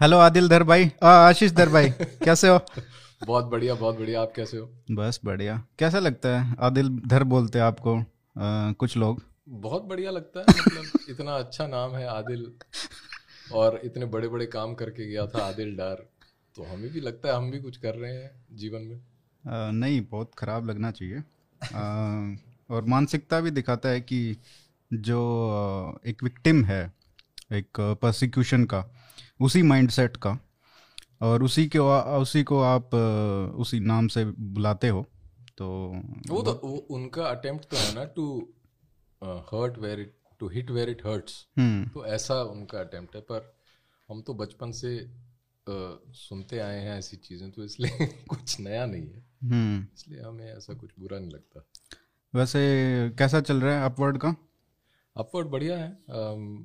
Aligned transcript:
Hello 0.00 0.16
Adil 0.18 0.48
धर 0.48 0.62
भाई 0.62 0.90
आशीष 1.02 1.52
धर 1.52 1.68
भाई 1.68 1.90
कैसे 2.24 2.48
हो 2.48 2.58
बहुत 3.26 3.44
बढ़िया 3.44 3.74
बहुत 3.74 3.98
बढ़िया। 3.98 4.22
आप 4.22 4.32
कैसे 4.36 4.56
हो? 4.56 4.66
बस 4.90 5.20
बढ़िया। 5.24 5.56
कैसा 5.78 5.98
लगता 5.98 6.28
है? 6.28 6.56
आदिल 6.60 6.88
धर 7.06 7.24
बोलते 7.24 7.58
हैं 7.58 7.66
आपको 7.66 7.96
आ, 7.98 8.72
कुछ 8.72 8.96
लोग। 8.96 9.22
बहुत 9.48 9.82
बढ़िया 9.82 10.10
लगता 10.10 10.40
है 10.40 10.46
मतलब 10.60 10.98
इतना 11.08 11.34
अच्छा 11.34 11.66
नाम 11.66 11.94
है 11.94 12.06
आदिल। 12.06 12.52
और 13.52 13.80
इतने 13.84 14.06
बड़े 14.06 14.28
बड़े 14.28 14.46
काम 14.46 14.74
करके 14.74 15.06
गया 15.06 15.26
था 15.26 15.44
आदिल 15.46 15.76
डार। 15.76 16.04
तो 16.56 16.64
हमें 16.64 16.90
भी 16.92 17.00
लगता 17.00 17.28
है 17.28 17.34
हम 17.34 17.50
भी 17.50 17.60
कुछ 17.60 17.76
कर 17.76 17.94
रहे 17.94 18.12
हैं 18.12 18.30
जीवन 18.52 18.80
में। 18.80 18.96
आ, 18.96 19.70
नहीं 19.70 20.00
बहुत 20.10 20.30
खराब 20.38 20.66
लगना 20.66 20.90
चाहिए। 20.90 21.22
आ, 21.74 22.36
और 22.70 22.84
मानसिकता 22.84 23.40
भी 23.40 23.50
दिखाता 23.50 23.88
है 23.88 24.00
कि 24.00 24.36
जो 24.92 26.00
एक 26.06 26.22
विक्टिम 26.22 26.64
है 26.64 26.92
एक 27.52 27.80
प्रोसिक्यूशन 27.80 28.64
का 28.64 28.84
उसी 29.40 29.62
माइंडसेट 29.62 30.16
का 30.16 30.38
और 31.22 31.42
उसी 31.42 31.66
के 31.66 31.78
उसी 32.18 32.42
को 32.42 32.60
आप 32.60 32.94
उसी 33.56 33.80
नाम 33.80 34.08
से 34.08 34.24
बुलाते 34.24 34.88
हो 34.88 35.06
तो 35.58 35.68
वो 36.30 36.42
तो 36.42 36.60
वो 36.64 36.76
उनका 36.76 37.24
अटेम्प्ट 37.26 37.64
तो 37.64 37.76
है 37.76 37.94
ना 37.94 38.04
to 38.04 38.52
hurt 39.24 39.78
where 39.78 40.00
it 40.00 40.16
to 40.38 40.48
hit 40.48 40.70
where 40.70 40.90
it 40.90 41.06
hurts 41.06 41.46
तो 41.60 42.06
ऐसा 42.06 42.42
उनका 42.42 42.80
अटेम्प्ट 42.80 43.14
है 43.14 43.20
पर 43.20 43.54
हम 44.08 44.22
तो 44.22 44.34
बचपन 44.34 44.72
से 44.72 45.10
uh, 45.68 46.14
सुनते 46.14 46.58
आए 46.58 46.80
हैं 46.80 46.98
ऐसी 46.98 47.16
चीज़ें 47.16 47.50
तो 47.50 47.64
इसलिए 47.64 48.06
कुछ 48.28 48.60
नया 48.60 48.86
नहीं 48.86 49.06
है। 49.06 49.26
हम्म। 49.44 49.86
इसलिए 49.94 50.20
हमें 50.20 50.56
ऐसा 50.56 50.74
कुछ 50.74 50.90
बुरा 50.98 51.18
नहीं 51.18 51.30
लगता। 51.30 51.66
वैसे 52.34 52.60
कैसा 53.18 53.40
चल 53.40 53.60
रहा 53.60 53.78
है 53.78 53.84
अपवर्ड 53.84 54.18
का? 54.18 54.36
अपवर्ड 55.16 55.46
बढ़िया 55.46 55.78
है। 55.78 55.90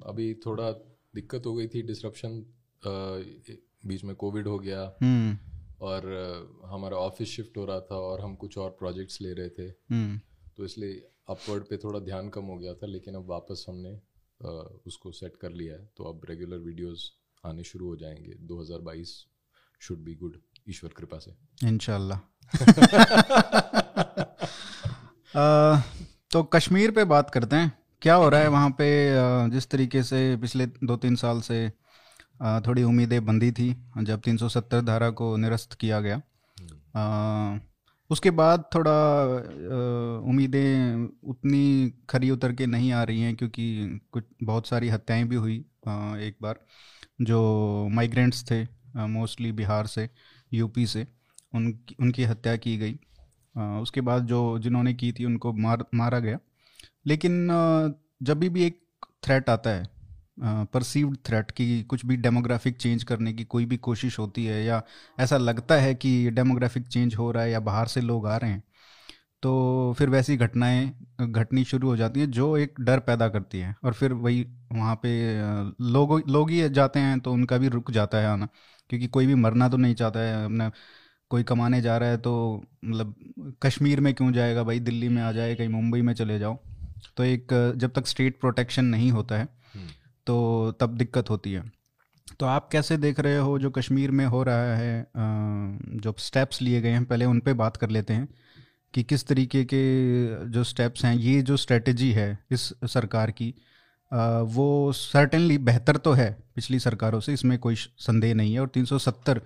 अभी 0.06 0.34
थोड़ा 0.34 0.89
दिक्कत 1.16 1.44
हो 1.46 1.54
गई 1.54 1.68
थी 1.68 1.82
डिसरप्शन 1.82 2.46
बीच 3.86 4.04
में 4.04 4.16
कोविड 4.16 4.48
हो 4.48 4.60
गया। 4.60 4.98
हम्म। 5.04 5.38
और 5.82 6.04
हमारा 6.66 6.98
ऑफ़िस 6.98 7.30
शिफ्ट 7.30 7.58
हो 7.58 7.66
रहा 7.66 7.80
था 7.80 7.96
और 7.96 8.22
हम 8.22 8.36
कुछ 8.36 8.58
और 8.58 8.70
प्रोजेक्ट्स 8.70 9.22
ले 9.22 9.34
रहे 9.34 9.50
थे। 9.50 9.62
हम्म। 9.62 10.20
तो 10.58 10.66
इसलिए 10.66 11.08
अपवर्ड 11.30 11.64
पे 11.64 11.78
थोड़ा 11.78 12.00
ध्यान 12.00 12.30
कम 12.30 12.42
हो 12.42 12.58
गया 12.58 12.74
था 12.74 12.88
लेकिन 12.88 13.16
अब 13.16 13.30
वापस 13.30 13.66
हमने 13.70 14.02
उसको 14.88 15.12
सेट 15.12 15.36
कर 15.36 15.52
लिया 15.52 15.76
है। 15.76 15.90
तो 15.98 16.04
अब 16.04 16.22
रेगुलर 16.30 16.58
वीडियोस 16.58 17.14
आने 17.46 17.64
शुरू 17.64 17.88
हो 17.88 17.96
जाएँगे। 17.96 18.36
2022 18.36 19.26
शुड 19.80 19.98
बी 19.98 20.16
गुड 20.16 20.38
ईश्वर 20.70 20.92
कृपा 20.98 21.20
से। 21.20 21.68
इनशाला 21.68 22.22
तो 26.32 26.44
कश्मीर 26.44 26.92
पे 26.92 27.04
बात 27.04 27.30
करते 27.30 27.56
हैं। 27.56 27.80
क्या 28.02 28.14
हो 28.16 28.28
रहा 28.30 28.42
है 28.42 28.48
वहाँ 28.48 28.70
पे 28.72 28.86
जिस 29.52 29.70
तरीके 29.70 30.02
से 30.04 30.20
पिछले 30.42 30.66
दो 30.66 30.96
तीन 30.98 31.16
साल 31.16 31.42
से 31.42 31.70
थोड़ी 32.68 32.84
उम्मीदें 32.84 33.26
बंदी 33.26 33.52
थी, 33.52 33.70
जब 34.00 34.22
370 34.22 34.82
धारा 34.82 35.10
को 35.12 35.36
निरस्त 35.38 35.74
किया 35.74 36.00
गया। 36.00 36.22
उसके 38.10 38.32
बाद 38.32 38.64
थोड़ा 38.76 38.92
उम्मीदें 40.22 41.06
उतनी 41.30 41.94
खरी 42.10 42.30
उतर 42.32 42.54
के 42.54 42.66
नहीं 42.66 42.92
आ 42.92 43.04
रही 43.04 43.22
हैं, 43.22 43.36
क्योंकि 43.36 44.00
कुछ, 44.12 44.24
बहुत 44.44 44.68
सारी 44.68 44.90
हत्याएँ 44.90 45.24
भी 45.24 45.36
हुई 45.36 45.58
एक 46.24 46.36
बार, 46.42 46.60
जो 47.22 47.88
माइग्रेंट्स 47.92 48.44
थे 48.52 48.64
मोस्टली 49.10 49.52
बिहार 49.52 49.88
से 49.88 50.10
यूपी 50.52 50.86
से 50.88 51.08
उन 51.56 51.74
उनकी 52.00 52.24
हत्या 52.24 52.56
की 52.58 52.78
गई। 52.78 53.00
उसके 53.82 54.02
बाद 54.02 54.26
जो 54.26 54.60
जिन्होंने 54.60 54.94
की 54.94 55.12
थी, 55.12 55.26
उनको 55.26 55.54
मार, 55.54 55.84
मारा 55.96 56.20
गया। 56.20 56.40
लेकिन 57.06 57.48
जब 58.24 58.40
भी 58.40 58.64
एक 58.64 58.82
थ्रेट 59.24 59.50
आता 59.50 59.70
है 59.70 59.88
परसीव्ड 60.66 61.18
थ्रेट 61.26 61.52
की 61.52 61.84
कुछ 61.84 62.06
भी 62.06 62.16
डेमोग्राफिक 62.18 62.78
चेंज 62.78 63.04
करने 63.04 63.34
की 63.34 63.44
कोई 63.46 63.66
भी 63.66 63.78
कोशिश 63.78 64.20
होती 64.20 64.46
है 64.46 64.64
या 64.66 64.82
ऐसा 65.20 65.38
लगता 65.38 65.76
है 65.76 65.96
कि 65.96 66.30
डेमोग्राफिक 66.30 66.88
चेंज 66.88 67.16
हो 67.16 67.32
रहा 67.32 67.44
है 67.44 67.52
या 67.52 67.60
बाहर 67.60 67.88
से 67.88 68.02
लोग 68.02 68.28
आ 68.28 68.38
रहे 68.38 68.52
हैं 68.52 68.64
तो 69.44 69.94
फिर 69.98 70.10
वैसी 70.10 70.36
घटनाएँ, 70.38 70.92
घटनी 71.22 71.64
शुरू 71.64 71.88
हो 71.88 71.96
जाती 71.98 72.20
हैं 72.20 72.30
जो 72.32 72.56
एक 72.58 72.80
डर 72.82 73.00
पैदा 73.00 73.28
करती 73.30 73.60
है 73.60 73.76
और 73.84 73.94
फिर 73.94 74.14
वही 74.14 74.42
वहाँ 74.74 74.96
पे 75.04 75.12
लोग 75.84 76.22
लोग 76.30 76.50
ही 76.52 76.70
जाते 76.70 77.00
हैं 77.00 77.20
तो 77.20 77.34
उनका 77.34 77.58
भी 77.58 77.68
रुक 77.68 77.92
जाता 77.92 78.18
है 78.18 78.28
आना, 78.28 78.48
क्योंकि 78.90 79.08
कोई 79.08 79.26
भी 79.28 79.36
मरना 79.36 79.70
तो 79.70 79.78
नहीं 79.78 79.96
चाहता 79.96 80.20
है, 80.20 80.46
अपना 80.46 80.72
कोई 81.32 81.44
कमाने 81.44 81.82
जा 81.82 81.98
रहा 81.98 82.10
है 82.10 82.18
तो 82.18 82.64
मतलब 82.86 83.56
कश्मीर 83.64 84.00
में 84.02 84.14
क्यों 84.14 84.32
जाएगा, 84.34 84.64
भाई 84.64 84.80
दिल्ली 84.80 85.10
में 85.10 85.22
आ 85.24 85.32
जाए, 85.32 85.56
कहीं 85.56 85.70
मुंबई 85.70 86.02
में 86.02 86.14
चले 86.14 86.40
जाओ। 86.40 86.58
तो 87.18 87.24
एक 87.24 87.48
जब 87.78 87.92
तक 87.92 88.08
स्टेट 88.08 88.40
प्रोटेक्शन 88.40 88.86
नहीं 88.86 89.12
होता 89.12 89.38
है 89.38 89.48
हम्म। 89.74 89.88
तो 90.28 90.38
तब 90.80 90.98
दिक्कत 90.98 91.30
होती 91.30 91.54
है। 91.54 91.64
तो 92.40 92.46
आप 92.46 92.70
कैसे 92.72 92.98
देख 92.98 93.20
रहे 93.20 93.38
हो 93.38 93.58
जो 93.60 93.70
कश्मीर 93.70 94.12
में 94.12 94.26
हो 94.26 94.44
रहा 94.44 94.76
है 94.76 95.08
जो 95.96 96.14
स्टेप्स 96.20 96.62
लिए 96.62 96.82
गए 96.82 96.90
हैं 96.90 97.06
पहले 97.06 97.26
उन 97.26 97.40
पे 97.40 97.54
बात 97.54 97.78
कर 97.78 97.90
लेते 97.90 98.14
हैं 98.14 98.28
कि 98.94 99.04
किस 99.04 99.28
तरीके 99.28 99.64
के 99.64 99.82
जो 100.50 100.64
स्टेप्स 100.64 101.06
हैं 101.06 101.16
ये 101.16 101.42
जो 101.42 101.58
स्ट्रेटजी 101.58 102.12
है 102.12 102.38
इस 102.52 102.62
सरकार 102.86 103.32
की 103.32 103.54
वो 104.54 104.92
सर्टेनली 104.92 105.58
बेहतर 105.58 105.98
तो 105.98 106.12
है 106.14 106.32
पिछली 106.56 106.80
सरकारों 106.80 107.20
से 107.20 107.34
इसमें 107.34 107.58
कोई 107.60 107.76
संदेह 107.76 108.34
नहीं 108.34 108.54
है। 108.54 108.60
और 108.60 108.68
370 108.68 109.40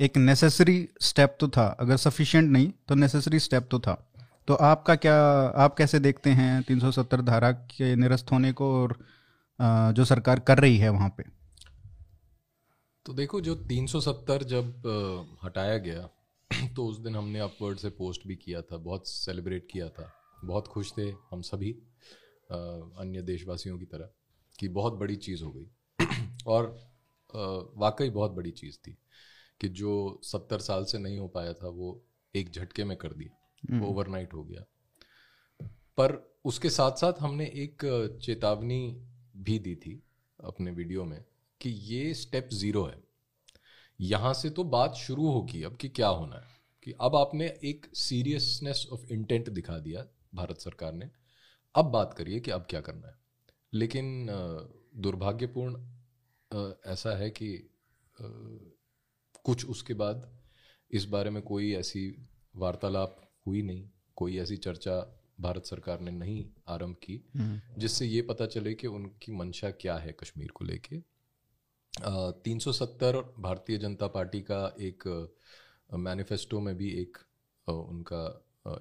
एक 0.00 0.16
नेसेसरी 0.16 0.88
स्टेप 1.00 1.36
तो 1.40 1.48
था 1.48 1.66
अगर 1.80 1.96
सफिशिएंट 1.96 2.50
नहीं 2.50 2.70
तो 2.88 2.94
नेसेसरी 2.94 3.38
स्टेप 3.38 3.68
तो 3.70 3.80
था। 3.80 4.02
तो 4.48 4.54
आपका 4.54 4.94
क्या, 4.94 5.14
आप 5.56 5.74
कैसे 5.76 5.98
देखते 5.98 6.30
हैं 6.30 6.62
370 6.62 7.20
धारा 7.20 7.50
के 7.52 7.94
निरस्त 7.96 8.30
होने 8.32 8.52
को 8.52 8.70
और 8.74 8.98
जो 9.92 10.04
सरकार 10.04 10.40
कर 10.40 10.58
रही 10.58 10.76
है 10.78 10.88
वहाँ 10.88 11.08
पे? 11.08 11.24
तो 13.06 13.12
देखो, 13.12 13.40
जो 13.40 13.54
370 13.54 14.42
जब 14.44 15.38
हटाया 15.44 15.78
गया 15.78 16.08
तो 16.76 16.86
उस 16.86 16.98
दिन 17.00 17.16
हमने 17.16 17.38
अपवर्ड 17.38 17.78
से 17.78 17.90
पोस्ट 17.90 18.26
भी 18.26 18.34
किया 18.36 18.60
था, 18.62 18.76
बहुत 18.76 19.08
सेलिब्रेट 19.08 19.66
किया 19.72 19.88
था। 19.88 20.12
बहुत 20.44 20.66
खुश 20.68 20.92
थे 20.98 21.08
हम 21.30 21.40
सभी 21.42 21.70
अन्य 22.50 23.22
देशवासियों 23.22 23.78
की 23.78 23.84
तरह, 23.84 24.08
कि 24.58 24.68
बहुत 24.68 24.94
बड़ी 24.94 25.16
चीज़ 25.16 25.42
हो 25.44 25.52
गई। 25.52 26.04
और 26.46 26.76
वाकई 27.76 28.10
बहुत 28.10 28.32
बड़ी 28.32 28.50
चीज़ 28.50 28.76
थी, 28.76 28.96
कि 29.60 29.68
जो 29.68 30.20
सत्तर 30.22 30.58
साल 30.60 30.84
से 30.84 30.98
नहीं 30.98 31.18
हो 31.18 31.28
पाया 31.28 31.52
था, 31.52 31.68
वो 31.68 32.00
एक 32.34 32.52
झटके 32.52 32.84
में 32.84 32.96
कर 32.96 33.12
दिया। 33.12 33.35
वो 33.70 33.86
ओवरनाइट 33.86 34.32
हम्म। 34.32 34.42
हो 34.42 34.48
गया। 34.48 34.64
पर 35.68 36.38
उसके 36.44 36.70
साथ 36.70 36.92
साथ 36.92 37.12
हमने 37.20 37.44
एक 37.44 37.78
चेतावनी 38.22 39.02
भी 39.36 39.58
दी 39.58 39.76
थी 39.76 40.02
अपने 40.44 40.70
वीडियो 40.70 41.04
में 41.04 41.24
कि 41.60 41.70
ये 41.70 42.14
स्टेप 42.14 42.48
ज़ीरो 42.52 42.84
है। 42.84 43.04
यहाँ 44.00 44.34
से 44.34 44.50
तो 44.50 44.64
बात 44.64 44.94
शुरू 44.94 45.28
होगी 45.28 45.62
अब 45.62 45.76
कि 45.76 45.88
क्या 45.88 46.08
होना 46.08 46.36
है। 46.36 46.56
कि 46.82 46.92
अब 47.00 47.16
आपने 47.16 47.46
एक 47.46 47.96
सीरियसनेस 47.96 48.86
ऑफ़ 48.92 49.06
इंटेंट 49.12 49.50
दिखा 49.50 49.78
दिया 49.78 50.06
भारत 50.34 50.58
सरकार 50.58 50.92
ने। 50.92 51.10
अब 51.74 51.84
बात 51.84 52.14
करिए 52.14 52.40
कि 52.40 52.50
अब 52.50 52.66
क्या 52.70 52.80
करना 52.80 53.08
है। 53.08 53.14
लेकिन 53.72 54.26
दुर्भाग्यपूर्ण 54.96 55.86
ऐसा 56.86 57.16
है 57.18 57.30
कि 57.30 57.70
कुछ 59.44 59.66
उसके 59.66 59.94
बाद 59.94 60.36
इस 60.90 61.04
बारे 61.04 61.30
में 61.30 61.42
कोई 61.42 61.74
ऐसी 61.74 62.26
वार्तालाप 62.56 63.25
हुई 63.46 63.62
नहीं, 63.62 63.88
कोई 64.16 64.38
ऐसी 64.38 64.56
चर्चा 64.58 64.94
भारत 65.40 65.64
सरकार 65.64 66.00
ने 66.00 66.10
नहीं 66.10 66.44
आरंभ 66.68 66.96
की। 67.02 67.20
जिससे 67.78 68.06
ये 68.06 68.22
पता 68.22 68.46
चले 68.46 68.74
कि 68.74 68.86
उनकी 68.86 69.32
मंशा 69.32 69.70
क्या 69.70 69.96
है 69.96 70.12
कश्मीर 70.20 70.50
को 70.50 70.64
लेके 70.64 71.00
तीन 72.44 72.58
सौ 72.58 72.72
सत्तर 72.72 73.16
भारतीय 73.38 73.78
जनता 73.78 74.06
पार्टी 74.08 74.40
का 74.40 74.64
एक 74.80 75.08
मैनिफेस्टो 75.90 76.60
में 76.60 76.74
भी 76.76 76.90
एक 76.92 77.18
उनका 77.66 78.22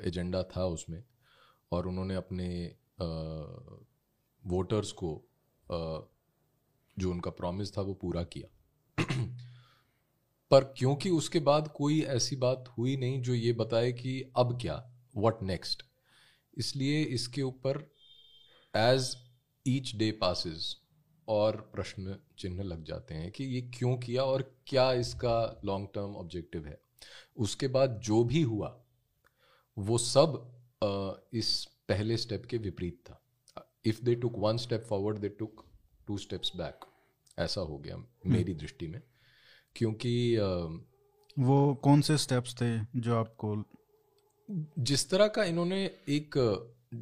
एजेंडा 0.04 0.44
था 0.52 0.66
उसमें, 0.68 1.04
और 1.72 1.88
उन्होंने 1.88 2.16
अपने 2.16 2.48
वोटर्स 4.44 4.92
को 4.92 5.12
जो 6.98 7.12
उनका 7.12 7.32
प्रॉमिस 7.32 7.78
था 7.78 7.82
वो 7.82 7.94
पूरा 7.94 8.24
किया 8.24 8.48
पर 10.52 10.64
क्योंकि 10.78 11.10
उसके 11.10 11.40
बाद 11.40 11.68
कोई 11.68 12.02
ऐसी 12.02 12.36
बात 12.36 12.74
हुई 12.78 12.96
नहीं 12.98 13.22
जो 13.22 13.34
ये 13.34 13.54
बताए 13.54 13.92
कि 13.92 14.22
अब 14.38 14.58
क्या 14.62 14.76
वट 15.18 15.42
नेक्स्ट 15.44 15.84
इसलिए 16.58 17.02
इसके 17.04 17.42
ऊपर 17.42 17.78
एज 18.74 19.16
ईच 19.66 19.96
डे 19.96 20.12
पासिस 20.12 20.76
और 21.28 21.56
प्रश्न 21.74 22.18
चिन्ह 22.40 22.64
लग 22.64 22.84
जाते 22.84 23.16
हैं 23.16 23.32
कि 23.32 23.44
ये 23.44 23.62
क्यों 23.62 23.96
किया 23.98 24.24
और 24.24 24.42
क्या 24.68 24.92
इसका 24.94 25.62
लॉन्ग 25.66 25.88
टर्म 25.96 26.16
ऑब्जेक्टिव 26.16 26.66
है। 26.66 26.80
उसके 27.38 27.68
बाद 27.68 28.00
जो 28.04 28.24
भी 28.24 28.42
हुआ 28.42 28.70
वो 29.78 29.98
सब 29.98 30.42
इस 31.34 31.66
पहले 31.88 32.18
स्टेप 32.18 32.46
के 32.46 32.58
विपरीत 32.58 33.00
था। 33.10 33.22
If 33.86 34.02
they 34.04 34.16
took 34.16 34.34
one 34.38 34.58
step 34.58 34.84
forward 34.84 35.18
they 35.18 35.30
took 35.30 35.66
two 36.08 36.18
steps 36.18 36.52
back 36.56 36.86
ऐसा 37.38 37.62
हो 37.62 37.78
गया 37.78 37.96
हम्म। 37.96 38.34
मेरी 38.34 38.54
दृष्टि 38.54 38.88
में। 38.88 39.02
क्योंकि 39.76 40.38
वो 41.38 41.76
कौन 41.76 42.02
से 42.02 42.18
स्टेप्स 42.18 42.56
थे 42.56 43.00
जो 43.00 43.16
आपको 43.16 43.56
जिस 44.80 45.10
तरह 45.10 45.28
का 45.28 45.44
इन्होंने 45.44 45.84
एक 46.10 46.38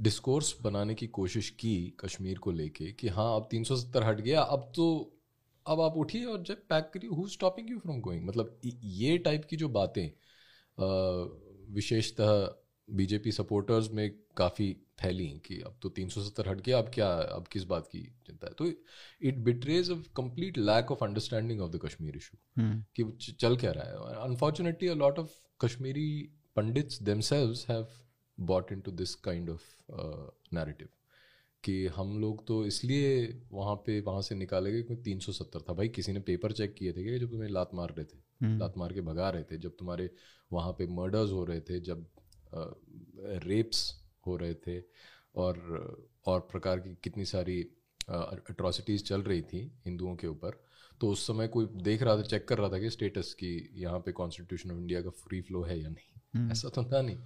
डिस्कोर्स 0.02 0.56
बनाने 0.62 0.96
की 0.96 1.08
कोशिश 1.08 1.50
की 1.50 1.76
कश्मीर 2.00 2.38
को 2.38 2.52
लेके 2.52 2.92
कि 2.92 3.08
हाँ 3.08 3.36
अब 3.36 3.50
370 3.50 4.04
हट 4.04 4.22
गया 4.22 4.42
अब 4.42 4.72
तो 4.76 4.86
अब 5.66 5.82
आप 5.82 5.98
उठिए 5.98 6.26
और 6.26 6.44
जब 6.44 6.56
पैक 6.70 6.92
करिए 6.94 7.10
who 7.10 7.28
stopping 7.28 7.70
you 7.70 7.80
from 7.80 8.00
going 8.02 8.26
मतलब 8.26 8.62
ये 8.84 9.18
टाइप 9.18 9.46
की 9.46 9.56
जो 9.56 9.70
बातें 9.70 10.10
विशेषतः 11.74 12.32
बीजेपी 12.90 13.32
सपोर्टर्स 13.32 13.92
में 13.92 14.10
काफ़ी 14.38 14.78
फैली 15.00 15.28
कि 15.46 15.62
अब 15.62 15.76
तो 15.82 15.90
370 15.90 16.48
हट 16.48 16.62
गया 16.62 16.78
अब 16.78 16.92
क्या 16.94 17.08
अब 17.08 17.48
किस 17.48 17.64
बात 17.64 17.88
की 17.88 18.02
चिंता 18.26 18.48
है? 18.48 18.54
तो 18.54 18.66
it 19.22 19.38
betrays 19.38 19.92
a 19.92 19.96
complete 20.18 20.58
lack 20.58 20.92
of 20.92 21.04
understanding 21.04 21.62
of 21.62 21.72
the 21.72 21.80
Kashmir 21.86 22.16
issue 22.16 22.38
कि 22.96 23.34
चल 23.34 23.58
क्या 23.58 23.72
रहा 23.72 23.84
है? 23.84 24.16
Unfortunately 24.24 24.90
a 24.90 24.94
lot 24.94 25.20
of 25.20 25.32
Kashmiri 25.62 26.30
pandits 26.56 27.02
themselves 27.04 27.70
have 27.70 27.88
bought 28.40 28.72
into 28.72 28.92
this 28.92 29.16
kind 29.16 29.50
of 29.50 29.62
narrative 30.54 30.88
कि 31.64 31.88
हम 31.88 32.20
लोग 32.22 32.48
तो 32.48 32.66
इसलिए 32.66 33.42
वहाँ 33.52 33.76
पे 33.76 34.02
वहाँ 34.02 34.22
से 34.22 34.36
निकाले 34.36 34.72
गए 34.72 34.82
क्योंकि 34.82 35.04
तीन 35.04 35.20
सौ 35.20 35.32
सत्तर 35.32 35.60
था। 35.62 35.74
भाई 35.74 35.90
किसी 35.90 36.14
ने 36.14 36.20
पेपर 36.20 36.52
चेक 36.52 36.74
किए 36.74 36.94
थे 36.94 37.04
कि 37.04 37.20
जब 37.20 37.32
तुम्हें 37.32 37.50
लात 37.50 37.70
मार 37.74 37.90
रहे 37.90 38.06
थे। 38.06 38.18
हम्म। 38.42 38.60
लात 38.60 38.74
मार 38.78 38.94
के 38.94 39.02
भगा 39.02 39.30
रहे 39.30 39.44
थे। 39.44 39.58
जब 39.58 39.76
तुम्हारे 39.80 40.10
वहाँ 40.52 40.72
पे 40.74 40.88
मर्डर्स 40.88 41.32
हो 41.32 41.44
रहे 41.46 41.62
थे 41.62 41.80
जब 41.80 42.06
रेप्स 43.46 44.02
हो 44.28 44.38
रहे 44.38 44.54
थे 44.54 44.84
और 45.36 45.54
और 46.26 46.40
प्रकार 46.40 46.80
की 46.80 46.98
कितनी 47.04 47.26
सारी 47.26 47.62
अट्रॉसिटीज़ 48.10 49.04
चल 49.04 49.22
रही 49.22 49.42
थी 49.42 49.72
हिंदुओं 49.86 50.16
के 50.16 50.28
ऊपर। 50.28 50.64
तो 51.02 51.08
उस 51.08 51.28
समय 51.28 51.48
कोई 51.48 51.66
देख 51.66 52.02
रहा 52.02 52.18
था 52.18 52.22
चेक 52.22 52.48
कर 52.48 52.58
रहा 52.58 52.70
था 52.70 52.80
कि 52.80 52.90
स्टेटस 52.90 53.34
की 53.34 53.70
यहाँ 53.74 54.00
पे 54.00 54.12
कॉन्स्टिट्यूशन 54.12 54.72
ऑफ़ 54.72 54.78
इंडिया 54.78 55.02
का 55.02 55.10
फ्री 55.10 55.42
फ्लो 55.42 55.64
है 55.64 55.82
या 55.82 55.90
नहीं। 55.90 56.22
हम्म। 56.36 56.52
ऐसा 56.52 56.70
तो 56.70 56.84
था 56.84 57.02
नहीं। 57.02 57.18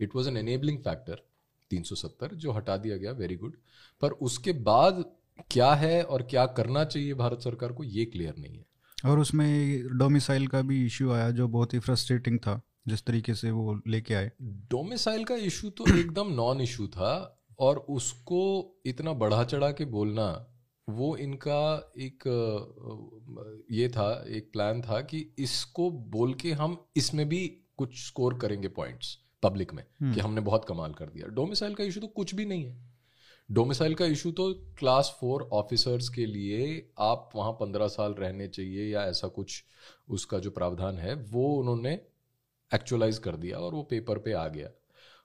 It 0.00 0.16
was 0.16 0.28
an 0.28 0.36
enabling 0.36 0.78
factor 0.78 1.26
370 1.70 2.34
जो 2.34 2.52
हटा 2.52 2.76
दिया 2.76 2.96
गया 2.96 3.12
वेरी 3.12 3.36
गुड 3.36 3.56
पर 4.00 4.10
उसके 4.10 4.52
बाद 4.52 5.04
क्या 5.50 5.74
है 5.74 6.02
और 6.02 6.22
क्या 6.22 6.46
करना 6.46 6.84
चाहिए 6.84 7.14
भारत 7.14 7.40
सरकार 7.40 7.72
को 7.72 7.84
ये 7.84 8.04
क्लियर 8.04 8.34
नहीं 8.38 8.58
है। 8.58 8.66
और 9.04 9.18
उसमें 9.18 9.82
डोमिसाइल 9.98 10.46
का 10.46 10.62
भी 10.62 10.86
इश्यू 10.86 11.10
आया 11.10 11.30
जो 11.30 11.48
बहुत 11.48 11.74
ही 11.74 11.78
फ्रस्ट्रेटिंग 11.78 12.38
था। 12.38 12.62
जिस 12.88 13.04
तरीके 13.06 13.34
से 13.34 13.50
वो 13.50 13.80
लेके 13.86 14.14
आए। 14.14 14.30
डोमिसाइल 14.42 15.24
का 15.24 15.34
इशू 15.34 15.70
तो 15.70 15.98
एकदम 15.98 16.32
नॉन 16.32 16.60
इशू 16.60 16.86
था 16.86 17.42
और 17.58 17.78
उसको 17.78 18.42
इतना 18.86 19.12
बढ़ा 19.12 19.44
चढ़ा 19.44 19.70
के 19.70 19.84
बोलना 19.84 20.52
वो 20.88 21.16
इनका 21.16 21.92
एक 21.98 22.22
ये 23.70 23.88
था 23.88 24.24
एक 24.28 24.50
प्लान 24.52 24.82
था 24.82 25.00
कि 25.00 25.34
इसको 25.38 25.90
बोल 25.90 26.34
के 26.34 26.52
हम 26.52 26.86
इसमें 26.96 27.28
भी 27.28 27.46
कुछ 27.76 28.06
स्कोर 28.06 28.38
करेंगे 28.38 28.68
पॉइंट्स 28.68 29.18
पब्लिक 29.42 29.74
में 29.74 29.84
कि 29.84 30.04
हम्म। 30.04 30.20
हमने 30.20 30.40
बहुत 30.40 30.64
कमाल 30.64 30.92
कर 30.92 31.06
दिया। 31.06 31.26
डोमिसाइल 31.26 31.74
का 31.74 31.84
इशू 31.84 32.00
तो 32.00 32.06
कुछ 32.06 32.34
भी 32.34 32.44
नहीं 32.44 32.64
है। 32.64 32.94
डोमिसाइल 33.50 33.94
का 33.94 34.04
इशू 34.04 34.30
तो 34.32 34.54
क्लास 34.78 35.16
फोर 35.20 35.48
ऑफिसर्स 35.52 36.08
के 36.08 36.26
लिए 36.26 36.90
आप 36.98 37.30
वहाँ 37.36 37.52
पंद्रह 37.52 37.88
साल 37.88 38.12
रहने 38.12 38.48
चाहिए 38.48 38.88
या 38.92 39.02
ऐसा 39.02 39.28
कुछ 39.28 39.64
उसका 40.08 40.38
जो 40.38 40.50
प्रावधान 40.50 40.98
है 40.98 41.14
वो 41.14 41.54
उन्होंने 41.54 42.00
एक्चुअलाइज 42.72 43.18
कर 43.18 43.36
दिया 43.36 43.58
और 43.58 43.74
वो 43.74 43.82
पेपर 43.82 44.18
पे 44.18 44.32
आ 44.32 44.46
गया। 44.48 44.70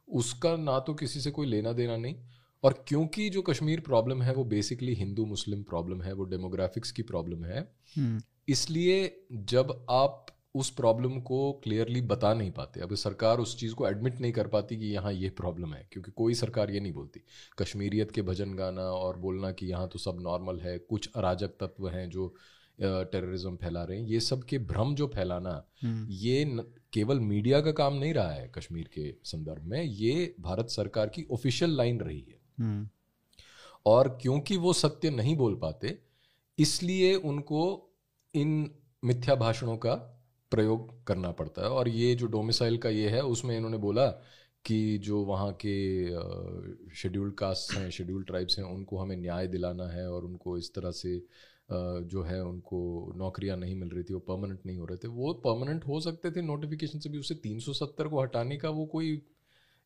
उसका 0.08 0.56
ना 0.58 0.80
तो 0.80 0.94
किसी 0.94 1.20
से 1.20 1.32
कोई 1.32 1.48
लेना 1.48 1.72
देना 1.74 1.98
नहीं 1.98 2.16
और 2.64 2.74
क्योंकि 2.88 3.30
जो 3.30 3.42
कश्मीर 3.42 3.80
प्रॉब्लम 3.80 4.22
है 4.22 4.34
वो 4.34 4.44
बेसिकली 4.46 4.94
हिंदू 4.94 5.26
मुस्लिम 5.26 5.64
प्रॉब्लम 5.64 6.02
है 6.02 6.14
वो 6.14 6.24
डेमोग्राफिक्स 6.26 6.92
की 6.92 7.04
प्रॉब्लम 7.04 7.46
है। 7.46 7.62
हम्म। 7.96 8.22
इसलिए 8.48 9.26
जब 9.32 9.86
आप 9.90 10.26
उस 10.56 10.70
प्रॉब्लम 10.70 11.20
को 11.22 11.52
क्लियरली 11.64 12.02
बता 12.02 12.34
नहीं 12.34 12.52
पाते 12.52 12.80
अब 12.82 12.94
सरकार 12.96 13.40
उस 13.40 13.56
चीज़ 13.60 13.74
को 13.74 13.88
एडमिट 13.88 14.20
नहीं 14.22 14.32
कर 14.32 14.48
पाती 14.48 14.78
कि 14.78 14.86
यहाँ 14.86 15.14
ये 15.14 15.30
प्रॉब्लम 15.30 15.74
है 15.74 15.88
क्योंकि 15.92 16.12
कोई 16.12 16.34
सरकार 16.34 16.72
ये 16.72 16.80
नहीं 16.80 16.94
बोलती। 16.94 17.22
कश्मीरियत 17.60 18.12
के 18.12 18.22
भजन 18.22 18.54
गाना 18.54 18.82
और 18.82 19.18
बोलना 19.18 19.52
कि 19.52 19.68
यहाँ 19.68 19.88
तो 19.88 20.00
सब 20.00 20.18
नॉर्मल 20.22 20.60
है 20.60 20.78
कुछ 20.80 21.10
अराजक 21.16 21.56
तत्व 21.60 21.88
हैं 21.90 22.10
जो 22.10 22.34
टेररिज्म 22.81 23.56
फैला 23.56 23.83
रहे 23.83 24.00
हैं 24.00 24.07
ये 24.07 24.19
सब 24.19 24.44
के 24.44 24.57
भ्रम 24.66 24.94
जो 24.95 25.07
फैलाना 25.07 25.51
हम्म। 25.83 26.07
ये 26.12 26.45
न, 26.45 26.63
केवल 26.94 27.19
मीडिया 27.22 27.60
का 27.62 27.72
काम 27.74 27.94
नहीं 27.94 28.13
रहा 28.13 28.31
है 28.31 28.51
कश्मीर 28.56 28.89
के 28.94 29.13
संदर्भ 29.25 29.66
में 29.66 29.83
ये 29.83 30.33
भारत 30.39 30.69
सरकार 30.69 31.10
की 31.10 31.25
ऑफिशियल 31.31 31.75
लाइन 31.78 32.00
रही 32.00 32.19
है 32.19 32.39
हम्म। 32.60 32.88
और 33.86 34.18
क्योंकि 34.22 34.57
वो 34.57 34.74
सत्य 34.75 35.10
नहीं 35.10 35.36
बोल 35.36 35.56
पाते 35.56 35.98
इसलिए 36.57 37.13
उनको 37.16 37.62
इन 38.33 38.69
मिथ्या 39.04 39.36
भाषणों 39.36 39.77
का 39.77 39.95
प्रयोग 40.51 40.92
करना 41.07 41.31
पड़ता 41.31 41.62
है 41.62 41.69
और 41.69 41.88
ये 41.89 42.13
जो 42.16 42.27
डोमिसाइल 42.27 42.77
का 42.77 42.89
ये 42.89 43.10
है 43.10 43.22
उसमें 43.25 43.56
इन्होंने 43.57 43.77
बोला 43.77 44.07
कि 44.66 44.98
जो 44.98 45.24
वहाँ 45.24 45.51
के 45.66 45.75
शेड्यूल्ड 46.95 47.34
कास्ट 47.34 47.74
हैं 47.74 47.89
शेड्यूल्ड 47.89 48.25
ट्राइब्स 48.27 48.57
हैं 48.60 48.66
उनको 48.66 48.98
हमें 48.98 49.16
न्याय 49.18 49.48
दिलाना 49.48 49.88
है 49.88 50.10
और 50.12 50.25
उनको 50.25 50.57
इस 50.57 50.74
तरह 50.74 50.92
से 50.92 51.16
जो 51.72 52.24
है 52.24 52.42
उनको 52.44 52.80
नौकरियाँ 53.18 53.58
नहीं 53.58 53.76
मिल 53.76 53.90
रही 53.90 54.04
थी 54.04 54.14
वो 54.14 54.20
परमानेंट 54.20 54.60
नहीं 54.66 54.78
हो 54.78 54.86
रहे 54.86 54.98
थे। 54.98 55.08
वो 55.08 55.34
परमानेंट 55.46 55.86
हो 55.88 56.00
सकते 56.02 56.32
थे 56.32 56.42
नोटिफिकेशन 56.42 57.00
से 57.00 57.10
भी 57.10 57.18
उसे 57.18 57.36
370 57.36 58.08
को 58.08 58.22
हटाने 58.22 58.58
का 58.58 58.70
वो 58.70 58.86
कोई 58.86 59.22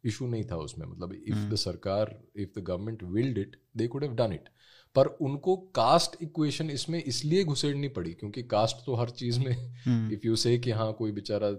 इशू 0.03 0.27
नहीं 0.27 0.43
था 0.43 0.57
उसमें। 0.57 0.85
मतलब 0.87 1.13
इफ़ 1.13 1.53
द 1.53 1.55
सरकार 1.55 2.17
if 2.35 2.59
the 2.59 2.63
government 2.63 3.03
willed 3.03 3.37
it 3.37 3.55
they 3.77 3.87
could 3.87 4.03
have 4.03 4.13
done 4.15 4.33
it 4.33 4.49
पर 4.95 5.07
उनको 5.21 5.55
कास्ट 5.75 6.15
इक्वेशन 6.23 6.69
इसमें 6.69 7.03
इसलिए 7.03 7.43
घुसेड़नी 7.43 7.87
पड़ी 7.87 8.13
क्योंकि 8.13 8.43
कास्ट 8.43 8.85
तो 8.85 8.95
हर 8.95 9.09
चीज़ 9.09 9.39
में 9.39 9.51
इफ़ 10.13 10.25
यू 10.25 10.35
से 10.35 10.57
कि 10.57 10.71
हाँ 10.71 10.91
कोई 10.93 11.11
बेचारा 11.11 11.55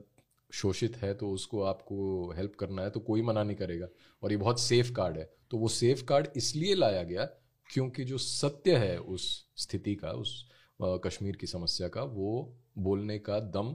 शोषित 0.52 0.96
है 0.96 1.12
तो 1.14 1.30
उसको 1.30 1.62
आपको 1.62 2.32
हेल्प 2.36 2.54
करना 2.60 2.82
है 2.82 2.90
तो 2.90 3.00
कोई 3.00 3.22
मना 3.22 3.42
नहीं 3.42 3.56
करेगा। 3.56 3.86
और 4.22 4.32
ये 4.32 4.36
बहुत 4.36 4.60
सेफ़ 4.60 4.92
कार्ड 4.92 5.18
है। 5.18 5.30
तो 5.50 5.58
वो 5.58 5.68
सेफ़ 5.68 6.04
कार्ड 6.04 6.28
इसलिए 6.36 6.74
लाया 6.74 7.02
गया 7.02 7.28
क्योंकि 7.70 8.04
जो 8.04 8.18
सत्य 8.18 8.76
है 8.76 8.98
उस 8.98 9.28
स्थिति 9.56 9.94
का 9.94 10.10
उस 10.10 10.50
कश्मीर 10.82 11.36
की 11.36 11.46
समस्या 11.46 11.88
का 11.88 12.02
वो 12.02 12.32
बोलने 12.78 13.18
का 13.18 13.38
दम 13.40 13.72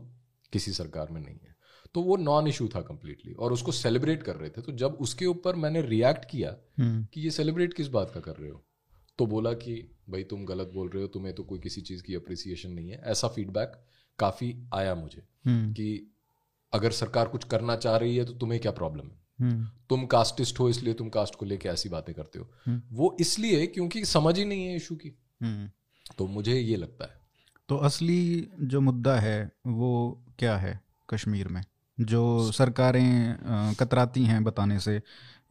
किसी 0.53 0.71
सरकार 0.71 1.11
में 1.11 1.21
नहीं 1.21 1.35
है 1.35 1.55
तो 1.95 2.01
वो 2.01 2.15
नॉन 2.17 2.47
इशू 2.47 2.67
था 2.67 2.81
कंप्लीटली 2.81 3.33
और 3.33 3.53
उसको 3.53 3.71
सेलिब्रेट 3.71 4.23
कर 4.23 4.35
रहे 4.35 4.49
थे 4.49 4.61
तो 4.61 4.71
जब 4.71 4.97
उसके 5.01 5.25
ऊपर 5.25 5.55
मैंने 5.55 5.81
रिएक्ट 5.81 6.25
किया 6.25 6.55
हम्म। 6.79 7.05
कि 7.05 7.21
ये 7.21 7.31
सेलिब्रेट 7.31 7.73
किस 7.73 7.87
बात 7.87 8.11
का 8.13 8.19
कर 8.19 8.35
रहे 8.35 8.49
हो 8.49 8.63
तो 9.19 9.25
बोला 9.25 9.53
कि 9.53 9.75
भाई 10.09 10.23
तुम 10.23 10.45
गलत 10.45 10.71
बोल 10.73 10.89
रहे 10.89 11.01
हो 11.01 11.07
तुम्हें 11.07 11.33
तो 11.35 11.43
कोई 11.43 11.59
किसी 11.59 11.81
चीज़ 11.81 12.03
की 12.03 12.15
अप्रिसिएशन 12.15 12.71
नहीं 12.71 12.89
है 12.89 13.01
ऐसा 13.05 13.27
फीडबैक 13.27 13.73
काफ़ी 14.19 14.55
आया 14.73 14.95
मुझे 14.95 15.23
हम्म। 15.45 15.73
कि 15.73 16.17
अगर 16.73 16.91
सरकार 16.91 17.27
कुछ 17.27 17.43
करना 17.43 17.75
चाह 17.75 17.97
रही 17.97 18.15
है 18.17 18.25
तो 18.25 18.33
तुम्हें 18.33 18.61
क्या 18.61 18.71
प्रॉब्लम 18.71 19.05
है। 19.05 19.20
तुम 19.89 20.05
कास्टिस्ट 20.05 20.59
हो 20.59 20.69
इसलिए 20.69 20.93
तुम 20.93 21.09
कास्ट 21.09 21.35
को 21.35 21.45
लेके 21.45 21.69
ऐसी 21.69 21.89
बातें 21.89 22.15
करते 22.15 22.39
हो। 22.39 22.51
हम्म। 22.65 22.81
वो 22.91 23.17
इसलिए 23.19 23.67
क्योंकि 23.67 24.05
समझ 24.05 24.39
ही 24.39 24.45
नहीं 24.45 24.65
है 24.65 24.75
इशू 24.75 24.95
की। 24.95 25.09
तो 26.17 26.27
मुझे 26.27 26.59
ये 26.59 26.75
लगता 26.75 27.05
है। 27.05 27.21
तो 27.69 27.77
असली 27.77 28.49
जो 28.61 28.81
मुद्दा 28.81 29.19
है 29.19 29.51
वो 29.67 30.23
क्या 30.39 30.57
है 30.57 30.81
कश्मीर 31.09 31.47
में? 31.47 31.63
जो 31.99 32.51
सरकारें 32.51 33.37
कतराती 33.79 34.23
हैं 34.23 34.43
बताने 34.43 34.79
से 34.79 35.01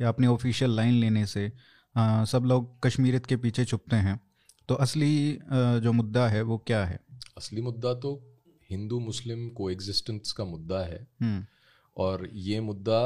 या 0.01 0.09
अपनी 0.09 0.27
ऑफिशियल 0.27 0.71
लाइन 0.71 0.95
लेने 0.95 1.27
से 1.27 1.53
आ, 1.97 2.25
सब 2.25 2.45
लोग 2.45 2.83
कश्मीरियत 2.83 3.27
के 3.27 3.37
पीछे 3.37 3.65
छुपते 3.65 3.97
हैं। 3.97 4.21
तो 4.69 4.75
असली 4.75 5.39
जो 5.53 5.93
मुद्दा 5.93 6.29
है 6.29 6.43
वो 6.43 6.59
क्या 6.59 6.85
है? 6.85 7.01
असली 7.39 7.61
मुद्दा 7.61 7.95
तो 7.95 8.39
हिंदू 8.71 9.01
मुस्लिम 9.01 9.49
को 9.49 9.71
एग्जिस्टेंस 9.71 10.33
का 10.33 10.45
मुद्दा 10.45 10.79
है। 10.79 11.07
हम्म। 11.23 11.47
और 11.97 12.31
ये 12.33 12.61
मुद्दा 12.61 13.01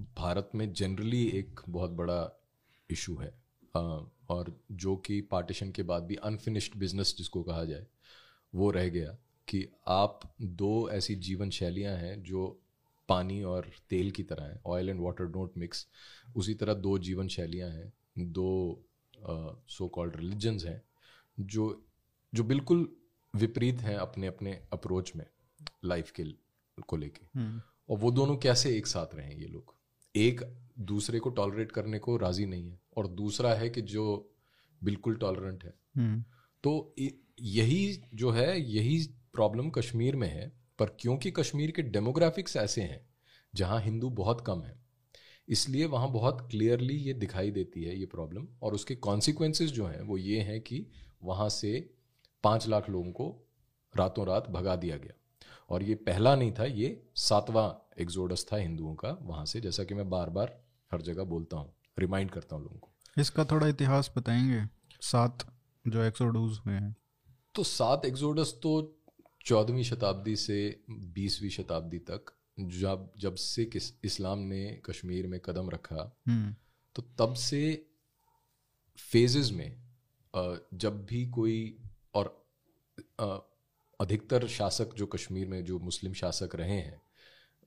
भारत 0.00 0.50
में 0.54 0.72
जनरली 0.72 1.26
एक 1.28 1.60
बहुत 1.68 1.90
बड़ा 1.90 2.42
इशू 2.90 3.16
है। 3.16 3.40
और 4.28 4.60
जो 4.72 4.96
कि 4.96 5.20
पार्टीशन 5.20 5.70
के 5.72 5.82
बाद 5.82 6.02
भी 6.02 6.14
अनफिनिश्ड 6.14 6.74
बिज़नेस 6.76 7.14
जिसको 7.18 7.42
कहा 7.42 7.64
जाए 7.64 7.86
वो 8.54 8.70
रह 8.70 8.88
गया 8.88 9.18
कि 9.48 9.68
आप 9.86 10.34
दो 10.42 10.90
ऐसी 10.90 11.14
जीवन 11.14 11.50
शैलियाँ 11.50 11.96
हैं 11.96 12.22
जो 12.22 12.60
पानी 13.08 13.42
और 13.42 13.70
तेल 13.90 14.10
की 14.10 14.22
तरह 14.22 14.44
हैं 14.44 14.60
oil 14.66 14.88
and 14.88 15.00
water 15.00 15.24
don't 15.24 15.50
mix 15.58 15.88
उसी 16.36 16.54
तरह 16.54 16.74
दो 16.74 16.98
जीवन 16.98 17.28
शैलियाँ 17.28 17.70
हैं 17.70 17.92
दो 18.18 18.80
सो 19.68 19.88
कॉल्ड 19.88 20.16
रिलीजन्स 20.16 20.64
हैं 20.64 20.82
जो 21.40 21.84
जो 22.34 22.44
बिल्कुल 22.44 22.96
विपरीत 23.36 23.78
हैं 23.78 23.96
अपने 23.96 24.26
अपने 24.26 24.62
अप्रोच 24.72 25.16
में 25.16 25.26
लाइफ 25.84 26.10
के 26.10 26.24
को 26.82 26.96
लेके। 26.96 27.38
हम्म। 27.38 27.62
और 27.90 27.98
वो 27.98 28.10
दोनों 28.10 28.36
कैसे 28.36 28.78
एक 28.78 28.86
साथ 28.86 29.14
रहे 29.14 29.34
ये 29.34 29.46
लोग? 29.46 29.79
एक 30.16 30.56
दूसरे 30.78 31.18
को 31.18 31.30
टॉलरेट 31.30 31.72
करने 31.72 31.98
को 31.98 32.16
राज़ी 32.16 32.46
नहीं 32.46 32.70
है। 32.70 32.80
और 32.96 33.06
दूसरा 33.06 33.54
है 33.54 33.70
कि 33.70 33.82
जो 33.82 34.30
बिल्कुल 34.84 35.16
टॉलरेंट 35.16 35.64
है। 35.64 35.74
हम्म। 35.96 36.24
तो 36.62 36.94
यही 37.40 38.02
जो 38.14 38.30
है 38.30 38.60
यही 38.60 39.06
प्रॉब्लम 39.32 39.70
कश्मीर 39.70 40.16
में 40.16 40.28
है। 40.28 40.60
पर 40.78 40.96
क्योंकि 41.00 41.30
कश्मीर 41.30 41.70
के 41.70 41.82
डेमोग्राफिक्स 41.82 42.56
ऐसे 42.56 42.82
हैं 42.82 43.08
जहाँ 43.54 43.80
हिंदू 43.80 44.10
बहुत 44.10 44.44
कम 44.46 44.62
है 44.62 44.80
इसलिए 45.48 45.86
वहाँ 45.86 46.12
बहुत 46.12 46.48
क्लियरली 46.50 46.94
ये 46.94 47.12
दिखाई 47.12 47.50
देती 47.50 47.84
है 47.84 47.98
ये 47.98 48.06
प्रॉब्लम 48.06 48.48
और 48.62 48.74
उसके 48.74 48.94
कॉन्सिक्वेंसेज 48.94 49.72
जो 49.72 49.86
हैं 49.86 50.02
वो 50.02 50.18
ये 50.18 50.40
हैं 50.40 50.60
कि 50.60 50.86
वहाँ 51.22 51.48
से 51.48 51.94
पाँच 52.44 52.68
लाख 52.68 52.90
लोगों 52.90 53.12
को 53.12 53.48
रातों 53.96 54.26
रात 54.26 54.50
भगा 54.50 54.76
दिया 54.76 54.96
गया। 54.96 55.19
और 55.70 55.82
ये 55.82 55.94
पहला 55.94 56.34
नहीं 56.36 56.52
था 56.52 56.64
ये 56.64 57.02
सातवां 57.16 57.70
एग्जोडस 58.02 58.46
था 58.52 58.56
हिंदुओं 58.56 58.94
का 58.94 59.18
वहाँ 59.22 59.44
से 59.46 59.60
जैसा 59.60 59.84
कि 59.84 59.94
मैं 59.94 60.10
बार 60.10 60.30
बार 60.30 60.60
हर 60.92 61.02
जगह 61.02 61.24
बोलता 61.24 61.56
हूँ 61.56 61.72
रिमाइंड 61.98 62.30
करता 62.30 62.56
हूँ 62.56 62.62
लोगों 62.64 62.78
को। 62.78 62.90
इसका 63.20 63.44
थोड़ा 63.44 63.66
इतिहास 63.66 64.12
बताएँगे 64.16 64.68
सात 65.00 65.46
जो 65.88 66.02
एक्सोडूज 66.02 66.58
हुए 66.58 66.74
हैं। 66.74 66.96
तो 67.54 67.62
सात 67.62 68.04
एक्सोडस 68.04 68.54
तो 68.62 69.00
चौदहवीं 69.46 69.82
शताब्दी 69.82 70.36
से 70.36 70.84
बीसवीं 70.90 71.50
शताब्दी 71.50 71.98
तक 71.98 72.32
जब 72.60 73.12
जब 73.18 73.34
से 73.34 73.64
किस 73.64 73.92
इस्लाम 74.04 74.38
ने 74.38 74.80
कश्मीर 74.84 75.26
में 75.26 75.40
कदम 75.40 75.70
रखा 75.70 76.20
हम्म। 76.28 76.54
तो 76.94 77.02
तब 77.18 77.34
से 77.34 77.86
फेजेस 78.98 79.50
में 79.50 79.82
जब 80.74 81.06
भी 81.06 81.26
कोई 81.26 81.78
और 82.14 82.36
अधिकतर 84.00 84.46
शासक 84.48 84.94
जो 84.94 85.06
कश्मीर 85.06 85.46
में 85.46 85.64
जो 85.64 85.78
मुस्लिम 85.78 86.12
शासक 86.12 86.54
रहे 86.54 86.78
हैं 86.78 87.00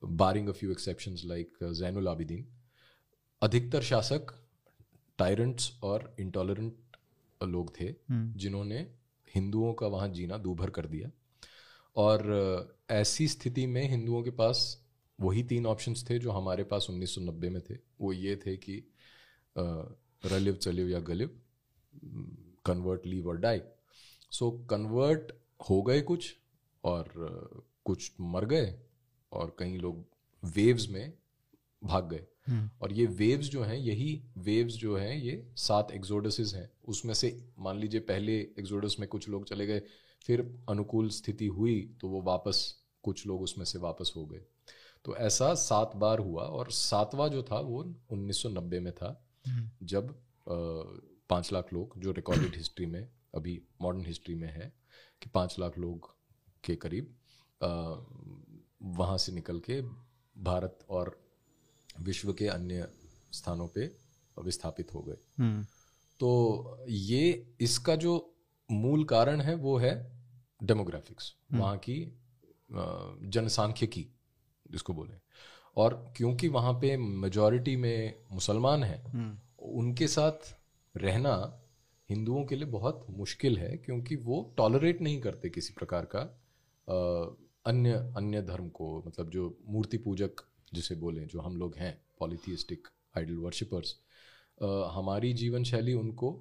barring 0.04 0.50
a 0.50 0.52
few 0.52 0.72
exceptions 0.72 1.22
like 1.25 1.58
Zainul 1.74 2.08
Abidin 2.08 2.46
अधिकतर 3.42 3.82
शासक 3.82 4.34
टायरेंट्स 5.18 5.72
और 5.84 6.16
इंटॉलरेंट 6.20 6.98
लोग 7.44 7.80
थे 7.80 7.86
हम्म। 7.86 8.34
जिन्होंने 8.34 8.80
हिंदुओं 9.36 9.74
का 9.74 9.88
वहाँ 9.88 10.08
जीना 10.10 10.38
दूभर 10.38 10.70
कर 10.70 10.86
दिया। 10.86 11.12
और 11.96 12.78
ऐसी 12.90 13.28
स्थिति 13.28 13.66
में 13.68 13.90
हिंदुओं 13.90 14.24
के 14.24 14.32
पास 14.32 14.62
वही 15.20 15.44
तीन 15.44 15.66
ऑप्शंस 15.66 16.06
थे 16.10 16.20
जो 16.20 16.32
हमारे 16.32 16.63
पास 16.63 16.88
1990 16.90 17.50
में 17.50 17.62
थे। 17.70 17.78
वो 18.02 18.13
ये 18.13 18.36
थे 18.36 18.56
कि 18.58 18.84
रलिव 19.58 20.56
चलिव 20.56 20.90
या 20.90 21.00
गलिव 21.00 21.40
कन्वर्ट 22.66 23.06
लीव 23.06 23.28
और 23.28 23.38
डाई 23.38 23.62
सो 24.32 24.52
कन्वर्ट 24.70 25.32
हो 25.70 25.82
गए 25.82 26.01
कुछ 26.01 26.36
और 26.84 27.13
कुछ 27.86 28.12
मर 28.22 28.46
गए 28.46 28.79
और 29.32 29.55
कई 29.60 29.77
लोग 29.77 30.05
वेव्स 30.46 30.89
में 30.89 31.13
भाग 31.84 32.10
गए। 32.10 32.25
हम्म। 32.48 32.70
और 32.82 32.93
ये 32.93 33.05
वेव्स 33.05 33.46
जो 33.46 33.63
हैं 33.63 33.77
यही 33.77 34.24
वेव्स 34.38 34.74
जो 34.74 34.98
हैं 34.98 35.15
ये 35.15 35.51
सात 35.55 35.91
एक्सोडसेस 35.91 36.53
हैं। 36.55 36.72
उसमें 36.86 37.13
से 37.13 37.48
मान 37.60 37.77
लीजिए 37.77 38.00
पहले 38.00 38.39
एक्सोडस 38.39 38.96
में 39.00 39.10
कुछ 39.10 39.29
लोग 39.29 39.46
चले 39.46 39.67
गए 39.67 39.82
फिर 40.25 40.60
अनुकूल 40.70 41.10
स्थिति 41.10 41.48
हुई 41.48 41.98
तो 42.01 42.08
वो 42.08 42.22
वापस 42.22 42.75
कुछ 43.03 43.27
लोग 43.27 43.41
उसमें 43.41 43.65
से 43.65 43.79
वापस 43.79 44.13
हो 44.15 44.25
गए। 44.25 44.41
तो 45.05 45.15
ऐसा 45.15 45.53
सात 45.53 45.96
बार 45.96 46.20
हुआ 46.20 46.43
और 46.43 46.72
सातवां 46.72 47.29
जो 47.29 47.43
था 47.43 47.60
वो 47.60 47.84
1990 48.12 48.79
में 48.79 48.93
था 48.93 49.27
हम्म। 49.48 49.86
जब 49.86 50.15
पाँच 51.29 51.53
लाख 51.53 51.74
लोग 51.74 52.00
जो 52.00 52.12
रिकॉर्डेड 52.12 52.55
हिस्ट्री 52.55 52.86
में 52.86 53.10
अभी 53.36 53.62
मॉडर्न 53.82 54.05
हिस्ट्री 54.05 54.36
में 54.36 54.48
है 54.48 54.83
कि 55.24 55.30
पाँच 55.30 55.60
लाख 55.60 55.77
लोग 55.77 56.10
के 56.63 56.75
करीब 56.75 57.15
वहाँ 58.98 59.18
से 59.18 59.32
निकल 59.32 59.60
के 59.60 59.82
भारत 60.36 60.80
और 60.89 61.20
विश्व 62.00 62.34
के 62.34 62.48
अन्य 62.48 62.88
स्थानों 63.32 63.68
पे 63.68 63.86
विस्थापित 64.38 64.94
हो 64.94 65.01
गए। 65.01 65.18
हम्म। 65.39 65.63
तो 66.20 66.86
ये 66.89 67.53
इसका 67.62 67.96
जो 67.96 68.13
मूल 68.70 69.03
कारण 69.03 69.42
है 69.42 69.56
वो 69.56 69.77
है 69.77 69.94
डेमोग्राफिक्स 70.63 71.34
वहाँ 71.53 71.77
की 71.77 71.98
जनसांख्यिकी 73.30 74.06
जिसको 74.72 74.94
बोले। 74.94 75.13
और 75.77 76.13
क्योंकि 76.18 76.48
वहाँ 76.48 76.74
पे 76.74 76.96
मेजॉरिटी 76.98 77.75
में 77.75 78.24
मुसलमान 78.32 78.84
हैं 78.84 79.03
हम्म। 79.03 79.38
उनके 79.80 80.08
साथ 80.08 80.56
रहना 80.96 81.36
हिंदुओं 82.13 82.43
के 82.46 82.55
लिए 82.55 82.67
बहुत 82.70 83.05
मुश्किल 83.17 83.58
है, 83.58 83.75
क्योंकि 83.77 84.15
वो 84.24 84.41
टॉलरेट 84.58 85.01
नहीं 85.01 85.20
करते 85.22 85.50
किसी 85.50 85.74
प्रकार 85.74 86.05
का 86.15 86.22
अन्य 87.65 87.91
अन्य 88.17 88.41
धर्म 88.43 88.67
को 88.70 88.88
मतलब 89.08 89.29
जो 89.29 89.43
मूर्ति 89.67 89.98
पूजक 90.00 90.41
जिसे 90.74 90.96
बोलें, 90.96 91.25
जो 91.27 91.41
हम 91.41 91.58
लोग 91.58 91.75
हैं 91.77 91.93
पॉलीथिस्टिक 92.20 92.88
आइडल 93.15 93.38
वर्शिपर्स 93.38 93.96
हमारी 94.93 95.34
जीवन 95.34 95.63
शैली 95.63 95.93
उनको 95.93 96.32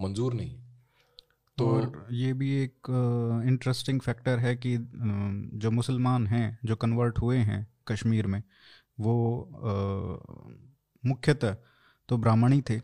मंजूर 0.00 0.34
नहीं 0.34 0.58
तो 1.58 1.66
और 1.68 2.06
ये 2.12 2.32
भी 2.32 2.50
एक 2.56 2.88
इंटरेस्टिंग 3.46 4.00
फैक्टर 4.00 4.38
है 4.38 4.54
कि 4.56 4.76
जो 5.62 5.70
मुसलमान 5.70 6.26
हैं, 6.26 6.58
जो 6.64 6.76
कन्वर्ट 6.76 7.18
हुए 7.18 7.36
हैं 7.40 7.66
कश्मीर 7.88 8.26
में, 8.26 8.42
वो 9.00 9.14
मुख्यतः 11.02 11.56
तो 12.08 12.16
ब्राह्मण 12.18 12.52
ही 12.52 12.62
थे 12.70 12.78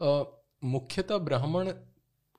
मुख्यतः 0.00 1.18
ब्राह्मण 1.18 1.70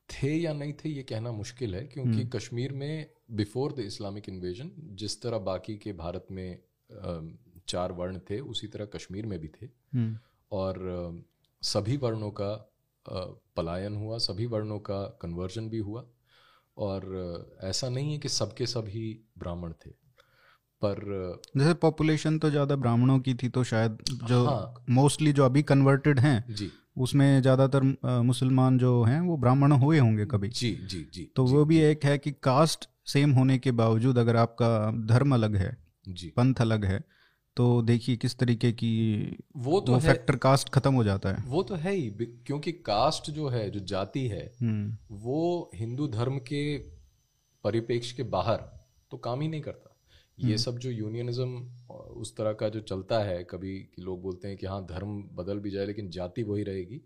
थे 0.10 0.36
या 0.36 0.54
नहीं 0.54 0.74
थे 0.74 0.90
ये 0.90 1.04
कहना 1.04 1.32
मुश्किल 1.32 1.76
है 1.76 1.84
क्योंकि 1.84 2.26
कश्मीर 2.28 2.72
में 2.74 3.10
बिफोर 3.32 3.74
द 3.74 3.80
इस्लामिक 3.80 4.30
इन्वेजन 4.30 4.72
जिस 4.96 5.22
तरह 5.22 5.38
बाकी 5.38 5.76
के 5.78 5.94
भारत 5.94 6.28
में 6.32 6.60
चार 7.68 7.92
वर्ण 7.92 8.20
थे 8.20 8.40
उसी 8.40 8.68
तरह 8.68 8.86
कश्मीर 8.86 9.26
में 9.26 9.40
भी 9.40 9.48
थे। 9.48 9.66
हम्म। 9.66 10.18
और 10.52 11.24
सभी 11.64 11.98
वर्णों 11.98 12.32
का 12.32 12.54
पलायन 13.58 13.96
हुआ 13.96 14.18
सभी 14.18 14.46
वर्णों 14.46 14.80
का 14.80 15.04
कन्वर्जन 15.22 15.70
भी 15.70 15.78
हुआ। 15.78 16.06
और 16.78 17.58
ऐसा 17.64 17.90
नहीं 17.90 18.12
है 18.12 18.18
कि 18.18 18.30
सबके 18.30 18.66
सब 18.66 18.88
ही 18.88 19.20
ब्राह्मण 19.40 19.72
थे 19.86 19.90
पर 20.82 21.00
जैसे 21.58 21.74
पॉपुलेशन 21.74 22.38
तो 22.40 22.50
ज़्यादा 22.50 22.76
ब्राह्मणों 22.76 23.20
की 23.20 23.34
थी 23.34 23.50
तो 23.50 23.64
शायद 23.64 23.98
जो 24.10 24.44
मोस्टली 24.44 24.46
हाँ। 24.46 24.86
मोस्टली 24.90 25.34
जो 25.34 25.46
अभी 25.46 25.64
कन्वर्टेड 25.64 26.20
हैं 26.20 26.56
जी। 26.56 26.72
उसमें 27.00 27.42
ज़्यादातर 27.42 27.84
मुसलमान 28.24 28.78
जो 28.78 29.04
हैं 29.04 29.20
वो 29.22 29.38
ब्राह्मण 29.38 29.72
हुए 29.74 30.00
होंगे 30.00 30.26
कभी। 30.28 30.50
जी 30.50 30.72
जी 30.84 31.06
जी 31.14 31.30
तो 31.36 31.48
जी, 31.48 31.54
वो 31.54 31.66
भी 31.66 31.78
एक 31.82 32.06
है 32.06 32.18
कि 32.18 32.32
कास्ट 32.44 32.90
सेम 33.08 33.32
होने 33.32 33.58
के 33.58 33.72
बावजूद 33.74 34.18
अगर 34.18 34.36
आपका 34.38 34.70
धर्म 35.08 35.34
अलग 35.34 35.56
है 35.56 35.78
जी। 36.08 36.28
पंथ 36.38 36.62
अलग 36.62 36.86
है 36.86 37.04
तो 37.58 37.82
देखिए 37.82 38.16
किस 38.18 38.38
तरीके 38.40 38.72
की 38.74 38.92
वो 39.58 39.80
तो 39.80 39.94
वो 39.94 40.00
फैक्टर 40.00 40.36
कास्ट 40.38 40.70
खत्म 40.70 40.94
हो 40.94 41.04
जाता 41.04 41.30
है। 41.30 41.44
वो 41.48 41.64
तो 41.64 41.76
है 41.76 41.94
ही 41.94 42.10
क्योंकि 42.20 42.72
कास्ट 42.86 43.30
जो 43.32 43.48
है 43.50 43.70
जो 43.70 43.80
जाति 43.88 44.28
है 44.28 44.46
हम्म। 44.62 45.18
वो 45.20 45.72
हिंदू 45.76 46.08
धर्म 46.10 46.38
के 46.48 46.78
परिपेक्ष 47.64 48.12
के 48.12 48.24
बाहर 48.30 48.58
तो 49.12 49.18
काम 49.20 49.42
ही 49.42 49.48
नहीं 49.48 49.62
करता। 49.62 49.89
ये 50.40 50.58
सब 50.58 50.78
जो 50.78 50.90
यूनियनिज्म 50.92 51.58
उस 52.18 52.36
तरह 52.38 52.54
का 52.54 52.70
जो 52.70 52.80
चलता 52.82 53.20
है 53.24 53.44
कभी 53.44 53.78
कि 53.96 54.02
लोग 54.02 54.22
बोलते 54.22 54.48
हैं 54.48 54.58
कि 54.58 54.66
हाँ 54.66 54.86
धर्म 54.86 55.22
बदल 55.34 55.60
भी 55.60 55.72
जाए 55.72 55.86
लेकिन 55.86 56.10
जाति 56.10 56.44
वही 56.44 56.64
रहेगी 56.64 57.02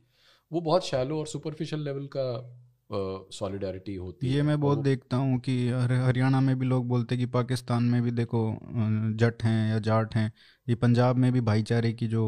वो 0.52 0.62
बहुत 0.62 0.86
शैलो 0.86 1.20
और 1.20 1.28
सुपरफिशियल 1.28 1.82
लेवल 1.82 2.08
का 2.18 2.26
सॉलिडारिटी 3.32 3.96
होती 3.96 4.28
ये 4.28 4.36
है। 4.36 4.44
मैं 4.44 4.60
बहुत 4.62 4.80
देखता 4.80 5.18
हूँ 5.18 5.40
कि 5.40 5.54
हरियाणा 5.70 6.40
में 6.42 6.58
भी 6.60 6.66
लोग 6.66 6.88
बोलते 6.88 7.16
हैं 7.16 7.20
कि 7.20 7.32
पाकिस्तान 7.32 7.84
में 7.84 8.02
भी 8.02 8.12
देखो 8.12 8.42
जट 9.18 9.44
हैं 9.44 9.70
या 9.70 9.80
जाट 9.80 10.16
हैं 10.16 10.32
ये 10.68 10.76
पंजाब 10.76 11.16
में 11.18 11.32
भी 11.34 11.42
भाईचारे 11.42 11.92
की 11.94 12.08
जो 12.08 12.24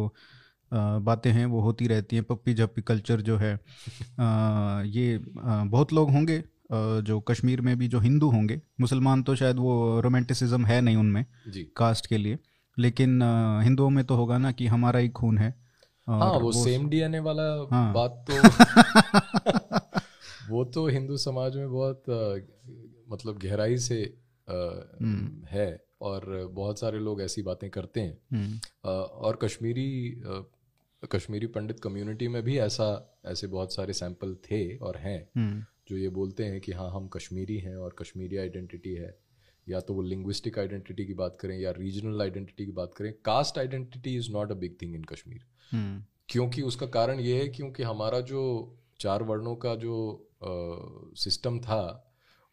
बातें 0.71 1.31
हैं 1.31 1.45
वो 1.45 1.61
होती 1.61 1.87
रहती 1.87 2.15
हैं 2.15 2.25
पप्पी 2.25 2.53
झप्पी 2.53 2.81
कल्चर 2.83 3.21
जो 3.21 3.37
है 3.37 3.55
अ, 4.19 4.83
ये 4.85 5.15
अ, 5.17 5.63
बहुत 5.65 5.93
लोग 5.93 6.11
होंगे 6.11 6.43
जो 6.71 7.19
कश्मीर 7.19 7.61
में 7.61 7.77
भी 7.77 7.87
जो 7.87 7.99
हिंदू 7.99 8.29
होंगे 8.29 8.61
मुसलमान 8.81 9.23
तो 9.23 9.35
शायद 9.35 9.55
वो 9.55 10.01
रोमांटिसिज्म 10.01 10.65
है 10.65 10.81
नहीं 10.81 10.95
उनमें 10.95 11.25
जी। 11.47 11.71
कास्ट 11.75 12.07
के 12.07 12.17
लिए। 12.17 12.39
लेकिन 12.79 13.21
हिंदुओं 13.63 13.89
में 13.89 14.05
तो 14.05 14.15
होगा 14.15 14.37
ना 14.37 14.51
कि 14.51 14.67
हमारा 14.67 14.99
ही 14.99 15.09
खून 15.09 15.37
है 15.37 15.65
हाँ 16.07 16.31
वो 16.31 16.39
वो 16.39 16.51
सेम 16.51 16.89
डीएनए 16.89 17.19
वाला 17.19 17.67
हाँ। 17.71 17.93
बात 17.93 18.25
तो 18.29 18.33
वो 20.49 20.65
तो 20.65 20.87
हिंदू 20.87 21.17
समाज 21.17 21.55
में 21.55 21.71
बहुत 21.71 22.03
मतलब 23.09 23.37
गहराई 23.37 23.77
से 23.77 24.17
अ, 24.49 24.97
है 25.49 25.85
और 26.01 26.49
बहुत 26.53 26.79
सारे 26.79 26.99
लोग 26.99 27.21
ऐसी 27.21 27.41
बातें 27.41 27.69
करते 27.69 28.01
हैं। 28.01 28.17
हम्म, 28.33 28.59
अ, 28.85 28.89
और 28.89 29.39
कश्मीरी 29.41 30.21
अ, 30.25 30.43
कश्मीरी 31.11 31.47
पंडित 31.47 31.79
कम्युनिटी 31.79 32.27
में 32.27 32.43
भी 32.43 32.57
ऐसा 32.57 33.17
ऐसे 33.25 33.47
बहुत 33.47 33.73
सारे 33.73 33.93
सैंपल 33.93 34.35
थे 34.35 34.77
और 34.77 34.97
हैं। 34.97 35.29
हम्म, 35.37 35.63
जो 35.87 35.97
ये 35.97 36.09
बोलते 36.09 36.45
हैं 36.45 36.61
कि 36.61 36.71
हाँ 36.71 36.89
हम 36.91 37.07
कश्मीरी 37.07 37.57
हैं 37.57 37.75
और 37.75 37.95
कश्मीरी 37.99 38.37
आइडेंटिटी 38.37 38.93
है। 38.93 39.17
या 39.67 39.79
तो 39.79 39.93
वो 39.93 40.01
लिंग्विस्टिक 40.01 40.59
आइडेंटिटी 40.59 41.05
की 41.05 41.13
बात 41.13 41.37
करें 41.41 41.57
या 41.59 41.71
रीजनल 41.71 42.21
आइडेंटिटी 42.21 42.65
की 42.65 42.71
बात 42.71 42.93
करें 42.93 43.11
caste 43.25 43.57
identity 43.57 44.15
is 44.15 44.31
not 44.31 44.51
a 44.51 44.55
big 44.55 44.75
thing 44.81 44.95
in 44.95 45.03
Kashmir 45.03 45.45
क्योंकि 46.29 46.61
उसका 46.61 46.85
कारण 46.87 47.19
ये 47.19 47.41
है 47.41 47.47
क्योंकि 47.47 47.83
हमारा 47.83 48.19
जो 48.21 48.41
चार 48.99 49.23
वर्णों 49.23 49.55
का 49.55 49.75
जो 49.75 49.95
सिस्टम 51.17 51.59
था 51.59 51.81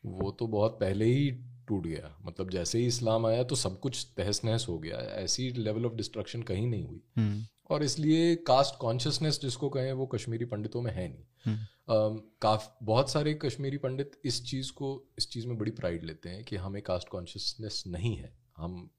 वो 0.05 0.31
तो 0.31 0.47
बहुत 0.47 0.79
पहले 0.81 1.05
ही 1.05 1.31
टूट 1.69 1.87
गया। 1.87 2.17
मतलब 2.25 2.51
जैसे 2.51 2.79
ही 2.79 2.87
इस्लाम 2.87 3.27
आया 3.27 3.43
तो 3.43 3.57
सब 3.57 3.79
कुछ 3.81 4.07
तहस 4.17 4.41
नहस 4.45 4.67
हो 4.69 4.79
गया। 4.79 4.97
ऐसी 5.17 5.51
लेवल 5.53 5.87
ऑफ़ 5.87 5.95
डिस्ट्रक्शन 5.95 6.43
कहीं 6.43 6.67
नहीं 6.67 6.85
हुई। 6.85 7.01
हम्म, 7.17 7.43
और 7.71 7.83
इसलिए 7.83 8.35
कास्ट 8.37 8.79
कॉन्शियसनेस 8.81 9.41
जिसको 9.41 9.69
कहें 9.69 9.93
वो 9.93 10.07
कश्मीरी 10.07 10.45
पंडितों 10.45 10.83
में 10.83 10.93
है 10.93 11.09
नहीं। 11.09 11.25
हम्म, 11.47 11.67
काफ 11.91 12.77
बहुत 12.83 13.11
सारे 13.11 13.35
कश्मीरी 13.35 13.77
पंडित 13.77 14.13
इस 14.25 14.47
चीज़ 14.47 14.73
को 14.73 15.09
इस 15.19 15.31
चीज़ 15.31 15.49
में 15.49 15.59
बड़ी 15.59 15.71
प्राइड 15.71 16.05
लेते 16.05 16.29
हैं 16.29 16.45
कि 16.45 16.57
हमें 16.57 16.83
कास्ट 16.83 17.09
कॉन्शियसनेस 17.09 17.85
नहीं 17.87 18.17
है। 18.17 18.39
हम 18.57 18.91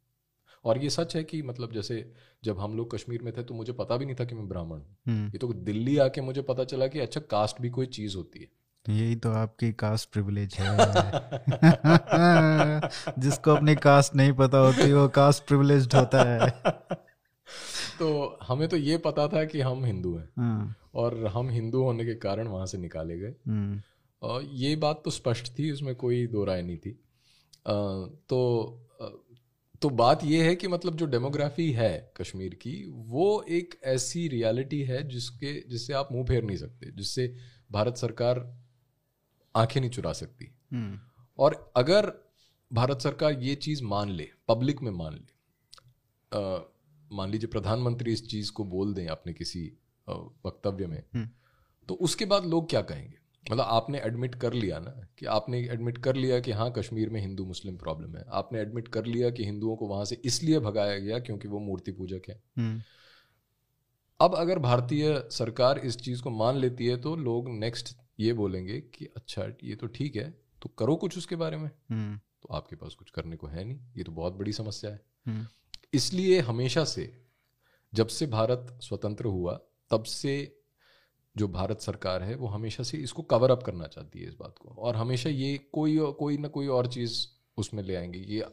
और 0.65 0.77
ये 0.77 0.89
सच 0.89 1.15
है 1.15 1.23
कि 1.23 1.41
मतलब 1.41 1.73
जैसे 1.73 2.13
जब 2.43 2.59
हम 2.59 2.77
लोग 2.77 2.95
कश्मीर 2.95 3.21
में 3.21 3.33
थे 3.37 3.43
तो 3.43 3.53
मुझे 3.53 3.73
पता 3.73 3.97
भी 3.97 4.05
नहीं 4.05 4.15
था 4.15 4.25
कि 4.25 4.35
मैं 4.35 4.49
ब्राह्मण 4.49 4.77
हूँ। 4.77 4.97
हम्म। 5.07 5.27
ये 5.27 5.37
तो 5.37 5.53
दिल्ली 5.53 5.97
आके 5.97 6.21
मुझे 6.21 6.41
पता 6.41 6.63
चला 6.63 6.87
कि 6.87 6.99
अच्छा 6.99 7.21
कास्ट 7.21 7.61
भी 7.61 7.69
कोई 7.69 7.85
चीज़ 7.85 8.17
होती 8.17 8.39
है। 8.39 8.47
यही 8.89 9.15
तो 9.15 9.31
आपकी 9.31 9.73
कास्ट 9.73 10.11
प्रिविलेज 10.11 10.53
है। 10.53 10.77
जिसको 13.19 13.51
अपनी 13.51 13.75
कास्ट 13.75 14.15
नहीं 14.15 14.33
पता 14.33 14.57
होती 14.57 14.93
वो 14.93 15.07
कास्ट 15.07 15.47
प्रिविलेज्ड 15.47 15.95
होता 15.95 16.23
है। 16.23 16.53
तो 17.99 18.37
हमें 18.43 18.67
तो 18.67 18.77
ये 18.77 18.97
पता 18.97 19.27
था 19.27 19.45
कि 19.45 19.61
हम 19.61 19.85
हिंदू 19.85 20.15
हैं। 20.17 20.29
हाँ, 20.37 20.75
और 20.93 21.25
हम 21.27 21.49
हिंदू 21.49 21.83
होने 21.83 22.05
के 22.05 22.15
कारण 22.15 22.47
वहाँ 22.47 22.65
से 22.65 22.77
निकाले 22.77 23.19
गए। 23.19 23.35
हम्म, 23.47 23.81
अ, 24.29 24.39
ये 24.51 24.75
बात 24.75 25.01
तो 25.05 25.11
स्पष्ट 25.11 25.59
थी 25.59 25.71
उसमें 25.71 25.95
कोई 25.95 26.27
दो 26.27 26.43
राय 26.45 26.61
नहीं 26.61 26.77
थी। 26.77 26.91
अ, 27.65 27.73
तो 28.29 28.79
तो 29.81 29.89
बात 29.89 30.23
यह 30.23 30.43
है 30.45 30.55
कि 30.55 30.67
मतलब 30.67 30.95
जो 30.95 31.05
डेमोग्राफी 31.05 31.71
है 31.71 32.13
कश्मीर 32.17 32.53
की 32.53 32.85
वो 32.89 33.45
एक 33.49 33.79
ऐसी 33.83 34.27
रियलिटी 34.27 34.81
है 34.81 35.07
जिसके 35.07 35.69
जिससे 35.69 35.93
आप 35.93 36.09
मुँह 36.11 36.25
फेर 36.25 36.43
नहीं 36.43 36.57
सकते 36.57 36.91
जिससे 36.91 37.35
भारत 37.71 37.97
सरकार 37.97 38.57
आँखें 39.55 39.81
नहीं 39.81 39.91
चुरा 39.91 40.13
सकती। 40.13 40.55
हम्म, 40.73 40.99
और 41.37 41.73
अगर 41.75 42.13
भारत 42.73 43.01
सरकार 43.01 43.39
ये 43.39 43.55
चीज़ 43.55 43.83
मान 43.83 44.09
ले 44.09 44.29
पब्लिक 44.47 44.81
में 44.81 44.91
मान 44.91 45.13
ले 45.13 45.33
अ, 46.33 46.72
मान 47.13 47.29
लीजिए 47.29 47.47
प्रधानमंत्री 47.47 48.13
इस 48.13 48.27
चीज़ 48.29 48.51
को 48.51 48.63
बोल 48.65 48.93
दें 48.93 49.07
अपने 49.07 49.33
किसी 49.33 49.65
वक्तव्य 50.07 50.87
में 50.87 51.03
हम्म। 51.13 51.29
तो 51.89 51.95
उसके 52.01 52.25
बाद 52.25 52.45
लोग 52.45 52.69
क्या 52.69 52.81
कहेंगे? 52.83 53.17
मतलब 53.45 53.65
आपने 53.69 53.99
एडमिट 53.99 54.35
कर 54.35 54.53
लिया 54.53 54.79
ना 54.79 54.91
कि 55.19 55.25
आपने 55.25 55.59
एडमिट 55.63 55.97
कर 55.97 56.15
लिया 56.15 56.39
कि 56.39 56.51
हाँ 56.51 56.71
कश्मीर 56.71 57.09
में 57.09 57.19
हिंदू 57.21 57.45
मुस्लिम 57.45 57.77
प्रॉब्लम 57.77 58.15
है। 58.17 58.23
आपने 58.31 58.59
एडमिट 58.59 58.87
कर 58.87 59.05
लिया 59.05 59.29
कि 59.29 59.45
हिंदुओं 59.45 59.75
को 59.75 59.87
वहाँ 59.87 60.05
से 60.05 60.21
इसलिए 60.25 60.59
भगाया 60.59 60.97
गया 60.99 61.19
क्योंकि 61.19 61.47
वो 61.47 61.59
मूर्ति 61.59 61.91
पूजक 61.91 62.29
है। 62.29 62.41
हम्म, 62.57 62.81
अब 64.19 64.35
अगर 64.35 64.59
भारतीय 64.59 65.13
सरकार 65.31 65.79
इस 65.79 65.97
चीज़ 65.97 66.21
को 66.21 66.29
मान 66.29 66.57
लेती 66.57 66.85
है 66.87 66.97
तो 66.97 67.15
लोग 67.15 67.49
नेक्स्ट 67.49 67.95
ये 68.19 68.33
बोलेंगे 68.33 68.79
कि 68.89 69.05
अच्छा 69.17 69.47
ये 69.63 69.75
तो 69.75 69.87
ठीक 69.87 70.15
है 70.15 70.29
तो 70.61 70.69
करो 70.69 70.95
कुछ 70.95 71.17
उसके 71.17 71.35
बारे 71.35 71.57
में। 71.57 71.69
हम्म, 71.89 72.17
तो 72.17 72.53
आपके 72.53 72.75
पास 72.75 72.93
कुछ 72.93 73.09
करने 73.09 73.35
को 73.35 73.47
है 73.47 73.63
नहीं। 73.63 73.79
ये 73.97 74.03
तो 74.03 74.11
बहुत 74.11 74.33
बड़ी 74.33 74.53
समस्या 74.53 74.91
है। 74.91 75.01
इसलिए 75.93 76.39
हमेशा 76.39 76.83
से 76.83 77.11
जब 77.93 78.07
से 78.07 78.25
भारत 78.27 78.79
स्वतंत्र 78.81 79.25
हुआ 79.25 79.53
तब 79.91 80.03
से 80.03 80.59
जो 81.35 81.47
भारत 81.47 81.81
सरकार 81.81 82.23
है 82.23 82.35
वो 82.35 82.47
हमेशा 82.47 82.83
से 82.83 82.97
इसको 82.97 83.21
कवर 83.21 83.51
अप 83.51 83.63
करना 83.63 83.87
चाहती 83.87 84.19
है 84.19 84.27
इस 84.27 84.35
बात 84.39 84.55
को। 84.59 84.69
और 84.69 84.95
हमेशा 84.95 85.29
ये 85.29 85.57
कोई 85.73 85.97
कोई 86.19 86.37
ना 86.37 86.47
कोई 86.47 86.67
और 86.67 86.87
चीज़ 86.87 87.27
उसमें 87.57 87.83
ले 87.83 87.95
आएँगे। 87.95 88.19
ये 88.19 88.45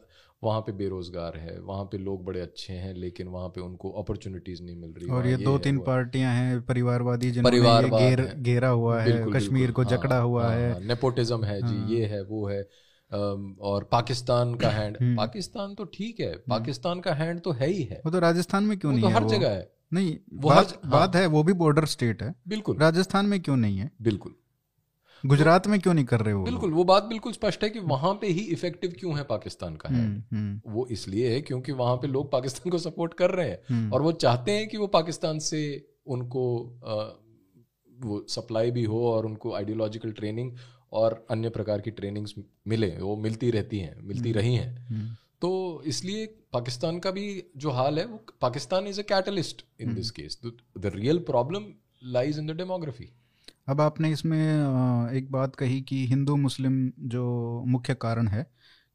वहाँ 0.43 0.61
पे 0.61 0.71
बेरोजगार 0.71 1.37
है 1.37 1.59
वहाँ 1.59 1.83
पे 1.85 1.97
लोग 1.97 2.23
बड़े 2.25 2.39
अच्छे 2.39 2.73
हैं 2.73 2.93
लेकिन 2.93 3.27
वहाँ 3.27 3.49
पे 3.49 3.61
उनको 3.61 3.89
अपॉर्चुनिटीज़ 3.91 4.63
नहीं 4.63 4.75
मिल 4.75 4.91
रही। 4.91 5.09
और 5.09 5.11
वहाँ 5.13 5.27
ये 5.27 5.37
दो 5.37 5.57
तीन 5.57 5.79
पार्टियाँ 5.79 6.33
हैं 6.33 6.61
परिवारवादी 6.61 7.31
जिन्होंने 7.31 7.57
ये 7.57 7.63
परिवारवाद 7.63 8.41
घेर 8.43 8.65
हुआ 8.65 9.01
है 9.01 9.31
कश्मीर 9.31 9.71
को 9.71 9.83
जकड़ा 9.83 10.15
हाँ, 10.15 10.23
हुआ 10.23 10.43
हाँ, 10.43 10.55
है। 10.55 10.87
नेपोटिज्म 10.87 11.43
है 11.43 11.61
जी 11.61 11.75
हाँ। 11.75 11.89
ये 11.89 12.05
है 12.05 12.21
वो 12.23 12.47
है। 12.47 12.67
और 13.13 13.83
पाकिस्तान 13.91 14.53
का 14.55 14.69
हैंड 14.79 14.97
हम्म। 15.01 15.15
पाकिस्तान 15.17 15.73
तो 15.75 15.83
ठीक 15.83 16.19
है 16.19 16.33
पाकिस्तान 16.49 16.99
का 16.99 17.13
हैंड 17.13 17.41
तो 17.41 17.51
है 17.51 17.69
ही 17.69 17.83
है। 17.83 18.01
वो 18.05 18.11
तो 18.11 18.19
राजस्थान 18.19 18.63
में 18.63 18.77
क्यों 18.79 18.91
नहीं 18.91 19.01
तो 19.01 19.07
है 19.07 19.13
हर 19.13 19.23
जगह 19.27 19.49
है। 19.49 19.69
नहीं 19.91 20.17
वो 20.33 20.49
बात 20.49 20.69
हाँ। 20.83 20.91
बात 20.91 21.15
है 21.15 21.25
वो 21.27 21.43
भी 21.43 21.53
बॉर्डर 21.53 21.85
स्टेट 21.85 22.23
है। 22.23 22.33
बिल्कुल। 22.47 22.77
राजस्थान 22.77 23.25
में 23.25 23.41
क्यों 23.41 23.57
नहीं 23.57 23.77
है? 23.77 23.91
बिल्कुल। 24.01 24.35
गुजरात 25.23 25.67
में 25.67 25.79
क्यों 25.79 25.93
नहीं 25.93 26.05
कर 26.05 26.19
रहे 26.19 26.33
हो 26.33 26.43
बिल्कुल 26.43 26.71
वो 26.73 26.83
बात 26.83 27.03
बिल्कुल 27.03 27.33
स्पष्ट 27.33 27.63
है 27.63 27.69
कि 27.69 27.79
वहाँ 27.79 28.13
पे 28.13 28.27
ही 28.27 28.41
इफ़ेक्टिव 28.53 28.93
क्यों 28.99 29.17
है 29.17 29.23
पाकिस्तान 29.23 29.75
का 29.75 29.89
हैंड 29.89 30.23
हम्म, 30.31 30.37
हम्म, 30.37 30.71
वो 30.73 30.85
इसलिए 30.91 31.33
है 31.33 31.41
क्योंकि 31.41 31.71
वहाँ 31.71 31.95
पे 31.95 32.07
लोग 32.07 32.31
पाकिस्तान 32.31 32.71
को 32.71 32.77
सपोर्ट 32.77 33.13
कर 33.13 33.31
रहे 33.31 33.49
हैं। 33.49 33.59
हम्म, 33.69 33.91
और 33.93 34.01
वो 34.01 34.11
चाहते 34.11 34.51
हैं 34.51 34.67
कि 34.67 34.77
वो 34.77 34.87
पाकिस्तान 34.87 35.39
से 35.39 35.61
उनको 36.07 36.45
वो 37.89 38.25
सप्लाई 38.29 38.71
भी 38.71 38.83
हो 38.83 39.05
और 39.11 39.25
उनको 39.25 39.53
आइडियोलॉजिकल 39.53 40.11
ट्रेनिंग 40.11 40.51
और 40.91 41.25
अन्य 41.31 41.49
प्रकार 41.49 41.81
की 41.81 41.91
ट्रेनिंग्स 41.91 42.33
मिले 42.67 42.89
वो 42.97 43.15
मिलती 43.17 43.51
रहती 43.51 43.79
हैं 43.79 43.95
मिलती 44.03 44.31
रही 44.31 44.55
हैं। 44.55 44.87
हम्म, 44.87 45.07
तो 45.41 45.83
इसलिए 45.85 46.25
पाकिस्तान 46.53 46.99
का 46.99 47.11
भी 47.11 47.43
जो 47.57 47.71
हाल 47.71 47.99
है 47.99 48.05
वो 48.05 48.17
Pakistan 48.41 48.87
is 48.87 48.99
a 48.99 49.03
catalyst 49.09 49.65
in 49.81 49.93
this 49.95 50.11
case 50.11 50.39
the 50.45 50.91
real 50.95 51.17
problem 51.29 51.65
lies 52.03 52.39
in 52.39 52.47
the 52.47 52.57
demography 52.57 53.09
अब 53.67 53.81
आपने 53.81 54.11
इसमें 54.11 55.13
एक 55.17 55.31
बात 55.31 55.55
कही 55.55 55.81
कि 55.81 56.05
हिंदू 56.07 56.35
मुस्लिम 56.35 56.91
जो 57.07 57.23
मुख्य 57.67 57.93
कारण 58.01 58.27
है 58.27 58.45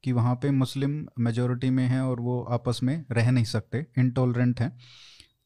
कि 0.03 0.11
वहाँ 0.11 0.35
पे 0.35 0.49
मुस्लिम 0.51 1.05
मेजोरिटी 1.19 1.69
में 1.69 1.85
हैं 1.87 2.01
और 2.01 2.19
वो 2.19 2.41
आपस 2.49 2.79
में 2.83 3.05
रह 3.11 3.31
नहीं 3.31 3.45
सकते 3.45 3.85
इनटॉलरेंट 3.97 4.59
हैं। 4.59 4.77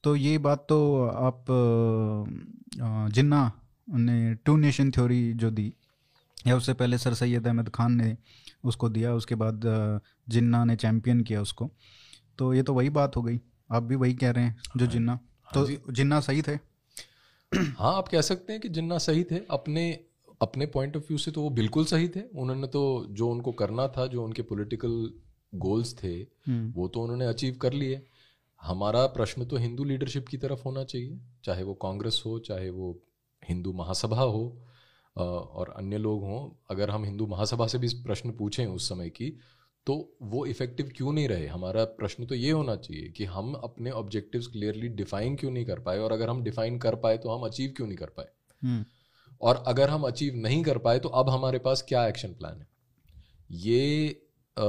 तो 0.03 0.15
ये 0.15 0.37
बात 0.37 0.65
तो 0.69 0.79
आप 1.07 1.45
जिन्ना 3.13 3.41
ने 3.87 4.33
टू 4.35 4.55
नेशन 4.57 4.91
थ्योरी 4.91 5.21
जो 5.33 5.51
दी 5.51 5.73
या 6.47 6.57
उससे 6.57 6.73
पहले 6.73 6.97
सर 6.97 7.13
सैयद 7.13 7.47
अहमद 7.47 7.69
खान 7.69 7.91
ने 7.91 8.17
उसको 8.63 8.89
दिया 8.89 9.13
उसके 9.13 9.35
बाद 9.35 9.61
जिन्ना 10.29 10.63
ने 10.65 10.75
चैम्पियन 10.75 11.21
किया 11.21 11.41
उसको। 11.41 11.71
तो 12.37 12.53
ये 12.53 12.63
तो 12.63 12.73
वही 12.73 12.89
बात 12.89 13.15
हो 13.15 13.21
गई। 13.21 13.39
आप 13.71 13.83
भी 13.83 13.95
वही 13.95 14.13
कह 14.13 14.31
रहे 14.31 14.43
हैं 14.43 14.57
जो 14.77 14.87
जिन्ना। 14.87 15.19
तो 15.53 15.91
जिन्ना 15.91 16.19
सही 16.19 16.41
थे? 16.41 16.55
हाँ 17.57 17.95
आप 17.97 18.07
कह 18.07 18.21
सकते 18.21 18.53
हैं 18.53 18.61
कि 18.61 18.69
जिन्ना 18.69 18.97
सही 18.97 19.23
थे। 19.23 19.39
अपने 19.51 19.91
अपने 20.41 20.65
पॉइंट 20.65 20.97
ऑफ़ 20.97 21.03
व्यू 21.03 21.17
से 21.17 21.31
तो 21.31 21.41
वो 21.41 21.49
बिल्कुल 21.49 21.85
सही 21.85 22.07
थे। 22.07 22.21
उन्होंने 22.35 22.67
तो 22.67 23.07
जो 23.09 23.29
उनको 23.29 23.51
करना 23.51 23.87
था 23.87 24.07
जो 24.07 24.23
उनके 24.23 24.41
पॉलिटिकल 24.41 25.13
गोल्स 25.55 25.93
थे 26.03 26.13
हम्म, 26.47 26.71
वो 26.71 26.87
तो 26.87 27.01
उन्होंने 27.01 27.25
अचीव 27.25 27.57
कर 27.61 27.73
लिए। 27.73 28.01
हमारा 28.61 29.05
प्रश्न 29.05 29.45
तो 29.45 29.57
हिंदू 29.57 29.83
लीडरशिप 29.83 30.27
की 30.27 30.37
तरफ़ 30.37 30.61
होना 30.65 30.83
चाहिए। 30.83 31.19
चाहे 31.43 31.63
वो 31.63 31.73
कांग्रेस 31.73 32.23
हो 32.25 32.39
चाहे 32.39 32.69
वो 32.69 32.99
हिंदू 33.49 33.73
महासभा 33.73 34.21
हो 34.21 34.43
और 35.15 35.69
अन्य 35.69 35.97
लोग 35.97 36.21
हों 36.23 36.49
अगर 36.71 36.89
हम 36.89 37.03
हिंदू 37.05 37.27
महासभा 37.27 37.67
से 37.67 37.77
भी 37.77 37.87
प्रश्न 38.03 38.31
पूछें 38.31 38.65
उस 38.65 38.89
समय 38.89 39.09
की 39.09 39.29
तो 39.87 40.17
वो 40.21 40.45
इफ़ेक्टिव 40.45 40.91
क्यों 40.97 41.11
नहीं 41.13 41.27
रहे? 41.27 41.47
हमारा 41.47 41.83
प्रश्न 41.83 42.25
तो 42.25 42.35
ये 42.35 42.51
होना 42.51 42.75
चाहिए 42.75 43.09
कि 43.09 43.25
हम 43.25 43.53
अपने 43.53 43.91
ऑब्जेक्टिव्स 43.91 44.47
क्लियरली 44.47 44.87
डिफाइन 44.89 45.35
क्यों 45.35 45.51
नहीं 45.51 45.65
कर 45.65 45.79
पाए? 45.79 45.99
और 45.99 46.11
अगर 46.11 46.29
हम 46.29 46.43
डिफाइन 46.43 46.77
कर 46.79 46.95
पाए 46.95 47.17
तो 47.17 47.29
हम 47.29 47.45
अचीव 47.45 47.73
क्यों 47.77 47.87
नहीं 47.87 47.97
कर 47.97 48.09
पाए? 48.17 48.27
हम्म, 48.61 48.85
और 49.41 49.63
अगर 49.67 49.89
हम 49.89 50.03
अचीव 50.03 50.35
नहीं 50.35 50.63
कर 50.63 50.77
पाए 50.77 50.99
तो 50.99 51.09
अब 51.09 51.29
हमारे 51.29 51.59
पास 51.59 51.85
क्या 51.89 52.05
एक्शन 52.07 52.33
प्लान 52.33 52.59
है? 52.59 52.67
ये 53.51 54.07
अ, 54.57 54.63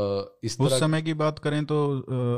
इस 0.45 0.57
उस 0.61 0.79
समय 0.81 1.03
की 1.03 1.15
बात 1.15 1.39
करें 1.39 1.65
तो 1.65 1.77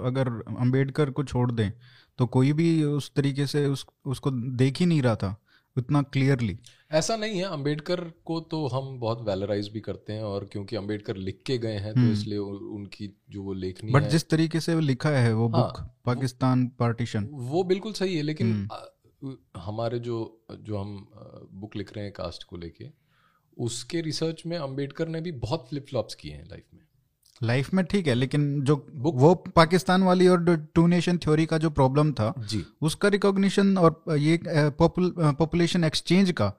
अगर 0.07 0.29
अंबेडकर 0.59 1.11
को 1.11 1.25
छोड़ 1.25 1.51
दें 1.53 1.71
तो 2.19 2.27
कोई 2.27 2.53
भी 2.53 2.83
उस 2.85 3.13
तरीके 3.15 3.47
से 3.47 3.67
उस 3.67 3.87
उसको 4.07 4.31
देख 4.31 4.79
ही 4.79 4.87
नहीं 4.87 5.03
रहा 5.03 5.17
था। 5.17 5.37
उतना 5.77 6.03
क्लियरली 6.03 6.59
ऐसा 6.93 7.17
नहीं 7.17 7.39
है 7.39 7.45
अंबेडकर 7.45 8.01
को 8.25 8.41
तो 8.41 8.67
हम 8.67 8.99
बहुत 9.01 9.23
वैलराइज 9.23 9.69
भी 9.69 9.81
करते 9.81 10.13
हैं 10.13 10.23
और 10.23 10.45
क्योंकि 10.45 10.77
अंबेडकर 10.77 11.17
लिख 11.17 11.43
के 11.47 11.59
गए 11.59 11.79
हैं 11.79 11.95
तो 11.95 12.13
इसलिए 12.13 12.39
उनकी 12.39 13.17
जो 13.31 13.43
वो 13.43 13.53
लेखनी 13.53 13.93
बट 13.93 14.03
जिस 14.03 14.29
तरीके 14.29 14.61
से 14.61 14.75
वो 14.75 14.81
लिखा 14.81 15.11
है 15.11 15.35
वो 15.35 15.49
हाँ, 15.49 15.63
बुक 15.63 15.91
पाकिस्तान 16.05 16.67
पार्टीशन 16.69 17.29
वो 17.33 17.65
बिल्कुल 17.65 17.93
सही 17.93 18.17
है 18.17 18.23
लेकिन 18.23 18.69
हमारे 19.57 19.99
जो 19.99 20.47
जो 20.61 20.79
हम 20.79 21.09
बुक 21.53 21.77
लिख 21.77 21.93
रहे 21.97 22.05
हैं 22.05 22.13
कास्ट 22.13 22.45
को 22.45 22.57
लेके 22.57 22.91
उसके 23.59 24.01
रिसर्च 24.01 24.43
में 24.47 24.59
अंबेडकर 24.59 25.09
ने 25.09 25.21
भी 25.21 25.33
बहुत 25.33 25.69
फ्लिप 25.69 25.87
फ्लॉप्स 25.87 26.15
किए 26.15 26.33
हैं 26.33 26.45
लाइफ 26.45 26.65
में। 26.75 26.84
लाइफ 27.45 27.73
में 27.75 27.85
ठीक 27.85 28.07
है 28.07 28.15
लेकिन 28.15 28.45
जो 28.65 28.75
Book- 28.97 29.19
वो 29.21 29.35
पाकिस्तान 29.57 30.03
वाली 30.03 30.29
और 30.29 30.57
टू 30.75 30.87
नेशन 30.87 31.19
थ्योरी 31.19 31.47
का 31.47 31.59
जो 31.59 31.71
प्रॉब्लम 31.71 32.13
था 32.13 32.33
जी। 32.51 32.65
उसका 32.83 33.09
रिकॉग्निशन 33.09 33.77
और 33.79 34.03
ये 34.19 34.41
पॉपुलेशन 34.83 35.85
एक्सचेंज 35.85 36.31
का 36.31 36.53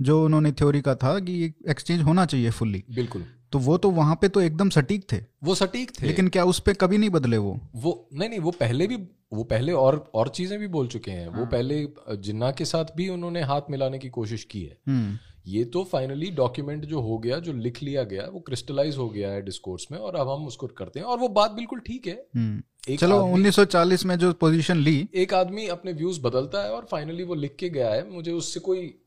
जो 0.00 0.24
उन्होंने 0.24 0.52
थ्योरी 0.52 0.80
का 0.80 0.94
था 0.94 1.18
कि 1.20 1.32
ये 1.32 1.52
एक्सचेंज 1.68 2.02
होना 2.02 2.24
चाहिए 2.26 2.50
फुल्ली 2.50 2.84
बिल्कुल। 2.94 3.24
तो 3.52 3.58
वो 3.58 3.78
तो 3.78 3.90
वहाँ 3.90 4.18
पे 4.20 4.28
तो 4.28 4.40
एकदम 4.40 4.70
सटीक 4.70 5.12
थे। 5.12 5.24
वो 5.44 5.54
सटीक 5.54 5.90
थे। 6.02 6.06
लेकिन 6.06 6.28
क्या 6.28 6.44
उस 6.44 6.60
पे 6.60 6.74
कभी 6.74 6.98
नहीं 6.98 7.10
बदले 7.10 7.36
वो? 7.36 7.60
वो 7.76 8.08
नहीं 8.14 8.28
नहीं 8.28 8.38
वो 8.38 8.50
पहले 8.50 8.86
भी 8.86 8.96
वो 9.32 9.44
पहले 9.44 9.72
और 9.72 10.10
और 10.14 10.28
चीज़ें 10.28 10.58
भी 10.58 10.66
बोल 10.66 10.88
चुके 10.88 11.10
हैं। 11.10 11.30
हाँ। 11.30 11.40
वो 11.40 11.46
पहले 11.46 11.88
जिन्ना 12.16 12.50
के 12.50 12.64
साथ 12.64 12.84
भी 12.96 13.08
उन्होंने 13.08 13.42
हाथ 13.42 13.60
मिलाने 13.70 13.98
की 13.98 14.08
कोशिश 14.08 14.44
की 14.44 14.62
है। 14.62 14.78
हम्म। 14.88 15.18
ये 15.46 15.64
तो 15.64 15.84
फाइनली 15.84 16.30
डॉक्यूमेंट 16.30 16.84
जो 16.84 17.00
हो 17.00 17.18
गया 17.18 17.38
जो 17.38 17.52
लिख 17.52 17.82
लिया 17.82 18.02
गया 18.02 18.28
वो 18.32 18.40
क्रिस्टलाइज 18.40 18.96
हो 18.96 19.08
गया 19.08 19.30
है 19.30 19.42
डिस्कोर्स 19.42 19.86
में 19.92 19.98
और 19.98 20.16
अब 20.16 20.28
हम 20.28 20.46
उसको 20.46 20.66
करते 20.66 21.00
हैं 21.00 21.06
और 21.06 21.18
वो 21.18 21.28
बात 21.28 21.50
बिल्कुल 21.50 21.78
ठीक 21.78 22.06
है। 22.06 22.26
हम्म। 22.36 22.62
एक 22.92 23.00
चलो 23.00 23.18
आदमी- 23.18 23.34
1940 23.34 24.04
में 24.04 24.16
जो 24.16 24.32
पोजीशन 24.32 24.76
ली। 24.76 25.08
एक 25.14 25.34
आदमी 25.34 25.66
अपने 25.66 25.92
व्यूज़ 25.92 26.20
बदलता 26.20 26.64
है 26.64 26.70
और 26.70 26.86
फाइनली 26.90 27.22
वो 27.22 27.34
लिख 27.34 27.56
के 27.56 27.68
गया 27.68 27.90
है। 27.90 28.10
मुझे 28.10 28.32
उससे 28.32 28.60
कोई 28.60 28.98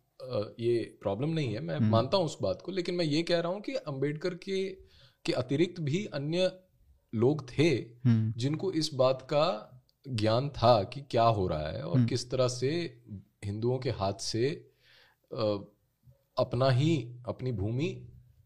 ये 0.60 0.80
प्रॉब्लम 1.02 1.30
नहीं 1.30 1.54
है। 1.54 1.60
मैं 1.62 1.80
मानता 1.90 2.18
हूँ 2.18 2.26
उस 2.26 2.38
बात 2.42 2.62
को 2.62 2.72
लेकिन 2.72 2.96
मैं 2.96 3.06
ये 3.06 3.22
कह 3.24 3.40
रहा 3.40 3.52
हूँ 3.52 3.62
कि 3.62 3.74
अंबेडकर 3.88 4.36
के 4.36 4.64
के 5.26 5.34
अतिरिक्त 5.34 5.80
भी 5.82 6.06
अन्य 6.14 6.52
लोग 7.14 7.48
थे 7.50 7.70
हम्म। 8.06 8.32
जिनको 8.38 8.72
इस 8.72 8.90
बात 8.94 9.22
का 9.22 9.46
ज्ञान 10.08 10.50
था 10.50 10.82
कि 10.84 11.02
क्या 11.02 11.24
हो 11.24 11.48
रहा 11.48 11.70
है 11.70 11.82
और 11.84 12.06
किस 12.06 12.30
तरह 12.32 12.48
से 12.48 12.70
हिंदुओं 13.46 13.78
के 13.80 13.90
हाथ 13.90 14.22
से 14.22 14.50
अपना 16.38 16.70
ही 16.70 16.96
अपनी 17.28 17.52
भूमि 17.52 17.90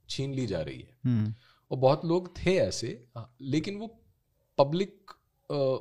छीन 0.09 0.33
ली 0.33 0.45
जा 0.47 0.61
रही 0.61 0.79
है। 0.79 0.97
हम्म। 1.05 1.33
और 1.71 1.77
बहुत 1.77 2.05
लोग 2.05 2.35
थे 2.37 2.55
ऐसे 2.57 2.89
लेकिन 3.41 3.77
वो 3.77 3.87
पब्लिक 4.57 5.11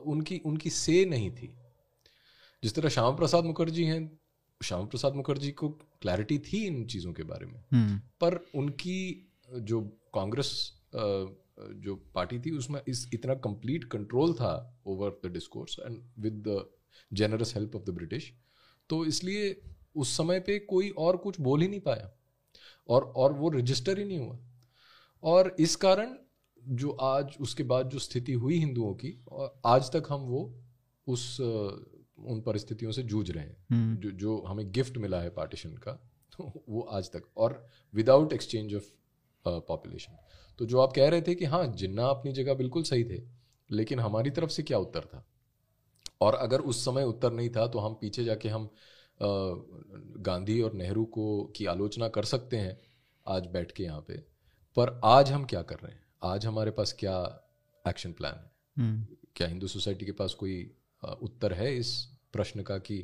उनकी 0.06 0.40
उनकी 0.46 0.70
से 0.70 1.04
नहीं 1.04 1.30
थी। 1.30 1.54
जिस 2.62 2.74
तरह 2.74 2.88
श्यामा 2.88 3.16
प्रसाद 3.16 3.44
मुखर्जी 3.44 3.84
हैं 3.84 4.00
श्यामा 4.62 4.84
प्रसाद 4.84 5.14
मुखर्जी 5.14 5.50
को 5.52 5.68
क्लैरिटी 6.02 6.38
थी 6.38 6.66
इन 6.66 6.84
चीज़ों 6.86 7.12
के 7.12 7.22
बारे 7.22 7.46
में। 7.46 7.60
हम्म। 7.72 7.98
पर 7.98 8.46
उनकी 8.54 9.26
जो 9.54 9.80
कांग्रेस 10.14 10.72
जो 11.84 11.94
पार्टी 12.14 12.38
थी 12.38 12.50
उसमें 12.50 12.80
इस 12.88 13.08
इतना 13.14 13.34
कंप्लीट 13.34 13.84
कंट्रोल 13.84 14.32
था 14.32 14.82
over 14.86 15.20
the 15.24 15.32
discourse 15.32 15.78
and 15.78 15.98
with 16.18 16.42
the 16.48 16.70
generous 17.12 17.54
help 17.54 17.76
of 17.76 17.82
the 17.82 17.90
British 17.90 18.32
तो 18.90 19.04
इसलिए 19.04 19.60
उस 19.96 20.16
समय 20.16 20.40
पे 20.40 20.58
कोई 20.58 20.90
और 20.90 21.16
कुछ 21.16 21.40
बोल 21.40 21.62
ही 21.62 21.68
नहीं 21.68 21.80
पाया। 21.80 22.10
और 22.88 23.02
और 23.16 23.32
वो 23.32 23.48
रजिस्टर 23.48 23.98
ही 23.98 24.04
नहीं 24.04 24.18
हुआ। 24.18 24.38
और 25.22 25.56
इस 25.58 25.76
कारण 25.76 26.16
जो 26.68 26.90
आज 26.90 27.36
उसके 27.40 27.62
बाद 27.62 27.88
जो 27.88 27.98
स्थिति 27.98 28.32
हुई 28.32 28.58
हिंदुओं 28.58 28.94
की 28.94 29.24
और 29.28 29.60
आज 29.66 29.90
तक 29.92 30.04
हम 30.08 30.20
वो 30.20 30.62
उस 31.06 31.36
उन 32.24 32.40
परिस्थितियों 32.40 32.92
से 32.92 33.02
जूझ 33.02 33.30
रहे 33.30 33.44
हैं। 33.44 33.66
हम्म। 33.70 33.96
जो 33.96 34.10
जो 34.10 34.42
हमें 34.42 34.72
गिफ्ट 34.72 34.98
मिला 34.98 35.20
है 35.20 35.30
पार्टीशन 35.30 35.76
का 35.76 35.92
तो 36.36 36.64
वो 36.68 36.80
आज 36.80 37.10
तक। 37.12 37.22
और 37.36 37.68
विदाउट 37.94 38.32
एक्सचेंज 38.32 38.74
ऑफ़ 38.74 38.84
पॉपुलेशन 39.46 40.16
तो 40.58 40.66
जो 40.66 40.80
आप 40.80 40.92
कह 40.92 41.08
रहे 41.08 41.22
थे 41.22 41.34
कि 41.34 41.44
हाँ 41.44 41.66
जिन्ना 41.66 42.06
अपनी 42.06 42.32
जगह 42.32 42.54
बिल्कुल 42.54 42.82
सही 42.82 43.04
थे 43.04 43.22
लेकिन 43.70 44.00
हमारी 44.00 44.30
तरफ़ 44.30 44.50
से 44.50 44.62
क्या 44.62 44.78
उत्तर 44.78 45.00
था? 45.00 45.26
और 46.20 46.34
अगर 46.34 46.60
उस 46.60 46.84
समय 46.84 47.04
उत्तर 47.04 47.32
नहीं 47.32 47.50
था 47.50 47.66
तो 47.66 47.78
हम 47.78 47.94
पीछे 47.94 48.24
जाके 48.24 48.48
हम 48.48 48.64
आ, 48.64 48.68
गांधी 50.20 50.60
और 50.60 50.72
नेहरू 50.72 51.04
को 51.04 51.44
की 51.56 51.66
आलोचना 51.66 52.08
कर 52.08 52.24
सकते 52.24 52.56
हैं 52.56 52.80
आज 53.26 53.46
बैठ 53.46 53.72
के 53.72 53.82
यहाँ 53.82 54.00
पे। 54.00 54.16
पर 54.76 55.00
आज 55.04 55.30
हम 55.32 55.44
क्या 55.44 55.62
कर 55.62 55.76
रहे 55.76 55.92
हैं? 55.92 56.02
आज 56.22 56.46
हमारे 56.46 56.70
पास 56.70 56.92
क्या 56.98 57.40
एक्शन 57.88 58.12
प्लान 58.12 58.34
है? 58.34 58.50
हम्म, 58.78 59.16
क्या 59.36 59.48
हिंदू 59.48 59.66
सोसाइटी 59.66 60.06
के 60.06 60.12
पास 60.12 60.34
कोई 60.34 60.76
उत्तर 61.22 61.52
है 61.52 61.76
इस 61.76 62.13
प्रश्न 62.34 62.62
का 62.62 62.78
कि 62.80 62.98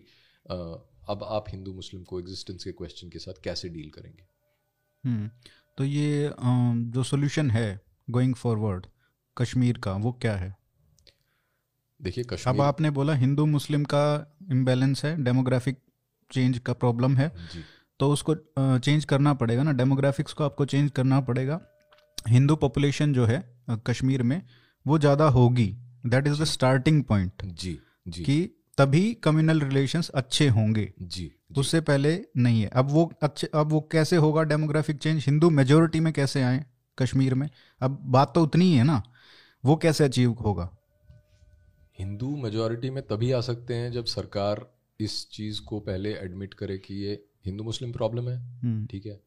अब 0.47 1.25
आप 1.27 1.45
हिंदू 1.49 1.73
मुस्लिम 1.73 2.03
को 2.05 2.21
एग्जिस्टेंस 2.21 2.65
के 2.65 2.73
क्वेश्चन 2.75 3.09
के 3.09 3.19
साथ 3.19 3.43
कैसे 3.45 3.69
डील 3.69 3.91
करेंगे? 3.91 4.25
हम्म। 5.05 5.31
तो 5.79 5.85
ये 5.87 6.33
जो 6.89 7.03
सोल्यूशन 7.05 7.51
है 7.51 7.81
गोइंग 8.09 8.35
फॉरवर्ड 8.37 8.87
कश्मीर 9.37 9.79
का 9.79 9.93
वो 9.99 10.13
क्या 10.23 10.37
है? 10.37 10.55
देखिए 12.01 12.25
कश्मीर 12.25 12.55
अब 12.55 12.61
आपने 12.63 12.91
बोला 12.93 13.15
हिंदू 13.17 13.47
मुस्लिम 13.49 13.85
का 13.85 14.05
इम्बैलेंस 14.51 15.05
है 15.05 15.17
डेमोग्राफिक 15.25 15.79
चेंज 16.31 16.59
का 16.59 16.73
प्रॉब्लम 16.75 17.17
है। 17.17 17.29
जी। 17.53 17.65
तो 18.01 18.11
उसको 18.13 18.35
चेंज 18.57 19.05
करना 19.05 19.35
पड़ेगा 19.35 19.63
ना 19.63 19.73
डेमोग्राफिक्स 19.75 20.33
को 20.33 20.45
आपको 20.45 20.65
चेंज 20.67 20.91
करना 20.91 21.21
पड़ेगा। 21.23 21.61
हिंदू 22.29 22.57
पॉपुलेशन 22.59 23.13
जो 23.13 23.27
है 23.27 23.43
कश्मीर 23.87 24.23
में 24.23 24.41
वो 24.87 24.99
ज़्यादा 24.99 25.29
होगी। 25.31 25.67
That 26.07 26.27
is 26.27 26.43
the 26.43 26.45
starting 26.47 27.03
point 27.05 27.45
जी 27.45 27.79
जी। 28.09 28.23
कि 28.23 28.60
तभी 28.79 29.15
कम्युनल 29.15 29.61
रिलेशंस 29.61 30.09
अच्छे 30.09 30.49
होंगे। 30.49 30.93
जी 31.03 31.33
जी। 31.53 31.61
उससे 31.61 31.81
पहले 31.81 32.25
नहीं 32.37 32.63
है। 32.63 32.69
अब 32.69 32.91
वो 32.91 33.13
अच्छे 33.23 33.51
अब 33.55 33.67
वो 33.67 33.89
कैसे 33.93 34.17
होगा 34.17 34.43
डेमोग्राफिक 34.43 34.97
चेंज 34.97 35.25
हिंदू 35.27 35.51
मेजोरिटी 35.51 36.01
में 36.01 36.13
कैसे 36.13 36.43
आए 36.43 36.65
कश्मीर 36.99 37.35
में? 37.35 37.51
अब 37.81 37.99
बात 38.03 38.35
तो 38.35 38.43
उतनी 38.43 38.65
ही 38.65 38.75
है 38.75 38.85
ना। 38.85 39.03
वो 39.65 39.77
कैसे 39.77 40.05
अचीव 40.05 40.33
होगा? 40.33 40.77
हिंदू 41.99 42.37
मेजोरिटी 42.37 42.91
में 42.91 43.07
तभी 43.07 43.33
आ 43.33 43.41
सकते 43.41 43.75
हैं 43.75 43.93
जब 43.93 44.05
सरकार 44.05 44.75
इस 45.01 45.31
चीज़ 45.31 45.61
को 45.61 45.81
पहले 45.81 46.15
एडमिट 46.15 46.55
करे 46.55 46.79
कि 46.79 46.95
ये 46.95 47.25
हिंदू 47.47 47.65
मुस्लिम 47.65 47.93
प्रॉब्लम 47.93 48.29
है। 48.29 48.61
हम्म, 48.61 48.87
ठीक 48.87 49.07
है? 49.07 49.21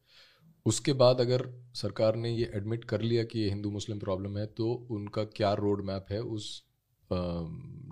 उसके 0.66 0.92
बाद 0.92 1.20
अगर 1.20 1.48
सरकार 1.74 2.16
ने 2.16 2.30
ये 2.30 2.52
एडमिट 2.54 2.84
कर 2.84 3.00
लिया 3.00 3.24
कि 3.24 3.38
ये 3.38 3.48
हिंदू 3.48 3.70
मुस्लिम 3.70 3.98
प्रॉब्लम 3.98 4.38
है 4.38 4.46
तो 4.46 4.88
उनका 4.90 5.24
क्या 5.24 5.52
रोड 5.52 5.84
मैप 5.84 6.06
है 6.10 6.20
उस 6.20 6.64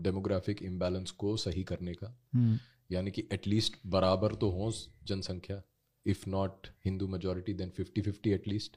डेमोग्राफिक 0.03 0.63
इम्बैलेंस 0.63 1.11
को 1.11 1.37
सही 1.37 1.65
करने 1.65 1.95
का। 1.95 2.17
हम्म, 2.35 2.59
यानी 2.91 3.11
कि 3.11 3.29
एटलीस्ट 3.33 3.77
बराबर 3.87 4.35
तो 4.35 4.51
हो 4.51 4.73
जनसंख्या 5.05 5.63
if 6.07 6.29
not 6.31 6.67
Hindu 6.85 7.09
majority 7.09 7.55
then 7.55 7.71
fifty 7.71 8.03
fifty 8.03 8.31
at least 8.31 8.77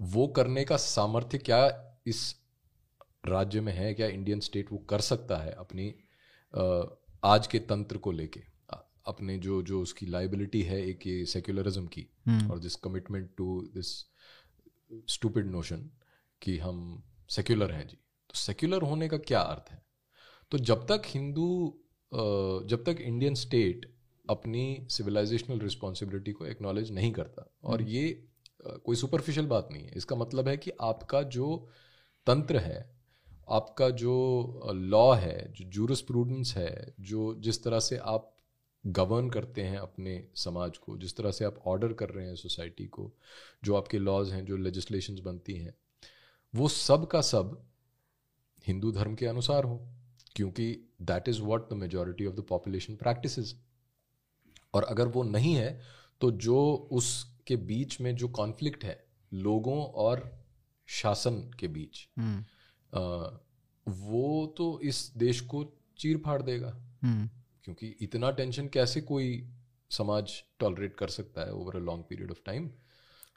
वो 0.00 0.26
करने 0.28 0.64
का 0.64 0.76
सामर्थ्य 0.76 1.38
क्या 1.38 1.60
इस 2.06 2.36
राज्य 3.26 3.60
में 3.60 3.72
है? 3.72 3.94
क्या 3.94 4.06
इंडियन 4.06 4.40
स्टेट 4.40 4.72
वो 4.72 4.78
कर 4.78 5.00
सकता 5.00 5.36
है 5.36 5.52
अपनी 5.52 5.94
आज 7.24 7.46
के 7.46 7.58
तंत्र 7.58 7.98
को 7.98 8.12
लेके? 8.12 8.42
अपने 9.06 9.38
जो 9.38 9.62
जो 9.62 9.80
उसकी 9.82 10.06
लाइबिलिटी 10.06 10.62
है 10.62 10.80
एक 10.86 11.06
ये 11.06 11.24
सेक्युलरिज्म 11.26 11.86
की 11.86 12.06
हम्म, 12.26 12.50
और 12.50 12.58
this 12.58 12.74
commitment 12.76 13.30
to 13.36 13.46
this 13.74 13.88
stupid 15.08 15.46
notion 15.46 15.90
कि 16.42 16.58
हम 16.58 17.02
सेक्युलर 17.28 17.72
हैं 17.72 17.86
जी। 17.88 17.98
तो 18.34 18.38
सेक्युलर 18.38 18.82
होने 18.82 19.08
का 19.08 19.16
क्या 19.18 19.40
अर्थ 19.40 19.70
है? 19.72 19.82
तो 20.52 20.58
जब 20.58 20.86
तक 20.86 21.02
हिंदू 21.06 21.80
जब 22.68 22.82
तक 22.84 23.00
इंडियन 23.00 23.34
स्टेट 23.34 23.86
अपनी 24.24 24.86
सिविलाइजेशनल 24.90 25.58
रिस्पॉन्सिबिलिटी 25.58 26.32
को 26.32 26.46
एक्नॉलेज 26.46 26.90
नहीं 26.92 27.10
करता 27.12 27.46
और 27.64 27.82
ये 27.82 28.28
कोई 28.84 28.96
सुपरफिशियल 28.96 29.46
बात 29.46 29.68
नहीं 29.72 29.84
है। 29.84 29.92
इसका 29.96 30.16
मतलब 30.16 30.48
है 30.48 30.56
कि 30.56 30.70
आपका 30.80 31.22
जो 31.22 31.68
तंत्र 32.26 32.58
है 32.58 32.94
आपका 33.50 33.88
जो 33.90 34.14
लॉ 34.74 35.12
है 35.14 35.52
जो 35.52 35.64
जूरिस्प्रूडेंस 35.64 36.54
है 36.56 36.94
जो 37.00 37.34
जिस 37.34 37.62
तरह 37.64 37.80
से 37.80 37.96
आप 37.96 38.30
गवर्न 38.86 39.30
करते 39.30 39.62
हैं 39.62 39.78
अपने 39.78 40.28
समाज 40.36 40.78
को 40.78 40.96
जिस 40.98 41.16
तरह 41.16 41.30
से 41.30 41.44
आप 41.44 41.62
ऑर्डर 41.66 41.92
कर 41.92 42.08
रहे 42.08 42.26
हैं 42.26 42.34
सोसाइटी 42.36 42.86
को 42.86 43.10
जो 43.64 43.74
आपके 43.74 43.98
लॉज 43.98 44.32
हैं 44.32 44.44
जो 44.44 44.56
लेजिस्लेशंस 44.56 45.20
बनती 45.20 45.54
हैं 45.54 45.74
वो 46.54 46.68
सब 46.68 47.06
का 47.06 47.20
सब 47.20 47.62
हिंदू 48.66 48.92
धर्म 48.92 49.14
के 49.14 49.26
अनुसार 49.26 49.64
हो 49.64 49.88
क्योंकि 50.36 50.94
that 51.02 51.28
is 51.28 51.40
what 51.42 51.70
the 51.70 51.72
majority 51.72 52.26
of 52.26 52.34
the 52.34 52.40
population 52.40 52.96
practice 52.96 53.54
और 54.74 54.84
अगर 54.84 55.08
वो 55.08 55.22
नहीं 55.22 55.54
है 55.54 55.80
तो 56.20 56.30
जो 56.30 56.88
उसके 56.92 57.56
बीच 57.56 58.00
में 58.00 58.16
जो 58.16 58.28
कॉन्फ्लिक्ट 58.28 58.84
है 58.84 59.04
लोगों 59.32 59.84
और 59.84 60.44
शासन 60.86 61.50
के 61.60 61.68
बीच 61.68 62.08
हम्म, 62.18 62.44
अ, 62.94 63.32
वो 63.88 64.54
तो 64.56 64.80
इस 64.80 65.12
देश 65.16 65.40
को 65.40 65.72
चीर 65.98 66.18
फाड़ 66.18 66.42
देगा। 66.42 66.80
हम्म, 67.02 67.30
क्योंकि 67.64 67.86
इतना 67.88 68.30
टेंशन 68.30 68.68
कैसे 68.68 69.00
कोई 69.00 69.50
समाज 69.90 70.42
टॉलरेट 70.58 70.96
कर 70.96 71.08
सकता 71.08 71.40
है 71.40 71.54
over 71.54 71.76
a 71.76 71.78
long 71.78 72.04
period 72.08 72.30
of 72.30 72.38
time 72.44 72.70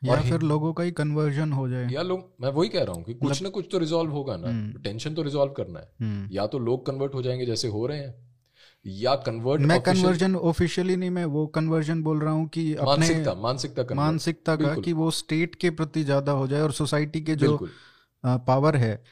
या 0.01 0.21
फिर 0.21 0.41
लोगों 0.41 0.73
का 0.73 0.83
ही 0.83 0.91
कन्वर्जन 0.91 1.51
हो 1.51 1.67
जाए। 1.69 1.89
या 1.91 2.01
लोग 2.01 2.29
मैं 2.41 2.49
वही 2.49 2.69
कह 2.69 2.83
रहा 2.83 2.95
हूँ 2.95 3.03
कि 3.03 3.13
कुछ 3.13 3.41
ना 3.41 3.49
कुछ 3.49 3.67
तो 3.71 3.77
रिजॉल्व 3.77 4.11
होगा 4.11 4.37
ना। 4.37 4.79
टेंशन 4.83 5.13
तो 5.13 5.21
रिजॉल्व 5.21 5.51
करना 5.51 5.79
है। 5.79 5.91
हम्म, 6.01 6.27
या 6.31 6.47
तो 6.47 6.59
लोग 6.59 6.85
कन्वर्ट 6.85 7.13
हो 7.13 7.21
जाएँगे 7.21 7.45
जैसे 7.45 7.67
हो 7.67 7.85
रहे 7.87 7.97
हैं 7.97 8.15
या 8.85 9.15
कन्वर्ट 9.15 9.61
मैं 9.61 9.79
कन्वर्जन 9.81 10.35
ऑफिशियली 10.35 10.95
नहीं 10.95 11.09
मैं 11.09 11.25
वो 11.25 11.45
कन्वर्जन 11.47 12.03
बोल 12.03 12.19
रहा 12.19 12.33
हूँ 12.33 12.47
कि 12.47 12.73
अपने 12.75 12.85
मानसिकता 12.85 13.33
मानसिकता 13.33 13.95
मानसिकता 13.95 14.55
का। 14.55 14.75
कि 14.75 14.93
वो 14.93 15.09
स्टेट 15.11 15.55
के 15.55 15.69
प्रति 15.69 16.03
ज़्यादा 16.03 16.31
हो 16.31 16.47
जाए 16.47 16.61
और 16.61 16.71
सोसाइटी 16.71 17.21
के 17.21 17.35
जो 17.35 17.57
पावर 18.23 18.75
है 18.75 19.03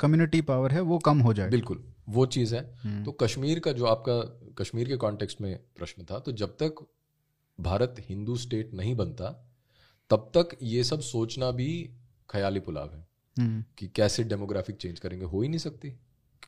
कम्युनिटी 0.00 0.40
पावर 0.40 0.72
है 0.72 0.80
वो 0.80 0.98
कम 0.98 1.18
हो 1.18 1.32
जाए। 1.34 1.48
बिल्कुल 1.48 1.82
वो 2.08 2.26
चीज़ 2.26 2.54
है। 2.54 2.60
हम्म, 2.84 3.04
तो 3.04 3.12
कश्मीर 3.12 3.58
का 3.58 3.72
जो 3.72 3.86
आपका 3.86 4.20
कश्मीर 4.58 4.88
के 4.88 4.96
कॉन्टेक्स्ट 4.96 5.40
में 5.40 5.56
प्रश्न 5.78 6.04
था 6.04 6.18
तो 6.18 6.32
जब 6.32 6.56
तक 6.62 6.84
भारत 7.60 7.96
हिंदू 8.00 8.36
स्टेट 8.36 8.74
नहीं 8.74 8.94
बनता 8.96 9.51
तब 10.12 10.30
तक 10.36 10.56
ये 10.62 10.84
सब 10.84 11.00
सोचना 11.00 11.50
भी 11.50 11.68
ख्याली 12.30 12.60
पुलाव 12.60 12.94
है 12.94 13.06
हम्म, 13.36 13.64
कि 13.78 13.88
कैसे 13.88 14.24
डेमोग्राफिक 14.24 14.76
चेंज 14.76 14.98
करेंगे 15.00 15.24
हो 15.24 15.42
ही 15.42 15.48
नहीं 15.48 15.58
सकती। 15.58 15.90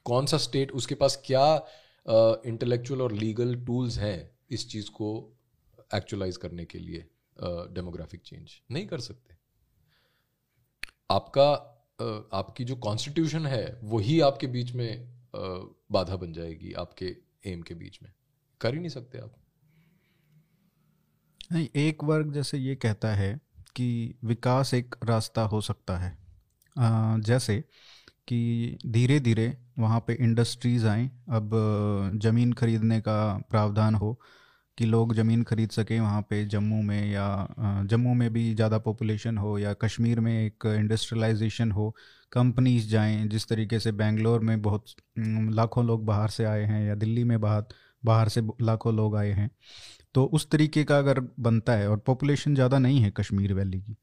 कौन 0.04 0.26
सा 0.26 0.38
स्टेट 0.38 0.72
उसके 0.72 0.94
पास 0.94 1.22
क्या 1.26 1.44
इंटेलेक्चुअल 2.46 3.02
और 3.02 3.12
लीगल 3.12 3.54
टूल्स 3.64 3.98
हैं 3.98 4.30
इस 4.50 4.68
चीज़ 4.70 4.90
को 4.90 5.36
एक्चुअलाइज 5.94 6.36
करने 6.36 6.64
के 6.64 6.78
लिए 6.78 7.06
डेमोग्राफिक 7.74 8.20
चेंज 8.20 8.50
नहीं 8.70 8.86
कर 8.86 9.00
सकते। 9.00 9.36
आपका 11.10 11.52
अ, 12.00 12.04
आपकी 12.32 12.64
जो 12.64 12.76
कॉन्स्टिट्यूशन 12.76 13.46
है 13.46 13.80
वही 13.84 14.20
आपके 14.20 14.46
बीच 14.46 14.72
में 14.72 14.90
अ, 14.90 15.38
बाधा 15.92 16.16
बन 16.16 16.32
जाएगी 16.32 16.72
आपके 16.72 17.16
एम 17.46 17.62
के 17.62 17.74
बीच 17.74 17.98
में। 18.02 18.12
कर 18.60 18.74
ही 18.74 18.80
नहीं 18.80 18.90
सकते 18.90 19.18
आप। 19.18 19.34
नहीं 21.52 21.68
एक 21.76 22.04
वर्ग 22.04 22.32
जैसे 22.32 22.58
ये 22.58 22.74
कहता 22.76 23.14
है 23.14 23.40
कि 23.76 24.14
विकास 24.24 24.74
एक 24.74 24.94
रास्ता 25.04 25.42
हो 25.42 25.60
सकता 25.60 25.96
है। 25.98 26.16
जैसे 27.22 27.58
कि 28.28 28.78
धीरे 28.86 29.18
धीरे 29.20 29.56
वहाँ 29.78 30.00
पे 30.06 30.14
इंडस्ट्रीज़ 30.20 30.86
आएँ 30.86 31.10
अब 31.30 31.50
ज़मीन 32.22 32.52
खरीदने 32.52 33.00
का 33.00 33.16
प्रावधान 33.50 33.94
हो 33.94 34.18
कि 34.78 34.84
लोग 34.84 35.14
ज़मीन 35.14 35.42
खरीद 35.42 35.70
सकें 35.70 35.98
वहाँ 36.00 36.22
पे 36.30 36.44
जम्मू 36.46 36.80
में 36.82 37.10
या 37.12 37.26
जम्मू 37.90 38.14
में 38.14 38.32
भी 38.32 38.54
ज़्यादा 38.54 38.78
पॉपुलेशन 38.78 39.38
हो 39.38 39.58
या 39.58 39.72
कश्मीर 39.74 40.20
में 40.20 40.32
एक 40.46 40.66
इंडस्ट्रियलाइजेशन 40.66 41.70
हो 41.72 41.94
कंपनीज़ 42.32 42.88
जाएँ, 42.88 43.26
जिस 43.28 43.48
तरीके 43.48 43.78
से 43.80 43.92
बेंगलोर 43.92 44.40
में 44.40 44.60
बहुत 44.62 44.86
लाखों 45.18 45.84
लोग 45.86 46.04
बाहर 46.06 46.28
से 46.30 46.44
आए 46.44 46.64
हैं 46.64 46.86
या 46.88 46.94
दिल्ली 46.94 47.24
में 47.24 47.40
बाहर 47.40 47.64
बाहर 48.04 48.28
से 48.28 48.42
लाखों 48.62 48.94
लोग 48.94 49.16
आए 49.16 49.30
हैं। 49.32 49.50
तो 50.14 50.24
उस 50.26 50.48
तरीके 50.50 50.84
का 50.84 50.98
अगर 50.98 51.20
बनता 51.40 51.72
है 51.72 51.88
और 51.90 51.98
पॉपुलेशन 52.06 52.54
ज़्यादा 52.54 52.78
नहीं 52.78 53.00
है 53.00 53.10
कश्मीर 53.10 53.52
वैली 53.54 53.80
की 53.80 53.96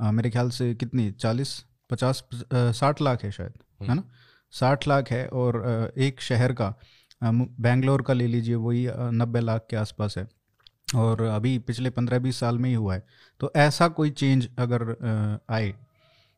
अ, 0.00 0.10
मेरे 0.10 0.30
ख्याल 0.30 0.50
से 0.50 0.74
कितनी 0.74 1.10
चालीस 1.12 1.58
पचास 1.90 2.22
साठ 2.54 3.00
लाख 3.02 3.22
है 3.24 3.30
शायद 3.32 3.52
है 3.80 3.94
ना? 3.94 4.02
साठ 4.52 4.86
लाख 4.88 5.10
है 5.10 5.26
और 5.28 5.92
एक 5.98 6.20
शहर 6.20 6.52
का 6.52 6.74
बेंगलोर 7.22 8.02
का 8.02 8.12
ले 8.14 8.26
लीजिए 8.26 8.54
वही 8.56 8.86
नब्बे 9.12 9.40
लाख 9.40 9.66
के 9.70 9.76
आसपास 9.76 10.18
है। 10.18 10.26
और 10.96 11.22
अभी 11.22 11.58
पिछले 11.60 11.90
पंद्रह 11.90 12.18
बीस 12.18 12.40
साल 12.40 12.58
में 12.58 12.68
ही 12.68 12.74
हुआ 12.74 12.94
है। 12.94 13.04
तो 13.40 13.50
ऐसा 13.56 13.88
कोई 13.90 14.10
चेंज 14.12 14.48
अगर 14.58 15.44
आए 15.50 15.72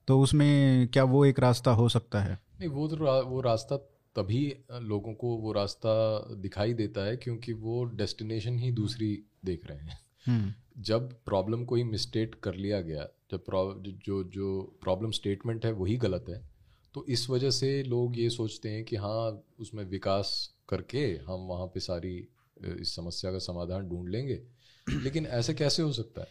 तो 0.08 0.20
उसमें 0.20 0.88
क्या 0.88 1.04
वो 1.06 1.24
एक 1.24 1.38
रास्ता 1.40 1.70
हो 1.72 1.88
सकता 1.88 2.20
है? 2.20 2.38
नहीं 2.60 2.68
वो 2.70 2.88
तो 2.88 2.96
रा, 2.96 3.12
वो 3.12 3.40
रास्ता 3.40 3.76
तभी 4.16 4.56
लोगों 4.72 5.14
को 5.14 5.36
वो 5.36 5.52
रास्ता 5.52 6.26
दिखाई 6.34 6.74
देता 6.74 7.04
है 7.04 7.16
क्योंकि 7.16 7.52
वो 7.52 7.84
डेस्टिनेशन 7.84 8.58
ही 8.58 8.70
दूसरी 8.72 9.24
देख 9.44 9.66
रहे 9.66 9.78
हैं। 9.78 10.56
जब 10.78 11.12
प्रॉब्लम 11.24 11.64
कोई 11.64 11.82
मिस्टेट 11.82 12.34
कर 12.34 12.54
लिया 12.54 12.80
गया 12.80 13.08
जब 13.30 13.82
जो 14.06 14.24
जो 14.24 14.78
प्रॉब्लम 14.82 15.10
स्टेटमेंट 15.10 15.66
है 15.66 15.72
वही 15.72 15.96
गलत 15.96 16.24
है 16.28 16.50
तो 16.94 17.06
इस 17.08 17.30
वजह 17.30 17.50
से 17.50 17.82
लोग 17.82 18.18
ये 18.18 18.30
सोचते 18.30 18.68
हैं 18.68 18.84
कि 18.84 18.96
हाँ 18.96 19.44
उसमें 19.58 19.84
विकास 19.84 20.54
करके 20.68 20.98
हम 20.98 21.40
वहाँ 21.40 21.66
पे 21.66 21.80
सारी 21.80 22.28
इस 22.64 22.96
समस्या 22.96 23.32
का 23.32 23.38
समाधान 23.38 23.88
ढूंढ 23.88 24.08
लेंगे। 24.08 24.42
लेकिन 24.90 25.26
ऐसे 25.26 25.54
कैसे 25.54 25.82
हो 25.82 25.92
सकता 25.92 26.20
है? 26.20 26.28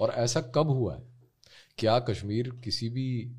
और 0.00 0.10
ऐसा 0.10 0.40
कब 0.40 0.66
हुआ 0.66 0.96
है? 0.96 1.02
क्या 1.78 1.98
कश्मीर 1.98 2.50
किसी 2.50 2.88
भी 2.88 3.32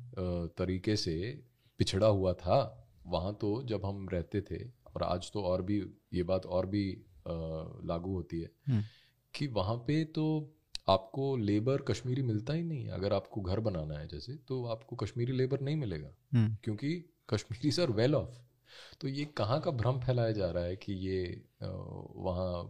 तरीके 0.58 0.96
से 0.96 1.42
पिछड़ा 1.78 2.06
हुआ 2.06 2.32
था? 2.32 2.83
वहाँ 3.06 3.32
तो 3.40 3.62
जब 3.62 3.84
हम 3.84 4.08
रहते 4.08 4.40
थे 4.40 4.64
और 4.86 5.02
आज 5.02 5.30
तो 5.32 5.42
और 5.42 5.62
भी 5.62 5.82
ये 6.14 6.22
बात 6.22 6.46
और 6.46 6.66
भी 6.66 6.84
लागू 7.26 8.12
होती 8.12 8.40
है 8.40 8.50
हम्म। 8.68 8.82
कि 9.34 9.46
वहाँ 9.46 9.76
पे 9.76 10.04
तो 10.14 10.26
आपको 10.88 11.36
लेबर 11.36 11.82
कश्मीरी 11.82 12.22
मिलता 12.22 12.52
ही 12.52 12.62
नहीं 12.62 12.88
अगर 12.88 13.12
आपको 13.12 13.40
घर 13.40 13.60
बनाना 13.60 13.98
है 13.98 14.08
जैसे 14.08 14.34
तो 14.48 14.64
आपको 14.66 14.96
कश्मीरी 14.96 15.32
लेबर 15.32 15.60
नहीं 15.60 15.76
मिलेगा 15.76 16.10
हम्म। 16.34 16.56
क्योंकि 16.64 16.94
कश्मीरी 17.30 17.70
सर 17.72 17.90
वेल 17.90 18.14
ऑफ़ 18.14 18.38
तो 19.00 19.08
ये 19.08 19.24
कहाँ 19.36 19.60
का 19.60 19.70
भ्रम 19.70 20.00
फैलाया 20.00 20.32
जा 20.32 20.50
रहा 20.50 20.64
है 20.64 20.76
कि 20.76 20.92
ये 21.00 21.20
वहाँ 21.62 22.62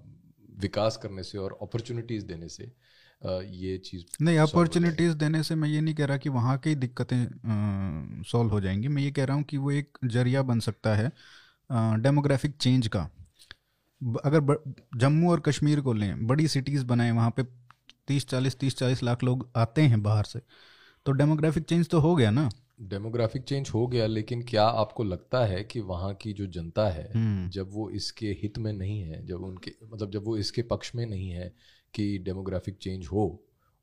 विकास 0.61 0.97
करने 0.97 1.23
से 1.23 1.38
और 1.38 1.59
अपॉर्चुनिटीज़ 1.62 2.27
देने 2.27 2.49
से 2.49 2.73
ये 3.26 3.76
चीज़ 3.78 4.04
नहीं 4.22 4.38
अपॉर्चुनिटीज़ 4.38 5.14
देने 5.16 5.42
से 5.42 5.54
मैं 5.54 5.68
ये 5.68 5.80
नहीं 5.80 5.94
कह 5.94 6.04
रहा 6.04 6.16
कि 6.16 6.28
वहाँ 6.28 6.56
की 6.58 6.74
दिक्कतें 6.74 8.22
सॉल्व 8.22 8.50
हो 8.50 8.60
जाएँगी। 8.60 8.88
मैं 8.88 9.02
ये 9.02 9.10
कह 9.10 9.24
रहा 9.24 9.37
हूँ 9.37 9.44
कि 9.44 9.56
वो 9.56 9.70
एक 9.70 9.98
ज़रिया 10.04 10.42
बन 10.42 10.60
सकता 10.60 10.94
है 10.94 11.10
डेमोग्राफिक 12.02 12.56
चेंज 12.60 12.88
का। 12.88 13.08
अगर 14.24 14.56
जम्मू 14.96 15.30
और 15.30 15.40
कश्मीर 15.40 15.80
को 15.80 15.92
लें 15.92 16.26
बड़ी 16.26 16.48
सिटीज़ 16.48 16.84
बनाए 16.84 17.10
वहाँ 17.10 17.30
पे 17.30 17.42
तीस 18.08 18.26
चालीस 18.28 18.58
तीस 18.58 18.76
चालीस 18.76 19.02
लाख 19.02 19.22
लोग 19.24 19.48
आते 19.56 19.82
हैं 19.82 20.02
बाहर 20.02 20.24
से 20.24 20.40
तो 21.06 21.12
डेमोग्राफिक 21.12 21.64
चेंज 21.64 21.88
तो 21.88 22.00
हो 22.00 22.14
गया 22.16 22.30
ना? 22.30 22.48
डेमोग्राफिक 22.82 23.42
चेंज 23.42 23.70
हो 23.74 23.87
गया 23.87 24.06
लेकिन 24.06 24.42
क्या 24.42 24.64
आपको 24.64 25.04
लगता 25.04 25.44
है 25.46 25.62
कि 25.64 25.80
वहाँ 25.80 26.12
की 26.14 26.32
जो 26.32 26.46
जनता 26.46 26.88
है 26.88 27.10
हम्म। 27.14 27.48
जब 27.50 27.70
वो 27.72 27.88
इसके 27.90 28.30
हित 28.42 28.58
में 28.58 28.72
नहीं 28.72 29.00
है 29.00 29.24
जब 29.26 29.42
उनके 29.42 29.72
मतलब 29.92 30.10
जब 30.10 30.24
वो 30.24 30.37
इसके 30.37 30.62
पक्ष 30.62 30.94
में 30.94 31.04
नहीं 31.06 31.30
है 31.30 31.52
कि 31.94 32.07
डेमोग्राफिक 32.18 32.76
चेंज 32.78 33.07
हो 33.07 33.26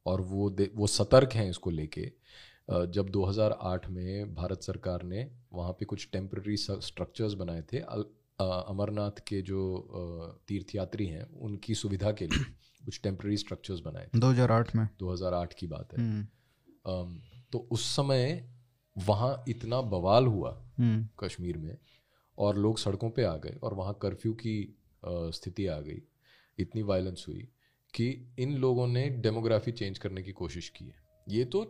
और 0.06 0.22
वो 0.24 0.50
वो 0.76 0.88
सतर्क 0.90 1.34
हैं 1.34 1.50
इसको 1.50 1.70
लेके 1.72 2.12
जब 2.70 3.10
2008 3.12 3.90
में 3.90 4.34
भारत 4.36 4.62
सरकार 4.62 5.04
ने 5.04 5.30
वहाँ 5.54 5.72
पे 5.72 5.86
कुछ 5.86 6.08
टेम्प्रेरी 6.12 6.58
स्ट्रक्चर्स 6.58 7.34
बनाए 7.34 7.62
थे 7.74 7.80
अमरनाथ 8.40 9.20
के 9.28 9.42
जो 9.42 9.64
तीर्थयात्री 10.48 11.06
हैं 11.08 11.24
उनकी 11.42 11.76
सुविधा 11.76 12.12
के 12.12 12.28
लिए 12.28 12.44
कुछ 12.86 13.00
टेम्प्रेरी 13.04 13.38
स्ट्रक्चर्स 13.38 13.80
बनाए 13.80 14.06
थे 14.06 14.20
2008 14.20 14.76
में 14.76 14.88
2008 15.00 15.54
की 15.54 15.68
बात 15.68 15.94
है 15.94 16.00
हम्म। 16.00 17.20
तो 17.52 17.68
उस 17.72 17.86
समय 17.96 18.26
वहाँ 18.96 19.44
इतना 19.48 19.82
बवाल 19.90 20.26
हुआ 20.28 20.52
हम्म। 20.78 21.08
कश्मीर 21.20 21.58
में 21.58 21.78
और 22.38 22.58
लोग 22.58 22.78
सड़कों 22.80 23.10
पे 23.10 23.24
आ 23.24 23.36
गए 23.38 23.58
और 23.64 23.74
वहाँ 23.74 23.98
कर्फ्यू 24.02 24.34
की 24.36 24.56
स्थिति 25.34 25.66
आ 25.68 25.80
गई 25.80 26.02
इतनी 26.58 26.82
वायलेंस 26.84 27.26
हुई 27.28 27.48
कि 27.94 28.36
इन 28.40 28.56
लोगों 28.58 28.88
ने 28.88 29.08
डेमोग्राफी 29.20 29.72
चेंज 29.72 29.98
करने 29.98 30.22
की 30.24 30.32
कोशिश 30.32 30.70
की 30.70 30.86
है। 30.86 31.00
ये 31.28 31.46
तो 31.46 31.62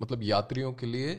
मतलब 0.00 0.22
यात्रियों 0.22 0.72
के 0.72 0.86
लिए 0.86 1.14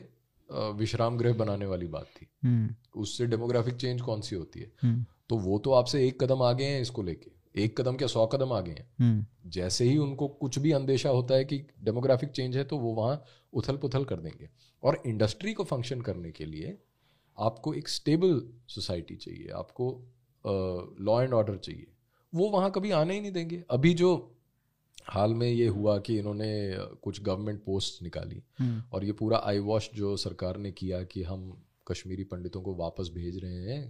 विश्राम 0.50 1.16
गृह 1.18 1.32
बनाने 1.34 1.66
वाली 1.66 1.86
बात 1.86 2.06
थी। 2.16 2.26
हम्म। 2.44 3.00
उससे 3.00 3.26
डेमोग्राफिक 3.26 3.76
चेंज 3.76 4.00
कौन 4.00 4.20
सी 4.20 4.36
होती 4.36 4.60
है? 4.60 4.70
हम्म। 4.82 5.04
तो 5.28 5.36
वो 5.38 5.58
तो 5.58 5.72
आपसे 5.72 6.06
एक 6.08 6.22
कदम 6.22 6.42
आगे 6.42 6.64
हैं 6.64 6.80
इसको 6.80 7.02
लेके। 7.02 7.30
एक 7.54 7.80
कदम 7.80 7.96
क्या 7.96 8.08
सौ 8.08 8.26
कदम 8.26 8.52
आगे 8.52 8.70
हैं? 8.70 8.86
हम्म। 8.98 9.50
जैसे 9.50 9.84
ही 9.84 9.96
उनको 9.98 10.28
कुछ 10.28 10.58
भी 10.58 10.72
अंदेशा 10.72 11.10
होता 11.10 11.34
है 11.34 11.44
कि 11.44 11.58
डेमोग्राफिक 11.80 12.30
चेंज 12.30 12.56
है 12.56 12.64
तो 12.64 12.78
वो 12.78 12.92
वहाँ 12.94 13.24
उथल 13.52 13.76
पुथल 13.76 14.04
कर 14.04 14.20
देंगे। 14.20 14.48
और 14.82 15.02
इंडस्ट्री 15.06 15.52
को 15.52 15.64
फ़ंक्शन 15.64 16.00
करने 16.00 16.32
के 16.32 16.44
लिए 16.44 16.76
आपको 17.38 17.74
एक 17.74 17.88
स्टेबल 17.88 18.40
सोसाइटी 18.68 19.16
चाहिए 19.16 19.48
आपको 19.54 19.90
लॉ 21.00 21.20
एंड 21.22 21.34
ऑर्डर 21.34 21.56
चाहिए। 21.56 21.86
वो 22.34 22.48
वहाँ 22.50 22.70
कभी 22.70 22.90
आने 22.92 23.14
ही 23.14 23.20
नहीं 23.20 23.32
देंगे 23.32 23.62
अभी 23.70 23.92
जो 23.94 24.12
हाल 25.08 25.34
में 25.34 25.48
ये 25.48 25.66
हुआ 25.68 25.98
कि 25.98 26.18
इन्होंने 26.18 26.50
कुछ 27.02 27.22
गवर्नमेंट 27.22 27.62
पोस्ट 27.64 28.02
निकाली 28.02 28.42
हम्म। 28.60 28.82
और 28.92 29.04
ये 29.04 29.12
पूरा 29.12 29.40
आई 29.44 29.58
वॉश 29.60 29.90
जो 29.94 30.16
सरकार 30.16 30.56
ने 30.56 30.72
किया 30.72 31.02
कि 31.04 31.22
हम 31.22 31.50
कश्मीरी 31.86 32.24
पंडितों 32.24 32.62
को 32.62 32.74
वापस 32.74 33.10
भेज 33.14 33.38
रहे 33.38 33.62
हैं 33.64 33.82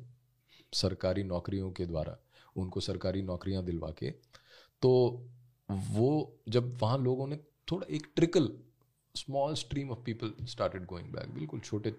सरकारी 0.72 1.22
नौकरियों 1.24 1.70
के 1.72 1.86
द्वारा 1.86 2.16
उनको 2.56 2.80
सरकारी 2.80 3.22
नौकरियाँ 3.22 3.64
दिलवा 3.64 3.90
के 3.98 4.10
तो 4.82 4.90
वो 5.68 6.10
जब 6.48 6.76
वहाँ 6.82 6.98
लोगों 6.98 7.26
ने 7.26 7.36
थोड़ा 7.68 7.86
एक 7.90 8.06
trickle 8.16 8.50
small 9.14 9.54
stream 9.54 9.90
of 9.90 9.98
people 10.04 10.32
started 10.46 10.84
going 10.86 11.08
back 11.08 11.34
बिल्कुल 11.34 11.60
छोटे 11.60 11.94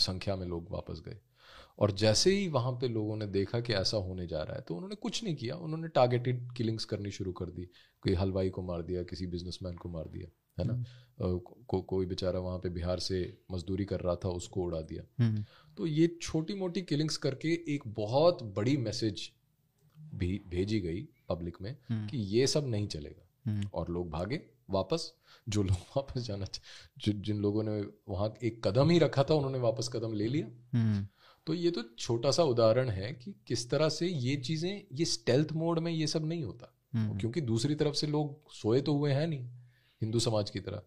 संख्या 0.00 0.36
में 0.36 0.46
लोग 0.46 0.70
वापस 0.70 1.02
गए 1.06 1.18
और 1.78 1.90
जैसे 1.90 2.30
ही 2.30 2.48
वहाँ 2.48 2.72
पे 2.72 2.88
लोगों 2.88 3.16
ने 3.16 3.26
देखा 3.26 3.60
कि 3.60 3.72
ऐसा 3.72 3.96
होने 3.96 4.26
जा 4.26 4.42
रहा 4.42 4.56
है 4.56 4.60
तो 4.60 4.74
उन्होंने 4.74 4.94
कुछ 4.94 5.24
नहीं 5.24 5.36
किया। 5.36 5.56
उन्होंने 5.56 5.88
टारगेटेड 5.88 6.52
किलिंग्स 6.52 6.84
करनी 6.84 7.10
शुरू 7.10 7.32
कर 7.32 7.46
दी 7.46 7.62
कोई 8.00 8.14
हलवाई 8.14 8.50
को 8.50 8.62
मार 8.62 8.82
दिया 8.82 9.02
किसी 9.02 9.26
बिजनेसमैन 9.26 9.74
को 9.74 9.88
मार 9.88 10.08
दिया 10.08 10.28
है 10.58 10.64
ना? 10.68 10.74
हम्म। 10.74 11.38
को, 11.68 11.82
कोई 11.82 12.06
बेचारा 12.06 12.40
वहाँ 12.40 12.58
पे 12.58 12.68
बिहार 12.68 12.98
से 12.98 13.38
मजदूरी 13.52 13.84
कर 13.84 14.00
रहा 14.00 14.16
था 14.16 14.28
उसको 14.28 14.62
उड़ा 14.62 14.80
दिया। 14.80 15.24
हम्म। 15.24 15.44
तो 15.76 15.86
ये 15.86 16.18
छोटी 16.22 16.54
मोटी 16.54 16.82
किलिंग्स 16.82 17.16
करके 17.16 17.48
एक 17.48 17.82
बहुत 17.86 18.42
बड़ी 18.42 18.76
मैसेज 18.76 19.30
भी 20.14 20.42
भेजी 20.48 20.80
गई 20.80 21.08
पब्लिक 21.28 21.56
में 21.62 21.76
हम्म। 21.88 22.06
कि 22.06 22.18
ये 22.18 22.46
सब 22.46 22.66
नहीं 22.66 22.86
चलेगा। 22.88 23.28
और 23.74 23.88
लोग 23.88 24.10
भागे 24.10 24.42
वापस। 24.70 25.14
जो 25.48 25.62
लोग 25.62 25.76
वापस 25.96 26.20
जाना 26.20 26.46
जिन 27.08 27.36
लोगों 27.36 27.62
ने 27.62 27.84
वहाँ 28.08 28.34
एक 28.42 28.68
कदम 28.68 28.90
ही 28.90 28.98
रखा 28.98 29.24
था 29.24 29.34
उन्होंने 29.34 29.58
वापस 29.58 29.88
कदम 29.92 30.12
ले 30.12 30.26
लिया। 30.28 30.78
तो 31.46 31.54
ये 31.54 31.70
तो 31.70 31.82
छोटा 31.98 32.30
सा 32.30 32.42
उदाहरण 32.42 32.88
है 32.88 33.12
कि 33.12 33.34
किस 33.46 33.68
तरह 33.70 33.88
से 33.88 34.06
ये 34.06 34.36
चीज़ें 34.36 34.82
ये 34.92 35.04
स्टेल्थ 35.04 35.52
मोड 35.52 35.78
में 35.78 35.90
ये 35.92 36.06
सब 36.06 36.24
नहीं 36.24 36.44
होता। 36.44 36.74
हम्म। 36.92 37.18
क्योंकि 37.18 37.40
दूसरी 37.40 37.74
तरफ़ 37.74 37.94
से 37.94 38.06
लोग 38.06 38.52
सोए 38.52 38.80
तो 38.80 38.94
हुए 38.94 39.12
हैं 39.12 39.26
नहीं 39.26 39.48
हिंदू 40.02 40.18
समाज 40.18 40.50
की 40.50 40.60
तरह। 40.60 40.82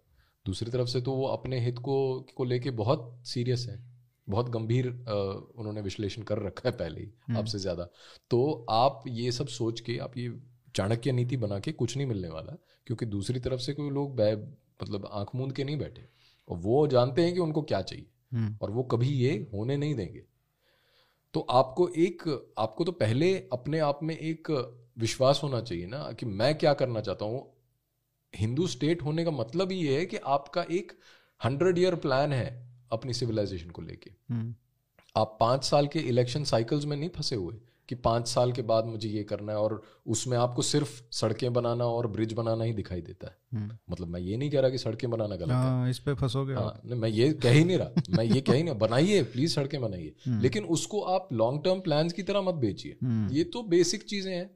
दूसरी 0.46 0.72
तरफ़ 0.72 0.88
से 0.88 1.02
तो 1.02 1.12
वो 1.12 1.26
अपने 1.28 1.60
हित 1.60 1.80
को 1.80 1.96
को 2.36 2.44
लेके 2.44 2.72
बहुत 2.74 3.22
सीरियस 3.26 3.66
है। 3.70 3.80
बहुत 4.28 4.50
गंभीर 4.50 4.88
उन्होंने 4.88 5.82
विश्लेषण 5.82 6.22
कर 6.22 6.40
रखा 6.40 6.70
है 6.70 6.76
पहले 6.78 7.02
ही 7.02 7.08
हम्म। 7.28 7.38
आपसे 7.38 7.60
ज़्यादा। 7.60 7.88
तो 8.32 8.66
आप 8.70 9.04
ये 9.08 9.32
सब 9.32 9.48
सोच 9.48 9.80
के 9.80 9.98
आप 9.98 10.18
ये 10.18 10.34
चाणक्य 10.76 11.12
नीति 11.12 11.38
बना 11.38 11.60
के 11.60 11.72
कुछ 11.72 11.96
नहीं 11.98 12.08
मिलने 12.08 12.30
वाला 12.30 12.58
क्योंकि 12.88 13.06
दूसरी 13.06 13.40
तरफ़ 13.40 13.60
से 13.60 13.74
कोई 13.74 13.90
लोग 13.90 14.22
मतलब 14.82 15.10
आँख 15.12 15.36
मूंद 15.36 15.54
के 15.54 15.64
नहीं 15.64 15.78
बैठे। 15.78 16.08
और 16.48 16.58
वो 16.58 16.86
जानते 16.88 17.24
हैं 17.24 17.34
कि 17.34 17.40
उनको 17.40 17.62
क्या 17.62 17.82
चाहिए। 17.82 18.06
हम्म। 18.34 18.58
और 18.62 18.72
वो 18.72 18.84
कभी 18.84 19.10
ये 19.10 19.32
होने 19.54 19.78
नहीं 19.78 19.96
देंगे। 19.96 20.24
तो 21.36 21.40
आपको 21.40 21.88
एक 21.88 22.54
आपको 22.58 22.84
तो 22.84 22.92
पहले 22.92 23.40
अपने 23.54 23.80
आप 23.80 24.00
में 24.04 24.18
एक 24.18 24.52
विश्वास 24.98 25.40
होना 25.44 25.62
चाहिए 25.62 25.86
ना 25.86 26.12
कि 26.12 26.26
मैं 26.26 26.58
क्या 26.58 26.74
करना 26.74 27.02
चाहता 27.02 27.26
हूँ। 27.26 27.54
हिंदू 28.36 28.68
स्टेट 28.68 29.02
होने 29.02 29.26
का 29.26 29.32
मतलब 29.32 29.72
ये 29.72 30.00
है 30.00 30.06
कि 30.06 30.18
आपका 30.18 30.66
एक 30.72 30.92
हंड्रेड 31.46 31.78
ईयर 31.78 31.96
प्लान 31.96 32.34
है 32.34 32.70
अपनी 32.92 33.14
सिविलाइजेशन 33.14 33.70
को 33.70 33.82
लेके। 33.82 34.12
हम्म। 34.34 34.56
आप 35.16 35.38
पाँच 35.40 35.64
साल 35.64 35.88
के 35.88 36.00
इलेक्शन 36.00 36.44
साइकिल्स 36.44 36.86
में 36.86 36.98
नहीं 36.98 37.10
फंसे 37.10 37.36
हुए। 37.36 37.56
कि 37.90 37.96
पाँच 37.96 38.28
साल 38.28 38.52
के 38.52 38.62
बाद 38.62 38.86
मुझे 38.86 39.10
ये 39.10 39.24
करना 39.24 39.52
है 39.52 39.58
और 39.58 39.82
उसमें 40.08 40.38
आपको 40.38 40.62
सिर्फ़ 40.62 41.02
सड़कें 41.12 41.54
बनाना 41.54 41.86
और 41.86 42.08
ब्रिज 42.08 42.34
बनाना 42.34 42.64
ही 42.64 42.74
दिखाई 42.74 43.02
देता 43.02 43.28
है। 43.28 43.38
हम्म। 43.54 43.78
मतलब 43.92 44.08
मैं 44.08 44.20
ये 44.20 44.38
नहीं 44.38 44.50
कह 44.52 44.60
रहा 44.60 44.70
कि 44.70 44.78
सड़कें 44.78 45.10
बनाना 45.10 45.36
गलत 45.36 45.48
है। 45.48 45.56
हाँ, 45.56 45.90
इस 45.90 46.00
पे 46.00 46.14
फंसोगे 46.14 46.54
हाँ, 46.54 46.82
मैं 46.86 47.10
ये 47.10 47.34
कह 47.34 47.52
ही 47.52 47.64
नहीं 47.64 47.78
रहा। 47.78 47.90
मैं 48.10 48.24
ये 48.24 48.42
कह 48.42 48.54
ही 48.54 48.64
नहीं 48.64 48.78
बनाइए 48.78 49.24
प्लीज़ 49.24 49.54
सड़कें 49.54 49.82
बनाइए। 49.82 50.16
हम्म। 50.28 50.42
लेकिन 50.42 50.64
उसको 50.64 51.02
आप 51.02 51.30
लॉन्ग 51.34 51.62
टर्म 51.64 51.80
प्लान 51.80 52.10
की 52.10 52.24
तरह 52.24 52.42
मत 52.42 52.54
बेचिए। 52.54 52.98
हम्म। 53.04 53.34
ये 53.34 53.44
तो 53.44 53.64
बेसिक 53.64 54.04
चीज़ें 54.04 54.36
हैं। 54.36 54.52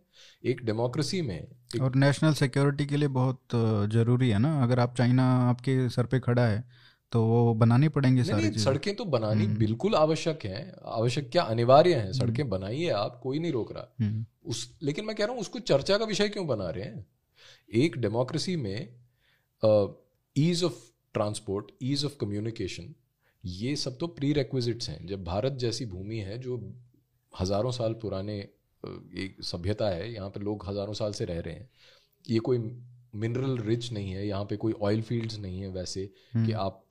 एक 0.46 0.66
डेमोक्रेसी 0.66 1.22
में 1.22 1.48
और 1.82 1.96
नेशनल 1.96 2.34
सिक्योरिटी 2.34 2.86
के 2.86 2.98
लिए 2.98 3.08
बहुत 3.08 3.42
ज़रूरी 3.90 4.30
है 4.30 4.40
ना। 4.40 4.64
अगर 4.64 4.80
आप 4.80 4.96
चाइना 4.98 5.50
आपके 5.50 5.90
सर 5.90 6.06
पे 6.06 6.20
खड़ा 6.20 6.48
है 6.48 6.70
तो 7.12 7.24
वो 7.24 7.54
बनानी 7.56 7.88
पड़ेंगे 7.90 8.24
सारी 8.24 8.50
सड़कें 8.60 8.96
तो 8.96 9.06
बनानी 9.08 9.46
हम्म। 9.46 9.58
बिल्कुल 9.58 9.96
आवश्यक 9.96 10.44
है 10.46 10.62
आवश्यक 10.88 11.30
क्या 11.30 11.44
अनिवार्य 11.46 11.94
है 11.96 12.12
सड़कें 12.14 12.44
हम्म। 12.44 12.52
बनाइए 12.52 12.90
आप 12.96 13.20
कोई 13.24 13.40
नहीं 13.40 13.52
रोक 13.52 13.72
रहा 13.72 13.94
हम्म। 14.02 14.26
उस 14.46 14.68
लेकिन 14.84 15.06
मैं 15.06 15.16
कह 15.16 15.24
रहा 15.24 15.34
हूँ 15.34 15.42
उसको 15.42 15.60
चर्चा 15.62 15.98
का 15.98 16.06
विषय 16.06 16.30
क्यों 16.30 16.46
बना 16.48 16.70
रहे 16.70 16.84
हैं 16.84 17.06
एक 17.76 17.98
डेमोक्रेसी 17.98 18.56
में 18.58 18.78
ease 20.36 20.64
of 20.64 20.78
transport 21.16 21.72
ease 21.84 22.06
of 22.06 22.18
communication 22.18 22.94
ये 23.44 23.76
सब 23.78 23.98
तो 23.98 24.08
प्री 24.10 24.32
रेक्विजिट्स 24.34 24.90
हैं 24.90 25.06
जब 25.06 25.24
भारत 25.24 25.54
जैसी 25.60 25.86
भूमि 25.86 26.18
है 26.20 26.38
जो 26.38 26.58
हज़ारों 27.34 27.72
साल 27.72 27.94
पुराने 27.94 28.38
एक 29.18 29.38
सभ्यता 29.44 29.90
है 29.90 30.12
यहाँ 30.14 30.30
पे 30.30 30.40
लोग 30.40 30.66
हज़ारों 30.68 30.94
साल 30.94 31.14
से 31.14 31.26
रह 31.26 31.40
रहे 31.40 31.54
हैं 31.54 31.70
ये 32.26 32.40
कोई 32.40 32.58
मिनरल 33.14 33.58
रिच 33.58 33.92
नहीं 33.92 34.12
है 34.12 34.28
यहाँ 34.28 34.46
पे 34.46 34.56
कोई 34.58 34.74
ऑयल 34.82 35.02
फील्ड्स 35.02 35.38
नहीं 35.40 35.62
है 35.62 35.68
वैसे 35.68 36.06
कि 36.06 36.38
हम्म। 36.38 36.54
आप 36.54 36.90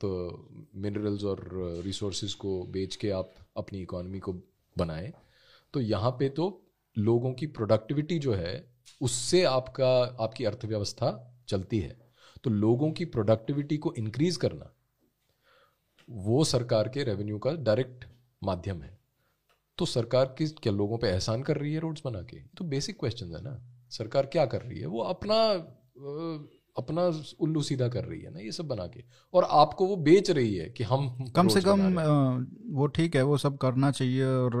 मिनरल्स 0.75 1.23
और 1.23 1.47
रिसोर्सेज 1.85 2.33
को 2.33 2.63
बेच 2.63 2.95
के 2.95 3.09
आप 3.09 3.33
अपनी 3.57 3.81
इकोनॉमी 3.81 4.19
को 4.19 4.33
बनाएँ। 4.75 5.11
तो 5.73 5.81
यहाँ 5.81 6.11
पे 6.11 6.29
तो 6.29 6.49
लोगों 6.97 7.33
की 7.33 7.47
प्रोडक्टिविटी 7.47 8.19
जो 8.19 8.33
है 8.33 8.53
उससे 9.01 9.43
आपका 9.43 9.89
आपकी 10.23 10.45
अर्थव्यवस्था 10.45 11.11
चलती 11.47 11.79
है। 11.79 11.97
तो 12.43 12.49
लोगों 12.49 12.91
की 12.91 13.05
प्रोडक्टिविटी 13.05 13.77
को 13.77 13.93
इंक्रीज 13.97 14.37
करना 14.37 14.73
वो 16.09 16.43
सरकार 16.43 16.87
के 16.89 17.03
रेवेन्यू 17.03 17.37
का 17.39 17.51
डायरेक्ट 17.53 18.05
माध्यम 18.43 18.81
है। 18.81 18.97
तो 19.77 19.85
सरकार 19.85 20.35
किस 20.37 20.53
क्या 20.53 20.73
लोगों 20.73 20.97
पे 20.97 21.07
एहसान 21.07 21.43
कर 21.43 21.57
रही 21.57 21.73
है 21.73 21.79
रोड्स 21.79 22.01
बना 22.05 22.21
के? 22.21 22.37
तो 22.57 22.65
बेसिक 22.65 22.99
क्वेश्चन 22.99 23.35
है 23.35 23.41
ना। 23.43 23.59
सरकार 23.89 24.25
क्या 24.25 24.45
कर 24.45 24.61
रही 24.61 24.79
है? 24.79 24.85
वो 24.85 25.01
अपना 25.01 25.35
अपना 26.77 27.03
उल्लू 27.39 27.61
सीधा 27.61 27.87
कर 27.87 28.03
रही 28.03 28.19
है 28.21 28.31
ना 28.33 28.39
ये 28.39 28.51
सब 28.51 28.67
बना 28.67 28.85
के। 28.87 29.03
और 29.33 29.47
आपको 29.51 29.85
वो 29.85 29.95
बेच 29.95 30.29
रही 30.31 30.55
है 30.55 30.69
कि 30.69 30.83
हम 30.83 31.07
कम 31.35 31.47
से 31.47 31.61
कम 31.61 31.81
वो 32.73 32.87
ठीक 32.87 33.15
है 33.15 33.23
वो 33.23 33.37
सब 33.37 33.57
करना 33.57 33.91
चाहिए 33.91 34.25
और 34.25 34.55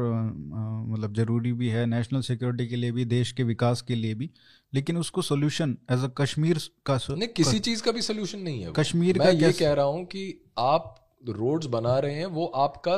मतलब 0.87 1.13
ज़रूरी 1.13 1.53
भी 1.53 1.69
है 1.69 1.85
नेशनल 1.85 2.21
सिक्योरिटी 2.21 2.67
के 2.67 2.75
लिए 2.75 2.91
भी 2.91 3.05
देश 3.05 3.31
के 3.31 3.43
विकास 3.43 3.81
के 3.81 3.95
लिए 3.95 4.15
भी। 4.15 4.29
लेकिन 4.73 4.97
उसको 4.97 5.21
सोल्यूशन 5.21 5.77
एज 5.91 6.03
अ 6.03 6.07
कश्मीर 6.17 6.59
का 6.85 6.99
नहीं 7.09 7.27
किसी 7.27 7.59
चीज़ 7.59 7.83
का 7.83 7.91
भी 7.91 8.01
सोल्यूशन 8.01 8.39
नहीं 8.39 8.61
है 8.63 8.73
कश्मीर 8.75 9.19
मैं 9.19 9.27
का 9.27 9.45
ये 9.45 9.51
कह 9.53 9.73
रहा 9.73 9.85
हूँ 9.85 10.05
कि 10.05 10.27
आप 10.59 10.95
रोड्स 11.29 11.67
बना 11.67 11.97
रहे 11.99 12.15
हैं 12.15 12.25
वो 12.35 12.45
आपका 12.45 12.97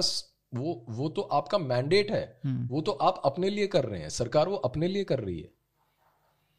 वो 0.53 0.85
वो 0.89 1.09
तो 1.09 1.21
आपका 1.21 1.57
मैंडेट 1.57 2.11
है। 2.11 2.23
हम्म। 2.45 2.67
वो 2.67 2.81
तो 2.81 2.91
आप 2.91 3.21
अपने 3.25 3.49
लिए 3.49 3.67
कर 3.67 3.85
रहे 3.85 3.99
हैं 4.01 4.09
सरकार 4.09 4.49
वो 4.49 4.55
अपने 4.55 4.87
लिए 4.87 5.03
कर 5.03 5.19
रही 5.19 5.39
है। 5.39 5.49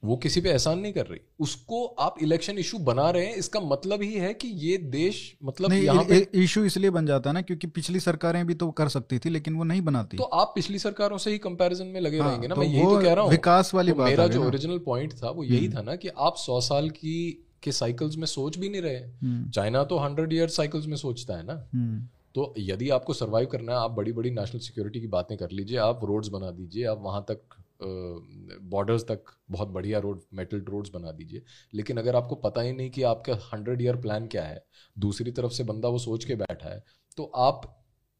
वो 0.02 0.16
किसी 0.16 0.40
पे 0.40 0.50
एहसान 0.50 0.78
नहीं 0.78 0.92
कर 0.92 1.06
रही। 1.06 1.20
उसको 1.40 1.84
आप 2.00 2.14
इलेक्शन 2.22 2.58
इशू 2.58 2.78
बना 2.80 3.08
रहे 3.10 3.26
हैं 3.26 3.34
इसका 3.36 3.60
मतलब 3.62 4.02
ही 4.02 4.12
है 4.14 4.32
कि 4.34 4.48
ये 4.60 4.76
देश 4.90 5.20
मतलब 5.44 5.72
यहाँ 5.72 6.04
पे 6.04 6.18
इशू 6.34 6.64
इसलिए 6.64 6.90
बन 6.90 7.06
जाता 7.06 7.30
है 7.30 7.34
ना 7.34 7.42
क्योंकि 7.42 7.66
पिछली 7.68 8.00
सरकारें 8.00 8.46
भी 8.46 8.54
तो 8.54 8.70
कर 8.72 8.88
सकती 8.88 9.18
थी 9.18 9.30
लेकिन 9.30 9.54
वो 9.54 9.64
नहीं 9.64 9.82
बनाती। 9.82 10.16
तो 10.16 10.24
आप 10.24 10.52
पिछली 10.54 10.78
सरकारों 10.78 11.18
से 11.18 11.30
ही 11.30 11.38
कंपैरिजन 11.38 11.86
में 11.86 12.00
लगे 12.00 12.18
हाँ, 12.18 12.28
रहेंगे 12.28 12.48
ना। 12.48 12.54
तो 12.54 12.60
मैं 12.60 12.68
यही 12.68 12.82
तो 12.82 13.00
कह 13.00 13.12
रहा 13.12 13.24
हूँ। 13.24 13.30
विकास 13.30 13.74
वाली 13.74 13.92
तो 13.92 13.98
बात 13.98 14.08
मेरा 14.08 14.26
जो 14.26 14.44
ओरिजिनल 14.44 14.78
पॉइंट 14.78 15.12
था 15.12 15.30
वो 15.30 15.44
यही 15.44 15.66
हम्म। 15.66 15.76
था 15.76 15.82
ना 15.82 15.96
कि 15.96 16.08
आप 16.08 16.36
सौ 16.38 16.60
साल 16.62 16.90
की 16.90 17.16
के 17.62 17.72
साइकिल्स 17.72 18.16
में 18.16 18.26
सोच 18.26 18.58
भी 18.58 18.68
नहीं 18.68 18.82
रहे 18.82 18.96
हम्म। 18.96 19.50
चाइना 19.50 19.84
तो 19.84 19.98
हंड्रेड 19.98 20.32
ईयर 20.32 20.48
साइकिल्स 20.50 20.86
में 20.86 20.96
सोचता 20.96 21.36
है 21.36 21.46
ना। 21.46 21.62
हम्म। 21.74 22.06
तो 22.34 22.52
यदि 22.58 22.88
आपको 22.90 23.12
सर्वाइव 23.14 23.46
करना 23.46 23.72
है 23.72 23.78
आप 23.78 23.90
बड़ी 23.92 24.12
बड़ी 24.12 24.30
नेशनल 24.30 24.60
सिक्योरिटी 24.60 25.00
की 25.00 25.06
बातें 25.08 25.36
कर 25.38 25.50
लीजिए 25.50 25.78
आप 25.80 26.04
रोड्स 26.04 26.28
बना 26.28 26.50
दीजिए 26.50 26.84
आप 26.86 27.00
वहाँ 27.02 27.24
तक 27.28 27.61
बॉर्डर्स 27.82 29.02
तक 29.02 29.32
बहुत 29.50 29.68
बढ़िया 29.68 29.98
रोड 29.98 30.20
मेटल 30.34 30.60
रोड्स 30.68 30.90
बना 30.90 31.12
दीजिए। 31.12 31.42
लेकिन 31.74 31.96
अगर 31.98 32.16
आपको 32.16 32.34
पता 32.44 32.60
ही 32.60 32.72
नहीं 32.72 32.90
कि 32.90 33.02
आपका 33.04 33.38
हंड्रेड 33.52 33.82
ईयर 33.82 33.96
प्लान 33.96 34.26
क्या 34.26 34.44
है 34.44 34.64
दूसरी 34.96 35.32
तरफ़ 35.32 35.52
से 35.52 35.64
बंदा 35.64 35.88
वो 35.88 35.98
सोच 35.98 36.24
के 36.24 36.34
बैठा 36.36 36.68
है 36.68 36.82
तो 37.16 37.24
आप 37.40 37.68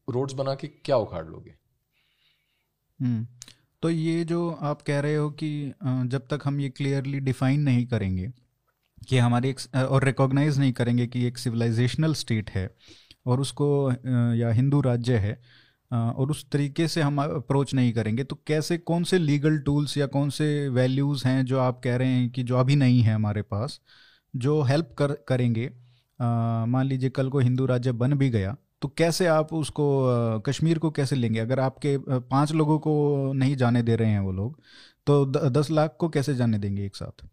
रोड्स 0.07 0.33
बना 0.33 0.55
के 0.55 0.67
क्या 0.67 0.97
उखाड़ 0.97 1.25
लोगे? 1.27 1.55
हम्म, 2.99 3.27
तो 3.83 3.89
ये 3.89 4.23
जो 4.25 4.49
आप 4.51 4.81
कह 4.81 4.99
रहे 4.99 5.15
हो 5.15 5.29
कि 5.31 5.73
जब 5.83 6.27
तक 6.27 6.41
हम 6.43 6.59
ये 6.61 6.69
क्लियरली 6.69 7.19
डिफाइन 7.19 7.61
नहीं 7.61 7.85
करेंगे 7.87 8.31
कि 9.07 9.17
हमारी 9.17 9.49
एक 9.49 9.59
और 9.77 10.05
रिकॉग्नाइज 10.05 10.59
नहीं 10.59 10.73
करेंगे 10.73 11.07
कि 11.07 11.25
एक 11.25 11.37
सिविलाइजेशनल 11.37 12.13
स्टेट 12.13 12.49
है 12.49 12.69
और 13.25 13.41
उसको 13.41 13.67
या 14.35 14.51
हिंदू 14.51 14.81
राज्य 14.81 15.17
है 15.17 15.41
और 15.93 16.31
उस 16.31 16.45
तरीके 16.51 16.87
से 16.87 17.01
हम 17.01 17.21
अप्रोच 17.23 17.73
नहीं 17.73 17.91
करेंगे। 17.93 18.23
तो 18.23 18.37
कैसे, 18.47 18.77
कौन 18.77 19.03
से 19.03 19.17
लीगल 19.19 19.57
टूल्स 19.59 19.97
या 19.97 20.05
कौन 20.07 20.29
से 20.29 20.67
वैल्यूज़ 20.69 21.27
हैं 21.27 21.43
जो 21.45 21.59
आप 21.59 21.81
कह 21.83 21.95
रहे 21.97 22.07
हैं 22.09 22.29
कि 22.29 22.43
जो 22.43 22.57
अभी 22.57 22.75
नहीं 22.75 23.01
है 23.01 23.13
हमारे 23.15 23.41
पास, 23.43 23.79
जो 24.33 24.61
हेल्प 24.63 24.93
कर, 24.97 25.11
करेंगे? 25.27 25.69
मान 26.19 26.85
लीजिए 26.85 27.09
कल 27.09 27.29
को 27.29 27.39
हिंदू 27.39 27.65
राज्य 27.65 27.91
बन 27.93 28.13
भी 28.13 28.29
गया 28.29 28.55
तो 28.81 28.87
कैसे 28.97 29.25
आप 29.27 29.53
उसको 29.53 29.85
कश्मीर 30.39 30.79
को 30.79 30.89
कैसे 30.91 31.15
लेंगे? 31.15 31.39
अगर 31.39 31.59
आपके 31.59 31.97
पाँच 32.09 32.51
लोगों 32.51 32.77
को 32.79 33.31
नहीं 33.35 33.55
जाने 33.55 33.81
दे 33.83 33.95
रहे 33.95 34.09
हैं 34.09 34.19
वो 34.19 34.31
लोग 34.31 34.59
तो 35.07 35.25
दस 35.25 35.71
लाख 35.71 35.95
को 35.99 36.09
कैसे 36.09 36.35
जाने 36.35 36.57
देंगे 36.59 36.85
एक 36.85 36.95
साथ? 36.95 37.25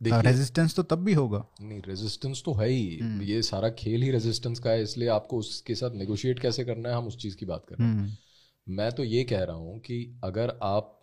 रेजिस्टेंस 0.00 0.74
तो 0.76 0.82
तब 0.82 1.04
भी 1.04 1.12
होगा 1.12 1.44
नहीं 1.60 1.80
रेजिस्टेंस 1.80 2.42
तो 2.44 2.52
है 2.54 2.68
ही 2.68 2.98
हम्म। 2.98 3.22
ये 3.22 3.42
सारा 3.42 3.70
खेल 3.78 4.02
ही 4.02 4.10
रेजिस्टेंस 4.10 4.58
का 4.58 4.70
है 4.70 4.82
इसलिए 4.82 5.08
आपको 5.08 5.38
उसके 5.38 5.74
साथ 5.74 5.94
नेगोशिएट 5.94 6.38
कैसे 6.38 6.64
करना 6.64 6.88
है 6.88 6.94
हम 6.94 7.06
उस 7.06 7.16
चीज़ 7.16 7.36
की 7.36 7.46
बात 7.46 7.64
कर 7.68 7.76
रहे 7.76 7.88
हैं 7.88 7.94
हम्म। 7.94 8.74
मैं 8.74 8.90
तो 8.92 9.04
ये 9.04 9.24
कह 9.24 9.42
रहा 9.44 9.56
हूँ 9.56 9.78
कि 9.80 10.20
अगर 10.24 10.58
आप 10.62 10.96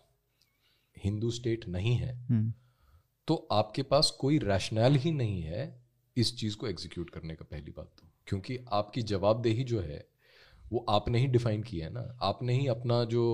हिंदू 0.96 1.30
स्टेट 1.30 1.68
नहीं 1.68 1.94
है 1.96 2.12
हम्म। 2.28 2.52
तो 3.28 3.34
आपके 3.52 3.82
पास 3.84 4.10
कोई 4.20 4.38
रैशनल 4.38 4.94
ही 4.96 5.12
नहीं 5.12 5.42
है 5.42 5.64
इस 6.16 6.36
चीज़ 6.36 6.56
को 6.56 6.68
एग्जीक्यूट 6.68 7.10
करने 7.10 7.34
का 7.34 7.44
पहली 7.50 7.70
बात 7.70 7.90
तो 7.98 8.08
क्योंकि 8.26 8.58
आपकी 8.72 9.02
जवाबदेही 9.04 9.64
जो 9.64 9.80
है 9.80 10.06
वो 10.64 10.84
आपने 10.88 11.18
ही 11.18 11.26
डिफाइन 11.26 11.62
किया 11.62 11.86
है 11.86 11.92
ना 11.92 12.18
आपने 12.22 12.54
ही 12.54 12.66
अपना 12.66 13.04
जो 13.04 13.24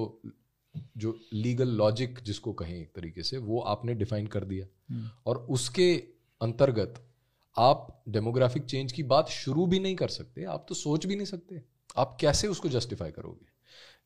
जो 0.96 1.18
लीगल 1.32 1.68
लॉजिक 1.68 2.18
जिसको 2.22 2.52
कहें 2.52 2.80
एक 2.80 2.92
तरीके 2.94 3.22
से 3.22 3.38
वो 3.38 3.60
आपने 3.60 3.94
डिफाइन 3.94 4.26
कर 4.26 4.44
दिया। 4.44 4.66
हम्म। 4.90 5.10
और 5.26 5.36
उसके 5.36 5.94
अंतर्गत 6.40 7.02
आप 7.56 8.02
डेमोग्राफिक 8.08 8.64
चेंज 8.64 8.92
की 8.92 9.02
बात 9.02 9.28
शुरू 9.28 9.66
भी 9.66 9.78
नहीं 9.80 9.96
कर 9.96 10.08
सकते 10.08 10.44
आप 10.44 10.66
तो 10.68 10.74
सोच 10.74 11.06
भी 11.06 11.16
नहीं 11.16 11.26
सकते। 11.26 11.62
आप 11.96 12.16
कैसे 12.20 12.48
उसको 12.48 12.68
जस्टिफाई 12.68 13.10
करोगे? 13.10 13.46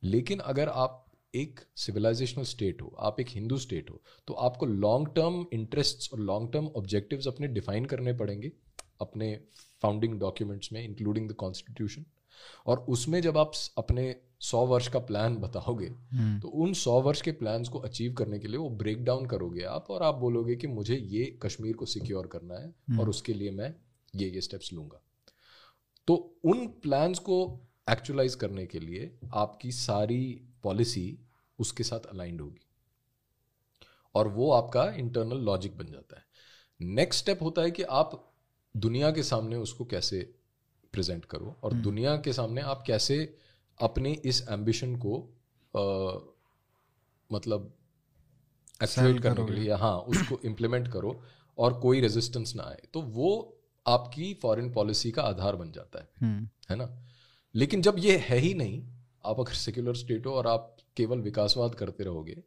लेकिन 0.03 0.39
अगर 0.39 0.69
आप 0.69 1.05
एक 1.35 1.59
सिविलाइजेशनल 1.75 2.43
स्टेट 2.43 2.81
हो 2.81 2.95
आप 2.99 3.19
एक 3.19 3.27
हिंदू 3.29 3.57
स्टेट 3.57 3.89
हो 3.91 4.01
तो 4.27 4.33
आपको 4.33 4.65
लॉन्ग 4.65 5.07
टर्म 5.07 5.45
इंटरेस्ट्स 5.53 6.13
और 6.13 6.19
लॉन्ग 6.19 6.53
टर्म 6.53 6.67
ऑब्जेक्टिव्स 6.67 7.27
अपने 7.27 7.47
डिफाइन 7.47 7.85
करने 7.85 8.13
पड़ेंगे 8.13 8.51
अपने 9.01 9.39
फाउंडिंग 9.81 10.19
डॉक्यूमेंट्स 10.19 10.73
में 10.73 10.83
इंक्लूडिंग 10.83 11.29
द 11.29 11.33
कॉन्स्टिट्यूशन 11.33 12.05
और 12.65 12.79
उसमें 12.89 13.21
जब 13.21 13.37
आप 13.37 13.51
अपने 13.77 14.15
सौ 14.41 14.65
वर्ष 14.65 14.87
का 14.87 14.99
प्लान 15.01 15.35
बताओगे 15.37 15.87
हम्म। 15.87 16.39
तो 16.39 16.47
उन 16.57 16.73
सौ 16.73 16.99
वर्ष 17.01 17.21
के 17.21 17.31
प्लान 17.31 17.63
को 17.65 17.79
अचीव 17.79 18.13
करने 18.13 18.39
के 18.39 18.47
लिए 18.47 18.57
वो 18.57 18.69
ब्रेक 18.77 19.03
डाउन 19.03 19.25
करोगे 19.25 19.63
आप 19.69 19.89
और 19.89 20.03
आप 20.03 20.15
बोलोगे 20.15 20.55
कि 20.55 20.67
मुझे 20.67 20.97
ये 20.97 21.25
कश्मीर 21.43 21.75
को 21.75 21.85
सिक्योर 21.85 22.27
करना 22.27 22.55
है 22.55 22.67
हम्म। 22.67 22.99
और 22.99 23.09
उसके 23.09 23.33
लिए 23.33 23.51
मैं 23.51 23.73
ये 24.13 24.29
ये 24.29 24.41
स्टेप्स 24.41 24.73
लूँगा 24.73 25.01
तो 26.07 26.15
उन 26.45 26.67
प्लान्स 26.81 27.19
को 27.19 27.39
एक्चुअलाइज 27.89 28.35
करने 28.35 28.65
के 28.65 28.79
लिए 28.79 29.11
आपकी 29.33 29.71
सारी 29.71 30.21
पॉलिसी 30.63 31.07
उसके 31.59 31.83
साथ 31.83 32.05
अलाइंड 32.05 32.41
होगी 32.41 32.65
और 34.15 34.27
वो 34.27 34.51
आपका 34.51 34.83
इंटरनल 34.97 35.41
लॉजिक 35.41 35.77
बन 35.77 35.91
जाता 35.91 36.17
है 36.17 36.25
नेक्स्ट 36.79 37.19
स्टेप 37.19 37.41
होता 37.41 37.61
है 37.61 37.71
कि 37.71 37.83
आप 37.83 38.11
दुनिया 38.75 39.11
के 39.11 39.23
सामने 39.23 39.55
उसको 39.57 39.85
कैसे 39.85 40.21
प्रेजेंट 40.93 41.25
करो 41.25 41.55
और 41.63 41.71
हम्म। 41.71 41.83
दुनिया 41.83 42.15
के 42.17 42.33
सामने 42.33 42.61
आप 42.63 42.83
कैसे 42.87 43.17
अपने 43.81 44.13
इस 44.13 44.47
एम्बिशन 44.49 44.95
को 44.95 45.21
आ, 45.75 45.81
मतलब 47.31 47.73
एक्चुएट 48.83 49.19
करने 49.19 49.45
के 49.45 49.53
लिए 49.53 49.73
हाँ 49.73 49.97
उसको 49.97 50.39
इम्प्लीमेंट 50.45 50.87
करो 50.87 51.21
और 51.57 51.79
कोई 51.79 52.01
रेजिस्टेंस 52.01 52.55
ना 52.55 52.63
आए। 52.63 52.87
तो 52.93 53.01
वो 53.01 53.61
आपकी 53.87 54.33
फॉरेन 54.33 54.73
पॉलिसी 54.73 55.11
का 55.11 55.21
आधार 55.21 55.55
बन 55.55 55.71
जाता 55.71 55.99
है। 55.99 56.09
हम्म। 56.21 56.49
है 56.69 56.75
ना? 56.75 57.05
लेकिन 57.55 57.81
जब 57.81 57.95
ये 57.99 58.17
है 58.17 58.37
ही 58.37 58.53
नहीं 58.53 58.87
आप 59.25 59.39
अगर 59.39 59.53
सेक्युलर 59.53 59.95
स्टेट 59.95 60.25
हो 60.25 60.31
और 60.31 60.47
आप 60.47 60.77
केवल 60.97 61.19
विकासवाद 61.19 61.75
करते 61.75 62.03
रहोगे 62.03 62.43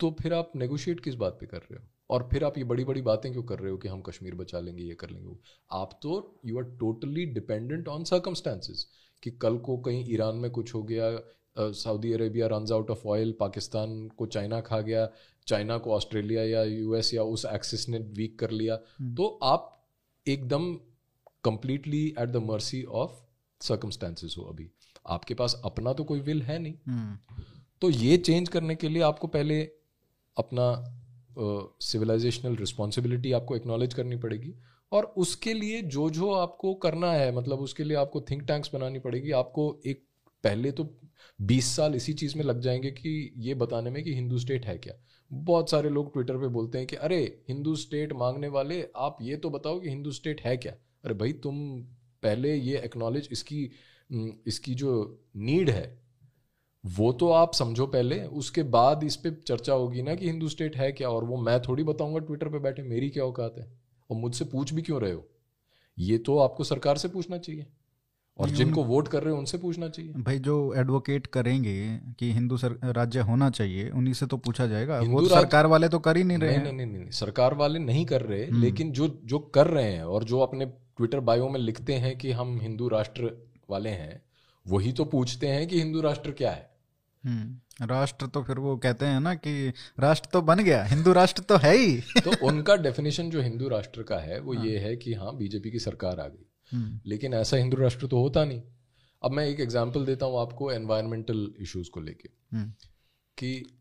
तो 0.00 0.16
फिर 0.22 0.34
आप 0.34 0.52
नेगोशिएट 0.56 1.00
किस 1.00 1.14
बात 1.14 1.32
पे 1.40 1.46
कर 1.46 1.58
रहे 1.58 1.76
हो? 1.76 1.84
और 2.10 2.28
फिर 2.32 2.44
आप 2.44 2.58
ये 2.58 2.64
बड़ी 2.64 2.84
बड़ी 2.84 3.02
बातें 3.02 3.32
क्यों 3.32 3.42
कर 3.42 3.58
रहे 3.58 3.70
हो 3.70 3.78
कि 3.78 3.88
हम 3.88 4.00
कश्मीर 4.00 4.34
बचा 4.34 4.60
लेंगे 4.60 4.82
ये 4.82 4.94
कर 4.94 5.10
लेंगे? 5.10 5.36
आप 5.72 5.98
तो 6.02 6.40
you 6.46 6.58
are 6.58 6.64
totally 6.64 7.26
dependent 7.26 7.88
on 7.88 8.04
circumstances 8.04 8.86
कि 9.22 9.30
कल 9.30 9.56
को 9.58 9.76
कहीं 9.78 10.04
ईरान 10.08 10.36
में 10.36 10.50
कुछ 10.50 10.74
हो 10.74 10.82
गया 10.82 11.10
Saudi 11.74 12.12
Arabia 12.12 12.46
run 12.46 12.66
out 12.72 12.90
of 12.90 13.06
oil 13.06 13.34
Pakistan 13.40 14.08
को 14.16 14.26
चाइना 14.26 14.60
खा 14.60 14.80
गया 14.80 15.08
चाइना 15.46 15.78
को 15.78 15.94
ऑस्ट्रेलिया 15.94 16.42
या 16.44 16.62
यूएस 16.64 17.12
या 17.14 17.22
उस 17.28 17.44
एक्सिस 17.44 17.88
ने 17.88 17.98
वीक 18.16 18.38
कर 18.38 18.50
लिया 18.50 18.78
हम्म। 19.00 19.14
तो 19.14 19.26
आप 19.42 19.76
एकदम 20.26 20.72
completely 21.44 22.06
at 22.18 22.28
the 22.28 22.42
mercy 22.44 22.82
of 22.94 23.20
circumstances 23.60 24.34
हो 24.38 24.44
अभी 24.44 24.70
आपके 25.06 25.34
पास 25.34 25.60
अपना 25.64 25.92
तो 25.92 26.04
कोई 26.04 26.20
विल 26.20 26.42
है 26.42 26.58
नहीं 26.58 26.74
हम्म। 26.86 27.18
तो 27.82 27.90
ये 27.90 28.16
चेंज 28.18 28.48
करने 28.48 28.74
के 28.74 28.88
लिए 28.88 29.02
आपको 29.02 29.26
पहले 29.26 29.60
अपना 30.36 30.66
सिविलाइजेशनल 31.38 32.52
uh, 32.52 32.60
रिस्पॉन्सिबिलिटी 32.60 33.32
आपको 33.32 33.56
एक्नॉलेज 33.56 33.94
करनी 33.94 34.16
पड़ेगी 34.16 34.54
और 34.92 35.04
उसके 35.04 35.54
लिए 35.54 35.82
जो 35.82 36.10
जो 36.10 36.30
आपको 36.30 36.74
करना 36.74 37.12
है 37.12 37.36
मतलब 37.36 37.58
उसके 37.58 37.84
लिए 37.84 37.96
आपको 37.96 38.20
थिंक 38.20 38.42
टैंक्स 38.42 38.70
बनानी 38.74 38.98
पड़ेगी। 38.98 39.30
आपको 39.30 39.80
एक, 39.86 40.04
पहले 40.44 40.72
तो 40.72 40.96
20 41.42 41.76
साल 41.76 41.94
इसी 41.94 42.12
चीज़ 42.12 42.38
में 42.38 42.44
लग 42.44 42.60
जाएँगे 42.60 42.90
कि 42.90 43.32
ये 43.36 43.54
बताने 43.54 43.90
में 43.90 44.04
कि 44.04 44.14
हिंदू 44.14 44.38
स्टेट 44.38 44.66
है 44.66 44.78
क्या। 44.78 44.94
बहुत 45.32 45.70
सारे 45.70 45.88
लोग 45.88 46.12
ट्विटर 46.12 46.34
पे 46.34 46.48
बोलते 46.48 46.78
हैं 46.78 46.86
कि, 46.86 46.96
अरे, 46.96 47.42
हिंदू 47.48 47.76
स्टेट 47.76 48.12
मांगने 48.12 48.48
वाले, 48.48 48.88
आप 48.96 49.18
ये 49.22 49.36
तो 49.36 49.50
बताओ 49.50 49.80
कि 49.80 49.88
हिंदू 49.88 50.10
स्टेट 50.10 50.40
है 50.40 50.56
क्या? 50.56 50.72
अरे 51.04 51.14
भाई, 51.14 51.32
तुम 51.32 51.82
पहले 52.22 52.54
ये 52.56 52.78
एक्नॉलेज 52.78 53.28
इसकी 53.32 53.70
इसकी 54.46 54.74
जो 54.74 55.20
नीड 55.36 55.70
है, 55.70 56.02
वो 56.86 57.12
तो 57.12 57.30
आप 57.30 57.54
समझो 57.54 57.86
पहले। 57.86 58.24
उसके 58.24 58.62
बाद 58.62 59.04
इस 59.04 59.16
पर 59.16 59.40
चर्चा 59.46 59.72
होगी 59.72 60.02
ना 60.02 60.14
कि 60.14 60.26
हिंदू 60.26 60.48
स्टेट 60.48 60.76
है 60.76 60.92
क्या? 60.92 61.08
और 61.10 61.24
वो 61.24 61.36
मैं 61.36 61.62
थोड़ी 61.62 61.82
बताऊँगा 61.84 62.18
ट्विटर 62.18 62.48
पे 62.48 62.58
बैठे, 62.58 62.82
मेरी 62.82 63.10
क्या 63.10 63.24
औकात 63.24 63.54
है? 63.58 63.79
और 64.10 64.16
मुझसे 64.16 64.44
पूछ 64.44 64.72
भी 64.72 64.82
क्यों 64.82 65.00
रहे 65.00 65.12
हो? 65.12 65.28
ये 65.98 66.18
तो 66.18 66.38
आपको 66.38 66.64
सरकार 66.64 66.96
से 66.96 67.08
पूछना 67.08 67.38
चाहिए। 67.38 67.66
और 68.38 68.50
जिनको 68.50 68.84
वोट 68.84 69.08
कर 69.08 69.22
रहे 69.22 69.32
हैं 69.32 69.38
उनसे 69.38 69.58
पूछना 69.58 69.88
चाहिए। 69.88 70.12
भाई 70.12 70.38
जो 70.38 70.74
एडवोकेट 70.74 71.26
करेंगे 71.26 72.00
कि 72.18 72.32
हिंदू 72.32 72.56
सर, 72.56 72.78
राज्य 72.84 73.20
होना 73.20 73.50
चाहिए 73.50 73.90
उन्हीं 73.90 74.14
से 74.14 74.26
तो 74.26 74.36
पूछा 74.36 74.66
जाएगा। 74.66 75.00
वो 75.00 75.20
तो 75.20 75.28
सरकार 75.28 75.66
वाले 75.66 75.88
तो 75.88 75.98
कर 75.98 76.16
ही 76.16 76.24
नहीं 76.24 76.38
रहे 76.38 76.50
नहीं, 76.50 76.62
नहीं, 76.62 76.72
नहीं, 76.72 76.86
नहीं, 76.86 76.98
नहीं 76.98 77.10
सरकार 77.10 77.54
वाले 77.54 77.78
नहीं 77.78 78.06
कर 78.06 78.22
रहे 78.22 78.46
हम्म। 78.46 78.62
लेकिन 78.62 78.92
जो 78.92 79.20
जो 79.24 79.38
कर 79.38 79.66
रहे 79.66 79.92
हैं 79.92 80.04
और 80.04 80.24
जो 80.24 80.40
अपने 80.40 80.66
ट्विटर 80.66 81.20
बायो 81.20 81.48
में 81.48 81.60
लिखते 81.60 81.94
हैं 81.94 82.18
कि 82.18 82.32
हम 82.32 82.60
हिंदू 82.60 82.88
राष्ट्र 82.88 83.50
वाले 83.70 83.90
हैं 83.90 84.22
वही 84.66 84.92
तो 84.92 85.04
पूछते 85.04 85.46
हैं 85.46 85.66
कि 85.68 85.78
हिंदू 85.78 86.00
राष्ट्र 86.00 86.30
क्या 86.30 86.50
है। 86.50 86.70
राष्ट्र 87.82 88.26
तो 88.26 88.42
फिर 88.42 88.58
वो 88.58 88.76
कहते 88.76 89.06
हैं 89.06 89.20
ना 89.20 89.34
कि 89.34 89.72
राष्ट्र 90.00 90.28
तो 90.32 90.42
बन 90.42 90.58
गया 90.58 90.84
हिंदू 90.84 91.12
राष्ट्र 91.12 91.42
तो 91.42 91.56
है 91.56 91.76
ही। 91.76 91.96
तो 92.24 92.46
उनका 92.46 92.76
डेफिनेशन 92.76 93.30
जो 93.30 93.42
हिंदू 93.42 93.68
राष्ट्र 93.68 94.02
का 94.02 94.16
है 94.16 94.40
वो 94.40 94.54
हाँ। 94.54 94.66
ये 94.66 94.78
है 94.78 94.96
कि 94.96 95.14
हाँ 95.14 95.36
बीजेपी 95.36 95.70
की 95.70 95.78
सरकार 95.78 96.20
आ 96.20 96.26
गई। 96.26 96.46
हम्म। 96.72 97.00
लेकिन 97.06 97.34
ऐसा 97.34 97.56
हिंदू 97.56 97.76
राष्ट्र 97.76 98.06
तो 98.06 98.20
होता 98.20 98.44
नहीं। 98.44 98.62
अब 99.24 99.30
मैं 99.30 99.46
एक 99.46 99.60
एग्ज़ाम्पल 99.60 100.06
देता 100.06 100.26
हूँ 100.26 100.40
आपको 100.40 100.72
एनवायरमेंटल 100.72 101.54
इश्यूज़ 101.60 101.90
को 101.90 102.00
लेके। 102.00 102.56
हम्म। 102.56 102.72
कि 103.38 103.76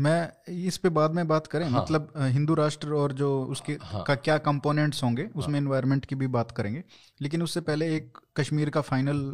मैं 0.00 0.52
इस 0.52 0.76
पे 0.76 0.88
बाद 0.88 1.10
में 1.10 1.28
बात 1.28 1.46
करें 1.46 1.68
हाँ, 1.68 1.82
मतलब 1.82 2.12
हिंदू 2.16 2.54
राष्ट्र 2.54 2.88
और 2.88 3.12
जो 3.12 3.44
उसके 3.44 3.78
हाँ, 3.82 4.04
का 4.04 4.14
क्या 4.14 4.38
कंपोनेंट्स 4.38 5.02
होंगे 5.02 5.28
उसमें 5.36 5.60
हाँ, 5.60 5.98
की 5.98 6.14
भी 6.14 6.26
बात 6.26 6.50
करेंगे। 6.50 6.84
लेकिन 7.20 7.42
उससे 7.42 7.60
पहले 7.60 7.96
एक 7.96 8.18
कश्मीर 8.36 8.70
का 8.70 8.80
फाइनल 8.80 9.32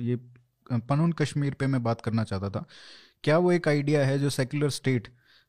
ये 0.00 0.16
पनून 0.72 1.12
कश्मीर 1.12 1.54
पे 1.54 1.66
मैं 1.66 1.82
बात 1.82 2.00
करना 2.00 2.24
चाहता 2.24 2.50
था। 2.50 2.64
क्या 3.24 3.38
वो 3.38 3.52
एक 3.52 3.68
आइडिया 3.68 4.06
है 4.06 4.18
जो 4.18 4.30
सेक्युलर 4.30 4.70
स्टेट 4.70 5.08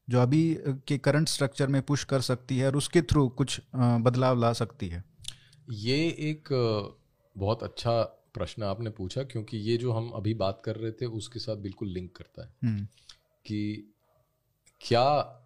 जो 0.09 0.19
अभी 0.19 0.57
के 0.67 0.97
करंट 0.97 1.27
स्ट्रक्चर 1.27 1.67
में 1.67 1.81
पुश 1.81 2.03
कर 2.03 2.21
सकती 2.21 2.57
है 2.57 2.67
और 2.67 2.75
उसके 2.75 3.01
थ्रू 3.01 3.29
कुछ 3.29 3.61
बदलाव 3.75 4.39
ला 4.39 4.53
सकती 4.53 4.87
है? 4.87 5.03
ये 5.69 5.97
एक 6.07 6.49
बहुत 7.37 7.63
अच्छा 7.63 8.03
प्रश्न 8.33 8.63
आपने 8.63 8.89
पूछा 8.89 9.23
क्योंकि 9.23 9.57
ये 9.57 9.77
जो 9.77 9.91
हम 9.91 10.09
अभी 10.09 10.33
बात 10.33 10.61
कर 10.65 10.75
रहे 10.75 10.91
थे 10.91 11.05
उसके 11.05 11.39
साथ 11.39 11.55
बिल्कुल 11.55 11.87
लिंक 11.87 12.15
करता 12.15 12.43
है। 12.43 12.53
हम्म। 12.63 12.87
कि 13.45 13.93
क्या 14.81 15.39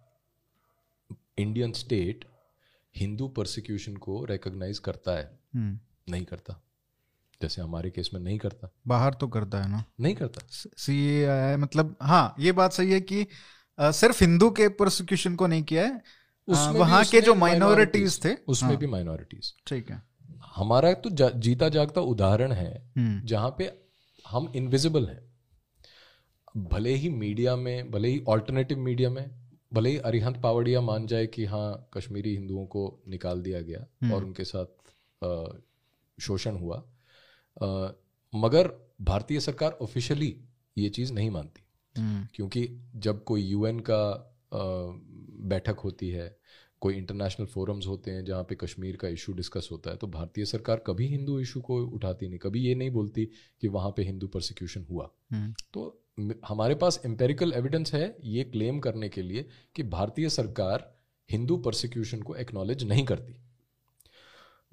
इंडियन 1.38 1.72
स्टेट 1.72 2.24
हिंदू 2.96 3.28
प्रोसिक्यूशन 3.28 3.96
को 3.96 4.24
रिकॉग्नाइज 4.24 4.78
करता 4.78 5.12
है? 5.12 5.38
हम्म। 5.54 5.78
नहीं 6.12 6.24
करता। 6.24 6.62
जैसे 7.42 7.62
हमारे 7.62 7.90
केस 7.90 8.10
में 8.14 8.20
नहीं 8.20 8.38
करता। 8.38 8.70
बाहर 8.86 9.14
तो 9.14 9.28
करता 9.28 9.62
है 9.62 9.70
ना। 9.70 9.84
नहीं 10.00 10.14
करता। 10.14 10.40
सी 10.52 10.96
ए 11.22 11.56
मतलब 11.56 11.96
हाँ 12.02 12.34
ये 12.38 12.52
बात 12.52 12.72
सही 12.72 12.92
है 12.92 13.00
कि 13.00 13.26
आ, 13.78 13.90
सिर्फ़ 13.90 14.24
हिंदू 14.24 14.50
के 14.50 14.68
प्रोसिक्यूशन 14.68 15.34
को 15.34 15.46
नहीं 15.46 15.62
किया 15.62 15.84
है। 15.86 16.02
उसमें 16.48 16.78
वहाँ 16.80 17.04
के 17.04 17.20
जो 17.20 17.34
माइनॉरिटीज 17.34 18.24
थे 18.24 18.34
उसमें 18.48 18.70
हाँ, 18.70 18.78
भी 18.78 18.86
माइनॉरिटीज 18.86 19.52
ठीक 19.66 19.90
है। 19.90 20.02
हमारा 20.56 20.92
तो 20.92 21.10
जा, 21.10 21.28
जीता 21.30 21.68
जागता 21.68 22.00
उदाहरण 22.00 22.52
है 22.52 22.72
हम्म। 22.96 23.20
जहाँ 23.26 23.54
पे 23.58 23.70
हम 24.30 24.52
इनविजिबल 24.56 25.06
हैं। 25.08 25.26
भले 26.68 26.94
ही 26.94 27.08
मीडिया 27.08 27.56
में 27.56 27.90
भले 27.90 28.08
ही 28.08 28.22
ऑल्टरनेटिव 28.28 28.78
मीडिया 28.78 29.10
में 29.10 29.30
भले 29.72 29.90
ही 29.90 29.98
अरिहंत 29.98 30.36
पावड़िया 30.42 30.80
मान 30.80 31.06
जाए 31.06 31.26
कि 31.26 31.44
हाँ 31.44 31.88
कश्मीरी 31.94 32.34
हिंदुओं 32.34 32.66
को 32.66 33.02
निकाल 33.08 33.42
दिया 33.42 33.60
गया 33.60 33.86
हम्म। 34.02 34.14
और 34.14 34.24
उनके 34.24 34.44
साथ 34.44 34.66
शोषण 36.20 36.56
हुआ 36.56 36.82
आ, 37.62 37.88
मगर 38.32 38.70
भारतीय 39.00 39.40
सरकार 39.40 39.78
ऑफिशियली 39.82 40.36
ये 40.78 40.88
चीज़ 40.88 41.12
नहीं 41.12 41.30
मानती। 41.30 41.62
हम्म। 41.96 42.26
क्योंकि 42.34 42.68
जब 42.96 43.24
कोई 43.24 43.42
यूएन 43.42 43.80
का 43.80 44.04
आ, 44.52 44.60
बैठक 45.48 45.78
होती 45.78 46.08
है 46.08 46.36
कोई 46.80 46.94
इंटरनेशनल 46.94 47.46
फोरम्स 47.46 47.86
होते 47.86 48.10
हैं 48.10 48.24
जहाँ 48.24 48.42
पे 48.42 48.54
कश्मीर 48.54 48.96
का 48.96 49.08
इशू 49.08 49.32
डिस्कस 49.32 49.68
होता 49.72 49.90
है 49.90 49.96
तो 49.96 50.06
भारतीय 50.06 50.44
सरकार 50.44 50.82
कभी 50.86 51.06
हिंदू 51.06 51.38
इशू 51.40 51.60
को 51.60 51.86
उठाती 51.86 52.28
नहीं 52.28 52.38
कभी 52.38 52.60
ये 52.60 52.74
नहीं 52.74 52.90
बोलती 52.90 53.24
कि 53.60 53.68
वहाँ 53.68 53.90
पे 53.90 54.02
हिंदू 54.02 54.26
प्रोसिक्यूशन 54.26 54.86
हुआ। 54.90 55.10
तो 55.74 56.04
हमारे 56.46 56.74
पास 56.74 57.00
एम्पेरिकल 57.06 57.52
एविडेंस 57.52 57.94
है 57.94 58.16
ये 58.24 58.44
क्लेम 58.44 58.78
करने 58.78 59.08
के 59.08 59.22
लिए 59.22 59.48
कि 59.74 59.82
भारतीय 59.82 60.28
सरकार 60.28 60.98
हिंदू 61.30 61.56
प्रोसिक्यूशन 61.56 62.22
को 62.22 62.34
एक्नॉलेज 62.34 62.84
नहीं 62.84 63.04
करती। 63.04 63.36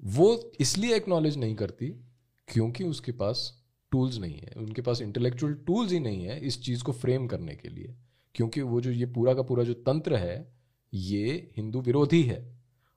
वो 0.04 0.52
इसलिए 0.60 0.96
एक्नॉलेज 0.96 1.36
नहीं 1.36 1.54
करती 1.54 1.92
क्योंकि 2.48 2.84
उसके 2.84 3.12
पास 3.12 3.50
टूल्स 3.92 4.18
नहीं 4.18 4.36
है 4.36 4.52
उनके 4.56 4.82
पास 4.82 5.00
इंटेलेक्चुअल 5.02 5.54
टूल्स 5.66 5.92
ही 5.92 6.00
नहीं 6.00 6.24
है 6.24 6.38
इस 6.40 6.62
चीज़ 6.62 6.82
को 6.84 6.92
फ्रेम 6.94 7.26
करने 7.26 7.54
के 7.54 7.68
लिए 7.68 7.94
क्योंकि 8.34 8.62
वो 8.62 8.80
जो 8.80 8.90
ये 8.92 9.06
पूरा 9.06 9.34
का 9.34 9.42
पूरा 9.42 9.64
जो 9.64 9.74
तंत्र 9.86 10.16
है 10.16 10.36
ये 10.92 11.34
हिंदू 11.56 11.80
विरोधी 11.80 12.22
है 12.22 12.44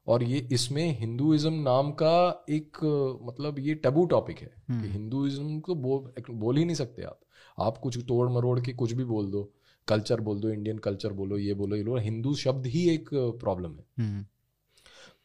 और 0.08 0.24
ये 0.24 0.38
इसमें 0.52 1.00
हिंदुइज्म 1.00 1.54
नाम 1.54 1.92
का 1.92 2.46
एक 2.50 2.78
मतलब 3.24 3.60
ये 3.60 3.74
टबू 3.76 4.06
टॉपिक 4.06 4.40
है 4.40 4.48
कि 4.48 4.74
हम्म। 4.74 4.92
हिंदुइज्म 4.92 5.60
को 5.60 5.76
बोल 5.78 6.24
बोल 6.32 6.58
ही 6.58 6.66
नहीं 6.66 6.76
सकते 6.76 7.04
आप 7.04 7.20
आप 7.58 7.78
कुछ 7.78 7.98
तोड़ 8.08 8.30
मरोड़ 8.30 8.60
के 8.60 8.74
कुछ 8.74 8.94
भी 8.94 9.04
बोल 9.06 9.32
दो 9.32 9.44
कल्चर 9.88 10.22
बोल 10.22 10.40
दो 10.40 10.50
इंडियन 10.50 10.78
कल्चर 10.78 11.14
बोलो 11.14 11.38
ये 11.38 11.54
बोलो 11.54 11.76
ये 11.76 11.84
बोलो 11.84 12.02
हिंदू 12.02 12.34
शब्द 12.36 12.66
ही 12.68 12.88
एक 12.90 13.10
प्रॉब्लम 13.14 13.72
है 13.72 13.86
हम्म। 14.00 14.26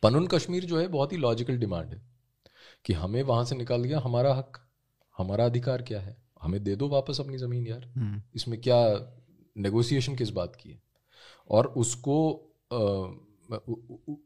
पनुन 0.03 0.27
कश्मीर 0.27 0.65
जो 0.65 0.79
है 0.79 0.87
बहुत 0.89 1.13
ही 1.13 1.17
लॉजिकल 1.19 1.59
डिमांड 1.59 1.95
है 1.95 2.03
कि 2.85 2.93
हमें 2.93 3.23
वहाँ 3.23 3.45
से 3.45 3.57
निकाल 3.57 3.83
दिया 3.83 4.01
हमारा 4.01 4.35
हक 4.35 4.59
हमारा 5.19 5.45
अधिकार 5.45 5.83
क्या 5.83 6.01
है? 6.01 6.17
हमें 6.43 6.65
दे 6.65 6.77
दो 6.77 6.89
वापस 6.89 7.21
अपनी 7.21 7.39
ज़मीन 7.39 7.67
यार। 7.67 7.93
हम्म। 7.97 8.23
इसमें 8.35 8.61
क्या 8.61 9.13
नेगोशिएशन 9.57 10.17
किस 10.17 10.31
बात 10.31 10.57
की 10.57 10.71
है? 10.71 10.83
और 11.51 11.67
उसको 11.67 12.35
आ, 12.73 13.13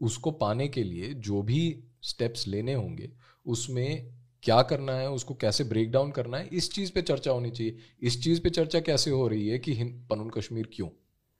उसको 0.03 0.31
पाने 0.31 0.69
के 0.69 0.85
लिए 0.85 1.15
जो 1.15 1.43
भी 1.43 1.85
स्टेप्स 2.03 2.47
लेने 2.49 2.75
होंगे 2.75 3.11
उसमें 3.47 4.15
क्या 4.43 4.63
करना 4.63 4.93
है 4.93 5.11
उसको 5.11 5.35
कैसे 5.35 5.65
ब्रेक 5.65 5.91
डाउन 5.91 6.11
करना 6.11 6.37
है 6.39 6.47
इस 6.47 6.73
चीज़ 6.73 6.93
पे 6.93 7.03
चर्चा 7.03 7.31
होनी 7.31 7.51
चाहिए। 7.51 7.79
इस 8.03 8.25
चीज़ 8.25 8.41
पे 8.41 8.51
चर्चा 8.51 8.81
कैसे 8.81 9.11
हो 9.11 9.29
रही 9.29 9.49
है 9.49 9.59
कि 9.59 9.85
पनुन 10.11 10.31
कश्मीर 10.31 10.69
क्यों? 10.73 10.89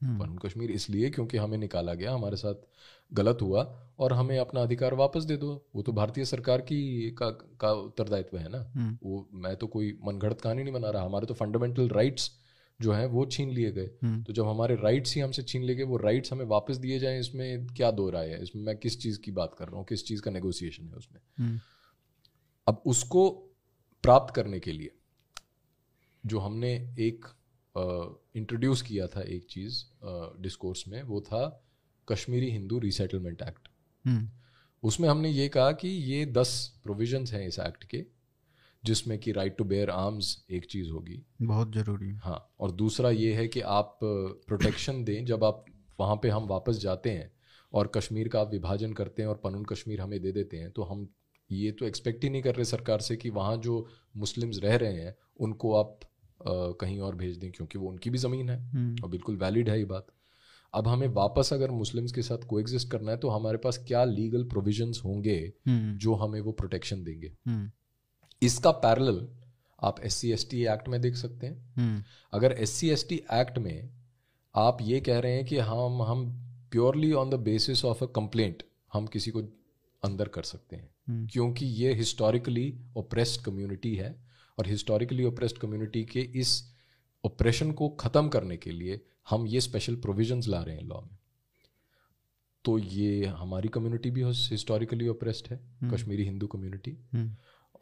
हम्म। 0.03 0.19
पनुन 0.19 0.39
कश्मीर 0.39 0.71
इसलिए 0.71 1.11
क्योंकि 1.11 1.37
हमें 1.37 1.59
निकाला 1.59 1.95
गया 1.95 2.15
हमारे 2.15 2.37
साथ 2.37 2.55
गलत 3.13 3.39
हुआ 3.43 3.63
और 3.99 4.13
हमें 4.13 4.39
अपना 4.39 4.63
अधिकार 4.63 4.95
वापस 4.95 5.25
दे 5.25 5.37
दो। 5.37 5.67
वो 5.75 5.83
तो 5.83 5.93
भारतीय 5.93 6.25
सरकार 6.25 6.61
की 6.61 7.11
का 7.11 7.31
का 7.31 7.73
उत्तरदायित्व 7.73 8.39
है 8.39 8.49
ना। 8.49 8.73
हम्म। 8.77 8.99
वो 9.03 9.29
मैं 9.35 9.57
तो 9.57 9.67
कोई 9.67 9.99
मनगढ़ंत 10.05 10.41
कहानी 10.41 10.63
नहीं 10.63 10.75
बना 10.75 10.91
रहा। 10.91 11.05
हमारे 11.05 11.27
तो 11.27 11.35
फंडामेंटल 11.35 11.89
राइट्स 11.89 12.31
जो 12.81 12.93
है 12.93 13.07
वो 13.07 13.27
छीन 13.27 13.51
लिए 13.51 13.73
गए। 13.73 13.91
हम्म। 14.03 14.23
तो 14.23 14.33
जब 14.33 14.47
हमारे 14.47 14.75
राइट्स 14.75 15.15
ही 15.15 15.21
हमसे 15.21 15.43
छीन 15.43 15.63
लिए 15.63 15.77
गए 15.77 15.83
वो 15.83 15.97
राइट्स 15.97 16.33
हमें 16.33 16.45
वापस 16.45 16.77
दिए 16.77 16.99
जाए 16.99 17.21
इसमें 17.21 17.67
क्या 17.67 17.91
दो 17.91 18.11
राय 18.11 18.29
है? 18.29 18.43
इसमें 18.43 18.63
मैं 18.63 18.77
किस 18.77 19.01
चीज़ 19.01 19.21
की 19.21 19.31
बात 19.31 19.55
कर 19.59 19.69
रहा 19.69 19.77
हूँ? 19.77 19.87
किस 19.87 20.05
चीज़ 20.07 20.23
का 20.23 20.31
नेगोशिएशन 20.31 20.85
है 20.85 20.95
उसमें? 20.95 21.61
अब 22.69 22.83
उसको 22.87 23.31
प्राप्त 24.03 24.35
करने 24.35 24.61
के 24.61 24.73
लिए 24.73 24.95
जो 26.27 26.39
हमने 26.39 26.95
एक 26.99 27.25
इंट्रोड्यूस 28.37 28.83
किया 28.83 29.07
था 29.07 29.21
एक 29.21 29.47
चीज़ 29.51 29.85
डिस्कोर्स 30.43 30.85
में 30.89 31.03
वो 31.03 31.21
था 31.21 31.65
कश्मीरी 32.13 32.51
हिंदू 32.51 32.79
रिसेटलमेंट 32.79 33.43
एक्ट 33.43 33.69
उसमें 34.83 35.09
हमने 35.09 35.29
ये 35.29 35.49
कहा 35.49 35.73
कि 35.73 35.89
ये 35.89 36.27
दस 36.27 36.81
प्रोविजंस 36.83 37.33
हैं 37.33 37.49
इस 37.49 37.59
एक्ट 37.59 37.85
के 37.85 38.05
जिसमें 38.85 39.19
कि 39.19 39.33
राइट 39.33 39.57
टू 39.57 39.65
बेयर 39.65 39.91
आर्म्स 39.91 40.47
एक 40.51 40.65
चीज़ 40.65 40.91
होगी। 40.91 41.23
बहुत 41.43 41.75
ज़रूरी 41.75 42.11
हाँ। 42.11 42.55
और 42.61 42.71
दूसरा 42.71 43.11
ये 43.11 43.35
है 43.35 43.49
कि 43.49 43.61
आप 43.61 43.99
प्रोटेक्शन 44.03 45.05
दें 45.05 45.25
जब 45.25 45.45
आप 45.45 45.65
वहाँ 46.01 46.17
पे 46.17 46.29
हम 46.29 46.47
वापस 46.47 46.77
जाते 46.77 47.11
हैं 47.11 47.33
और 47.73 47.93
कश्मीर 47.95 48.29
का 48.29 48.41
आप 48.41 48.51
विभाजन 48.51 48.93
करते 48.93 49.23
हैं 49.23 49.29
और 49.29 49.41
पनून 49.45 49.65
कश्मीर 49.65 50.01
हमें 50.01 50.23
दे 50.23 50.33
देते 50.33 50.57
हैं 50.57 50.71
तो 50.71 50.83
हम 50.83 51.09
ये 51.53 51.73
तो 51.73 51.87
एक्सपेक्ट 51.87 52.25
ही 52.25 52.31
नहीं 52.31 52.43
कर 52.43 52.55
रहे 52.55 52.65
सरकार 52.65 53.01
से 53.01 53.17
कि 53.17 53.31
वहाँ 53.31 53.57
जो 53.57 53.89
मुस्लिम्स 54.17 54.59
रह 54.59 54.77
रहे 54.77 54.93
हैं 54.93 55.17
उनको 55.41 55.75
आप 55.75 56.01
कहीं 56.47 57.01
और 57.01 57.15
भेज 57.15 57.37
दें 57.37 57.53
क्योंकि 57.53 57.79
वो 57.79 57.89
उनकी 57.89 58.11
भी 58.11 58.19
ज़मीन 58.19 58.51
है 58.51 58.71
हम्म। 58.71 59.03
और 59.03 59.11
बिल्कुल 59.11 59.37
वैलिड 59.37 59.69
है 59.69 59.79
ये 59.79 59.85
बात 59.85 60.07
अब 60.75 60.89
हमें 60.89 61.09
वापस 61.09 61.53
अगर 61.53 61.71
मुस्लिम्स 61.71 62.13
के 62.13 62.23
साथ 62.23 62.39
को 62.39 62.63
करना 62.89 63.11
है 63.11 63.17
तो 63.17 63.29
हमारे 63.29 63.59
पास 63.59 63.85
क्या 63.89 64.05
लीगल 64.05 64.45
प्रोविजंस 64.45 65.03
होंगे 65.05 65.53
हम्म। 65.69 65.99
जो 65.99 66.15
हमें 66.15 66.41
वो 66.41 66.53
प्रोटेक्शन 66.53 67.05
देंगे 67.05 67.33
हम्म। 67.47 67.71
इसका 68.43 68.71
पैरेलल 68.71 69.29
आप 69.83 70.01
S 70.01 70.15
C 70.15 70.33
S 70.33 70.51
T 70.51 70.65
act 70.67 70.89
में 70.89 71.01
देख 71.01 71.15
सकते 71.15 71.47
हैं 71.47 72.05
अगर 72.33 72.53
S 72.53 72.71
C 72.71 72.91
S 72.91 73.07
T 73.09 73.15
act 73.15 73.59
में 73.59 73.91
आप 74.57 74.79
ये 74.81 75.01
कह 75.01 75.19
रहे 75.19 75.33
हैं 75.33 75.45
कि 75.45 75.59
हम 75.59 76.03
हम 76.03 76.45
purely 76.71 77.13
on 77.13 77.31
the 77.31 77.35
basis 77.35 77.85
of 77.85 78.05
a 78.05 78.07
complaint 78.07 78.63
हम 78.93 79.07
किसी 79.07 79.31
को 79.31 79.41
अंदर 80.05 80.29
कर 80.29 80.43
सकते 80.43 80.77
हैं। 80.77 81.27
क्योंकि 81.27 81.67
ये 81.67 81.95
हिस्टोरिकली 81.95 82.79
ओप्रेस्ड 82.97 83.45
कम्युनिटी 83.45 83.95
है 83.95 84.28
और 84.59 84.69
हिस्टोरिकली 84.69 85.25
ओप्रेस्ड 85.25 85.59
कम्युनिटी 85.59 86.05
के 86.05 86.21
इस 86.37 86.63
ओप्रेशन 87.25 87.71
को 87.73 87.89
ख़त्म 88.01 88.29
करने 88.29 88.57
के 88.57 88.71
लिए 88.71 89.01
हम 89.31 89.47
ये 89.47 89.61
स्पेशल 89.61 89.97
प्रोविजंस 89.97 90.49
ला 90.49 90.63
रहे 90.63 90.77
हैं 90.77 90.85
लॉ 90.85 91.01
में 91.01 91.17
तो 92.65 92.79
ये 92.79 93.27
हमारी 93.39 93.69
कम्युनिटी 93.69 94.11
भी 94.11 94.25
हिस्टोरिकली 94.25 95.09
ओप्रेस्ड 95.09 95.47
है 95.51 95.61
हम्म। 95.83 95.95
कश्मीरी 95.95 96.25
हिंदू 96.25 96.47
कम्युनिटी 96.47 96.97
हम्म। 97.13 97.31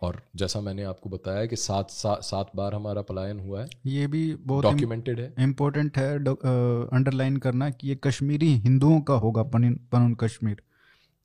और 0.03 0.21
जैसा 0.37 0.61
मैंने 0.61 0.83
आपको 0.85 1.11
बताया 1.11 1.47
कि 1.47 1.57
सात 1.57 1.91
सा, 1.91 2.15
सात 2.15 2.51
बार 2.57 2.75
हमारा 2.75 3.03
पलायन 3.03 3.39
हुआ 3.41 3.63
है 3.63 3.69
ये 3.87 4.07
भी 4.07 4.23
बहुत 4.37 4.65
डॉक्यूमेंटेड 4.65 5.21
है 5.21 5.33
इम्पोर्टेंट 5.39 5.99
है 5.99 6.15
अंडरलाइन 6.19 7.37
करना 7.37 7.71
कि 7.71 7.89
ये 7.89 7.95
कश्मीरी 8.05 8.55
हिंदुओं 8.59 9.01
का 9.01 9.15
होगा 9.17 9.43
पनुन 9.55 10.15
कश्मीर 10.21 10.63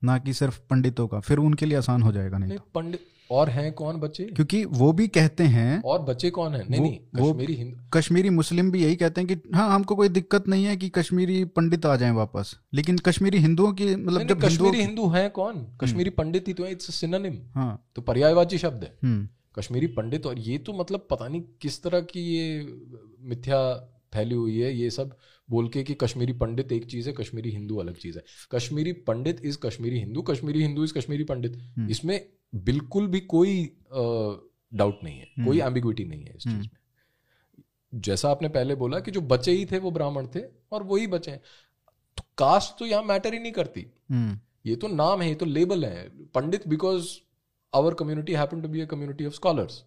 ना 0.02 0.18
कि 0.18 0.34
सिर्फ़ 0.34 0.60
पंडितों 0.70 1.08
का 1.08 1.20
फिर 1.20 1.38
उनके 1.40 1.66
लिए 1.66 1.78
आसान 1.78 2.02
हो 2.02 2.12
जाएगा 2.12 2.38
नहीं, 2.38 2.50
नहीं 2.50 2.60
तो। 2.60 2.70
पंडित 2.74 3.08
और 3.32 3.50
हैं 3.50 3.74
कौन 3.74 3.96
बच्चे? 3.96 4.24
क्योंकि 4.24 4.66
वो 4.66 4.94
भी 4.94 5.08
कहते 5.08 5.44
हैं 5.44 5.82
और 5.82 6.02
बच्चे 6.02 6.30
कौन 6.30 6.54
है? 6.54 6.70
नहीं 6.70 6.82
वो- 6.82 6.90
नहीं 6.90 7.32
कश्मीरी 7.32 7.54
हिंदू 7.54 7.78
कश्मीरी 7.94 8.30
मुस्लिम 8.30 8.72
भी 8.72 8.84
यही 8.84 8.96
कहते 8.96 9.22
हैं 9.22 9.28
कि 9.28 9.50
हाँ 9.56 9.76
हमको 9.76 9.96
कोई 9.96 10.10
दिक्कत 10.10 10.48
नहीं 10.48 10.66
है 10.66 10.78
कि 10.78 10.90
कश्मीरी 10.90 11.46
पंडित 11.46 11.86
आ 11.86 11.96
जाएँ 11.96 12.12
वापस। 12.12 12.60
लेकिन 12.74 12.98
कश्मीरी 12.98 13.38
हिंदुओं 13.38 13.74
की 13.74 13.96
मतलब 13.96 14.28
जब 14.28 14.42
कश्मीरी 14.42 14.82
हिंदू 14.82 15.10
हैं 15.10 15.32
कौन? 15.32 15.78
कश्मीरी 15.82 16.10
पंडित 16.10 16.48
ही 16.48 16.54
तो 16.54 16.64
है 16.64 16.72
इट्स 16.72 16.96
सिनोनिम 16.96 17.38
हाँ। 17.56 17.88
तो 17.96 18.02
पर्यायवाची 18.02 18.58
शब्द 18.58 18.84
है। 18.84 18.98
हम्म। 19.04 19.30
कश्मीरी 19.60 19.88
पंडित 19.88 20.26
और 20.26 20.40
ये 20.40 20.58
तो 20.58 20.74
मतलब 20.74 21.08
पता 21.10 21.28
नहीं 21.28 21.42
किस 21.62 21.84
तरह 21.84 22.00
की 22.00 22.20
ये 22.20 22.68
मिथ्या 23.20 23.74
फैली 24.14 24.36
हुई 24.36 24.60
है 24.60 24.78
ये 24.78 24.90
सब 24.90 25.18
बोल 25.50 25.70
के 25.70 25.84
कि 25.84 25.94
कश्मीरी 25.94 26.34
पंडित 26.34 26.72
एक 26.72 26.86
चीज़ 26.86 27.08
है 27.08 27.14
कश्मीरी 27.14 27.52
हिंदू 27.52 27.78
अलग 27.78 27.96
चीज़ 27.96 28.18
है। 28.18 28.24
Kashmiri 28.56 28.94
Pandit 28.94 29.42
is 29.46 29.58
Kashmiri 29.66 30.00
Hindu 30.00 30.22
Kashmiri 30.22 30.62
Hindu 30.62 30.84
is 30.84 30.94
Kashmiri 30.94 31.24
Pandit. 31.24 31.58
हम्म। 31.78 31.90
इसमें 31.90 32.26
बिल्कुल 32.54 33.08
भी 33.08 33.20
कोई 33.20 33.64
डाउट 33.94 35.00
नहीं 35.04 35.20
है 35.20 35.46
कोई 35.46 35.60
एम्बिग्विटी 35.62 36.06
नहीं 36.06 36.24
है 36.24 36.36
इस 36.36 36.44
चीज़ 36.44 36.54
हम्म। 36.54 36.64
में। 36.64 38.02
जैसा 38.02 38.30
आपने 38.32 38.50
पहले 38.50 38.76
बोला 38.76 39.00
कि 39.00 39.12
जो 39.12 39.22
बचे 39.22 39.52
ही 39.52 39.66
थे 39.66 39.80
वो 39.80 39.92
ब्राह्मण 39.92 40.28
थे 40.36 40.42
और 40.72 40.84
वही 40.84 41.08
बचे 41.08 41.32
हैं। 41.32 41.42
तो 42.18 42.24
कास्ट 42.38 42.78
तो 42.80 42.86
यहाँ 42.86 43.04
मैटर 43.04 43.34
ही 43.34 43.40
नहीं 43.40 43.52
करती। 43.52 43.86
हम्म। 44.12 44.40
ये 44.66 44.76
तो 44.76 44.88
नाम 44.88 45.22
है 45.22 45.28
ये 45.30 45.36
तो 45.36 45.46
लेबल 45.46 45.86
है। 45.86 46.08
Pandit 46.34 46.68
because 46.68 47.08
our 47.74 47.94
community 47.94 48.34
happen 48.34 48.62
to 48.62 48.68
be 48.68 48.82
a 48.82 48.86
community 48.86 49.26
of 49.26 49.34
scholars 49.34 49.84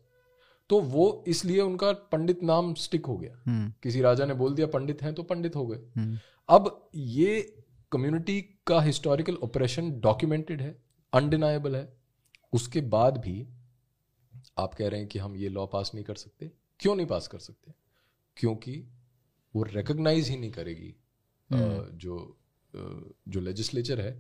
तो 0.70 0.80
वो 0.80 1.24
इसलिए 1.28 1.60
उनका 1.60 1.92
पंडित 2.12 2.42
नाम 2.42 2.72
स्टिक 2.74 3.06
हो 3.06 3.16
गया। 3.16 3.42
हम्म। 3.46 3.72
किसी 3.82 4.00
राजा 4.00 4.26
ने 4.26 4.34
बोल 4.34 4.54
दिया 4.54 4.66
पंडित 4.66 5.02
हैं 5.02 5.12
तो 5.14 5.22
पंडित 5.22 5.56
हो 5.56 5.66
गए। 5.66 5.78
हम्म। 5.96 6.18
अब 6.48 6.88
ये 6.94 7.40
कम्युनिटी 7.92 8.40
का 8.66 8.80
हिस्टोरिकल 8.80 9.34
ऑपरेशन 9.42 9.90
डॉक्यूमेंटेड 10.00 10.62
है 10.62 10.76
अनडिनाएबल 11.12 11.76
है। 11.76 11.92
उसके 12.54 12.80
बाद 12.94 13.16
भी 13.18 13.36
आप 14.58 14.74
कह 14.74 14.88
रहे 14.88 15.00
हैं 15.00 15.08
कि 15.08 15.18
हम 15.18 15.36
ये 15.36 15.48
लॉ 15.48 15.66
पास 15.66 15.90
नहीं 15.94 16.04
कर 16.04 16.14
सकते। 16.14 16.50
क्यों 16.80 16.94
नहीं 16.96 17.06
पास 17.06 17.26
कर 17.28 17.38
सकते? 17.38 17.72
क्योंकि 18.36 18.76
वो 19.54 19.62
रिकग्नाइज 19.62 20.28
ही 20.28 20.36
नहीं 20.36 20.50
करेगी 20.50 20.94
अ, 21.50 21.56
जो 21.94 22.16
जो 22.74 23.40
लेजिस्लेचर 23.40 24.00
है 24.00 24.12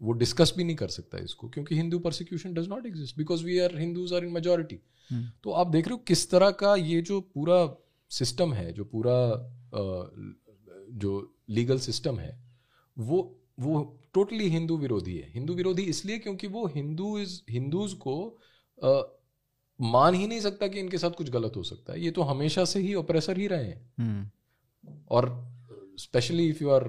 वो 0.00 0.12
डिस्कस 0.12 0.52
भी 0.56 0.64
नहीं 0.64 0.76
कर 0.76 0.88
सकता 0.88 1.18
इसको 1.18 1.48
क्योंकि 1.48 1.74
Hindu 1.74 1.98
persecution 1.98 2.52
does 2.54 2.68
not 2.68 2.86
exist 2.86 3.16
because 3.16 3.44
we 3.44 3.58
are 3.58 3.76
Hindus 3.78 4.12
are 4.12 4.24
in 4.24 4.30
majority 4.32 4.78
हम्म। 5.10 5.30
तो 5.44 5.50
आप 5.52 5.66
देख 5.66 5.88
रहे 5.88 5.92
हो 5.92 6.02
किस 6.06 6.30
तरह 6.30 6.50
का 6.62 6.74
ये 6.76 7.00
जो 7.02 7.20
पूरा 7.34 7.58
सिस्टम 8.10 8.52
है 8.54 8.72
जो 8.72 8.84
पूरा 8.84 9.16
जो 11.02 11.12
लीगल 11.50 11.78
सिस्टम 11.78 12.18
है 12.18 12.32
वो 12.96 13.20
वो 13.60 13.80
टोटली 14.18 14.48
हिंदू 14.48 14.76
विरोधी 14.76 15.16
है। 15.16 15.30
हिंदू 15.32 15.54
विरोधी 15.54 15.82
इसलिए 15.82 16.18
क्योंकि 16.18 16.46
वो 16.46 16.66
हिंदू 16.66 17.16
हिंदूज 17.50 17.92
को 17.92 18.16
अ, 18.78 18.90
मान 19.80 20.14
ही 20.14 20.26
नहीं 20.26 20.40
सकता 20.40 20.66
कि 20.66 20.80
इनके 20.80 20.98
साथ 20.98 21.10
कुछ 21.10 21.30
गलत 21.30 21.56
हो 21.56 21.62
सकता 21.62 21.92
है। 21.92 22.00
ये 22.00 22.10
तो 22.10 22.22
हमेशा 22.22 22.64
से 22.64 22.80
ही 22.80 22.94
ऑपरेसर 22.94 23.38
ही 23.38 23.46
रहे 23.46 23.64
हैं। 23.64 23.92
हम्म। 23.98 24.96
और 25.10 25.26
specially 25.98 26.48
if 26.48 26.62
you 26.62 26.70
are 26.70 26.84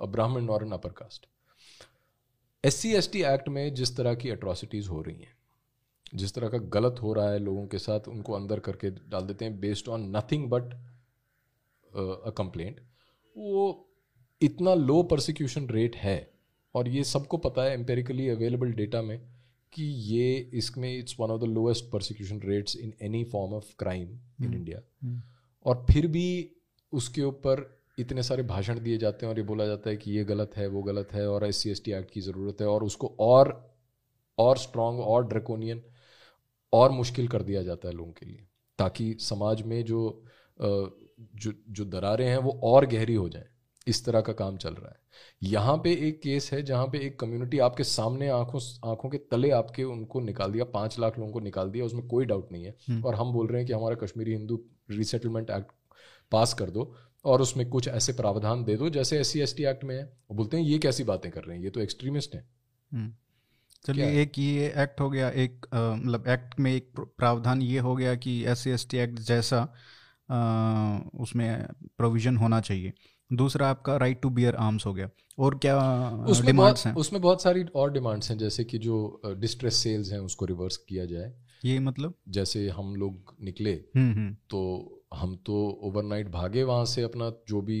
a 0.00 0.06
Brahmin 0.06 0.48
और 0.48 0.62
an 0.62 0.72
upper 0.72 0.90
caste 0.92 1.26
S 2.64 2.74
C 2.74 2.92
S 2.94 3.10
T 3.12 3.22
act 3.22 3.48
में 3.48 3.74
जिस 3.74 3.96
तरह 3.96 4.14
की 4.14 4.30
अट्रॉसिटीज 4.30 4.88
हो 4.88 5.00
रही 5.02 5.16
हैं 5.16 5.36
जिस 6.14 6.34
तरह 6.34 6.48
का 6.48 6.58
गलत 6.58 6.96
हो 7.02 7.12
रहा 7.12 7.30
है 7.30 7.38
लोगों 7.38 7.66
के 7.66 7.78
साथ 7.78 8.08
उनको 8.08 8.32
अंदर 8.32 8.60
करके 8.60 8.90
डाल 8.90 9.26
देते 9.26 9.44
हैं 9.44 9.60
based 9.60 9.88
on 9.88 10.16
nothing 10.16 10.48
but 10.50 10.72
a 10.72 12.30
complaint 12.38 12.80
वो 13.36 13.90
इतना 14.42 14.74
लो 14.74 15.02
प्रोसिक्यूशन 15.02 15.68
रेट 15.68 15.96
है 15.96 16.37
और 16.78 16.88
ये 16.88 17.04
सबको 17.04 17.36
पता 17.36 17.62
है 17.62 17.74
एम्पेरिकली 17.74 18.28
अवेलेबल 18.28 18.72
डेटा 18.72 19.02
में 19.02 19.18
कि 19.72 19.84
ये 19.84 20.36
इसमें 20.54 20.98
it's 20.98 21.16
one 21.20 21.30
of 21.30 21.40
the 21.40 21.44
lowest 21.44 21.84
prosecution 21.84 22.40
rates 22.40 22.76
in 22.76 22.92
any 23.02 23.24
form 23.24 23.54
of 23.54 23.64
crime 23.78 24.18
in 24.44 24.54
India 24.54 24.80
और 25.66 25.86
फिर 25.90 26.06
भी 26.06 26.50
उसके 26.92 27.22
ऊपर 27.22 27.78
इतने 27.98 28.22
सारे 28.22 28.42
भाषण 28.42 28.78
दिए 28.80 28.98
जाते 28.98 29.26
हैं 29.26 29.32
और 29.32 29.38
ये 29.38 29.44
बोला 29.44 29.66
जाता 29.66 29.90
है 29.90 29.96
कि 29.96 30.10
ये 30.10 30.24
गलत 30.24 30.50
है 30.56 30.66
वो 30.66 30.82
गलत 30.82 31.12
है 31.12 31.28
और 31.30 31.46
S 31.46 31.56
C 31.56 31.70
S 31.70 31.82
T 31.84 31.92
act 31.92 32.10
की 32.10 32.20
ज़रूरत 32.20 32.60
है 32.60 32.66
और 32.66 32.84
उसको 32.84 33.16
और 33.20 33.74
और 34.38 34.58
स्ट्रॉन्ग 34.58 35.00
और 35.00 35.26
ड्रेकोनियन 35.28 35.82
और 36.72 36.90
मुश्किल 36.90 37.28
कर 37.28 37.42
दिया 37.42 37.62
जाता 37.62 37.88
है 37.88 37.94
लोगों 37.94 38.12
के 38.12 38.26
लिए 38.26 38.46
ताकि 38.78 39.16
समाज 39.20 39.62
में 39.62 39.84
जो 39.84 40.24
जो 40.60 41.52
जो 41.68 41.84
दरारें 41.84 42.26
हैं 42.26 42.38
वो 42.38 42.60
और 42.64 42.86
गहरी 42.86 43.14
हो 43.14 43.28
जाएँ। 43.28 43.48
इस 43.88 44.04
तरह 44.04 44.20
का 44.20 44.32
काम 44.32 44.56
चल 44.56 44.74
रहा 44.74 44.88
है। 44.88 44.96
यहाँ 45.42 45.76
पे 45.76 45.92
एक 46.08 46.20
केस 46.22 46.50
है 46.52 46.62
जहाँ 46.62 46.86
पे 46.86 46.98
एक 46.98 47.18
कम्युनिटी 47.20 47.58
आपके 47.58 47.84
सामने 47.84 48.28
आँखों 48.28 48.60
आँखों 48.90 49.08
के 49.08 49.18
तले 49.30 49.50
आपके 49.50 49.84
उनको 49.84 50.20
निकाल 50.20 50.52
दिया 50.52 50.64
पाँच 50.74 50.98
लाख 50.98 51.18
लोगों 51.18 51.32
को 51.32 51.40
निकाल 51.40 51.70
दिया 51.70 51.84
उसमें 51.84 52.06
कोई 52.08 52.24
डाउट 52.24 52.52
नहीं 52.52 52.64
है। 52.64 53.02
और 53.02 53.14
हम 53.14 53.32
बोल 53.32 53.46
रहे 53.46 53.60
हैं 53.60 53.66
कि 53.66 53.72
हमारा 53.72 53.94
Kashmiri 53.96 54.32
Hindu 54.32 54.60
resettlement 54.90 55.50
act 55.50 55.72
pass 56.32 56.54
कर 56.54 56.70
दो 56.70 56.94
और 57.24 57.42
उसमें 57.42 57.68
कुछ 57.70 57.88
ऐसे 57.88 58.12
प्रावधान 58.12 58.64
दे 58.64 58.76
दो 58.76 58.88
जैसे 58.90 59.18
S 59.20 59.28
C 59.28 59.40
S 59.40 59.56
T 59.56 59.64
act 59.64 59.84
में 59.84 59.96
है। 59.96 60.04
बोलते 60.32 60.56
हैं 60.56 60.64
ये 60.64 60.78
कैसी 60.78 61.04
बातें 61.04 61.30
कर 61.32 61.44
रहे 61.44 61.56
हैं? 61.56 61.64
ये 61.64 61.70
तो 61.70 61.80
एक्सट्रीमिस्ट 61.80 62.34
हैं। 62.34 62.48
हम्म। 62.90 63.12
चलिए 63.84 64.20
एक 64.22 64.38
ये 64.38 64.66
एक्ट 64.76 65.00
हो 65.00 65.08
गया 65.10 65.28
एक 65.42 65.66
मतलब 65.74 66.28
एक्ट 66.28 66.58
में 66.60 66.72
एक 66.74 66.90
प्रावधान 67.18 67.62
ये 67.62 67.78
हो 67.78 67.94
गया 67.96 68.14
कि 68.14 68.42
S 68.44 68.58
C 68.58 68.70
S 68.70 68.86
T 68.90 68.98
act 68.98 69.18
जैसा 69.28 69.60
अ, 70.28 70.38
उसमें 71.14 71.66
प्रोविज़न 71.98 72.36
होना 72.36 72.60
चाहिए। 72.60 72.92
दूसरा 73.30 73.68
आपका 73.68 73.96
राइट 73.96 74.20
टू 74.22 74.30
बियर 74.30 74.54
आर्म्स 74.56 74.86
हो 74.86 74.92
गया। 74.94 75.08
और 75.38 75.58
क्या 75.58 75.74
डिमांड्स 76.46 76.54
बहुत 76.54 76.78
हैं? 76.78 76.94
उसमें 76.94 77.20
बहुत 77.22 77.42
सारी 77.42 77.64
और 77.74 77.92
डिमांड्स 77.92 78.30
हैं 78.30 78.38
जैसे 78.38 78.64
कि 78.64 78.78
जो 78.78 79.20
डिस्ट्रेस 79.26 79.74
सेल्स 79.74 80.12
हैं 80.12 80.18
उसको 80.20 80.44
रिवर्स 80.44 80.76
किया 80.78 81.04
जाए। 81.04 81.32
ये 81.64 81.78
मतलब? 81.78 82.14
जैसे 82.28 82.68
हम 82.68 82.94
लोग 82.96 83.34
निकले 83.42 83.72
हम्म 83.96 84.12
हम्म। 84.12 84.36
तो 84.50 85.04
हम 85.14 85.36
तो 85.46 85.54
ओवरनाइट 85.82 86.28
भागे 86.28 86.62
वहाँ 86.62 86.84
से 86.84 87.02
अपना 87.02 87.30
जो 87.48 87.60
भी 87.60 87.80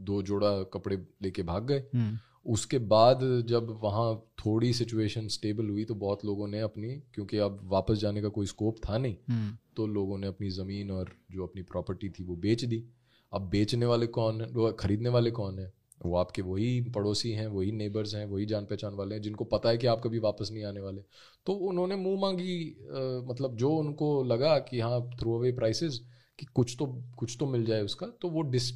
दो 0.00 0.22
जोड़ा 0.22 0.50
कपड़े 0.62 0.96
लेके 1.22 1.42
भाग 1.42 1.66
गए। 1.66 1.84
हम्म। 1.94 2.18
उसके 2.46 2.78
बाद 2.78 3.20
जब 3.48 3.66
वहाँ 3.82 4.14
थोड़ी 4.38 4.72
सिचुएशन 4.72 5.28
स्टेबल 5.28 5.68
हुई 5.68 5.84
तो 5.84 5.94
बहुत 5.94 6.24
लोगों 6.24 6.48
ने 6.48 6.60
अपनी 6.60 6.88
क्योंकि 7.14 7.38
अब 7.38 7.60
वापस 7.64 7.98
जाने 7.98 8.22
का 8.22 8.28
कोई 8.28 8.46
स्कोप 8.46 8.76
था 8.88 8.98
नहीं 8.98 9.52
तो 9.76 9.86
लोगों 9.86 10.18
ने 10.18 10.26
अपनी 10.26 10.50
ज़मीन 10.50 10.90
और 10.90 11.12
जो 11.32 11.46
अपनी 11.46 11.62
प्रॉपर्टी 11.62 12.08
थी 12.08 12.24
वो 12.24 12.36
बेच 12.36 12.64
दी। 12.64 12.84
अब 13.32 13.48
बेचने 13.48 13.86
वाले 13.86 14.06
कौन 14.06 14.40
है? 14.40 14.46
वो 14.46 14.72
खरीदने 14.72 15.08
वाले 15.08 15.30
कौन 15.30 15.58
है? 15.58 15.72
वो 16.04 16.16
आपके 16.16 16.42
वही 16.42 16.80
पड़ोसी 16.94 17.30
हैं 17.32 17.46
वही 17.46 17.72
नेबर्स 17.72 18.14
हैं 18.14 18.24
वही 18.26 18.46
जान 18.46 18.64
पहचान 18.64 18.94
वाले 18.94 19.14
हैं 19.14 19.22
जिनको 19.22 19.44
पता 19.44 19.68
है 19.68 19.78
कि 19.78 19.86
आप 19.86 20.00
कभी 20.04 20.18
वापस 20.18 20.48
नहीं 20.52 20.64
आने 20.64 20.80
वाले। 20.80 21.02
तो 21.46 21.52
उन्होंने 21.52 21.96
मुँह 21.96 22.20
मांगी 22.20 22.58
अ, 22.70 23.26
मतलब 23.30 23.56
जो 23.56 23.70
उनको 23.70 24.22
लगा 24.24 24.58
कि 24.58 24.80
हाँ 24.80 25.00
थ्रू 25.20 25.38
अवे 25.38 25.52
प्राइसेस 25.52 26.00
कि 26.38 26.46
कुछ 26.46 26.76
तो 26.78 26.86
कुछ 27.18 27.36
तो 27.40 27.46
मिल 27.46 27.64
जाए 27.64 27.82
उसका 27.82 28.06
तो 28.06 28.28
वो 28.28 28.42
this 28.42 28.70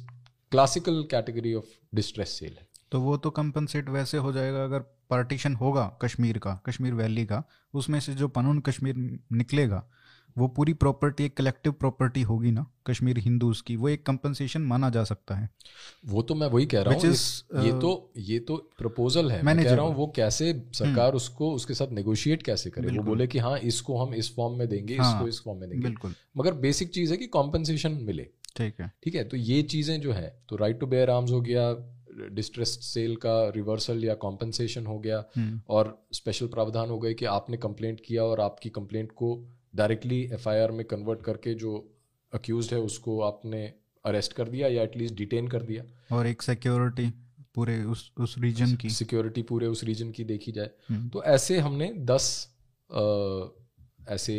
classical 0.51 1.03
category 1.03 1.53
of 1.53 1.65
distress 1.95 2.39
sale 2.39 2.53
है। 2.53 2.67
तो 2.91 3.01
वो 3.01 3.17
तो 3.17 3.29
कंपनसेट 3.29 3.89
वैसे 3.89 4.17
हो 4.17 4.31
जाएगा 4.31 4.63
अगर 4.63 4.79
पार्टीशन 5.09 5.55
होगा 5.55 5.85
कश्मीर 6.01 6.37
का 6.37 6.53
कश्मीर 6.65 6.93
वैली 6.93 7.25
का 7.25 7.43
उसमें 7.73 7.99
से 7.99 8.13
जो 8.13 8.27
पनून 8.27 8.59
कश्मीर 8.59 8.95
निकलेगा 9.31 9.87
वो 10.37 10.47
पूरी 10.47 10.73
प्रॉपर्टी 10.73 11.25
एक 11.25 11.37
कलेक्टिव 11.37 11.71
प्रॉपर्टी 11.71 12.21
होगी 12.21 12.51
ना 12.51 12.65
कश्मीर 12.87 13.17
हिंदूज 13.17 13.61
की 13.61 13.75
वो 13.75 13.89
एक 13.89 14.05
कंपनसेशन 14.05 14.61
माना 14.61 14.89
जा 14.89 15.03
सकता 15.03 15.35
है। 15.35 15.49
वो 16.05 16.21
तो 16.21 16.35
मैं 16.35 16.47
वही 16.47 16.65
कह 16.65 16.81
रहा 16.81 16.93
हूँ 16.93 17.01
ये 17.63 17.71
तो 17.71 18.11
ये 18.17 18.39
तो 18.39 18.57
प्रपोजल 18.77 19.31
है। 19.31 19.41
मैं 19.43 19.57
कह 19.57 19.73
रहा 19.73 19.85
हूँ 19.85 19.95
वो 19.95 20.07
कैसे 20.15 20.51
सरकार 20.73 21.13
उसको 21.13 21.51
उसके 21.53 21.73
साथ 21.73 21.87
नेगोशिएट 21.87 22.43
कैसे 22.43 22.69
करे? 22.69 22.97
वो 22.97 23.03
बोले 23.03 23.27
कि 23.27 23.39
हाँ 23.39 23.57
इसको 23.59 23.97
हम 23.97 24.13
इस 24.13 24.35
फॉर्म 24.35 24.59
में 24.59 24.67
देंगे 24.69 24.97
हाँ, 24.97 25.13
इसको 25.13 25.27
इस 25.27 25.41
फॉर्म 25.43 25.59
में 25.59 25.69
देंगे। 25.69 25.87
बिल्कुल। 25.87 26.13
मगर 26.37 26.53
बेसिक 26.53 26.89
चीज़ 26.89 27.11
है 27.11 27.17
कि 27.17 27.27
कॉम्पनसेशन 27.27 27.91
मिले। 27.91 28.23
ठीक 28.55 28.79
है। 28.79 28.91
ठीक 29.03 29.15
है 29.15 29.23
तो 29.23 29.37
ये 29.37 29.61
चीज़ें 29.61 30.01
जो 30.01 30.11
है 30.11 30.43
तो 30.49 30.55
राइट 30.55 30.79
टू 30.79 30.87
बेयर 30.87 31.09
आर्म्स 31.09 31.31
हो 31.31 31.41
गया 31.41 31.93
डिस्ट्रेस 32.33 32.69
सेल 32.83 33.15
का 33.15 33.49
रिवर्सल 33.49 34.03
या 34.05 34.13
कॉम्पनसेशन 34.13 34.85
हो 34.85 34.99
गया 34.99 35.23
हम्म 35.37 35.61
और 35.69 36.07
स्पेशल 36.13 36.47
प्रावधान 36.47 36.89
हो 36.89 36.99
गए 36.99 37.13
कि 37.13 37.25
आपने 37.25 37.57
कंप्लेंट 37.57 38.01
किया 38.05 38.23
और 38.23 38.39
आपकी 38.39 38.69
कंप्लेंट 38.69 39.11
को 39.11 39.35
डायरेक्टली 39.77 40.21
एफआईआर 40.33 40.71
में 40.71 40.85
कन्वर्ट 40.85 41.21
करके 41.21 41.53
जो 41.53 41.73
अक्यूज 42.33 42.73
है 42.73 42.79
उसको 42.79 43.19
आपने 43.21 43.63
अरेस्ट 44.05 44.33
कर 44.33 44.49
दिया 44.49 44.67
या 44.67 44.83
एटलीस्ट 44.83 45.15
डिटेन 45.15 45.47
कर 45.47 45.61
दिया? 45.61 45.83
और 46.15 46.27
एक 46.27 46.41
सिक्योरिटी 46.41 47.09
पूरे 47.55 47.83
उस 47.83 48.11
उस 48.17 48.35
रीजन 48.39 48.75
की। 48.75 48.89
सिक्योरिटी 48.89 49.41
पूरे 49.41 49.67
उस 49.67 49.83
रीजन 49.83 50.11
की 50.11 50.23
देखी 50.23 50.51
जाए। 50.51 50.69
हम्म। 50.89 51.09
तो 51.09 51.23
ऐसे 51.23 51.57
हमने 51.59 51.91
दस 52.11 52.27
अ, 52.89 53.03
ऐसे 54.09 54.35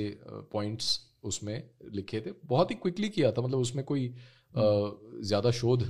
पॉइंट्स 0.53 0.87
उसमें 1.23 1.57
लिखे 1.93 2.21
थे। 2.21 2.31
बहुत 2.45 2.71
ही 2.71 2.75
क्विकली 2.77 3.09
किया 3.09 3.33
था 3.33 3.43
मतलब 3.43 3.59
उसमें 3.59 3.85
कोई 3.85 4.07
ज़्यादा 4.55 5.51
शोध 5.51 5.83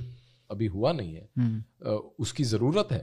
अभी 0.49 0.65
हुआ 0.67 0.91
नहीं 0.93 1.13
है। 1.15 1.27
हम्म। 1.37 1.63
अ, 1.85 1.95
उसकी 2.19 2.43
ज़रूरत 2.43 2.91
है 2.91 3.01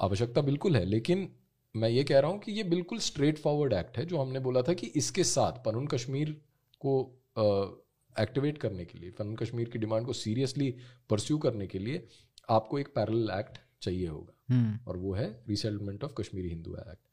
आवश्यकता 0.00 0.40
बिल्कुल 0.40 0.76
है 0.76 0.84
लेकिन 0.84 1.28
मैं 1.76 1.88
ये 1.88 2.04
कह 2.04 2.20
रहा 2.20 2.30
हूँ 2.30 2.38
कि 2.40 2.52
ये 2.52 2.62
बिल्कुल 2.62 2.98
स्ट्रेट 2.98 3.38
फॉरवर्ड 3.38 3.72
एक्ट 3.72 3.98
है 3.98 4.04
जो 4.06 4.18
हमने 4.18 4.38
बोला 4.38 4.62
था 4.62 4.72
कि 4.72 4.86
इसके 4.86 5.24
साथ 5.24 5.52
पनून 5.52 5.86
कश्मीर 5.86 6.30
को 6.80 7.22
एक्टिवेट 8.20 8.58
करने 8.58 8.84
के 8.84 8.98
लिए 8.98 9.10
पनून 9.10 9.36
कश्मीर 9.36 9.68
की 9.68 9.78
डिमांड 9.78 10.06
को 10.06 10.12
सीरियसली 10.12 10.74
परस्यू 11.10 11.38
करने 11.38 11.66
के 11.66 11.78
लिए 11.78 12.06
आपको 12.50 12.78
एक 12.78 12.88
पैरल 12.88 13.30
एक्ट 13.38 13.58
चाहिए 13.82 14.06
होगा। 14.06 14.54
हम्म। 14.54 14.78
और 14.88 14.96
वो 14.96 15.12
है 15.12 15.44
resettlement 15.48 16.04
of 16.04 16.12
Kashmiri 16.18 16.48
Hindu 16.48 16.74
act 16.74 17.08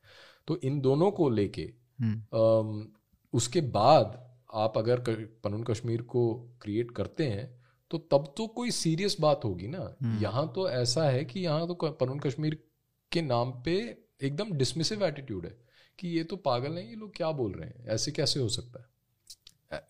तो 0.48 0.58
इन 0.64 0.82
दोनों 0.82 1.12
को 1.12 1.30
लेके 1.30 1.64
अम, 2.02 2.88
उसके 3.34 3.62
बाद 3.62 4.36
आप 4.54 4.78
अगर 4.78 5.00
पनून 5.44 5.64
कश्मीर 5.64 6.02
को 6.02 6.22
क्रिएट 6.62 6.92
करते 6.92 7.28
हैं 7.28 7.60
तो 7.92 7.98
तब 7.98 8.34
तो 8.38 8.48
कोई 8.48 8.72
सीरियस 8.72 9.16
बात 9.20 9.42
होगी 9.46 9.68
ना। 9.68 9.98
hmm. 9.98 10.22
यहाँ 10.22 10.52
तो 10.56 10.70
ऐसा 10.70 11.04
है 11.04 11.26
कि 11.26 11.40
यहाँ 11.40 11.68
तो 11.68 11.74
पनून 11.74 12.20
कश्मीर 12.20 12.64
के 13.12 13.22
नाम 13.22 13.52
पे 13.52 14.09
एकदम 14.24 14.52
डिसमिसिव 14.52 15.06
एटीट्यूड 15.06 15.46
है 15.46 15.58
कि 16.00 16.08
ये 16.08 16.24
तो 16.24 16.36
पागल 16.36 16.72
है 16.72 16.90
ये 16.90 16.96
लोग 16.96 17.16
क्या 17.16 17.32
बोल 17.32 17.52
रहे 17.52 17.70
हैं? 17.70 17.88
ऐसे 17.88 18.12
कैसे 18.12 18.40
हो 18.40 18.50
सकता 18.50 18.80
है? 18.80 18.90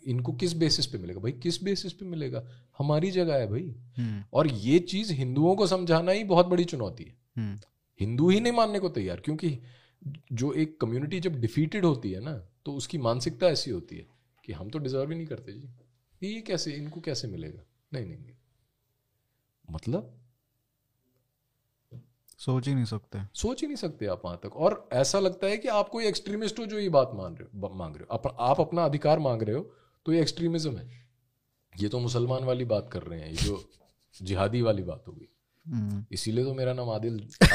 इनको 0.08 0.34
किस 0.34 0.54
बेसिस 0.54 0.86
पे 0.86 0.98
मिलेगा? 0.98 1.20
भाई 1.20 1.32
किस 1.32 1.64
बेसिस 1.64 1.94
पे 1.94 2.06
मिलेगा? 2.06 2.50
हमारी 2.78 3.12
जगह 3.12 3.36
है 3.36 3.48
भाई। 3.48 3.76
हम्म। 3.98 4.24
और 4.34 4.48
ये 4.48 4.80
चीज़ 4.80 5.14
हिंदुओं 5.14 5.56
को 5.56 5.68
समझाना 5.68 6.12
ही 6.12 6.24
बहुत 6.24 6.46
बड़ी 6.46 6.66
चुनौती 6.66 7.04
है। 7.04 7.18
हम्म। 7.38 7.60
हिंदू 8.00 8.30
ही 8.30 8.40
नहीं 8.40 8.54
मानने 8.54 8.80
को 8.80 8.90
तैयार 8.90 9.20
क्योंकि 9.20 9.60
जो 10.34 10.54
एक 10.54 10.82
कम्युनिटी 10.82 11.20
जब 11.20 11.36
डिफीटेड 11.36 11.86
होती 11.86 12.12
है 12.12 12.20
ना 12.20 12.50
तो 12.66 12.74
उसकी 12.74 12.98
मानसिकता 12.98 13.48
ऐसी 13.48 13.72
होती 13.72 13.98
है 13.98 14.08
कि 14.46 14.54
हम 14.54 14.70
तो 14.70 14.80
डिजर्व 14.80 15.10
ही 15.10 15.18
नहीं 15.18 15.28
करते 15.28 15.52
जी। 15.52 15.70
ये 16.24 16.42
कैसे 16.42 16.72
इनको 16.72 17.02
कैसे 17.02 17.28
मिलेगा? 17.28 17.62
नहीं 17.94 18.06
नहीं 18.06 18.20
नहीं। 18.20 18.36
मतलब 19.72 20.19
सोच 22.40 22.68
ही 22.68 22.76
नहीं 22.76 22.86
सकते। 22.86 23.20
सोच 23.34 23.62
ही 23.62 23.68
नहीं 23.68 23.76
सकते 23.76 24.06
आप 24.06 24.22
वहाँ 24.26 24.40
तक। 24.44 24.56
और 24.56 24.90
ऐसा 24.94 25.20
लगता 25.20 25.48
है 25.48 25.58
कि 25.58 25.68
आप 25.68 25.90
कोई 25.90 26.06
एक्सट्रीमिस्ट 26.06 26.60
हो 26.60 26.66
जो 26.66 26.80
ये 26.80 26.90
बात 26.90 27.12
मान 27.14 27.36
रहे 27.36 27.60
हो 27.60 27.70
मांग 27.76 27.96
रहे 27.96 28.04
हो। 28.04 28.16
आप, 28.16 28.38
आप 28.40 28.62
अपना 28.62 28.86
अधिकार 28.86 29.20
मांग 29.20 29.42
रहे 29.42 29.56
हो 29.56 29.76
तो 30.06 30.14
ये 30.14 30.22
एक्सट्रीमिज्म 30.22 30.78
है। 30.78 31.08
ये 31.80 31.90
तो 31.90 32.00
मुसलमान 32.00 32.44
वाली 32.44 32.66
बात 32.66 32.90
कर 32.94 33.04
रहे 33.04 33.20
हैं 33.20 33.28
ये 33.28 33.36
जो 33.36 33.70
जिहादी 34.22 34.62
वाली 34.62 34.84
बात 34.84 35.04
होगी 35.08 35.30
हम्म। 35.66 36.06
इसीलिए 36.12 36.46
तो 36.46 36.54
मेरा 36.54 36.74
नाम 36.74 36.90
आदिल 36.90 37.28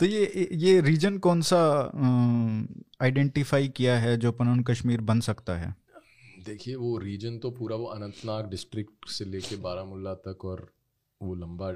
तो 0.00 0.06
ये 0.06 0.48
ये 0.52 0.80
रीजन 0.80 1.18
कौन 1.18 1.42
सा 1.42 1.92
आइडेंटिफाई 3.02 3.68
किया 3.68 3.98
है 3.98 4.16
जो 4.16 4.32
पनून 4.32 4.62
कश्मीर 4.62 5.00
बन 5.00 5.20
सकता 5.20 5.56
है? 5.56 5.76
देखिए 6.44 6.74
वो 6.74 6.98
रीजन 6.98 7.38
तो 7.38 7.50
पूरा 7.50 7.76
वो 7.76 7.86
अनंतनाग 7.86 8.50
डिस्ट्रिक्ट 8.50 9.08
से 9.08 9.24
लेके 9.24 9.56
बारामुल्ला 9.56 10.14
तक 10.14 10.44
और 10.44 10.72
वो 11.22 11.34
लंबा 11.34 11.70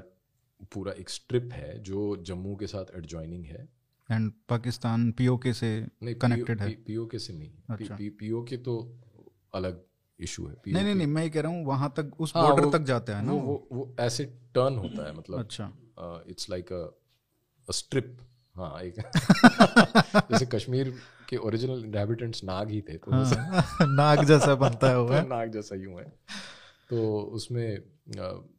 पूरा 0.73 0.91
एक 0.91 1.09
स्ट्रिप 1.09 1.49
है 1.53 1.79
जो 1.83 2.15
जम्मू 2.17 2.55
के 2.55 2.67
साथ 2.67 2.85
एडजॉइनिंग 2.95 3.45
है। 3.45 3.67
एंड 4.11 4.31
पाकिस्तान 4.49 5.11
पीओके 5.11 5.53
से 5.53 5.69
नहीं 6.03 6.15
कनेक्टेड 6.15 6.61
है। 6.61 6.69
पीओके 6.87 7.19
से 7.19 7.33
नहीं। 7.33 7.51
अच्छा। 7.69 7.97
पीओके 8.19 8.57
तो 8.57 8.77
अलग 9.53 9.83
इशू 10.19 10.45
है। 10.47 10.55
नहीं 10.67 10.83
नहीं 10.83 10.95
नहीं 10.95 11.07
मैं 11.07 11.23
ये 11.23 11.29
कह 11.29 11.41
रहा 11.41 11.51
हूँ 11.51 11.65
वहाँ 11.65 11.93
तक 11.97 12.11
उस 12.19 12.33
हाँ, 12.35 12.47
बॉर्डर 12.47 12.65
वो- 12.65 12.73
तक 12.73 12.81
जाता 12.81 13.17
है 13.17 13.25
ना 13.25 13.31
वो 13.31 13.39
वो। 13.39 13.67
वो 13.71 13.95
ऐसे 13.99 14.25
टर्न 14.55 14.77
होता 14.77 15.07
है 15.07 15.17
मतलब 15.17 15.39
अच्छा। 15.39 15.71
इट्स 16.29 16.49
लाइक 16.49 16.73
अ 16.73 17.71
स्ट्रिप 17.71 18.17
हाँ 18.55 18.81
एक 18.81 18.95
जैसे 20.31 20.45
कश्मीर 20.45 20.93
के 21.29 21.37
ओरिजिनल 21.37 21.83
इंहेबिटेंट्स 21.85 22.43
नाग 22.43 22.69
ही 22.69 22.81
थे 22.81 22.97
तो 22.97 23.11
हाँ, 23.11 23.87
नाग 23.87 24.23
जैसा 24.25 24.55
बनता 24.55 24.89
है 24.89 25.01
वो 25.01 25.07
तो 25.09 25.27
नाग 25.27 25.51
जैसा 25.51 25.75
यूँ 25.75 25.99
है 25.99 26.13
तो 26.89 27.19
उसमें 27.33 27.77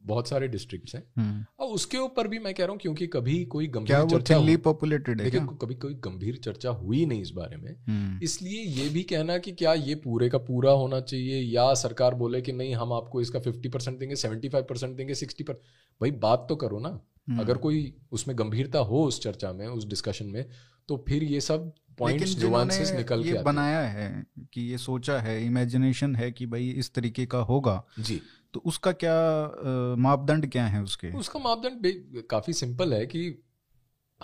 बहुत 0.05 0.27
सारे 0.27 0.47
डिस्ट्रिक्ट्स 0.47 0.95
हैं। 0.95 1.03
हम्म। 1.17 1.45
और 1.59 1.73
उसके 1.73 1.97
ऊपर 1.97 2.27
भी 2.27 2.39
मैं 2.39 2.53
कह 2.53 2.63
रहा 2.63 2.71
हूँ 2.71 2.79
क्योंकि 2.79 3.07
कभी 3.07 3.45
कोई 3.45 3.67
गंभीर 3.67 3.97
वो 3.97 4.07
चर्चा 4.09 4.57
पॉपुलेटेड 4.63 5.21
है 5.21 5.29
कभी 5.61 5.75
कोई 5.75 5.93
गंभीर 5.93 6.35
चर्चा 6.37 6.69
हुई 6.69 7.05
नहीं 7.05 7.21
इस 7.21 7.31
बारे 7.31 7.57
में। 7.57 7.71
हम्म, 7.87 8.19
इसलिए 8.23 8.61
ये 8.61 8.89
भी 8.89 9.03
कहना 9.03 9.37
कि 9.37 9.51
क्या 9.51 9.73
ये 9.73 9.95
पूरे 9.95 10.29
का 10.29 10.37
पूरा 10.37 10.71
होना 10.71 10.99
चाहिए 11.01 11.41
या 11.53 11.73
सरकार 11.73 12.15
बोले 12.15 12.41
कि 12.41 12.51
नहीं 12.51 12.75
हम 12.75 12.93
आपको 12.93 13.21
इसका 13.21 13.39
फिफ्टी 13.39 13.69
परसेंट 13.69 13.99
देंगे 13.99 14.15
सेवेंटी 14.15 14.49
फाइव 14.49 14.65
परसेंट 14.69 14.95
देंगे 14.97 15.15
सिक्सटी 15.15 15.43
पर 15.43 15.53
भाई 16.01 16.11
बात 16.11 16.45
तो 16.49 16.55
करो 16.55 16.79
ना। 16.79 16.89
हम्म। 17.29 17.39
अगर 17.39 17.57
कोई 17.57 17.93
उसमें 18.11 18.37
गंभीरता 18.39 18.79
हो 18.79 19.03
उस 19.03 19.21
चर्चा 19.23 19.53
में 19.53 19.67
उस 19.67 19.87
डिस्कशन 19.87 20.25
में 20.25 20.45
तो 20.89 21.03
फिर 21.07 21.23
ये 21.23 21.41
सब 21.41 21.71
पॉइंट्स 21.99 22.43
नुआंसेस 22.43 22.91
निकल 22.91 23.23
के 23.23 23.33
बनाया 23.33 23.79
है 23.79 24.25
कि 24.53 24.61
ये 24.61 24.77
सोचा 24.77 25.19
है 25.19 25.45
इमेजिनेशन 25.45 26.15
है 26.15 26.31
कि 26.31 26.45
भाई 26.45 26.69
इस 26.69 26.93
तरीके 26.93 27.25
का 27.25 27.37
होगा 27.37 27.83
जी। 27.99 28.21
तो 28.53 28.59
उसका 28.59 28.91
क्या 28.91 29.51
मापदंड 29.95 30.51
क्या 30.51 30.67
है 30.67 30.83
उसके? 30.83 31.07
उसका 31.07 31.39
मापदंड 31.39 31.81
काफ़ी 32.27 32.53
सिंपल 32.53 32.93
है 32.93 33.05
कि 33.05 33.43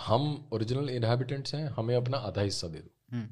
हम 0.00 0.48
ओरिजिनल 0.52 0.90
इनहेबिटेंट्स 0.90 1.54
हैं 1.54 1.68
हमें 1.68 1.96
अपना 1.96 2.16
आधा 2.16 2.42
हिस्सा 2.42 2.68
दे 2.68 2.78
दो। 2.78 3.16
हम्म। 3.16 3.28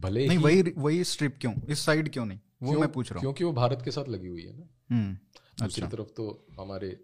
भले 0.00 0.28
नहीं 0.28 0.38
वही 0.38 0.62
वही 0.62 1.04
स्ट्रिप 1.04 1.38
क्यों? 1.40 1.52
इस 1.68 1.78
साइड 1.78 2.12
क्यों 2.12 2.26
नहीं? 2.26 2.38
वो 2.62 2.68
क्यों- 2.68 2.80
मैं 2.80 2.92
पूछ 2.92 3.10
रहा 3.10 3.16
हूँ। 3.16 3.22
क्योंकि 3.22 3.44
वो 3.44 3.52
भारत 3.52 3.82
के 3.84 3.90
साथ 3.90 4.08
लगी 4.08 4.26
हुई 4.26 4.42
है 4.42 4.58
ना। 4.58 4.96
हम्म, 4.96 5.14
दूसरी 5.14 5.82
अच्छा। 5.82 5.96
तरफ़ 5.96 6.08
तो 6.08 6.46
हमारे 6.60 7.00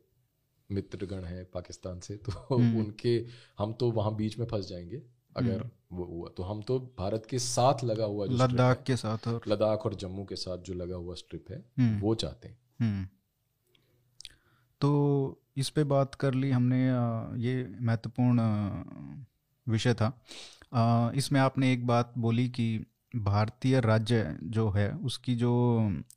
मित्रगण 0.72 1.24
हैं 1.24 1.44
पाकिस्तान 1.44 2.00
से 2.00 2.16
तो 2.16 2.58
हम्म। 2.58 2.78
उनके 2.78 3.26
हम 3.58 3.72
तो 3.72 3.90
वहाँ 3.90 4.16
बीच 4.16 4.38
में 4.38 4.46
फंस 4.46 4.68
जाएँगे। 4.68 5.02
अगर 5.36 5.70
वो 5.92 6.04
हुआ 6.04 6.28
तो 6.36 6.42
हम 6.42 6.62
तो 6.62 6.78
भारत 6.98 7.26
के 7.30 7.38
साथ 7.38 7.84
लगा 7.84 8.04
हुआ 8.04 8.26
जो 8.26 8.36
लद्दाख 8.36 8.82
के 8.86 8.96
साथ 8.96 9.28
और 9.28 9.40
लद्दाख 9.48 9.86
और 9.86 9.94
जम्मू 9.94 10.24
के 10.24 10.36
साथ 10.36 10.58
जो 10.58 10.74
लगा 10.74 10.96
हुआ 10.96 11.14
स्ट्रिप 11.14 11.50
है 11.50 11.64
हम्म, 11.78 12.00
वो 12.00 12.14
चाहते 12.14 12.48
हैं। 12.48 12.58
हम्म। 12.80 13.06
तो 14.80 15.40
इस 15.56 15.68
पे 15.70 15.84
बात 15.84 16.14
कर 16.14 16.34
ली 16.34 16.50
हमने 16.50 16.86
ये 17.42 17.76
महत्वपूर्ण 17.80 18.40
विषय 19.66 19.94
था। 19.94 20.12
इसमें 21.16 21.40
आपने 21.40 21.72
एक 21.72 21.86
बात 21.86 22.12
बोली 22.18 22.48
कि 22.48 22.84
भारतीय 23.16 23.80
राज्य 23.80 24.38
जो 24.42 24.70
है 24.70 24.90
उसकी 24.92 25.34
जो 25.34 25.52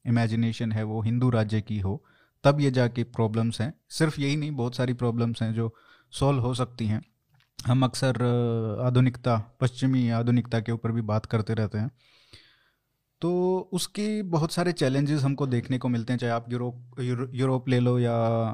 इमेजिनेशन 0.07 0.71
है 0.71 0.83
वो 0.83 1.01
हिंदू 1.01 1.29
राज्य 1.29 1.61
की 1.61 1.79
हो 1.79 2.03
तब 2.43 2.59
ये 2.61 2.71
जाके 2.71 3.03
प्रॉब्लम्स 3.03 3.61
हैं। 3.61 3.73
सिर्फ़ 3.89 4.19
यही 4.21 4.35
नहीं 4.35 4.51
बहुत 4.51 4.75
सारी 4.75 4.93
प्रॉब्लम्स 4.93 5.41
हैं 5.41 5.53
जो 5.53 5.73
सॉल्व 6.11 6.41
हो 6.41 6.53
सकती 6.53 6.87
हैं। 6.87 7.01
हम 7.65 7.83
अक्सर 7.83 8.15
आधुनिकता, 8.81 9.57
पश्चिमी 9.59 10.09
आधुनिकता 10.09 10.59
के 10.59 10.71
ऊपर 10.71 10.91
भी 10.91 11.01
बात 11.01 11.25
करते 11.25 11.53
रहते 11.53 11.77
हैं। 11.77 11.91
तो 13.21 13.59
उसके 13.73 14.23
बहुत 14.23 14.51
सारे 14.51 14.71
चैलेंजेस 14.71 15.23
हमको 15.23 15.47
देखने 15.47 15.77
को 15.77 15.89
मिलते 15.89 16.13
हैं, 16.13 16.17
चाहे 16.17 16.33
आप 16.33 16.51
यूरोप, 16.51 16.99
यूरो- 16.99 17.29
यूरोप 17.33 17.69
ले 17.69 17.79
लो 17.79 17.99
या 17.99 18.49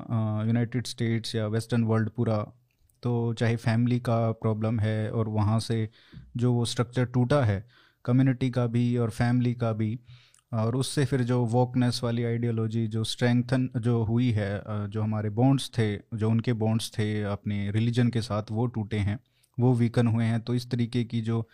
यूनाइटेड 0.45 0.87
स्टेट्स 0.87 1.35
या 1.35 1.47
वेस्टर्न 1.47 1.83
वर्ल्ड 1.83 2.09
पूरा। 2.09 2.47
तो 3.03 3.33
चाहे 3.33 3.55
फैमिली 3.55 3.99
का 3.99 4.31
प्रॉब्लम 4.31 4.79
है 4.79 5.11
और 5.11 5.27
वहाँ 5.27 5.59
से 5.59 5.89
जो 6.37 6.53
वो 6.53 6.65
स्ट्रक्चर 6.65 7.05
टूटा 7.05 7.43
है, 7.43 7.69
कम्युनिटी 8.05 8.49
का 8.49 8.67
भी 8.67 8.97
और 8.97 9.09
फैमिली 9.09 9.53
का 9.53 9.73
भी 9.73 9.99
और 10.53 10.75
उससे 10.75 11.05
फिर 11.05 11.23
जो 11.23 11.45
वोकनेस 11.45 11.99
वाली 12.03 12.23
आइडियोलॉजी 12.23 12.87
जो 12.87 13.03
स्ट्रेंथन 13.03 13.69
जो 13.77 14.03
हुई 14.03 14.31
है 14.31 14.61
जो 14.89 15.01
हमारे 15.01 15.29
बॉन्ड्स 15.29 15.69
थे 15.77 15.95
जो 15.95 16.29
उनके 16.29 16.53
बॉन्ड्स 16.53 16.91
थे 16.91 17.23
अपने 17.23 17.71
रिलीजन 17.71 18.09
के 18.09 18.21
साथ 18.21 18.43
वो 18.51 18.65
टूटे 18.65 18.97
हैं 18.97 19.19
वो 19.59 19.73
वीकन 19.73 20.07
हुए 20.07 20.25
हैं। 20.25 20.41
तो 20.41 20.55
इस 20.55 20.69
तरीके 20.71 21.03
की 21.03 21.21
जो 21.21 21.47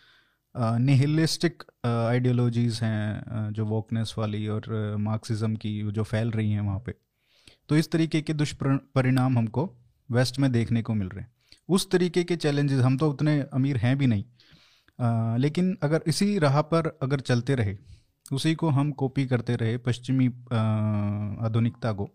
निहिलिस्टिक 0.56 1.62
आइडियोलॉजीज़ 1.86 2.80
हैं 2.84 3.24
जो 3.52 3.66
वोकनेस 3.66 4.14
वाली 4.18 4.46
और 4.48 4.96
मार्क्सिज्म 4.96 5.56
की 5.56 5.92
जो 5.92 6.02
फैल 6.02 6.30
रही 6.30 6.50
हैं 6.50 6.60
वहाँ 6.60 6.78
पे। 6.78 6.94
तो 7.68 7.76
इस 7.76 7.90
तरीके 7.90 8.20
के 8.22 8.34
दुष्परिणाम 8.34 9.38
हमको 9.38 9.70
वेस्ट 10.10 10.38
में 10.38 10.52
देखने 10.52 10.82
को 10.82 10.94
मिल 10.94 11.08
रहे 11.08 11.20
हैं। 11.20 11.32
उस 11.68 11.90
तरीके 11.90 12.24
के 12.24 12.36
चैलेंजेस 12.36 12.80
हम 12.80 12.98
तो 12.98 13.10
उतने 13.10 13.40
अमीर 13.52 13.76
हैं 13.76 13.96
भी 13.98 14.06
नहीं। 14.06 14.24
अ, 15.00 15.36
लेकिन 15.36 15.76
अगर 15.82 16.02
इसी 16.06 16.38
राह 16.38 16.60
पर 16.62 16.98
अगर 17.02 17.20
चलते 17.20 17.54
रहे 17.54 17.76
उसी 18.26 18.54
को 18.54 18.68
हम 18.68 18.92
कॉपी 18.92 19.26
करते 19.26 19.56
रहे 19.56 19.76
पश्चिमी 19.78 20.26
आधुनिकता 21.42 21.92
को। 21.92 22.10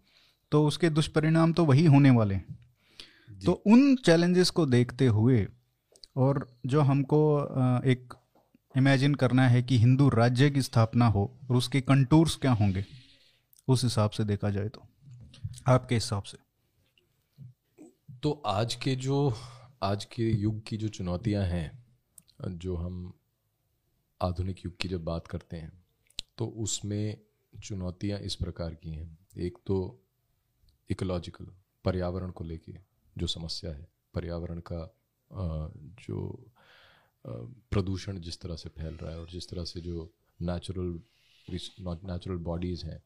तो 0.51 0.65
उसके 0.67 0.89
दुष्परिणाम 0.89 1.53
तो 1.53 1.65
वही 1.65 1.85
होने 1.85 2.09
वाले 2.09 2.35
हैं। 2.35 2.57
तो 3.45 3.51
उन 3.51 3.95
चैलेंजेस 3.95 4.49
को 4.49 4.65
देखते 4.65 5.07
हुए 5.07 5.47
और 6.15 6.47
जो 6.65 6.81
हमको 6.81 7.19
एक 7.85 8.13
इमेजिन 8.75 9.15
करना 9.15 9.47
है 9.47 9.61
कि 9.63 9.77
हिंदू 9.77 10.09
राज्य 10.09 10.49
की 10.49 10.61
स्थापना 10.61 11.07
हो 11.07 11.23
और 11.49 11.55
उसके 11.55 11.81
कंटूर्स 11.81 12.35
क्या 12.35 12.51
होंगे 12.51 12.85
उस 13.67 13.83
हिसाब 13.83 14.09
से 14.09 14.23
देखा 14.23 14.49
जाए 14.49 14.69
तो। 14.69 14.83
आपके 15.67 15.95
हिसाब 15.95 16.23
से। 16.23 16.37
तो 18.23 18.31
आज 18.45 18.75
के 18.75 18.95
जो 18.95 19.33
आज 19.83 20.05
के 20.05 20.23
युग 20.23 20.61
की 20.67 20.77
जो 20.77 20.87
चुनौतियाँ 20.87 21.43
हैं 21.43 21.85
जो 22.47 22.75
हम 22.75 23.13
आधुनिक 24.21 24.65
युग 24.65 24.77
की 24.77 24.87
जब 24.87 25.03
बात 25.03 25.27
करते 25.27 25.57
हैं 25.57 25.84
तो 26.37 26.45
उसमें 26.57 27.17
चुनौतियाँ 27.53 28.19
इस 28.19 28.35
प्रकार 28.35 28.73
की 28.75 28.89
हैं। 28.89 29.17
एक 29.37 29.57
तो 29.67 29.77
इकोलॉजिकल 30.89 31.45
पर्यावरण 31.85 32.31
को 32.31 32.43
लेके 32.43 32.73
जो 33.15 33.27
समस्या 33.27 33.71
है, 33.71 33.87
पर्यावरण 34.13 34.61
का 34.71 34.81
जो 36.01 36.51
प्रदूषण 37.71 38.19
जिस 38.19 38.39
तरह 38.41 38.55
से 38.55 38.69
फैल 38.69 38.95
रहा 38.95 39.11
है 39.11 39.19
और 39.19 39.29
जिस 39.29 39.49
तरह 39.49 39.65
से 39.65 39.81
जो 39.81 40.11
नेचुरल 40.41 40.99
नेचुरल 41.49 42.37
बॉडीज़ 42.43 42.85
हैं, 42.85 43.01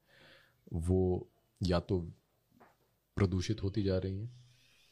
वो 0.74 1.30
या 1.62 1.80
तो 1.82 2.00
प्रदूषित 3.18 3.64
होती 3.64 3.84
जा 3.84 3.98
रही 3.98 4.20
हैं 4.20 4.32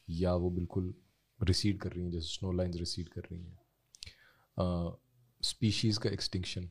या 0.07 0.33
वो 0.35 0.49
बिल्कुल 0.49 0.93
रिसीड 1.39 1.79
कर 1.79 1.91
रही 1.91 2.03
हैं, 2.03 2.11
जैसे 2.11 2.27
स्नो 2.27 2.51
लाइन्स 2.51 2.77
रिसीड 2.77 3.09
कर 3.09 3.21
रही 3.21 3.41
हैं। 3.41 4.95
स्पीशीज़ 5.43 5.99
का 5.99 6.09
एक्सटिंक्शन 6.09 6.69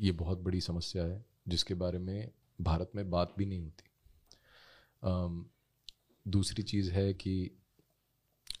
ये 0.00 0.12
बहुत 0.12 0.38
बड़ी 0.38 0.60
समस्या 0.60 1.04
है 1.04 1.24
जिसके 1.48 1.74
बारे 1.74 1.98
में 1.98 2.30
भारत 2.60 2.90
में 2.94 3.10
बात 3.10 3.34
भी 3.38 3.46
नहीं 3.46 3.60
होती। 3.60 3.84
दूसरी 6.30 6.62
चीज़ 6.62 6.90
है 6.90 7.12
कि 7.14 7.50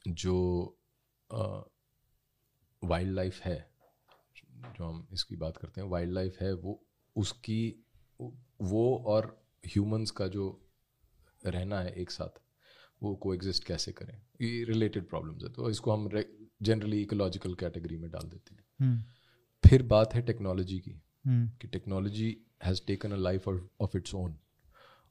जो 0.08 0.34
वाइल्ड 2.82 3.14
लाइफ 3.14 3.40
है 3.40 3.70
जो 4.44 4.84
हम 4.84 5.06
इसकी 5.12 5.36
बात 5.36 5.56
करते 5.56 5.80
हैं 5.80 5.88
वाइल्ड 5.88 6.12
लाइफ 6.12 6.36
है 6.40 6.52
वो 6.54 6.80
उसकी 7.16 7.84
वो 8.60 8.96
और 9.06 9.26
ह्यूमंस 9.66 10.10
का 10.10 10.26
जो 10.28 10.46
रहना 11.46 11.80
है 11.80 11.92
एक 11.92 12.10
साथ 12.10 12.40
वो 13.02 13.14
को 13.16 13.34
एग्जिस्ट 13.34 13.64
कैसे 13.64 13.92
करें? 13.92 14.16
ये 14.40 14.64
रिलेटेड 14.64 15.08
प्रॉब्लम्स 15.08 15.42
है 15.42 15.48
तो 15.48 15.70
इसको 15.70 15.92
हम 15.92 16.08
जनरली 16.62 17.02
इकोलॉजिकल 17.02 17.54
कैटेगरी 17.54 17.96
में 17.96 18.10
डाल 18.10 18.28
देते 18.28 18.54
हैं। 18.54 18.64
हम्म, 18.80 19.02
फिर 19.64 19.82
बात 19.82 20.14
है 20.14 20.22
टेक्नोलॉजी 20.22 20.78
की। 20.78 21.00
कि 21.28 21.68
technology 21.68 22.36
has 22.64 22.80
taken 22.86 23.12
a 23.12 23.16
life 23.16 23.48
of 23.80 23.96
its 23.96 24.14
own 24.14 24.36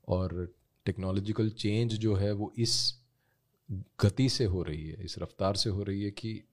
और 0.07 0.55
टेक्नोलॉजिकल 0.85 1.49
चेंज 1.49 1.93
जो 1.93 2.15
है 2.15 2.31
वो 2.31 2.53
इस 2.57 3.03
गति 3.71 4.29
से 4.29 4.45
हो 4.45 4.63
रही 4.63 4.87
है, 4.89 5.03
इस 5.05 5.19
रफ्तार 5.19 5.55
से 5.55 5.69
हो 5.69 5.83
रही 5.83 6.03
है 6.03 6.11
कि 6.11 6.43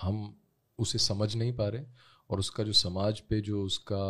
हम 0.00 0.40
उसे 0.78 0.98
समझ 0.98 1.36
नहीं 1.36 1.52
पा 1.52 1.68
रहे 1.68 1.84
और 2.30 2.38
उसका 2.38 2.64
जो 2.64 2.72
समाज 2.72 3.20
पे 3.20 3.40
जो 3.40 3.62
उसका 3.64 4.04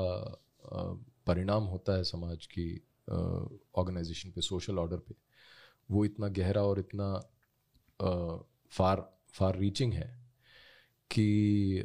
परिणाम 1.26 1.64
होता 1.64 1.96
है 1.96 2.04
समाज 2.04 2.46
की 2.46 2.86
ऑर्गेनाइजेशन 3.74 4.30
पे 4.30 4.40
सोशल 4.40 4.78
ऑर्डर 4.78 4.96
पे, 4.96 5.14
वो 5.90 6.04
इतना 6.04 6.28
गहरा 6.28 6.62
और 6.62 6.78
इतना 6.78 7.30
फार 8.72 9.18
फार 9.30 9.58
रीचिंग 9.58 9.92
है 9.92 10.23
कि 11.10 11.84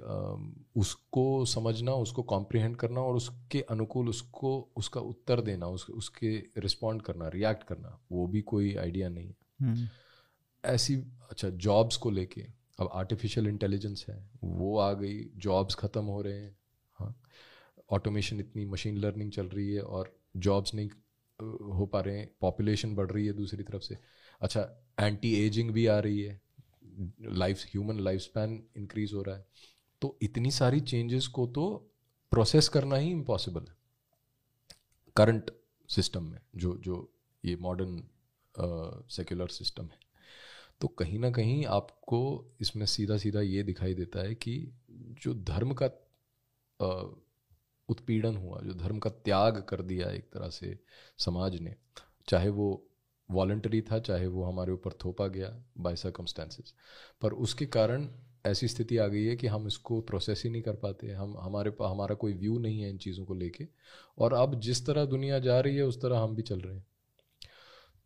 उसको 0.76 1.46
समझना 1.46 1.94
उसको 1.94 2.24
कॉम्प्रिहेंड 2.24 2.76
करना 2.76 3.02
और 3.02 3.16
उसके 3.16 3.62
अनुकूल 3.62 4.10
उसको 4.10 4.70
उसका 4.76 5.02
उत्तर 5.02 5.42
देना 5.42 5.68
उस, 5.68 5.90
उसके 5.90 6.44
रिस्पॉन्ड 6.58 7.02
करना 7.02 7.28
रिएक्ट 7.28 7.64
करना 7.64 8.00
वो 8.12 8.28
भी 8.28 8.42
कोई 8.42 8.76
आइडिया 8.76 9.10
नहीं 9.10 9.28
है। 9.28 9.36
हम्म, 9.62 9.88
ऐसी 10.64 10.96
अच्छा 11.32 11.50
जॉब्स 11.50 11.98
को 11.98 12.10
लेके 12.10 12.42
अब 12.80 12.90
आर्टिफिशियल 12.94 13.48
इंटेलिजेंस 13.48 14.06
है 14.10 14.30
वो 14.44 14.78
आ 14.78 14.92
गई 14.94 15.24
जॉब्स 15.38 15.76
ख़त्म 15.76 16.04
हो 16.06 16.22
रहे 16.22 16.40
हैं 16.40 16.58
हाँ। 17.00 17.16
ऑटोमेशन 17.92 18.40
इतनी 18.40 18.66
मशीन 18.66 18.98
लर्निंग 18.98 19.32
चल 19.32 19.48
रही 19.48 19.74
है 19.74 19.82
और 19.82 20.14
जॉब्स 20.38 20.74
नहीं 20.74 20.90
हो 21.78 21.86
पा 21.86 22.00
रहे 22.02 22.18
हैं 22.18 22.30
पॉपुलेशन 22.42 22.96
बढ़ 22.96 23.12
रही 23.12 23.26
है 23.28 23.34
दूसरी 23.34 23.64
तरफ़ 23.64 23.82
से। 23.82 23.98
अच्छा 24.42 24.62
एंटी 25.00 25.34
एजिंग 25.46 25.72
भी 25.72 25.86
आ 25.86 26.00
रही 26.00 26.22
है 26.22 26.42
life 27.00 27.64
human 27.66 28.00
life 28.00 28.22
span 28.22 28.64
increase 28.78 29.14
हो 29.14 29.22
रहा 29.22 29.36
है। 29.36 29.46
तो 30.02 30.18
इतनी 30.22 30.52
सारी 30.52 30.80
चेंजेस 30.82 31.28
को 31.28 31.46
तो 31.48 31.68
प्रोसेस 32.32 32.68
करना 32.70 32.96
ही 32.96 33.12
इम्पॉसिबल 33.12 33.62
है। 33.62 33.78
करंट 35.16 35.52
सिस्टम 35.90 36.24
में, 36.24 36.40
जो 36.56 36.76
जो 36.78 37.12
ये 37.44 37.56
मॉडर्न 37.56 38.04
सेक्युलर 39.10 39.48
सिस्टम 39.48 39.84
है। 39.84 40.00
तो 40.82 40.88
कहीं 40.88 41.20
ना 41.20 41.30
कहीं 41.32 41.66
आपको 41.66 42.20
इसमें 42.62 42.86
सीधा 42.86 43.18
सीधा 43.18 43.42
ये 43.42 43.64
दिखाई 43.64 43.94
देता 43.94 44.20
है 44.20 44.36
कि 44.36 44.54
जो 45.24 45.34
धर्म 45.34 45.74
का 45.74 45.86
उत्पीड़न 47.90 48.36
हुआ, 48.36 48.60
जो 48.62 48.74
धर्म 48.74 49.00
का 49.00 49.10
त्याग 49.10 49.62
कर 49.70 49.82
दिया 49.82 50.10
एक 50.10 50.30
तरह 50.34 50.50
से 50.50 50.78
समाज 51.18 51.60
ने, 51.62 51.76
चाहे 52.28 52.50
वो 52.50 52.89
वॉलंटरी 53.32 53.82
था, 53.82 54.00
चाहे 54.00 54.28
वो 54.28 54.44
हमारे 54.44 54.72
ऊपर 54.72 54.94
थोपा 55.06 55.28
गया 55.28 55.64
बाय 55.78 55.96
सर्कमस्टेंसेस 55.96 56.74
पर 57.22 57.34
उसके 57.34 57.66
कारण 57.66 58.08
ऐसी 58.46 58.68
स्थिति 58.68 58.98
आ 58.98 59.08
गई 59.08 59.24
है 59.26 59.36
कि 59.36 59.48
हम 59.48 59.68
इसको 59.68 60.02
प्रोसेस 60.02 60.42
ही 60.46 60.50
नहीं 60.50 60.62
कर 60.62 60.76
पाते 60.76 61.12
हम, 61.12 61.36
हमारे 61.40 61.72
पास 61.72 61.92
हमारा 61.92 62.16
कोई 62.16 62.34
व्यू 62.34 62.60
नहीं 62.60 62.82
है 62.82 62.90
इन 62.90 62.98
चीज़ों 62.98 63.26
को 63.26 63.34
लेके। 63.34 63.68
और 64.18 64.34
अब 64.34 64.60
जिस 64.60 64.86
तरह 64.86 65.06
दुनिया 65.06 65.40
जा 65.40 65.60
रही 65.60 65.76
है, 65.76 65.84
उस 65.84 66.02
तरह 66.02 66.20
हम 66.20 66.36
भी 66.36 66.42
चल 66.42 66.60
रहे 66.60 66.76
हैं। 66.76 66.86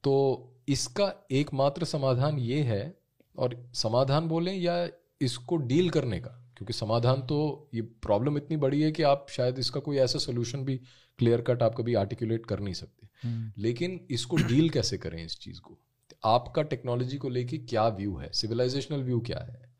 तो 0.04 0.56
इसका 0.68 1.14
एकमात्र 1.32 1.86
समाधान 1.86 2.40
ये 2.40 2.62
है, 2.62 2.98
और 3.38 3.70
समाधान 3.74 4.28
बोलें 4.28 4.54
या 4.54 4.90
इसको 5.22 5.56
डील 5.58 5.90
करने 5.90 6.20
का? 6.20 6.30
क्योंकि 6.58 6.74
समाधान 6.74 7.22
तो 7.22 7.70
ये 7.74 7.82
प्रॉब्लम 7.82 8.38
इतनी 8.38 8.58
बड़ी 8.58 8.82
है 8.82 8.92
कि 8.92 9.04
आप 9.04 9.26
शायद 9.30 9.60
इसका 9.60 9.80
कोई 9.80 9.98
ऐसा 9.98 10.20
सोल्यूशन 10.20 10.66
भी 10.66 10.78
क्लियर 11.20 11.42
कट 11.42 11.64
आप 11.64 11.76
कभी 11.76 11.94
आर्टिकुलेट 11.94 12.46
कर 12.46 12.60
नहीं 12.60 12.74
सकते। 12.74 13.03
लेकिन 13.26 14.00
इसको 14.12 14.38
डील 14.38 14.70
कैसे 14.70 14.98
करें 14.98 15.24
इस 15.26 15.40
चीज़ 15.40 15.60
को? 15.62 15.78
आपका 16.26 16.62
टेक्नोलॉजी 16.62 17.18
को 17.18 17.30
लेके 17.30 17.58
क्या 17.58 17.88
व्यू 17.88 18.16
है? 18.18 18.32
सिविलाइजेशनल 18.34 19.04
व्यू 19.04 19.20
क्या 19.20 19.40
है? 19.40 19.72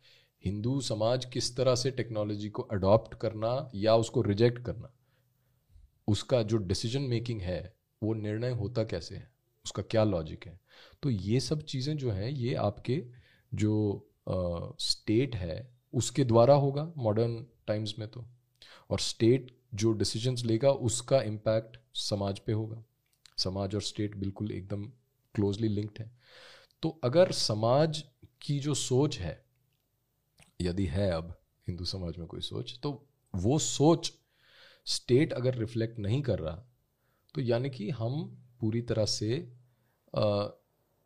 हिंदू 0.44 0.80
समाज 0.82 1.26
किस 1.26 1.56
तरह 1.58 1.76
से 1.76 1.92
टेक्नोलॉजी 1.92 2.50
को 2.50 2.62
अडॉप्ट 2.62 3.14
करना 3.14 3.72
या 3.76 3.96
उसको 3.96 4.22
रिजेक्ट 4.22 4.64
करना? 4.66 4.94
उसका 6.08 6.42
जो 6.44 6.58
डिसीज़न 6.58 7.02
मेकिंग 7.02 7.42
है, 7.42 7.74
वो 8.02 8.14
निर्णय 8.14 8.52
होता 8.52 8.84
कैसे 8.84 9.16
है? 9.16 9.32
उसका 9.66 9.84
क्या 9.84 10.04
लॉजिक 10.04 10.46
है? 10.46 10.60
तो 11.04 11.10
ये 11.10 11.40
सब 11.40 11.62
चीज़ें 11.64 11.96
जो 11.98 12.12
हैं, 12.12 12.30
ये 12.30 12.54
आपके 12.54 13.04
जो 13.54 14.10
स्टेट 14.80 15.36
है, 15.36 15.72
उसके 15.94 16.24
द्वारा 16.24 16.54
होगा 16.54 16.92
मॉडर्न 16.98 17.46
टाइम्स 17.68 17.94
में 18.00 18.08
तो। 18.08 18.26
और 18.90 19.00
स्टेट 19.00 19.52
जो 19.74 19.92
डिसीजंस 19.92 20.44
लेगा, 20.46 20.72
उसका 20.72 21.22
इम्पैक्ट 21.22 21.78
समाज 21.94 22.40
पे 22.40 22.52
होगा। 22.52 22.84
समाज 23.38 23.76
और 23.76 23.82
स्टेट 23.82 24.16
बिल्कुल 24.16 24.52
एकदम 24.52 24.86
क्लोजली 25.36 25.68
लिंक्ड 25.68 26.00
है। 26.00 26.12
तो 26.82 27.00
अगर 27.04 27.32
समाज 27.32 28.04
की 28.42 28.60
जो 28.60 28.74
सोच 28.74 29.20
है 29.20 29.46
यदि 30.62 30.86
है 30.86 31.12
अब 31.12 31.42
हिंदू 31.68 31.86
समाज 31.86 32.18
में 32.18 32.28
कोई 32.28 32.42
सोच 32.42 32.80
तो 32.84 33.08
वो 33.36 33.60
सोच 33.60 34.14
स्टेट 34.86 35.34
अगर 35.34 35.56
रिफ्लेक्ट 35.56 36.00
नहीं 36.00 36.22
कर 36.22 36.40
रहा 36.40 36.66
तो 37.36 37.42
यानी 37.42 37.70
कि 37.70 37.90
हम 37.90 38.40
पूरी 38.60 38.82
तरह 38.82 39.06
से 39.06 39.52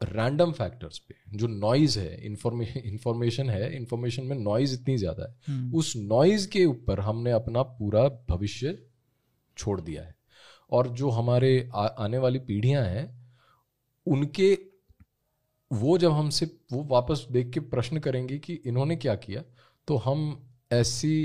रैंडम 0.03 0.51
फैक्टर्स 0.51 0.97
पे 0.99 1.15
जो 1.37 1.47
नॉइज़ 1.47 1.99
है 1.99 2.25
इंफॉर्मेशन 2.25 3.49
है 3.49 3.75
इंफॉर्मेशन 3.75 4.23
में 4.23 4.35
नॉइज़ 4.37 4.73
इतनी 4.73 4.97
ज़्यादा 4.97 5.23
है 5.23 5.35
हम्म, 5.47 5.77
उस 5.77 5.95
नॉइज़ 5.95 6.49
के 6.49 6.65
ऊपर 6.65 6.99
हमने 6.99 7.31
अपना 7.31 7.61
पूरा 7.61 8.07
भविष्य 8.29 8.85
छोड़ 9.57 9.81
दिया 9.81 10.03
है। 10.03 10.16
और 10.71 10.87
जो 10.87 11.09
हमारे 11.09 11.69
आ, 11.75 11.85
आने 11.85 12.17
वाली 12.17 12.39
पीढ़ियाँ 12.39 12.83
हैं 12.83 13.05
उनके 14.07 14.57
वो 15.71 15.97
जब 15.97 16.11
हमसे 16.11 16.45
वो 16.71 16.83
वापस 16.83 17.25
देख 17.31 17.49
के 17.49 17.59
प्रश्न 17.59 17.99
करेंगे 17.99 18.37
कि 18.37 18.53
इन्होंने 18.65 18.95
क्या 18.95 19.15
किया 19.15 19.43
तो 19.87 19.97
हम 19.97 20.21
ऐसी 20.71 21.15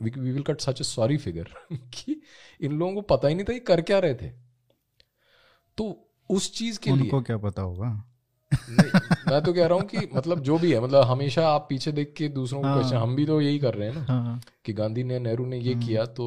we 0.00 0.10
will 0.10 0.42
cut 0.42 0.60
such 0.60 0.80
a 0.80 0.84
sorry 0.84 1.16
figure 1.16 1.48
कि 1.72 2.20
इन 2.60 2.72
लोगों 2.72 2.94
को 2.94 3.00
पता 3.00 3.28
ही 3.28 3.34
नहीं 3.34 3.44
था 3.44 3.52
ये 3.52 3.60
कर 3.60 3.80
क्या 3.80 3.98
रहे 3.98 4.14
थे 4.14 4.30
तो 5.78 6.08
उस 6.30 6.52
चीज़ 6.54 6.78
के 6.78 6.90
उनको 6.90 7.16
लिए 7.16 7.24
क्या 7.24 7.36
पता 7.38 7.62
होगा 7.62 7.88
नहीं, 8.52 8.90
मैं 9.30 9.42
तो 9.42 9.52
कह 9.52 9.66
रहा 9.66 9.78
हूँ 9.78 9.86
कि 9.86 10.08
मतलब 10.14 10.40
जो 10.40 10.58
भी 10.58 10.72
है 10.72 10.80
मतलब 10.80 11.04
हमेशा 11.04 11.48
आप 11.48 11.66
पीछे 11.68 11.92
देख 11.92 12.12
के 12.16 12.28
दूसरों 12.28 12.60
को 12.62 12.68
हाँ। 12.68 13.00
हम 13.00 13.14
भी 13.16 13.26
तो 13.26 13.40
यही 13.40 13.58
कर 13.58 13.74
रहे 13.74 13.88
हैं 13.88 13.94
ना 13.96 14.04
हाँ 14.04 14.40
कि 14.64 14.72
गांधी 14.72 15.04
ने 15.04 15.18
नेहरू 15.18 15.46
ने 15.46 15.58
ये 15.58 15.72
हम्म। 15.72 15.86
किया 15.86 16.04
तो 16.06 16.26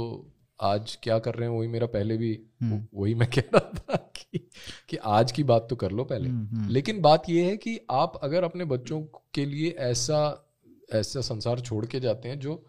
आज 0.60 0.98
क्या 1.04 1.20
कर 1.20 1.36
रहे 1.36 1.50
हैं 1.50 1.58
वही 1.58 1.68
मेरा 1.68 1.88
पहले 1.88 2.18
भी 2.18 2.40
हम्म। 2.62 2.88
वही 2.94 3.16
मैं 3.16 3.30
कह 3.30 3.44
रहा 3.56 3.72
था 3.80 3.96
कि 3.96 4.50
कि 4.90 4.98
आज 4.98 5.32
की 5.32 5.44
बात 5.44 5.68
तो 5.70 5.76
कर 5.76 5.92
लो 5.92 6.04
पहले। 6.04 6.30
हम्म, 6.30 6.58
हम्म, 6.58 6.70
लेकिन 6.70 7.02
बात 7.02 7.30
यह 7.30 7.48
है 7.48 7.58
कि 7.58 7.80
आप 7.92 8.20
अगर 8.24 8.44
अपने 8.44 8.66
बच्चों 8.66 9.02
के 9.34 9.46
लिए 9.46 9.70
ऐसा 9.70 10.52
ऐसा 10.94 11.22
संसार 11.22 11.60
छोड़ 11.60 11.86
के 11.86 12.00
जाते 12.00 12.30
हैं 12.30 12.40
जो 12.40 12.66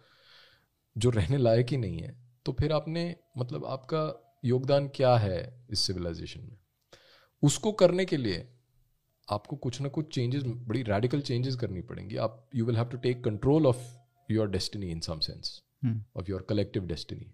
जो 0.99 1.11
रहने 1.11 1.37
लायक 1.37 1.67
ही 1.67 1.77
नहीं 1.77 1.99
है 1.99 2.17
तो 2.45 2.53
फिर 2.53 2.73
आपने 2.73 3.17
मतलब 3.39 3.65
आपका 3.65 4.03
योगदान 4.45 4.89
क्या 4.89 5.17
है 5.17 5.67
इस 5.71 5.81
सिविलाइजेशन 5.81 6.41
में? 6.41 6.57
उसको 7.43 7.73
करने 7.73 8.05
के 8.05 8.17
लिए 8.17 8.49
आपको 9.31 9.57
कुछ 9.57 9.81
ना 9.81 9.89
कुछ 9.89 10.15
चेंजेस 10.15 10.43
बड़ी 10.47 10.83
रेडिकल 10.83 11.21
चेंजेस 11.21 11.55
करनी 11.55 11.81
पड़ेंगी। 11.81 12.17
आप 12.17 12.51
you 12.55 12.67
will 12.67 12.77
have 12.77 12.87
to 12.87 12.97
take 12.97 13.25
control 13.25 13.67
of 13.67 13.87
your 14.31 14.51
destiny 14.51 14.91
in 14.91 15.01
some 15.01 15.19
sense 15.19 15.63
of 16.17 16.29
your 16.29 16.39
collective 16.51 16.87
destiny. 16.93 17.27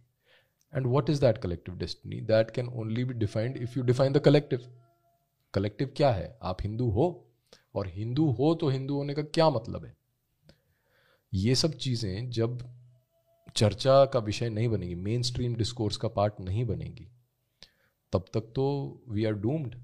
And 0.73 0.87
what 0.87 1.09
is 1.09 1.21
that 1.21 1.41
collective 1.41 1.79
destiny? 1.79 2.21
That 2.29 2.53
can 2.55 2.69
only 2.75 3.05
be 3.05 3.15
defined 3.15 3.57
if 3.59 3.77
you 3.77 3.83
define 3.89 4.15
the 4.15 4.25
collective. 4.29 4.63
Collective 5.55 5.93
क्या 5.97 6.11
है 6.13 6.37
आप 6.43 6.63
हिंदू 6.63 6.89
हो, 6.91 7.07
और 7.75 7.89
हिंदू 7.95 8.31
हो 8.31 8.55
तो 8.55 8.69
हिंदू 8.69 8.95
होने 8.97 9.15
का 9.15 9.23
क्या 9.23 9.49
मतलब 9.51 9.85
है 9.85 9.95
ये 11.33 11.55
सब 11.55 11.75
चीज़ें 11.77 12.31
जब 12.31 12.59
चर्चा 13.57 14.05
का 14.05 14.19
विषय 14.19 14.49
नहीं 14.51 14.69
बनेगी 14.69 14.95
मेन 14.95 15.23
स्ट्रीम 15.23 15.55
डिस्कोर्स 15.57 15.97
का 15.97 16.09
पार्ट 16.09 16.41
नहीं 16.41 16.65
बनेगी, 16.65 17.07
तब 18.13 18.25
तक 18.35 18.53
तो 18.55 18.65
वी 19.09 19.25
आर 19.25 19.35
डूम्ड 19.35 19.75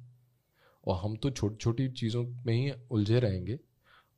और 0.86 0.96
हम 0.96 1.16
तो 1.16 1.30
छोटी 1.30 1.56
छोटी 1.56 1.88
चीज़ों 1.88 2.24
में 2.46 2.54
ही 2.54 2.72
उलझे 2.90 3.20
रहेंगे 3.20 3.58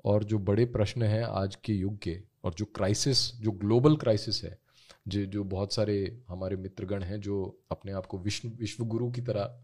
और 0.05 0.25
जो 0.25 0.39
बड़े 0.39 0.65
प्रश्न 0.67 1.03
हैं 1.03 1.23
आज 1.25 1.57
के 1.65 1.73
युग 1.73 1.99
के, 1.99 2.21
और 2.45 2.55
जो 2.55 2.65
क्राइसिस 2.65 3.31
जो 3.41 3.51
ग्लोबल 3.53 3.97
क्राइसिस 3.97 4.43
है 4.45 4.59
जो 5.07 5.25
जो 5.27 5.45
बहुत 5.45 5.75
सारे 5.75 6.25
हमारे 6.29 6.57
मित्रगण 6.57 7.03
हैं 7.03 7.21
जो 7.21 7.65
अपने 7.71 7.93
आप 7.93 8.07
को 8.07 8.19
विश्व 8.19 8.49
विश्व 8.49 8.85
गुरु 8.85 9.11
की 9.11 9.21
तरह 9.21 9.61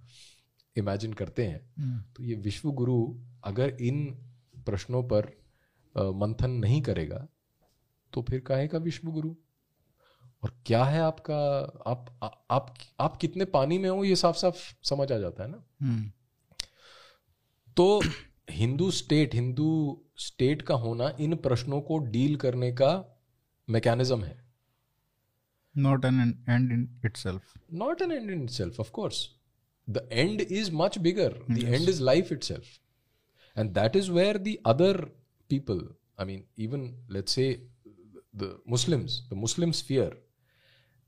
इमेजिन 0.76 1.12
करते 1.12 1.47
हैं। 1.47 1.61
हम्म, 1.78 2.03
तो 2.16 2.22
ये 2.22 2.34
विश्व 2.34 2.70
गुरु 2.72 2.99
अगर 3.45 3.76
इन 3.80 4.07
प्रश्नों 4.66 5.03
पर 5.03 5.26
मंथन 5.95 6.51
नहीं 6.51 6.80
करेगा 6.82 7.26
तो 8.12 8.22
फिर 8.22 8.41
काहे 8.41 8.68
का 8.68 8.78
विश्व 8.78 9.09
गुरु 9.09 9.34
और 10.43 10.53
क्या 10.66 10.84
है 10.84 11.01
आपका 11.01 11.39
आप 11.87 12.18
आ, 12.22 12.28
आप 12.51 12.74
आप 13.01 13.16
कितने 13.16 13.45
पानी 13.45 13.78
में 13.78 13.89
हो 13.91 14.05
ये 14.05 14.16
साफ़ 14.16 14.37
साफ़ 14.37 14.57
समझ 14.84 15.11
आ 15.12 15.18
जाता 15.18 15.43
है 15.43 15.51
ना? 15.51 15.64
हम्म, 15.82 16.11
तो 17.76 18.01
हिंदू 18.51 18.91
स्टेट 18.91 19.34
हिंदू 19.34 20.03
स्टेट 20.18 20.62
का 20.62 20.74
होना 20.74 21.11
इन 21.20 21.37
प्रश्नों 21.37 21.80
को 21.80 21.99
डील 21.99 22.37
करने 22.37 22.72
का 22.72 22.93
मैकेनिज्म 23.68 24.24
है। 24.24 24.46
Not 25.77 26.05
an 26.05 26.20
end 26.49 26.72
in 26.72 26.89
itself 27.05 27.55
not 27.83 28.03
an 28.07 28.12
end 28.16 28.33
in 28.35 28.43
itself 28.49 28.77
of 28.85 28.91
course 28.99 29.16
the 29.89 30.03
end 30.24 30.43
is 30.59 30.68
much 30.81 30.97
bigger 31.07 31.29
the 31.57 31.64
end 31.79 31.91
is 31.93 31.99
life 32.09 32.31
itself 32.37 32.68
and 33.57 33.74
that 33.79 33.97
is 34.01 34.11
where 34.18 34.39
the 34.47 34.55
other 34.72 34.93
people 35.51 35.83
i 36.22 36.27
mean 36.31 36.41
even 36.66 36.87
let's 37.16 37.37
say 37.39 37.49
the 38.43 38.49
muslims 38.74 39.16
the 39.33 39.39
muslim 39.45 39.72
sphere 39.81 40.11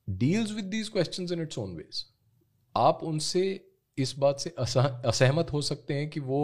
deals 0.08 0.52
with 0.58 0.70
these 0.70 0.88
questions 0.88 1.34
in 1.36 1.44
its 1.46 1.58
own 1.58 1.74
ways 1.80 2.04
आप 2.76 3.02
उनसे 3.02 3.42
इस 3.98 4.14
बात 4.18 4.40
से 4.40 4.54
असह- 4.58 5.06
असहमत 5.06 5.52
हो 5.52 5.60
सकते 5.62 5.94
हैं 5.94 6.08
कि 6.10 6.20
वो 6.20 6.40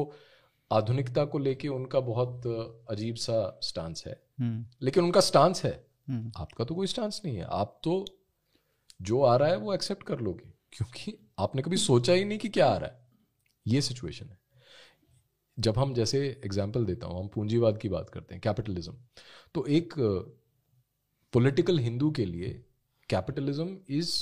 आधुनिकता 0.72 1.24
को 1.34 1.38
लेके 1.38 1.68
उनका 1.68 2.00
बहुत 2.00 2.46
अजीब 2.90 3.14
सा 3.24 3.36
स्टांस 3.62 4.04
है 4.06 4.20
लेकिन 4.82 5.04
उनका 5.04 5.20
स्टांस 5.20 5.64
है 5.64 5.74
आपका 6.08 6.64
तो 6.64 6.74
कोई 6.74 6.86
स्टांस 6.86 7.20
नहीं 7.24 7.36
है। 7.36 7.44
आप 7.44 7.78
तो 7.84 8.04
जो 9.00 9.20
आ 9.22 9.36
रहा 9.36 9.48
है 9.48 9.56
वो 9.56 9.74
एक्सेप्ट 9.74 10.02
कर 10.02 10.20
लोगे, 10.20 10.52
क्योंकि 10.72 11.18
आपने 11.38 11.62
कभी 11.62 11.76
सोचा 11.78 12.12
ही 12.12 12.24
नहीं 12.24 12.38
कि 12.38 12.48
क्या 12.48 12.66
आ 12.66 12.76
रहा 12.76 12.88
है। 12.88 13.02
ये 13.66 13.80
सिचुएशन 13.82 14.26
है। 14.26 14.38
जब 15.58 15.78
हम 15.78 15.94
जैसे 15.94 16.18
एग्ज़ाम्पल 16.44 16.84
देता 16.84 17.06
हूँ, 17.06 17.20
हम 17.20 17.28
पूंजीवाद 17.28 17.78
की 17.78 17.88
बात 17.88 18.10
करते 18.10 18.34
हैं 18.34 18.40
कैपिटलिज्म 18.42 18.94
तो 19.54 19.64
एक 19.68 19.94
पॉलिटिकल 21.32 21.78
हिंदू 21.78 22.10
के 22.10 22.24
लिए 22.24 22.48
capitalism 23.08 23.76
is 23.90 24.14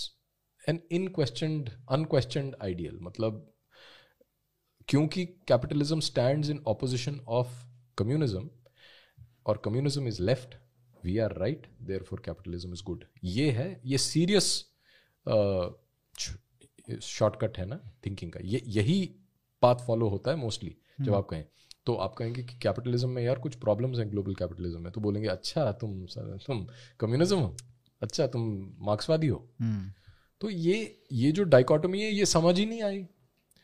an 0.63 0.81
unquestioned 0.93 1.71
unquestioned 1.91 2.57
ideal 2.63 2.99
मतलब 3.03 3.49
क्योंकि 4.89 5.25
capitalism 5.49 6.01
stand 6.01 6.45
in 6.47 6.63
opposition 6.67 7.21
of 7.29 7.53
communism 7.99 8.49
और 9.47 9.61
communism 9.65 10.09
is 10.09 10.23
left 10.23 10.55
we 11.05 11.17
are 11.19 11.37
right 11.39 11.67
therefore 12.03 12.23
capitalism 12.25 12.73
is 12.73 12.83
good 12.87 13.05
ये 13.25 13.51
है 13.51 13.81
ये 13.85 13.99
सीरियस 13.99 14.53
शॉर्टकट 17.03 17.59
है 17.59 17.67
ना 17.67 17.81
थिंकिंग 18.07 18.33
का। 18.33 18.41
ये 18.43 18.63
यही 18.67 19.05
पाथ 19.63 19.87
फॉलो 19.87 20.09
होता 20.09 20.31
है 20.31 20.37
मोस्टली 20.37 20.77
जब 21.01 21.15
आप 21.15 21.27
कहें। 21.27 21.45
तो 21.87 21.95
आप 21.95 22.15
कहेंगे 22.15 22.43
कि 22.43 22.57
कैपिटलिज्म 22.59 23.09
में 23.09 23.23
यार 23.23 23.39
कुछ 23.39 23.55
प्रॉब्लम्स 23.55 23.99
हैं 23.99 24.11
ग्लोबल 24.11 24.35
कैपिटलिज्म 24.35 24.81
में। 24.81 24.91
तो 24.93 25.01
बोलेंगे 25.01 25.29
अच्छा 25.29 25.71
तुम 25.73 26.05
सर, 26.07 26.37
तुम 26.47 26.67
कम्युनिज्म 27.01 27.39
हो? 27.39 27.57
अच्छा 28.03 28.27
तुम 28.27 28.43
मार्क्सवादी 28.81 29.27
हो? 29.27 29.39
तो 30.41 30.51
ये 30.51 31.05
ये 31.13 31.33
जो 31.33 31.45
डाइकोटोमी 31.45 32.03
है 32.03 32.11
ये 32.11 32.27
समझ 32.27 32.59
ही 32.59 32.67
नहीं 32.67 32.83
आई। 32.83 33.07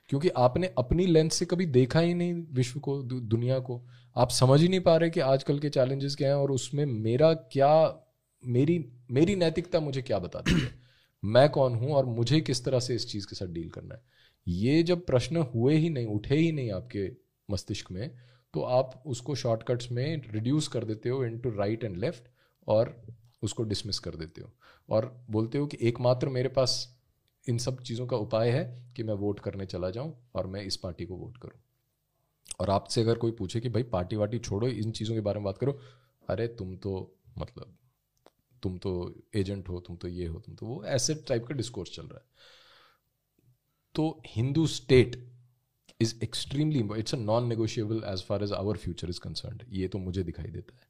क्योंकि 0.08 0.28
आपने 0.28 0.70
अपनी 0.78 1.06
लेंथ 1.06 1.30
से 1.30 1.44
कभी 1.44 1.66
देखा 1.66 2.00
ही 2.00 2.14
नहीं 2.14 2.34
विश्व 2.52 2.80
को 2.80 3.02
दु, 3.02 3.20
दुनिया 3.20 3.58
को। 3.58 3.86
आप 4.16 4.30
समझ 4.30 4.60
ही 4.60 4.68
नहीं 4.68 4.80
पा 4.80 4.96
रहे 4.96 5.10
कि 5.10 5.20
आजकल 5.20 5.58
के 5.58 5.68
चैलेंजेस 5.68 6.16
क्या 6.16 6.28
हैं 6.28 6.36
और 6.36 6.50
उसमें 6.50 6.86
मेरा 6.86 7.32
क्या 7.34 8.04
मेरी 8.44 8.84
मेरी 9.10 9.36
नैतिकता 9.36 9.80
मुझे 9.80 10.02
क्या 10.02 10.18
बताती 10.18 10.60
है। 10.60 10.70
मैं 11.24 11.48
कौन 11.48 11.74
हूँ 11.74 11.92
और 11.92 12.06
मुझे 12.06 12.40
किस 12.40 12.64
तरह 12.64 12.80
से 12.80 12.94
इस 12.94 13.06
चीज़ 13.08 13.26
के 13.26 13.36
साथ 13.36 13.46
डील 13.46 13.68
करना 13.68 13.94
है। 13.94 14.02
ये 14.46 14.82
जब 14.82 15.06
प्रश्न 15.06 15.36
हुए 15.36 15.76
ही 15.76 15.90
नहीं 15.90 16.06
उठे 16.06 16.36
ही 16.36 16.52
नहीं 16.52 16.70
आपके 16.72 17.08
मस्तिष्क 17.48 17.90
में 17.90 18.10
तो 18.54 18.60
आप 18.60 19.02
उसको 19.06 19.34
शॉर्टकट्स 19.34 19.90
में 19.92 20.22
रिड्यूस 20.32 20.68
कर 20.68 20.84
देते 20.84 21.08
हो 21.08 21.24
इनटू 21.24 21.50
राइट 21.50 21.84
एंड 21.84 21.96
लेफ़्ट 21.96 22.22
और 22.66 23.06
उसको 23.42 23.62
डिसमिस 23.62 23.98
कर 23.98 24.10
देते 24.10 24.40
हो। 24.40 24.50
और 24.88 25.24
बोलते 25.30 25.58
हो 25.58 25.66
कि 25.66 25.78
एकमात्र 25.80 26.28
मेरे 26.28 26.48
पास 26.48 26.97
इन 27.48 27.58
सब 27.58 27.80
चीज़ों 27.82 28.06
का 28.06 28.16
उपाय 28.16 28.50
है 28.50 28.64
कि 28.96 29.02
मैं 29.02 29.14
वोट 29.14 29.40
करने 29.40 29.66
चला 29.66 29.90
जाऊँ 29.90 30.14
और 30.34 30.46
मैं 30.46 30.62
इस 30.62 30.76
पार्टी 30.76 31.04
को 31.06 31.16
वोट 31.16 31.36
करूँ। 31.36 31.60
और 32.60 32.70
आपसे 32.70 33.00
अगर 33.00 33.18
कोई 33.18 33.32
पूछे 33.32 33.60
कि 33.60 33.68
भाई 33.68 33.82
पार्टी 33.82 34.16
वार्टी 34.16 34.38
छोड़ो, 34.38 34.68
इन 34.68 34.90
चीज़ों 34.90 35.14
के 35.14 35.20
बारे 35.20 35.38
में 35.38 35.44
बात 35.44 35.58
करो, 35.58 35.78
अरे 36.28 36.46
तुम 36.48 36.76
तो 36.76 37.14
मतलब 37.38 37.74
तुम 38.62 38.78
तो 38.78 39.14
एजेंट 39.34 39.68
हो, 39.68 39.80
तुम 39.80 39.96
तो 39.96 40.08
ये 40.08 40.26
हो, 40.26 40.38
तुम 40.40 40.54
तो 40.54 40.66
वो, 40.66 40.82
ऐसे 40.84 41.14
टाइप 41.28 41.46
का 41.46 41.54
डिस्कोर्स 41.54 41.94
चल 41.96 42.02
रहा 42.02 42.18
है। 42.18 42.24
तो 43.94 44.22
Hindu 44.26 44.66
state 44.66 45.16
is 46.00 46.14
extremely 46.22 46.82
it's 46.98 47.14
a 47.14 47.18
non 47.18 47.46
negotiable 47.48 48.02
as 48.06 48.22
far 48.22 48.42
as 48.42 48.52
our 48.52 48.76
future 48.76 49.08
is 49.08 49.20
concern 49.20 49.60
ये 49.70 49.88
तो 49.88 49.98
मुझे 49.98 50.22
दिखाई 50.22 50.50
देता 50.50 50.76
है। 50.76 50.86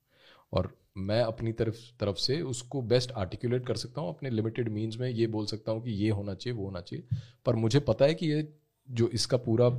और 0.53 0.73
मैं 0.99 1.21
अपनी 1.23 1.53
तरफ़ 1.53 1.77
तरफ़ 2.01 2.17
से 2.17 2.41
उसको 2.43 2.83
बेस्ट 2.83 3.13
आर्टिकुलेट 3.13 3.67
कर 3.67 3.77
सकता 3.77 4.01
हूँ, 4.01 4.09
अपने 4.09 4.31
लिमिटेड 4.31 4.69
मीन्स 4.69 4.99
में 4.99 5.09
ये 5.11 5.27
बोल 5.27 5.47
सकता 5.47 5.73
हूँ 5.73 5.83
कि 5.83 5.91
ये 5.93 6.11
होना 6.11 6.35
चाहिए, 6.35 6.57
वो 6.59 6.65
होना 6.65 6.81
चाहिए। 6.81 7.17
पर 7.47 7.57
मुझे 7.57 7.81
पता 7.81 8.05
है 8.05 8.15
कि 8.15 8.27
ये 8.27 8.49
जो 8.89 9.09
इसका 9.09 9.37
पूरा, 9.37 9.71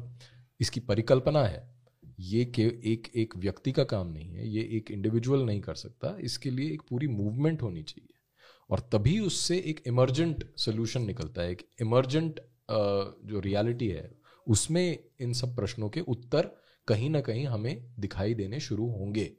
इसकी 0.59 0.80
परिकल्पना 0.80 1.43
है, 1.43 1.67
ये 2.22 2.45
के 2.45 2.63
एक 2.91 3.07
एक 3.15 3.36
व्यक्ति 3.38 3.72
का 3.72 3.84
काम 3.86 4.07
नहीं 4.07 4.30
है, 4.30 4.47
ये 4.49 4.61
एक 4.78 4.91
इंडिविजुअल 4.91 5.45
नहीं 5.45 5.61
कर 5.61 5.76
सकता, 5.76 6.15
इसके 6.22 6.49
लिए 6.49 6.72
एक 6.74 6.82
पूरी 6.89 7.07
मूवमेंट 7.07 7.61
होनी 7.61 7.84
चाहिए। 7.84 8.13
और 8.70 8.80
तभी 8.93 9.20
उससे 9.20 9.57
एक 9.57 9.82
इमरजेंट 9.88 10.43
सोल्यूशन 10.57 11.01
निकलता 11.01 11.41
है, 11.41 11.51
एक 11.51 11.67
इमरजेंट 11.82 12.39
जो 12.72 13.39
रियलिटी 13.39 13.88
है, 13.88 14.09
उसमें 14.47 14.97
इन 15.22 15.34
सब 15.34 15.55
प्रश्नों 15.55 15.89
के 15.89 16.01
उत्तर 16.01 16.51
कहीं 16.88 17.09
ना 17.09 17.22
कहीं 17.22 17.45
हमें 17.45 17.86
दिखाई 17.99 18.34
देने 18.34 18.59
शुरू 18.59 18.88
होंगे। 18.89 19.32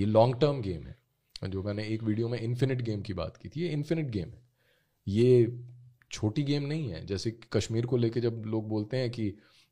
ये 0.00 0.06
लॉन्ग 0.06 0.40
टर्म 0.40 0.60
गेम 0.62 0.82
है। 0.82 0.96
जो 1.44 1.62
मैंने 1.62 1.84
एक 1.84 2.02
वीडियो 2.02 2.28
में 2.28 2.38
इन्फिनिट 2.40 2.82
गेम 2.82 3.02
की 3.02 3.12
बात 3.14 3.36
की 3.36 3.48
थी, 3.48 3.60
ये 3.60 3.68
इन्फिनिट 3.70 4.10
गेम 4.10 4.28
है। 4.28 4.42
ये 5.06 5.58
छोटी 6.12 6.42
गेम 6.42 6.62
नहीं 6.64 6.90
है। 6.90 7.04
जैसे 7.06 7.30
कश्मीर 7.52 7.86
को 7.86 7.96
लेके 7.96 8.20
जब 8.20 8.42
लोग 8.46 8.68
बोलते 8.68 8.96
हैं 8.96 9.10
कि 9.10 9.28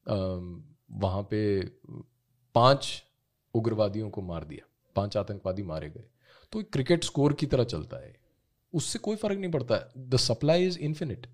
वहाँ 0.06 1.22
पे 1.30 1.60
पाँच 2.54 3.02
उग्रवादियों 3.54 4.10
को 4.10 4.22
मार 4.22 4.44
दिया, 4.44 4.66
पाँच 4.96 5.16
आतंकवादी 5.16 5.62
मारे 5.64 5.88
गए 5.90 6.04
तो 6.52 6.62
क्रिकेट 6.64 7.04
स्कोर 7.04 7.32
की 7.32 7.46
तरह 7.46 7.64
चलता 7.64 7.96
है। 7.96 8.14
उससे 8.72 8.98
कोई 8.98 9.16
फ़र्क 9.16 9.38
नहीं 9.38 9.50
पड़ता। 9.50 9.76
द 9.98 10.16
सप्लाई 10.18 10.66
इज़ 10.66 10.78
इन्फिनिट 10.80 11.26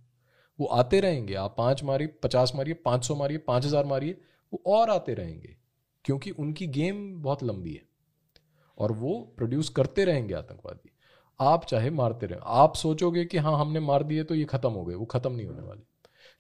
वो 0.59 0.67
आते 0.67 1.01
रहेंगे। 1.01 1.35
आप 1.35 1.55
पाँच 1.59 1.83
मारिए, 1.85 2.07
पचास 2.23 2.53
मारिए, 2.55 2.75
पाँच 2.77 3.05
सौ 3.05 3.15
मारिए, 3.15 3.39
पाँच 3.39 3.65
हज़ार 3.65 3.85
मारिए, 3.87 4.21
वो 4.53 4.63
और 4.69 4.91
आते 4.91 5.15
रहेंगे। 5.15 5.57
क्योंकि 6.05 6.31
उनकी 6.33 6.67
गेम 6.69 7.23
बहुत 7.23 7.43
लंबी 7.43 7.73
है। 7.73 7.83
और 8.79 8.93
वो 8.93 9.35
प्रोड्यूस 9.37 9.69
करते 9.69 10.05
रहेंगे 10.05 10.35
आतंकवादी। 10.35 10.91
आप 11.41 11.65
चाहे 11.65 11.91
मारते 11.91 12.27
रहे। 12.27 12.39
आप 12.45 12.75
सोचोगे 12.75 13.25
कि 13.25 13.39
हाँ 13.39 13.59
हमने 13.61 13.81
मार 13.81 14.03
दिए 14.03 14.25
तो 14.25 14.35
ये 14.35 14.45
खत्म 14.45 14.71
हो 14.71 14.85
गए। 14.85 14.95
वो 14.95 15.05
खत्म 15.05 15.33
नहीं 15.33 15.47
होने 15.47 15.63
वाले। 15.63 15.83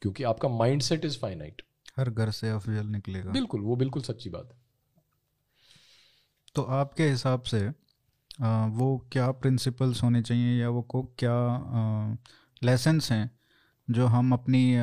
क्योंकि 0.02 0.24
आपका 0.24 0.48
माइंड 0.48 0.82
सेट 0.82 1.04
इज़ 1.04 1.18
फाइनाइट 1.18 1.62
हर 1.96 2.10
घर 2.10 2.30
से 2.30 2.50
अफजल 2.50 2.86
निकलेगा। 2.86 3.30
बिल्कुल 3.30 3.60
वो 3.60 3.76
बिल्कुल 3.76 4.02
सच्ची 4.02 4.30
बात 4.30 4.48
है। 4.52 4.58
तो 6.54 6.62
आपके 6.62 7.08
हिसाब 7.08 7.42
से 7.42 7.72
आ, 8.42 8.66
वो 8.66 9.08
क्या 9.12 9.30
प्रिंसिपल्स 9.30 10.02
होने 10.02 10.22
चाहिए 10.22 10.60
या 10.60 10.68
वो 10.68 10.82
को 10.82 11.02
क्या 11.02 11.34
लेसन्स 12.62 13.12
हैं 13.12 13.30
जो 13.90 14.06
हम 14.06 14.32
अपनी 14.32 14.74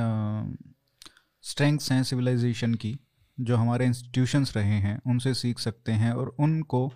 स्ट्रेंथ्स 1.41 1.91
हैं 1.91 2.03
सिविलाइजेशन 2.03 2.73
की 2.73 2.99
जो 3.39 3.55
हमारे 3.55 3.85
इंस्टीट्यूशंस 3.85 4.57
रहे 4.57 4.79
हैं 4.79 5.01
उनसे 5.07 5.33
सीख 5.33 5.59
सकते 5.59 5.91
हैं 5.91 6.11
और 6.11 6.35
उनको 6.39 6.93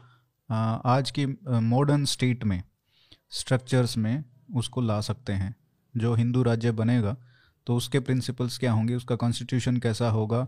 आज 0.50 1.12
की 1.12 1.26
मॉडर्न 1.50 2.06
स्टेट 2.06 2.44
में 2.44 2.62
स्ट्रक्चर्स 3.32 3.98
में 3.98 4.24
उसको 4.56 4.82
ला 4.82 5.00
सकते 5.02 5.34
हैं। 5.34 5.56
जो 5.94 6.14
हिंदू 6.14 6.44
राज्य 6.44 6.72
बनेगा 6.72 7.16
तो 7.68 7.76
उसके 7.76 8.00
प्रिंसिपल्स 8.00 8.58
क्या 8.58 8.72
होंगे 8.72 8.96
उसका 8.96 9.16
कॉन्स्टिट्यूशन 9.16 9.78
कैसा 9.78 10.10
होगा 10.10 10.48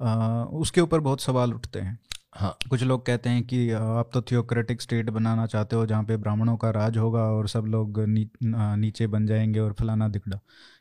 आ, 0.00 0.42
उसके 0.44 0.80
ऊपर 0.80 1.00
बहुत 1.00 1.20
सवाल 1.20 1.54
उठते 1.54 1.80
हैं। 1.80 1.98
हाँ। 2.32 2.56
कुछ 2.70 2.82
लोग 2.82 3.04
कहते 3.06 3.30
हैं 3.30 3.42
कि 3.42 3.70
आप 3.70 4.10
तो 4.14 4.22
थियोक्रेटिक 4.22 4.82
स्टेट 4.82 5.10
बनाना 5.10 5.46
चाहते 5.46 5.76
हो 5.76 5.86
जहाँ 5.86 6.04
पे 6.04 6.16
ब्राह्मणों 6.16 6.56
का 6.56 6.70
राज 6.70 6.96
होगा 6.98 7.22
और 7.22 7.48
सब 7.48 7.64
लोग 7.64 8.00
नी, 8.00 8.28
नीचे 8.44 9.06
बन 9.06 9.26
जाएँगे 9.26 9.60
और 9.60 9.72
फलाना 9.72 10.08
दिखड़ा। 10.08 10.38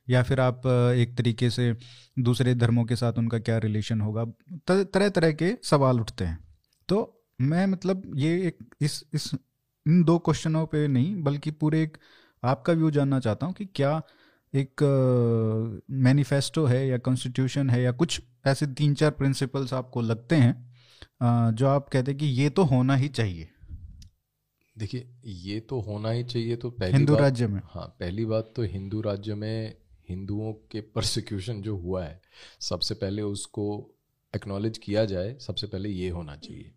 या 0.09 0.23
फिर 0.23 0.39
आप 0.39 0.67
एक 0.97 1.17
तरीके 1.17 1.49
से 1.49 1.73
दूसरे 2.19 2.55
धर्मों 2.55 2.85
के 2.85 2.95
साथ 2.95 3.13
उनका 3.13 3.39
क्या 3.39 3.57
रिलेशन 3.57 4.01
होगा 4.01 4.25
तरह 4.71 5.09
तरह 5.09 5.31
के 5.31 5.53
सवाल 5.63 5.99
उठते 5.99 6.25
हैं। 6.25 6.37
तो 6.89 7.20
मैं 7.41 7.65
मतलब 7.67 8.11
ये 8.15 8.35
एक 8.47 8.57
इस 8.81 9.03
इस 9.13 9.29
इन 9.85 10.03
दो 10.03 10.17
क्वेश्चनों 10.19 10.65
पे 10.65 10.87
नहीं 10.87 11.15
बल्कि 11.23 11.51
पूरे 11.51 11.81
एक 11.83 11.97
आपका 12.43 12.73
व्यू 12.73 12.91
जानना 12.91 13.19
चाहता 13.19 13.45
हूँ 13.45 13.53
कि 13.53 13.65
क्या 13.65 14.01
एक 14.53 14.83
मैनिफेस्टो 16.01 16.65
है 16.65 16.87
या 16.87 16.97
कॉन्स्टिट्यूशन 16.97 17.69
है 17.69 17.81
या 17.81 17.91
कुछ 17.93 18.21
ऐसे 18.47 18.67
तीन 18.67 18.93
चार 18.93 19.11
प्रिंसिपल्स 19.11 19.73
आपको 19.73 20.01
लगते 20.01 20.35
हैं 20.35 21.53
जो 21.55 21.67
आप 21.67 21.89
कहते 21.89 22.11
हैं 22.11 22.17
कि 22.19 22.25
ये 22.25 22.49
तो 22.49 22.63
होना 22.63 22.95
ही 22.95 23.07
चाहिए। 23.09 23.49
देखिए 24.75 25.07
ये 25.25 25.59
तो 25.59 25.79
होना 25.79 26.09
ही 26.09 26.23
चाहिए 26.23 26.55
तो 26.55 26.69
पहली 26.71 26.93
हिंदू 26.93 27.15
राज्य 27.15 27.47
में। 27.47 27.61
हाँ 27.65 27.85
पहली 27.99 28.25
बात 28.25 28.53
तो 28.55 28.63
हिंदू 28.63 29.01
राज्य 29.01 29.35
में 29.35 29.75
हिंदुओं 30.09 30.51
के 30.71 30.81
प्रोसिक्यूशन 30.81 31.61
जो 31.61 31.75
हुआ 31.77 32.03
है 32.03 32.21
सबसे 32.61 32.95
पहले 32.95 33.21
उसको 33.21 33.65
एक्नॉलेज 34.33 34.77
किया 34.77 35.05
जाए 35.05 35.35
सबसे 35.41 35.67
पहले 35.67 35.89
ये 35.89 36.09
होना 36.09 36.35
चाहिए। 36.37 36.71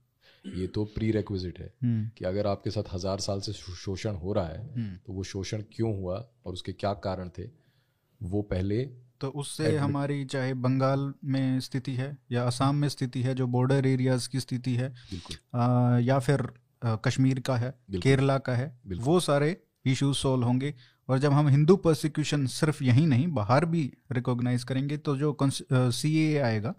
ये 0.47 0.66
तो 0.66 0.84
प्री 0.84 1.11
रेक्विजिट 1.11 1.59
है 1.59 1.72
कि 1.84 2.24
अगर 2.24 2.47
आपके 2.47 2.70
साथ 2.70 2.95
हज़ार 2.95 3.18
साल 3.20 3.40
से 3.40 3.53
शोषण 3.53 4.14
हो 4.14 4.32
रहा 4.32 4.47
है 4.47 4.99
तो 5.07 5.12
वो 5.12 5.22
शोषण 5.22 5.62
क्यों 5.72 5.97
हुआ 5.99 6.16
और 6.47 6.53
उसके 6.53 6.72
क्या 6.72 6.92
कारण 6.95 7.28
थे 7.28 7.42
वो 8.22 8.42
पहले 8.42 8.84
तो 9.20 9.28
उससे 9.28 9.64
हमारी 9.76 10.24
चाहे 10.24 10.55
बंगाल 10.55 11.12
में 11.24 11.61
स्थिति 11.61 11.92
है 11.92 12.18
या 12.32 12.45
असम 12.45 12.74
में 12.74 12.88
स्थिति 12.88 13.22
है 13.22 13.34
जो 13.34 13.47
बॉर्डर 13.47 13.86
एरियाज़ 13.86 14.28
की 14.28 14.40
स्थिति 14.40 14.74
है 14.74 14.95
आ, 15.55 15.99
या 15.99 16.18
फिर 16.18 16.40
अ, 16.82 16.97
कश्मीर 16.97 17.40
का 17.40 17.57
है 17.57 17.74
केरला 18.03 18.38
का 18.38 18.55
है 18.55 18.80
वो 19.05 19.20
सारे 19.20 19.62
इश्यूज़ 19.86 20.16
सॉल्व 20.16 20.45
होंगे। 20.45 20.74
और 21.09 21.18
जब 21.18 21.32
हम 21.32 21.49
हिंदू 21.49 21.76
प्रोसिक्यूशन 21.76 22.47
सिर्फ़ 22.47 22.84
यहीं 22.84 23.07
नहीं 23.07 23.28
बाहर 23.28 23.64
भी 23.64 23.92
रिकॉग्नाइज 24.12 24.64
करेंगे 24.64 24.97
तो 24.97 25.16
जो 25.16 25.36
सीए 25.72 26.38
आएगा 26.38 26.74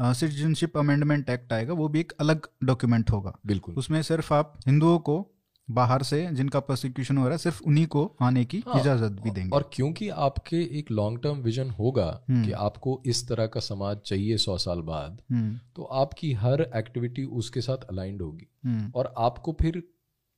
सिटीजनशिप 0.00 0.76
अमेंडमेंट 0.78 1.30
एक्ट 1.30 1.52
आएगा 1.52 1.72
वो 1.72 1.88
भी 1.88 2.00
एक 2.00 2.12
अलग 2.20 2.46
डॉक्यूमेंट 2.64 3.10
होगा। 3.10 3.38
बिल्कुल। 3.46 3.74
उसमें 3.74 4.02
सिर्फ़ 4.02 4.34
आप 4.34 4.58
हिंदुओं 4.66 4.98
को 4.98 5.34
बाहर 5.70 6.02
से 6.02 6.26
जिनका 6.26 6.60
प्रोसिक्यूशन 6.60 7.16
हो 7.16 7.24
रहा 7.24 7.32
है 7.32 7.38
सिर्फ़ 7.38 7.62
उन्हीं 7.62 7.86
को 7.86 8.16
आने 8.22 8.44
की 8.44 8.62
हाँ, 8.68 8.80
इजाज़त 8.80 9.20
भी 9.22 9.30
देंगे। 9.30 9.50
और 9.56 9.70
क्योंकि 9.72 10.08
आपके 10.08 10.60
एक 10.78 10.90
लॉन्ग 10.90 11.22
टर्म 11.22 11.38
विजन 11.38 11.70
होगा 11.70 12.24
हम्म। 12.30 12.44
कि 12.44 12.52
आपको 12.52 13.02
इस 13.06 13.28
तरह 13.28 13.46
का 13.46 13.60
समाज 13.60 13.96
चाहिए 13.96 14.36
सौ 14.36 14.56
साल 14.58 14.80
बाद 14.80 15.20
हम्म, 15.32 15.58
तो 15.76 15.82
आपकी 15.82 16.32
हर 16.32 16.70
एक्टिविटी 16.76 17.24
उसके 17.24 17.60
साथ 17.60 17.76
अलाइंड 17.76 18.22
होगी। 18.22 18.48
हम्म, 18.64 18.92
और 18.94 19.14
आपको 19.18 19.56
फिर 19.60 19.82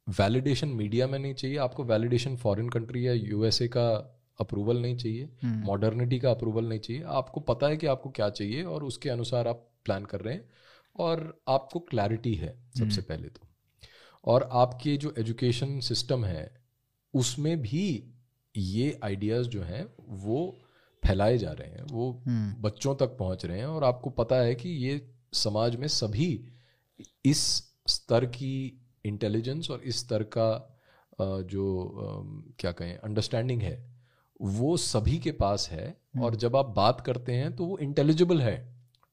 वैलिडेशन 0.08 0.68
मीडिया 0.68 1.06
में 1.06 1.18
नहीं 1.18 1.34
चाहिए 1.34 1.56
आपको 1.56 1.84
वैलिडेशन 1.84 2.36
फॉरेन 2.36 2.68
कंट्री 2.68 3.06
या 3.06 3.12
यूएसए 3.12 3.68
का 3.68 4.16
अप्रूवल 4.40 4.82
नहीं 4.82 4.96
चाहिए 4.96 5.28
हम्म, 5.42 5.64
मॉडर्निटी 5.64 6.18
का 6.18 6.30
अप्रूवल 6.30 6.64
नहीं 6.64 6.78
चाहिए। 6.78 7.02
आपको 7.02 7.40
पता 7.40 7.68
है 7.68 7.76
कि 7.76 7.86
आपको 7.86 8.10
क्या 8.10 8.30
चाहिए 8.30 8.62
और 8.62 8.84
उसके 8.84 9.10
अनुसार 9.10 9.48
आप 9.48 9.66
प्लान 9.84 10.04
कर 10.04 10.20
रहे 10.20 10.34
हैं 10.34 10.48
और 10.96 11.42
आपको 11.48 11.80
क्लैरिटी 11.80 12.34
है 12.34 12.62
सबसे 12.78 13.00
पहले 13.00 13.28
तो। 13.28 13.40
और 14.24 14.48
आपके 14.52 14.96
जो 14.96 15.14
एजुकेशन 15.18 15.80
सिस्टम 15.80 16.24
है 16.24 16.60
उसमें 17.14 17.62
भी 17.62 18.12
ये 18.56 18.98
आइडियाज़ 19.04 19.48
जो 19.48 19.62
हैं 19.62 19.86
वो 20.08 20.56
फैलाए 21.02 21.38
जा 21.38 21.52
रहे 21.52 21.68
हैं 21.68 21.82
वो 21.82 22.22
हम्म, 22.26 22.62
बच्चों 22.62 22.94
तक 22.94 23.16
पहुँच 23.18 23.44
रहे 23.46 23.58
हैं 23.58 23.66
और 23.66 23.84
आपको 23.84 24.10
पता 24.10 24.36
है 24.36 24.54
कि 24.54 24.68
ये 24.68 25.10
समाज 25.32 25.76
में 25.76 25.88
सभी 25.88 26.48
इस 27.24 27.42
स्तर 27.86 28.24
की 28.24 28.80
इंटेलिजेंस 29.04 29.70
और 29.70 29.80
इस 29.80 29.98
स्तर 29.98 30.22
का 30.22 30.76
जो 31.20 31.64
क्या 32.58 32.72
कहें 32.72 32.96
अंडरस्टैंडिंग 32.96 33.62
है 33.62 33.89
वो 34.40 34.76
सभी 34.76 35.18
के 35.18 35.32
पास 35.32 35.68
है 35.70 35.96
और 36.20 36.36
जब 36.36 36.56
आप 36.56 36.66
बात 36.66 37.00
करते 37.00 37.32
हैं 37.32 37.54
तो 37.56 37.64
वो 37.64 37.78
इंटेलिजिबल 37.78 38.40
है 38.42 38.56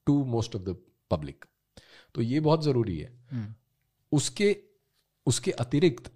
to 0.07 0.23
most 0.25 0.55
of 0.55 0.61
the 0.61 0.77
public 1.11 1.45
तो 2.15 2.21
ये 2.21 2.39
बहुत 2.39 2.63
ज़रूरी 2.63 2.97
है। 2.97 3.11
हम्म, 3.31 3.53
उसके 4.11 4.55
उसके 5.27 5.51
अतिरिक्त 5.51 6.11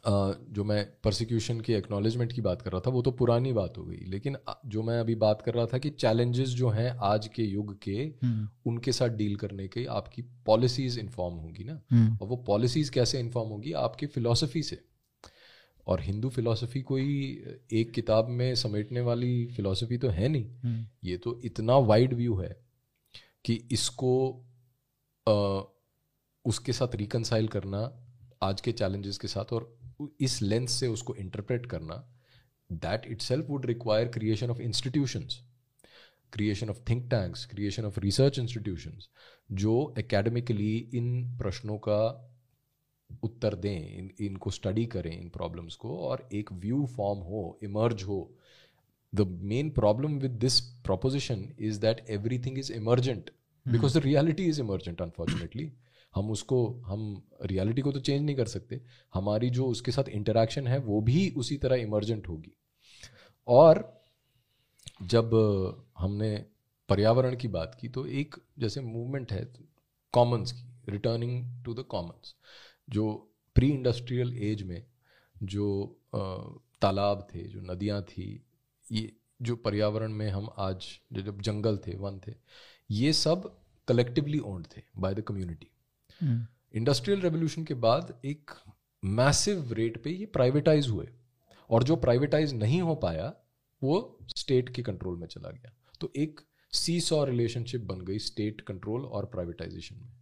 जो 0.00 0.64
मैं 0.64 0.84
परसिक्यूशन 1.04 1.60
के 1.60 1.74
एक्नॉलेजमेंट 1.74 2.32
की 2.32 2.40
बात 2.40 2.62
कर 2.62 2.72
रहा 2.72 2.80
था 2.80 2.90
वो 2.90 3.02
तो 3.02 3.10
पुरानी 3.10 3.52
बात 3.52 3.78
हो 3.78 3.84
गई। 3.84 3.96
लेकिन 3.96 4.36
जो 4.66 4.82
मैं 4.82 4.98
अभी 5.00 5.14
बात 5.14 5.42
कर 5.42 5.54
रहा 5.54 5.66
था 5.66 5.78
कि 5.78 5.90
चैलेंजेस 5.90 6.48
जो 6.48 6.68
हैं 6.68 6.90
आज 7.02 7.28
के 7.28 7.42
युग 7.42 7.78
के 7.82 7.96
हम्म, 8.22 8.48
उनके 8.66 8.92
साथ 8.92 9.08
डील 9.08 9.36
करने 9.36 9.68
के 9.68 9.84
आपकी 9.84 10.22
पॉलिसीज़ 10.46 10.98
इन्फॉर्म 11.00 11.34
होंगी 11.34 11.64
ना। 11.64 11.80
हम्म, 11.90 12.16
और 12.16 12.28
वो 12.28 12.36
पॉलिसीज़ 12.36 12.90
कैसे 12.90 13.20
इन्फॉर्म 13.20 13.48
होगी? 13.48 13.72
आपकी 13.72 14.06
फिलोसफी 14.06 14.62
से। 14.62 14.82
और 15.88 16.00
हिंदू 16.00 16.28
फिलॉसफी 16.28 16.80
कोई 16.82 17.04
एक 17.72 17.90
किताब 17.90 18.28
में 18.28 18.54
समेटने 18.54 19.00
वाली 19.00 19.46
फिलॉसफी 19.46 19.98
तो 19.98 20.08
है 20.08 20.28
नहीं। 20.28 20.44
हम्म, 20.44 20.86
ये 21.04 21.16
तो 21.16 21.40
इतना 21.44 21.76
वाइड 21.76 22.14
व्यू 22.14 22.36
है 22.36 22.56
कि 23.44 23.54
इसको 23.72 24.12
अ, 25.26 25.62
उसके 26.44 26.72
साथ 26.72 26.94
रिकनसाइल 26.94 27.48
करना 27.48 27.78
आज 28.42 28.60
के 28.60 28.72
चैलेंजेस 28.72 29.18
के 29.18 29.28
साथ 29.28 29.52
और 29.52 29.78
इस 30.20 30.42
लेंस 30.42 30.70
से 30.70 30.86
उसको 30.86 31.14
इंटरप्रेट 31.14 31.66
करना 31.66 31.94
that 32.72 33.06
itself 33.20 33.46
would 33.48 33.66
require 33.66 34.08
creation 34.08 34.50
of 34.50 34.60
institutions 34.60 35.40
creation 36.32 36.70
of 36.70 36.78
think 36.90 37.10
tanks 37.10 37.44
creation 37.46 37.84
of 37.84 38.00
research 38.00 38.38
institutions 38.38 39.08
जो 39.52 39.94
एकेडमिकली 39.98 40.76
इन 40.94 41.38
प्रश्नों 41.38 41.78
का 41.78 42.00
उत्तर 43.22 43.54
दें 43.54 43.98
इन 43.98 44.10
इनको 44.20 44.50
स्टडी 44.50 44.86
करें 44.86 45.20
इन 45.20 45.28
प्रॉब्लम्स 45.28 45.76
को 45.76 45.98
और 45.98 46.28
एक 46.32 46.52
व्यू 46.52 46.86
फॉर्म 46.86 47.20
हो 47.20 47.58
इमर्ज 47.62 48.02
हो। 48.02 48.34
The 49.16 49.26
main 49.26 49.74
problem 49.78 50.10
with 50.20 50.40
this 50.40 50.60
proposition 50.90 51.38
is 51.62 51.78
that 51.84 51.96
everything 52.10 52.58
is 52.62 52.70
emergent 52.70 53.22
because 53.68 53.96
the 53.96 54.02
reality 54.04 54.50
is 54.50 54.60
emergent 54.60 55.00
unfortunately. 55.00 55.66
हम 56.14 56.30
उसको 56.30 56.80
हम 56.86 57.22
रियलिटी 57.42 57.82
को 57.82 57.92
तो 57.92 58.00
चेंज 58.00 58.22
नहीं 58.22 58.36
कर 58.36 58.46
सकते। 58.46 58.80
हमारी 59.14 59.50
जो 59.50 59.66
उसके 59.66 59.92
साथ 59.92 60.08
इंटरेक्शन 60.08 60.66
है 60.66 60.78
वो 60.78 61.00
भी 61.00 61.30
उसी 61.30 61.56
तरह 61.56 61.76
इमर्जेंट 61.76 62.28
होगी। 62.28 62.52
और 63.48 64.02
जब 65.02 65.30
हमने 65.98 66.44
पर्यावरण 66.88 67.36
की 67.36 67.48
बात 67.48 67.78
की 67.80 67.88
तो 67.88 68.06
एक 68.06 68.36
जैसे 68.58 68.80
मूवमेंट 68.80 69.32
है 69.32 69.52
कॉमन्स 70.12 70.52
की 70.52 70.92
रिटर्निंग 70.92 71.64
टू 71.64 71.74
द 71.74 71.78
कॉमन्स 71.78 72.34
जो 72.90 73.32
प्री 73.54 73.70
इंडस्ट्रियल 73.70 74.34
एज 74.38 74.62
में 74.62 74.86
जो 75.42 75.66
तालाब 76.82 77.26
थे 77.34 77.42
जो 77.48 77.60
नदियाँ 77.60 78.02
थी 78.02 78.42
ये 78.92 79.12
जो 79.42 79.56
पर्यावरण 79.56 80.12
में 80.12 80.30
हम 80.30 80.48
आज 80.58 80.86
जो 81.12 81.22
जब 81.22 81.40
जंगल 81.40 81.78
थे 81.78 81.96
वन 81.96 82.20
थे 82.26 82.34
ये 82.90 83.12
सब 83.12 83.54
कलेक्टिवली 83.88 84.38
ओन्ड 84.38 84.66
थे 84.76 84.82
by 84.98 85.14
the 85.14 85.20
community 85.20 85.70
industrial 86.74 87.20
revolution 87.20 87.64
के 87.64 87.74
बाद 87.74 88.20
एक 88.24 88.50
मैसिव 89.04 89.72
रेट 89.72 90.02
पे 90.04 90.10
ये 90.10 90.26
प्राइवेटाइज 90.26 90.88
हुए 90.88 91.08
और 91.70 91.82
जो 91.82 91.96
प्राइवेटाइज 91.96 92.54
नहीं 92.54 92.80
हो 92.82 92.94
पाया 92.94 93.32
वो 93.82 94.18
स्टेट 94.36 94.68
के 94.68 94.82
कंट्रोल 94.82 95.16
में 95.16 95.26
चला 95.26 95.50
गया। 95.50 95.72
तो 96.00 96.12
एक 96.16 96.40
सी 96.72 97.00
सॉ 97.00 97.24
रिलेशनशिप 97.24 97.80
बन 97.80 98.00
गई 98.00 98.18
स्टेट 98.18 98.60
कंट्रोल 98.60 99.04
और 99.04 99.26
प्राइवेटाइजेशन 99.26 99.96
में 99.96 100.12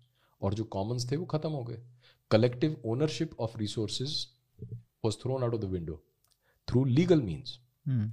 और 0.42 0.54
जो 0.54 0.64
कॉमन्स 0.64 1.10
थे 1.10 1.16
वो 1.16 1.26
खत्म 1.26 1.50
हो 1.50 1.64
गए। 1.64 1.82
Collective 2.30 2.82
ownership 2.84 3.40
of 3.40 3.58
resources 3.58 4.26
was 5.04 5.16
thrown 5.16 5.42
out 5.42 5.54
of 5.54 5.60
the 5.60 5.64
window 5.64 6.04
through 6.68 6.84
legal 6.84 7.22
means 7.22 7.60
hmm, 7.86 8.12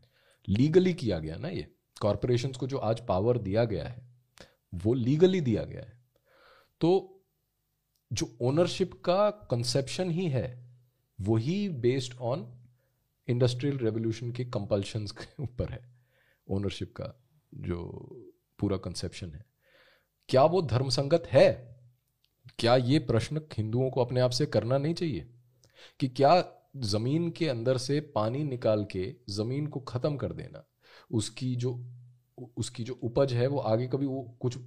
legally 0.49 0.93
किया 0.93 1.19
गया 1.19 1.35
ना 1.35 1.47
ये? 1.47 1.75
कॉरपोरेशंस 2.01 2.57
को 2.57 2.67
जो 2.67 2.77
आज 2.77 3.05
पावर 3.07 3.37
दिया 3.37 3.65
गया 3.65 3.87
है 3.87 4.07
वो 4.75 4.93
लीगली 4.93 5.41
दिया 5.41 5.63
गया 5.63 5.81
है। 5.81 6.05
तो 6.81 7.21
जो 8.13 8.37
ओनरशिप 8.41 8.93
का 8.93 9.29
कंसेप्शन 9.29 10.11
ही 10.11 10.27
है 10.27 10.77
वही 11.21 11.69
बेस्ड 11.69 12.13
ऑन 12.19 12.59
इंडस्ट्रियल 13.27 13.77
रेवोल्यूशन 13.77 14.31
के 14.31 14.45
कंपल्शंस 14.45 15.11
के 15.11 15.43
ऊपर 15.43 15.69
है। 15.69 15.95
ओनरशिप 16.47 16.93
का 16.95 17.13
जो 17.53 17.85
पूरा 18.59 18.77
कंसेप्शन 18.77 19.33
है। 19.33 19.45
क्या 20.29 20.43
वो 20.43 20.61
धर्मसंगत 20.61 21.23
है? 21.27 21.72
क्या 22.59 22.75
ये 22.75 22.99
प्रश्न 22.99 23.41
हिंदुओं 23.57 23.89
को 23.89 24.05
अपने 24.05 24.19
आप 24.19 24.31
से 24.31 24.45
करना 24.45 24.77
नहीं 24.77 24.93
चाहिए? 24.93 25.27
कि 25.99 26.07
क्या 26.07 26.53
ज़मीन 26.77 27.31
के 27.31 27.49
अंदर 27.49 27.77
से 27.77 27.99
पानी 28.01 28.43
निकाल 28.43 28.85
के 28.85 29.15
ज़मीन 29.29 29.67
को 29.67 29.79
खत्म 29.79 30.17
कर 30.17 30.33
देना? 30.33 30.65
उसकी 31.11 31.55
जो 31.55 31.85
उसकी 32.57 32.83
जो 32.83 32.93
उपज 32.93 33.33
है, 33.33 33.47
वो 33.47 33.59
आगे 33.59 33.87
कभी 33.87 34.05
वो 34.05 34.37
कुछ 34.39 34.57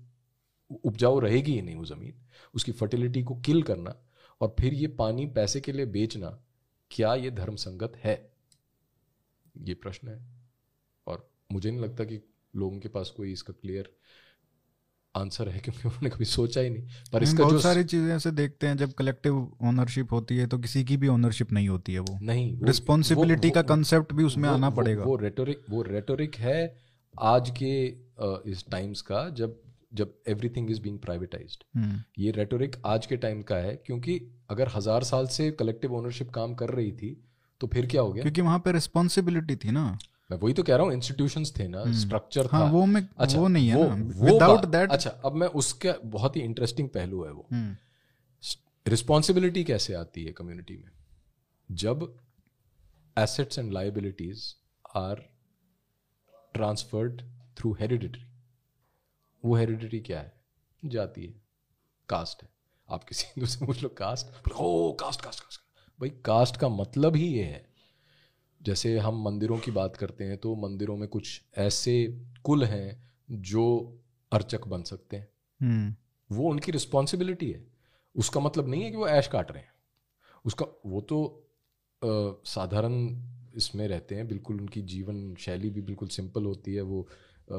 उपजाऊ 0.85 1.20
रहेगी 1.20 1.53
ही 1.53 1.62
नहीं 1.62 1.77
वो 1.77 1.85
ज़मीन। 1.85 2.22
उसकी 2.55 2.72
फर्टिलिटी 2.72 3.22
को 3.22 3.37
किल 3.37 3.62
करना 3.62 3.97
और 4.41 4.57
फिर 4.61 4.74
ये 4.74 4.87
पानी 4.87 5.27
पैसे 5.27 5.61
के 5.61 5.72
लिए 5.72 5.87
बेचना, 5.87 6.43
क्या 6.91 7.14
ये 7.14 7.31
धर्म 7.31 7.57
संगत 7.57 7.93
है? 7.97 8.33
ये 9.59 9.74
प्रश्न 9.74 10.09
है। 10.09 10.27
और 11.07 11.31
मुझे 11.53 11.70
नहीं 11.70 11.81
लगता 11.81 12.05
कि 12.05 12.20
लोगों 12.57 12.79
के 12.79 12.89
पास 12.89 13.11
कोई 13.11 13.33
इसका 13.33 13.53
क्लियर 13.53 13.97
आंसर 15.17 15.49
है 15.49 15.59
क्योंकि 15.59 15.89
उन्होंने 15.89 16.11
कभी 16.11 16.25
सोचा 16.25 16.61
ही 16.61 16.71
नहीं। 16.71 16.83
पर 17.12 17.23
इसका 17.23 17.43
बहुत 17.43 17.55
जो 17.55 17.61
सारी 17.61 17.85
चीज़ें 17.85 18.14
ऐसे 18.17 18.31
देखते 18.31 18.67
हैं 18.67 18.77
जब 18.77 18.93
कलेक्टिव 18.93 19.37
ओनरशिप 19.62 20.12
होती 20.12 20.37
है 20.37 20.47
तो 20.47 20.59
किसी 20.59 20.85
की 20.85 20.97
भी 20.97 21.09
ओनरशिप 21.09 21.53
नहीं 21.53 21.69
होती 21.69 21.93
है 21.93 22.01
वो। 22.01 22.19
नहीं 22.23 22.59
रिस्पॉन्सिबिलिटी 22.62 23.51
का 23.51 23.62
कंसेप्ट 23.62 24.12
भी 24.12 24.25
उसमें 24.25 24.49
वो- 24.49 24.57
आना 24.57 24.71
पड़ेगा। 24.71 25.05
वो 25.05 25.17
रेटोरिक 25.17 25.62
वो 25.71 25.83
रेटोरिक 25.83 26.37
है 26.37 26.79
आज 27.21 27.51
के 27.62 27.87
इस 28.51 28.64
टाइम्स 28.71 29.01
का 29.01 29.29
जब 29.31 29.61
जब 29.95 30.14
एवरीथिंग 30.29 30.71
इज़ 30.71 30.81
बीइंग 30.81 30.99
प्राइवेटाइज्ड 30.99 31.64
ये 32.19 32.31
रेटोरिक 32.31 32.77
आज 32.87 33.07
के 33.07 33.17
टाइम 33.17 33.43
का 33.43 33.57
है 33.57 33.75
क्योंकि 33.87 34.21
अगर 34.51 34.69
हज़ार 34.75 35.05
साल 35.05 35.27
से 35.27 35.51
कलेक्टिव 35.51 35.95
ओनरशिप 35.95 36.31
काम 36.31 36.55
कर 36.55 36.71
रही 36.71 36.93
थी 36.93 37.23
तो 37.61 37.67
फिर 37.67 37.87
क्या 37.87 38.03
हो 38.03 38.12
गया? 38.12 38.23
क्योंकि 38.23 38.41
वहाँ 38.41 38.59
पे 38.59 38.73
रिस्पॉन्सिबिलिटी 38.73 39.57
थी 39.57 39.71
ना। 39.71 39.99
मैं 40.31 40.39
वही 40.39 40.53
तो 40.55 40.62
कह 40.62 40.77
रहा 40.77 40.85
हूँ 40.87 40.93
इंस्टीट्यूशंस 40.93 41.53
थे 41.59 41.68
ना 41.68 41.85
स्ट्रक्चर 41.93 42.47
था 42.47 42.57
हाँ 42.57 42.70
वो 42.70 42.87
में 42.87 43.09
अच्छा 43.18 43.39
वो 43.39 43.49
नहीं 43.49 43.68
है 43.68 43.77
वो- 43.77 43.89
ना। 43.89 44.24
विदाउट 44.24 44.64
दैट 44.64 44.91
अच्छा 44.91 45.11
अब 45.11 45.35
मैं 45.35 45.47
उसका 45.47 45.95
बहुत 46.05 46.37
ही 46.37 46.41
इंटरेस्टिंग 46.41 46.89
पहलू 46.89 47.24
है 47.24 47.33
वो। 47.33 47.49
रिस्पॉन्सिबिलिटी 48.87 49.64
कैसे 49.64 49.95
आती 49.95 50.24
है 50.24 50.33
कम्युनिटी 50.33 50.77
में? 50.77 50.91
जब 51.70 52.16
assets 53.18 53.59
and 53.59 53.72
liabilities 53.72 54.55
are 54.97 55.14
transferred 56.55 57.22
through 57.57 57.72
hereditary 57.81 58.24
वो 59.45 59.57
हेरिडिटी 59.57 60.01
क्या 60.01 60.20
है? 60.20 60.33
जाती 60.85 61.24
है। 61.27 61.35
कास्ट 62.09 62.43
है। 62.43 62.49
आप 62.89 63.05
किसी 63.05 63.27
हिंदू 63.37 63.47
से 63.47 63.66
पूछ 63.66 63.83
लो 63.83 63.89
कास्ट 63.89 64.53
ओ 64.53 64.93
कास्ट 64.93 65.20
कास्ट 65.22 65.41
कास्ट 65.41 65.61
भाई 66.01 66.09
कास्ट 66.11 66.57
का 66.57 66.68
मतलब 66.68 67.16
ही 67.16 67.27
ये 67.27 67.45
है 67.45 67.76
जैसे 68.67 68.99
हम 68.99 69.23
मंदिरों 69.23 69.59
की 69.59 69.71
बात 69.71 69.97
करते 69.97 70.25
हैं 70.25 70.37
तो 70.39 70.55
मंदिरों 70.57 70.97
में 70.97 71.09
कुछ 71.09 71.43
ऐसे 71.59 71.97
कुल 72.45 72.64
हैं 72.64 73.12
जो 73.31 73.64
अर्चक 74.33 74.67
बन 74.67 74.83
सकते 74.83 75.17
हैं। 75.17 75.29
हम्म, 75.62 75.95
वो 76.31 76.49
उनकी 76.51 76.73
रिस्पॉन्सिबिलिटी 76.73 77.51
है। 77.51 77.64
उसका 78.14 78.41
मतलब 78.41 78.69
नहीं 78.69 78.83
है 78.83 78.91
कि 78.91 78.97
वो 78.97 79.09
ऐश 79.09 79.27
काट 79.29 79.53
रहे 79.53 79.62
हैं। 79.62 79.73
उसका 80.45 80.67
वो 80.87 81.01
तो 81.01 81.43
साधारण 82.47 83.23
इसमें 83.57 83.87
रहते 83.89 84.14
हैं 84.14 84.27
बिल्कुल 84.29 84.61
उनकी 84.61 84.83
जीवन 84.83 85.35
शैली 85.35 85.71
भी 85.71 85.81
बिल्कुल 85.83 86.09
सिंपल 86.09 86.45
होती 86.45 86.75
है। 86.75 86.83
वो 86.83 87.03
आ, 87.03 87.59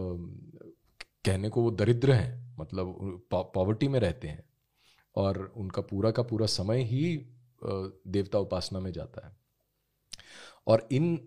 कहने 1.25 1.49
को 1.49 1.61
वो 1.61 1.71
दरिद्र 1.71 2.11
हैं 2.11 2.55
मतलब 2.59 3.21
पॉवर्टी 3.31 3.87
में 3.87 3.99
रहते 3.99 4.27
हैं। 4.27 4.43
और 5.15 5.53
उनका 5.57 5.81
पूरा 5.81 6.11
का 6.11 6.23
पूरा 6.23 6.45
समय 6.45 6.83
ही 6.83 7.25
देवता 8.07 8.39
उपासना 8.39 8.79
में 8.79 8.91
जाता 8.91 9.27
है। 9.27 9.35
और 10.67 10.87
इन 10.91 11.19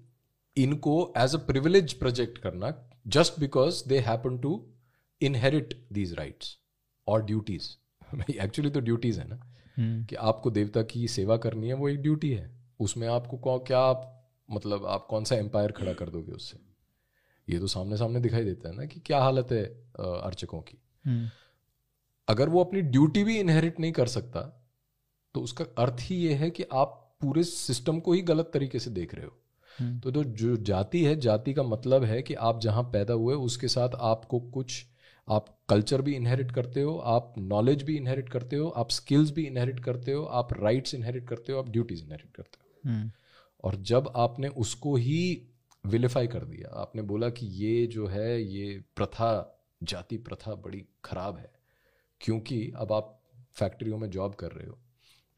इनको 0.56 1.12
एज 1.16 1.34
अ 1.34 1.38
प्रिविलेज 1.38 1.92
प्रोजेक्ट 1.92 2.38
करना 2.38 2.72
just 3.06 3.40
because 3.40 3.82
they 3.88 3.98
happen 3.98 4.38
to 4.38 4.52
inherit 5.20 5.74
these 5.92 6.12
rights 6.14 6.56
और 7.06 7.24
ड्यूटीज़ 7.24 7.70
एक्चुअली 8.32 8.70
तो 8.70 8.80
ड्यूटीज़ 8.80 9.20
है 9.20 9.28
ना। 9.28 9.36
hmm. 9.36 10.08
कि 10.08 10.16
आपको 10.16 10.50
देवता 10.50 10.82
की 10.82 11.08
सेवा 11.08 11.36
करनी 11.36 11.68
है 11.68 11.74
वो 11.74 11.88
एक 11.88 12.00
ड्यूटी 12.02 12.30
है। 12.30 12.50
उसमें 12.80 13.06
आपको 13.08 13.58
क्या 13.58 13.78
आप 13.78 14.06
मतलब 14.50 14.86
आप 14.86 15.06
कौन 15.10 15.24
सा 15.24 15.36
एम्पायर 15.36 15.72
खड़ा 15.72 15.92
कर 15.92 16.08
दोगे 16.08 16.32
उससे? 16.32 16.58
ये 17.48 17.58
तो 17.58 17.66
सामने 17.66 17.96
सामने 17.96 18.20
दिखाई 18.20 18.44
देता 18.44 18.68
है 18.68 18.76
ना 18.76 18.84
कि 18.84 19.00
क्या 19.00 19.18
हालत 19.18 19.52
है 19.52 19.64
अर्चकों 19.98 20.60
की। 20.62 20.78
hmm. 21.08 21.28
अगर 22.28 22.48
वो 22.48 22.64
अपनी 22.64 22.80
ड्यूटी 22.82 23.24
भी 23.24 23.38
इनहेरिट 23.38 23.80
नहीं 23.80 23.92
कर 23.92 24.06
सकता 24.06 24.40
तो 25.34 25.40
उसका 25.40 25.64
अर्थ 25.78 25.96
ही 26.00 26.16
ये 26.16 26.34
है 26.34 26.50
कि 26.50 26.64
आप 26.72 26.99
पूरे 27.20 27.42
सिस्टम 27.44 27.98
को 28.00 28.12
ही 28.12 28.22
गलत 28.22 28.50
तरीके 28.54 28.78
से 28.78 28.90
देख 28.90 29.14
रहे 29.14 29.24
हो 29.24 29.36
हम्म। 29.78 29.98
तो, 30.00 30.10
तो 30.10 30.24
जो 30.24 30.56
जाति 30.56 31.04
है 31.04 31.14
जाति 31.20 31.52
का 31.54 31.62
मतलब 31.62 32.04
है 32.04 32.20
कि 32.22 32.34
आप 32.34 32.60
जहाँ 32.60 32.82
पैदा 32.92 33.14
हुए 33.14 33.34
उसके 33.34 33.68
साथ 33.68 33.94
आपको 34.04 34.40
कुछ 34.50 34.84
आप 35.28 35.46
कल्चर 35.68 36.02
भी 36.02 36.14
इनहेरिट 36.16 36.52
करते 36.52 36.82
हो 36.82 36.96
आप 37.08 37.34
नॉलेज 37.38 37.82
भी 37.82 37.96
इनहेरिट 37.96 38.28
करते 38.28 38.56
हो 38.56 38.68
आप 38.76 38.90
स्किल्स 38.90 39.30
भी 39.30 39.44
इनहेरिट 39.46 39.80
करते 39.80 40.12
हो 40.12 40.24
आप 40.34 40.52
राइट्स 40.52 40.94
इनहेरिट 40.94 41.28
करते 41.28 41.52
हो 41.52 41.58
आप 41.58 41.68
ड्यूटीज़ 41.68 42.02
इनहेरिट 42.02 42.36
करते 42.36 42.58
हो 42.60 42.90
हम्म। 42.90 43.10
और 43.64 43.76
जब 43.84 44.12
आपने 44.16 44.48
उसको 44.58 44.96
ही 44.96 45.20
विलिफाई 45.84 46.26
कर 46.26 46.44
दिया 46.44 46.70
आपने 46.76 47.02
बोला 47.02 47.28
कि 47.30 47.46
ये 47.46 47.86
जो 47.86 48.06
है 48.06 48.42
ये 48.42 48.82
प्रथा 48.96 49.30
जाति 49.82 50.16
प्रथा 50.18 50.54
बड़ी 50.54 50.84
खराब 51.04 51.36
है 51.36 51.50
क्योंकि 52.20 52.60
अब 52.76 52.92
आप 52.92 53.16
फैक्ट्रियों 53.54 53.98
में 53.98 54.10
जॉब 54.10 54.34
कर 54.34 54.52
रहे 54.52 54.66
हो 54.66 54.78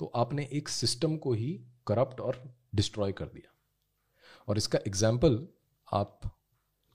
तो 0.01 0.11
आपने 0.17 0.49
एक 0.53 0.69
सिस्टम 0.69 1.17
को 1.17 1.33
ही 1.33 1.59
करप्ट 1.87 2.21
और 2.21 2.43
डिस्ट्रॉय 2.75 3.13
कर 3.13 3.27
दिया 3.27 3.53
और 4.49 4.59
इसका 4.59 4.79
एग्ज़ाम्पल 4.87 5.47
आप 5.89 6.31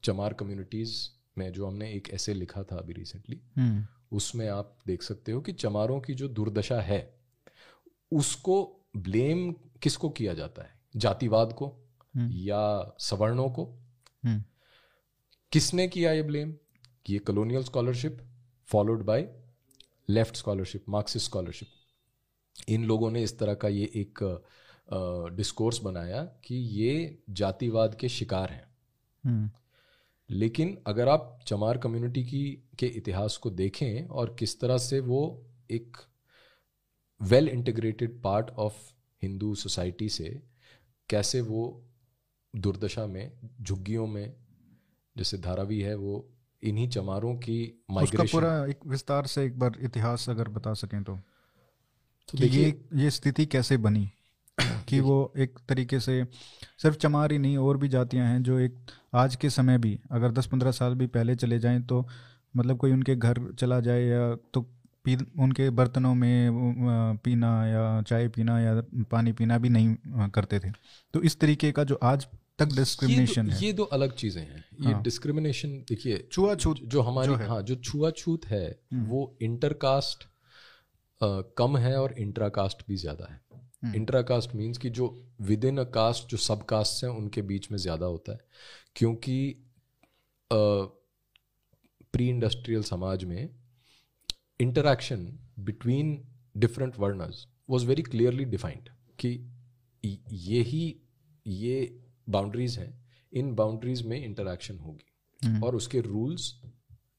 चमार 0.04 0.34
कम्युनिटीज़ 0.34 0.96
में 1.38 1.52
जो 1.52 1.68
हमने 1.68 1.92
एक 1.94 2.10
ऐसे 2.10 2.34
लिखा 2.34 2.64
था 2.64 2.78
अभी 2.78 2.94
रिसेंटली 2.94 3.42
हम्म। 3.58 3.86
उसमें 4.12 4.48
आप 4.50 4.78
देख 4.88 5.04
सकते 5.04 5.32
हो 5.32 5.42
कि 5.42 5.52
चमारों 5.54 6.00
की 6.02 6.14
जो 6.14 6.28
दुर्दशा 6.30 6.80
है 6.82 7.02
उसको 8.12 8.58
ब्लेम 8.98 9.52
किसको 9.82 10.10
किया 10.10 10.34
जाता 10.34 10.64
है 10.64 10.76
जातिवाद 10.96 11.54
को 11.54 11.68
हम्म। 12.16 12.32
या 12.34 12.96
सवर्णों 13.00 13.50
को 13.50 13.66
हम्म। 14.24 14.44
किसने 15.52 15.88
किया 15.88 16.12
ये 16.12 16.22
ब्लेम 16.24 16.54
ये 17.06 17.20
colonial 17.22 17.64
scholarship 17.64 18.18
followed 18.70 19.04
by 19.04 19.28
left 20.10 20.36
scholarship 20.36 20.90
Marxist 20.90 21.26
scholarship 21.26 22.70
इन 22.70 22.86
लोगों 22.86 23.12
ने 23.12 23.24
इस 23.24 23.38
तरह 23.40 23.54
का 23.54 23.68
ये 23.68 23.92
एक 23.96 24.24
डिस्कोर्स 25.36 25.82
बनाया 25.82 26.24
कि 26.24 26.56
ये 26.56 27.20
जातिवाद 27.30 27.96
के 27.96 28.10
शिकार 28.10 28.50
हैं। 28.50 28.68
हम्म। 29.26 29.50
लेकिन 30.30 30.78
अगर 30.88 31.10
आप 31.10 31.40
चमार 31.48 31.78
कम्युनिटी 31.78 32.24
की 32.24 32.64
के 32.80 32.88
इतिहास 32.88 33.38
को 33.38 33.50
देखें 33.50 34.08
और 34.08 34.36
किस 34.40 34.60
तरह 34.60 34.78
से 34.78 35.00
वो 35.00 35.46
एक 35.72 35.98
well 37.22 37.48
integrated 37.48 38.22
part 38.22 38.50
of 38.50 38.94
Hindu 39.24 39.56
society 39.56 40.10
से 40.10 40.44
कैसे 41.10 41.42
वो 41.42 41.84
दुर्दशा 42.56 43.06
में 43.06 43.32
झुग्गियों 43.62 44.08
में 44.08 44.34
जैसे 45.18 45.38
धारावी 45.38 45.82
है 45.82 45.96
वो 45.96 46.30
इन्हीं 46.64 46.90
चमारों 46.90 47.36
की 47.36 47.84
माइग्रेशन 47.92 48.32
पूरा 48.32 48.66
एक 48.66 48.80
विस्तार 48.86 49.26
से 49.26 49.46
एक 49.46 49.60
बार 49.60 49.74
इतिहास 49.82 50.30
अगर 50.30 50.48
बता 50.48 50.74
सकें 50.74 51.04
तो, 51.04 51.16
तो 52.28 52.38
देखिए 52.38 52.66
ये, 52.66 52.86
ये 52.94 53.12
स्थिति 53.12 53.46
कैसे 53.46 53.78
बनी? 53.78 54.12
कि 54.88 55.00
वो 55.00 55.34
एक 55.38 55.58
तरीके 55.70 56.00
से 56.00 56.24
सिर्फ़ 56.82 56.98
चमार 56.98 57.32
ही 57.32 57.38
नहीं 57.38 57.58
और 57.58 57.78
भी 57.78 57.88
जातियाँ 57.88 58.28
हैं 58.28 58.42
जो 58.44 58.60
एक 58.60 58.76
आज 59.16 59.36
के 59.36 59.50
समय 59.50 59.78
भी 59.78 59.98
अगर 60.12 60.32
दस 60.32 60.46
पंद्रह 60.46 60.72
साल 60.72 60.96
भी 60.96 61.08
पहले 61.08 61.36
चले 61.36 61.60
जाएँ 61.60 61.82
तो 61.82 62.06
मतलब 62.56 62.78
कोई 62.78 62.92
उनके 62.92 63.16
घर 63.16 63.40
चला 63.60 63.80
जाए 63.80 64.04
या 64.04 64.36
तो 64.54 64.62
पी 65.06 65.16
उनके 65.40 65.70
बर्तनों 65.70 66.14
में 66.16 67.18
पीना 67.24 67.52
या 67.68 68.02
चाय 68.02 68.28
पीना 68.28 68.60
या 68.60 68.82
पानी 69.12 69.32
पीना 69.32 69.58
भी 69.58 69.70
नहीं 69.70 70.30
करते 70.30 70.60
थे। 70.60 70.72
तो 71.14 71.22
इस 71.22 71.40
तरीके 71.40 71.72
का 71.72 71.84
जो 71.84 72.00
आज 72.04 72.28
तक 72.60 72.74
डिस्क्रिमिनेशन 72.76 73.50
है। 73.50 73.60
ये 73.66 73.72
दो 73.74 73.84
अलग 73.84 74.16
चीज़ें 74.16 74.42
हैं। 74.42 74.64
ये 74.82 74.94
हाँ। 74.94 75.02
डिस्क्रिमिनेशन 75.04 75.70
देखिए 75.90 76.28
छुआछूत 76.32 76.80
जो 76.86 77.02
हमारे 77.02 77.28
जो 77.28 77.36
हाँ। 77.48 77.62
जो 77.62 77.76
छुआछूत 77.76 78.46
है 78.46 78.66
हम्म। 78.94 79.06
वो 79.06 79.38
इंटरकास्ट 79.42 80.28
कम 81.58 81.78
है 81.78 81.96
और 82.02 82.14
इंट्राकास्ट 82.20 82.84
भी 82.88 82.96
ज़्यादा 82.96 83.32
है। 83.34 83.40
इंट्राकास्ट 83.84 84.50
हम्म। 84.50 84.60
मीन्स 84.60 84.78
कि 84.78 84.90
जो 84.90 85.08
विद 85.42 85.66
इन 85.66 85.78
अ 85.78 85.84
कास्ट 85.84 86.28
जो 86.28 86.38
सब 86.38 86.64
कास्ट 86.66 87.04
हैं 87.04 87.12
उनके 87.12 87.42
बीच 87.42 87.72
में 87.72 87.78
ज़्यादा 87.78 88.06
होता 88.06 88.32
है। 88.32 88.40
क्योंकि 88.96 89.64
प्री 92.14 92.30
इंडस्ट्रियल 92.30 92.84
समाज 92.84 93.24
में 93.24 93.50
interaction 94.60 95.28
between 95.60 96.18
different 96.58 96.98
varnas 97.00 97.48
was 97.70 97.86
very 97.86 98.02
clearly 98.02 98.46
defined 98.46 98.90
कि 99.20 99.30
ये 100.32 100.62
ही 100.62 100.86
ये 101.46 102.04
बाउंड्रीज 102.30 102.78
हैं। 102.80 102.94
इन 103.34 103.54
बाउंड्रीज 103.56 104.02
में 104.02 104.24
इंटरेक्शन 104.24 104.78
होगी। 104.80 105.12
हम्म। 105.42 105.64
और 105.64 105.76
उसके 105.76 106.02
रूल्स 106.02 106.54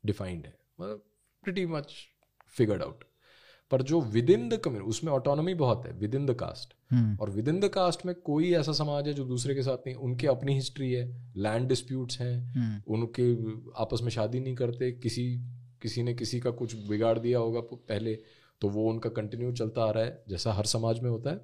डिफाइंड 0.07 0.47
है। 0.47 0.57
मतलब 0.81 1.05
प्रिटी 1.43 1.67
मच 1.67 1.95
फिगर्ड 2.49 2.83
आउट 2.83 3.05
पर 3.71 3.83
जो 3.83 4.01
विद 4.01 4.31
इन 4.31 4.49
द 4.49 4.57
कम्युनिटी 4.57 4.91
उसमें 4.91 5.13
ऑटोनॉमी 5.13 5.55
बहुत 5.55 5.87
है 5.87 5.93
विद 5.93 6.15
इन 6.15 6.27
द 6.27 6.35
कास्ट 6.35 6.75
और 7.21 7.31
विद 7.31 7.49
इन 7.49 7.61
द 7.61 7.69
कास्ट 7.69 8.07
में 8.07 8.15
कोई 8.15 8.53
ऐसा 8.53 8.73
समाज 8.73 9.09
है 9.09 9.15
जो 9.15 9.25
दूसरे 9.25 9.55
के 9.55 9.63
साथ 9.63 9.77
नहीं 9.77 9.95
उनकी 9.95 10.27
अपनी 10.27 10.55
हिस्ट्री 10.55 10.93
है 10.93 11.33
लैंड 11.37 11.69
डिस्प्यूट्स 11.69 12.21
हैं 12.21 12.55
hmm. 12.79 12.89
उनके 12.89 13.35
आपस 13.83 13.99
में 14.03 14.11
शादी 14.11 14.41
नहीं 14.41 14.55
करते 14.55 14.93
किसी 14.93 15.41
किसी 15.83 16.03
ने 16.03 16.15
किसी 16.15 16.41
का 16.41 16.51
कुछ 16.51 16.89
बिगाड़ 16.89 17.19
दिया 17.19 17.39
होगा 17.39 17.61
पहले 17.61 18.19
तो 18.61 18.69
वो 18.69 18.91
उनका 18.91 19.11
कंटिन्यू 19.11 19.53
चलता 19.53 19.85
आ 19.85 19.91
रहा 19.91 20.05
है 20.05 20.23
जैसा 20.29 20.53
हर 20.53 20.65
समाज 20.65 21.01
में 21.01 21.11
होता 21.11 21.31
है। 21.31 21.41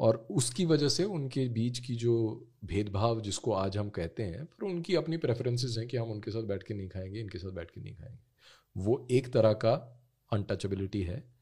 और 0.00 0.26
उसकी 0.30 0.64
वजह 0.64 0.88
से 0.88 1.04
उनके 1.04 1.48
बीच 1.48 1.78
की 1.78 1.94
जो 1.94 2.46
भेदभाव 2.64 3.20
जिसको 3.20 3.52
आज 3.52 3.76
हम 3.76 3.88
कहते 3.88 4.22
हैं 4.22 4.44
पर 4.44 4.66
उनकी 4.66 4.94
अपनी 4.94 5.16
प्रेफरेंसेस 5.16 5.74
हैं 5.78 5.88
कि 5.88 5.96
हम 5.96 6.10
उनके 6.10 6.30
साथ 6.30 6.42
बैठ 6.42 6.62
के 6.62 6.74
नहीं 6.74 6.88
खाएँगे 6.88 7.20
इनके 7.20 7.38
साथ 7.38 7.50
बैठ 7.50 7.70
के 7.70 7.80
नहीं 7.80 7.94
खाएँगे। 7.94 8.18
वो 8.76 9.06
एक 9.10 9.32
तरह 9.32 9.52
का 9.52 9.95
अनटचेबिलिटी 10.32 11.02
है 11.02 11.32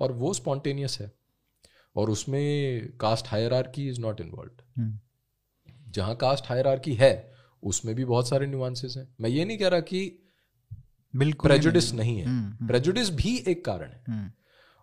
और 0.00 0.12
वो 0.12 0.34
स्पॉन्टेनियस 0.34 1.00
है 1.00 1.12
और 1.96 2.10
उसमें 2.10 2.96
caste 2.96 3.26
higher 3.28 3.72
is 3.78 4.00
not 4.00 4.20
involve 4.20 4.52
जहाँ 5.88 6.16
कास्ट 6.16 6.44
हायर 6.46 6.82
है 6.88 7.34
उसमें 7.62 7.94
भी 7.94 8.04
बहुत 8.04 8.28
सारे 8.28 8.46
न्यूआंसेस 8.46 8.94
हैं। 8.96 9.14
मैं 9.20 9.30
ये 9.30 9.44
नहीं 9.44 9.58
कह 9.58 9.68
रहा 9.68 9.80
कि 9.80 10.32
बिल्कुल 11.16 11.50
प्रेजुडिस 11.50 11.92
नहीं, 11.92 12.24
नहीं 12.24 12.42
है। 12.50 12.66
प्रेजुडिस 12.66 13.10
हम्म, 13.10 13.12
हम्म। 13.12 13.22
भी 13.22 13.38
एक 13.38 13.64
कारण 13.64 13.90
है। 13.90 14.04
हम्म। 14.08 14.32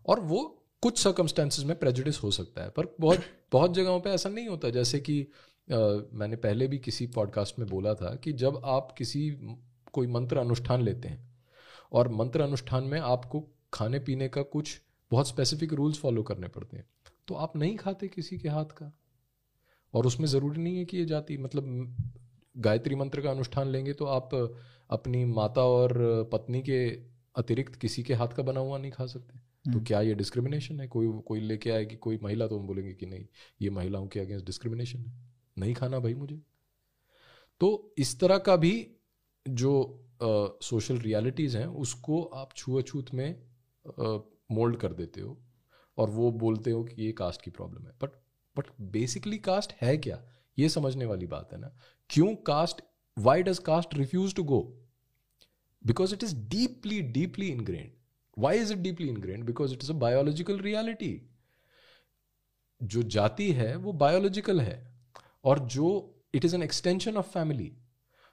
और 0.05 0.19
वो 0.19 0.65
कुछ 0.81 0.99
सर्कमस्टेंसेज 0.99 1.65
में 1.65 1.79
प्रेजुडिस 1.79 2.23
हो 2.23 2.31
सकता 2.31 2.63
है 2.63 2.69
पर 2.69 2.95
बहुत 2.99 3.19
बहुत 3.51 3.73
जगहों 3.73 4.01
पे 4.01 4.09
ऐसा 4.09 4.29
नहीं 4.29 4.47
होता। 4.47 4.69
जैसे 4.69 4.99
कि 4.99 5.27
आ, 5.73 5.77
मैंने 6.13 6.35
पहले 6.35 6.67
भी 6.67 6.77
किसी 6.77 7.07
पॉडकास्ट 7.07 7.59
में 7.59 7.69
बोला 7.69 7.93
था 7.93 8.15
कि 8.15 8.33
जब 8.33 8.61
आप 8.65 8.95
किसी 8.97 9.29
कोई 9.93 10.07
मंत्र 10.07 10.37
अनुष्ठान 10.37 10.81
लेते 10.81 11.07
हैं 11.07 11.30
और 11.91 12.07
मंत्र 12.07 12.41
अनुष्ठान 12.41 12.83
में 12.83 12.99
आपको 12.99 13.47
खाने 13.73 13.99
पीने 13.99 14.27
का 14.27 14.41
कुछ 14.41 14.81
बहुत 15.11 15.27
स्पेसिफिक 15.27 15.73
रूल्स 15.73 15.97
फॉलो 15.99 16.23
करने 16.23 16.47
पड़ते 16.47 16.77
हैं। 16.77 16.85
तो 17.27 17.35
आप 17.35 17.55
नहीं 17.55 17.77
खाते 17.77 18.07
किसी 18.07 18.37
के 18.37 18.49
हाथ 18.49 18.65
का। 18.65 18.97
और 19.93 20.05
उसमें 20.05 20.27
ज़रूरी 20.27 20.61
नहीं 20.61 20.77
है 20.77 20.85
कि 20.85 20.97
ये 20.97 21.05
जाति 21.05 21.37
मतलब 21.37 21.97
गायत्री 22.57 22.95
मंत्र 22.95 23.21
का 23.21 23.31
अनुष्ठान 23.31 23.67
लेंगे 23.67 23.93
तो 23.93 24.05
आप 24.05 24.57
अपनी 24.89 25.25
माता 25.25 25.61
और 25.61 25.93
पत्नी 26.33 26.61
के 26.61 26.89
अतिरिक्त 27.35 27.75
किसी 27.75 28.03
के 28.03 28.13
हाथ 28.13 28.27
का 28.27 28.43
बना 28.43 28.59
हुआ 28.59 28.77
नहीं 28.77 28.91
खा 28.91 29.05
सकते। 29.05 29.39
तो 29.39 29.71
हम्म। 29.71 29.83
क्या 29.83 30.01
ये 30.01 30.13
डिस्क्रिमिनेशन 30.13 30.79
है? 30.79 30.87
कोई 30.87 31.07
कोई 31.07 31.39
लेके 31.39 31.71
आएगी 31.71 31.95
कोई 31.95 32.19
महिला 32.23 32.47
तो 32.47 32.59
हम 32.59 32.67
बोलेंगे 32.67 32.93
कि 32.93 33.05
नहीं 33.05 33.25
ये 33.61 33.69
महिलाओं 33.69 34.07
के 34.07 34.19
अगेंस्ट 34.19 34.45
डिस्क्रिमिनेशन 34.45 34.99
है। 34.99 35.13
नहीं 35.57 35.73
खाना 35.73 35.99
भाई 35.99 36.13
मुझे। 36.13 36.41
तो 37.59 37.93
इस 37.97 38.19
तरह 38.19 38.37
का 38.37 38.55
भी 38.55 38.91
जो 39.49 40.03
सोशल 40.23 40.97
uh, 40.97 41.03
रियलिटीज़ 41.03 41.57
हैं 41.57 41.65
उसको 41.83 42.21
आप 42.23 42.53
छुआछूत 42.55 43.13
में 43.13 43.29
मोल्ड 44.51 44.75
uh, 44.75 44.81
कर 44.81 44.93
देते 44.93 45.21
हो 45.21 45.37
और 45.97 46.09
वो 46.09 46.31
बोलते 46.31 46.71
हो 46.71 46.83
कि 46.83 47.01
ये 47.01 47.11
कास्ट 47.11 47.41
की 47.41 47.51
प्रॉब्लम 47.51 47.85
है। 47.85 47.93
बट 48.01 48.19
बट 48.55 48.67
बेसिकली 48.91 49.37
कास्ट 49.39 49.73
है 49.81 49.97
क्या? 49.97 50.21
ये 50.57 50.69
समझने 50.69 51.05
वाली 51.05 51.27
बात 51.27 51.53
है 51.53 51.59
ना। 51.59 51.75
क्यों 52.09 52.35
caste 52.47 52.81
why 53.17 53.43
does 53.43 53.59
caste 53.59 53.93
refuse 53.93 54.35
to 54.35 54.43
go 54.43 54.61
because 55.85 56.13
it 56.13 56.23
is 56.23 56.35
deeply 56.49 57.01
deeply 57.11 57.47
ingrain 57.47 57.91
why 58.37 58.59
is 58.59 58.73
it 58.73 58.79
deeply 58.79 59.07
ingrain 59.09 59.43
because 59.43 59.73
it 59.73 59.83
is 59.83 59.91
a 59.91 59.95
biological 59.95 60.59
reality 60.59 61.13
जो 62.81 63.03
जाति 63.09 63.51
है 63.51 63.75
वो 63.75 63.93
बायोलॉजिकल 63.93 64.61
है। 64.61 64.79
और 65.43 65.59
जो 65.59 65.89
it 66.35 66.45
is 66.45 66.55
an 66.55 66.63
extension 66.63 67.17
of 67.17 67.29
family 67.29 67.71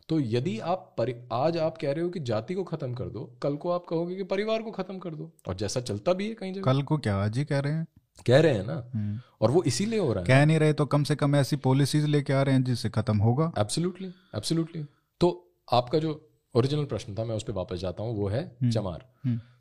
तो 0.08 0.18
यदि 0.20 0.58
आप 0.58 0.94
परि, 0.98 1.14
आज 1.32 1.56
आप 1.56 1.78
कह 1.78 1.92
रहे 1.92 2.04
हो 2.04 2.10
कि 2.10 2.20
जाति 2.20 2.54
को 2.54 2.62
खत्म 2.64 2.94
कर 2.94 3.08
दो 3.08 3.24
कल 3.42 3.56
को 3.56 3.70
आप 3.70 3.84
कहोगे 3.88 4.16
कि 4.16 4.22
परिवार 4.24 4.62
को 4.62 4.70
खत्म 4.70 4.98
कर 4.98 5.14
दो 5.14 5.30
और 5.48 5.54
जैसा 5.54 5.80
चलता 5.80 6.12
भी 6.12 6.28
है 6.28 6.34
कहीं 6.34 6.52
जगह। 6.52 6.62
कल 6.62 6.82
को 6.82 6.98
क्या? 6.98 7.16
आज 7.16 7.38
ही 7.38 7.44
कह 7.44 7.58
रहे 7.58 7.72
हैं। 7.72 7.86
कह 8.26 8.40
रहे 8.40 8.54
हैं 8.54 8.64
ना? 8.66 9.20
और 9.40 9.50
वो 9.50 9.62
इसीलिए 9.62 9.98
हो 9.98 10.12
रहा 10.12 10.22
है 10.22 10.26
कह 10.26 10.46
नहीं 10.46 10.58
रहे 10.58 10.72
तो 10.72 10.86
कम 10.86 11.02
से 11.04 11.16
कम 11.16 11.36
ऐसी 11.36 11.56
पॉलिसीज़ 11.56 12.06
लेके 12.06 12.32
आ 12.32 12.42
रहे 12.42 12.54
हैं 12.54 12.64
जिससे 12.64 12.90
खत्म 12.90 13.18
होगा। 13.18 13.52
एब्सोल्युटली 13.58 14.08
एब्सोल्युटली 14.36 14.84
तो 15.20 15.30
आपका 15.72 15.98
जो 15.98 16.14
ओरिजिनल 16.54 16.84
प्रश्न 16.84 17.14
था 17.14 17.24
मैं 17.24 17.36
उस 17.36 17.42
पर 17.42 17.52
वापस 17.52 17.76
जाता 17.76 18.02
हूँ 18.02 18.16
वो 18.16 18.28
है 18.28 18.70
चमार। 18.70 19.06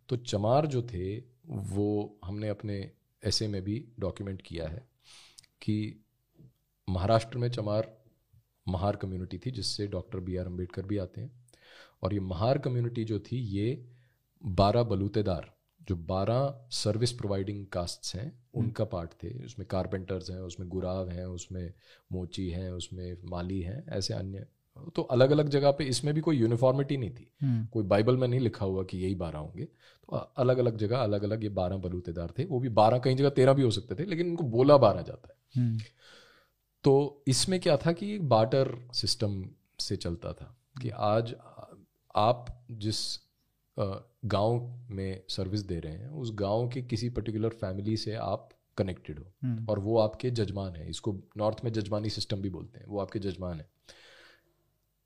तो 0.09 0.17
चमार 0.17 0.65
जो 0.67 0.81
थे 0.83 1.17
वो 1.47 2.19
हमने 2.25 2.49
अपने 2.49 2.79
ऐसे 3.23 3.47
में 3.47 3.61
भी 3.63 3.83
डॉक्यूमेंट 3.99 4.41
किया 4.41 4.67
है 4.67 4.87
कि 5.61 6.05
महाराष्ट्र 6.87 7.37
में 7.37 7.49
चमार 7.51 7.95
महार 8.67 8.95
कम्युनिटी 8.95 9.37
थी 9.37 9.51
जिससे 9.51 9.87
डॉक्टर 9.87 10.19
बी 10.19 10.37
आर 10.37 10.45
अंबेडकर 10.45 10.85
भी 10.85 10.97
आते 10.97 11.21
हैं। 11.21 11.31
और 12.03 12.13
ये 12.13 12.19
महार 12.19 12.57
कम्युनिटी 12.57 13.03
जो 13.03 13.19
थी 13.19 13.37
ये 13.37 13.85
बारह 14.45 14.83
बलूतेदार 14.83 15.53
जो 15.87 15.95
बारह 15.95 16.67
सर्विस 16.71 17.11
प्रोवाइडिंग 17.11 17.65
कास्ट्स 17.65 18.15
हैं 18.15 18.43
उनका 18.53 18.83
पार्ट 18.83 19.11
थे। 19.11 19.45
उसमें 19.45 19.67
कारपेंटर्स 19.67 20.31
हैं 20.31 20.39
उसमें 20.39 20.69
गुराव 20.69 21.09
हैं 21.09 21.25
उसमें 21.25 21.73
मोची 22.11 22.49
हैं 22.49 22.71
उसमें 22.71 23.17
माली 23.25 23.61
हैं 23.61 23.85
ऐसे 23.89 24.13
अन्य। 24.13 24.45
तो 24.95 25.01
अलग 25.01 25.31
अलग 25.31 25.49
जगह 25.49 25.71
पे 25.71 25.83
इसमें 25.83 26.13
भी 26.13 26.21
कोई 26.21 26.37
यूनिफॉर्मिटी 26.37 26.97
नहीं 26.97 27.09
थी। 27.09 27.31
हम्म। 27.41 27.65
कोई 27.65 27.83
बाइबल 27.83 28.17
में 28.17 28.27
नहीं 28.27 28.39
लिखा 28.39 28.65
हुआ 28.65 28.83
कि 28.83 28.97
यही 28.97 29.15
बारह 29.15 29.39
होंगे। 29.39 29.65
तो 29.65 30.15
अलग 30.17 30.57
अलग 30.57 30.77
जगह 30.77 30.97
अलग 30.97 31.23
अलग 31.23 31.43
ये 31.43 31.49
बारह 31.49 31.77
बलूतेदार 31.77 32.33
थे। 32.39 32.45
वो 32.45 32.59
भी 32.59 32.69
बारह 32.69 32.99
कई 32.99 33.15
जगह 33.15 33.29
तेरह 33.29 33.53
भी 33.53 33.61
हो 33.61 33.71
सकते 33.71 33.95
थे 33.95 34.05
लेकिन 34.05 34.27
इनको 34.27 34.43
बोला 34.43 34.77
बारह 34.77 35.01
जाता 35.01 35.27
है। 35.29 35.63
हम्म। 35.63 35.79
तो 36.87 37.23
इसमें 37.27 37.59
क्या 37.59 37.77
था 37.77 37.91
कि 37.91 38.15
एक 38.15 38.29
बाटर 38.29 38.89
सिस्टम 38.93 39.49
से 39.79 39.95
चलता 39.95 40.33
था 40.33 40.57
कि 40.81 40.89
आज 40.89 41.35
आप 42.15 42.65
जिस 42.71 43.19
गाँव 44.25 44.85
में 44.89 45.23
सर्विस 45.29 45.61
दे 45.61 45.79
रहे 45.79 45.93
हैं 45.93 46.09
उस 46.09 46.31
गाँव 46.33 46.69
के 46.69 46.81
किसी 46.81 47.09
पर्टिकुलर 47.09 47.49
फैमिली 47.49 47.97
से 47.97 48.13
आप 48.13 48.49
कनेक्टेड 48.77 49.19
हो। 49.19 49.25
हम्म। 49.43 49.65
और 49.69 49.79
वो 49.79 49.97
आपके 49.99 50.31
जजमान 50.31 50.75
है। 50.75 50.89
इसको 50.89 51.15
नॉर्थ 51.37 51.57
में 51.63 51.73
जजमानी 51.73 52.09
सिस्टम 52.09 52.41
भी 52.41 52.49
बोलते 52.49 52.79
हैं। 52.79 52.85
वो 52.85 52.99
आपके 52.99 53.19
जजमान 53.19 53.59
है। 53.59 53.69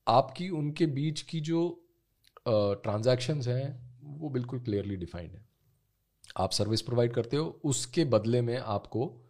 आपकी 0.07 0.49
उनके 0.49 0.85
बीच 0.85 1.21
की 1.21 1.39
जो 1.39 1.85
ट्रांजैक्शंस 2.47 3.47
हैं 3.47 3.97
वो 4.03 4.29
बिल्कुल 4.29 4.59
क्लियरली 4.59 4.95
डिफाइंड 4.95 5.31
है। 5.31 5.45
आप 6.37 6.51
सर्विस 6.51 6.81
प्रोवाइड 6.81 7.13
करते 7.13 7.37
हो 7.37 7.59
उसके 7.63 8.05
बदले 8.05 8.41
में 8.41 8.57
आपको 8.57 9.29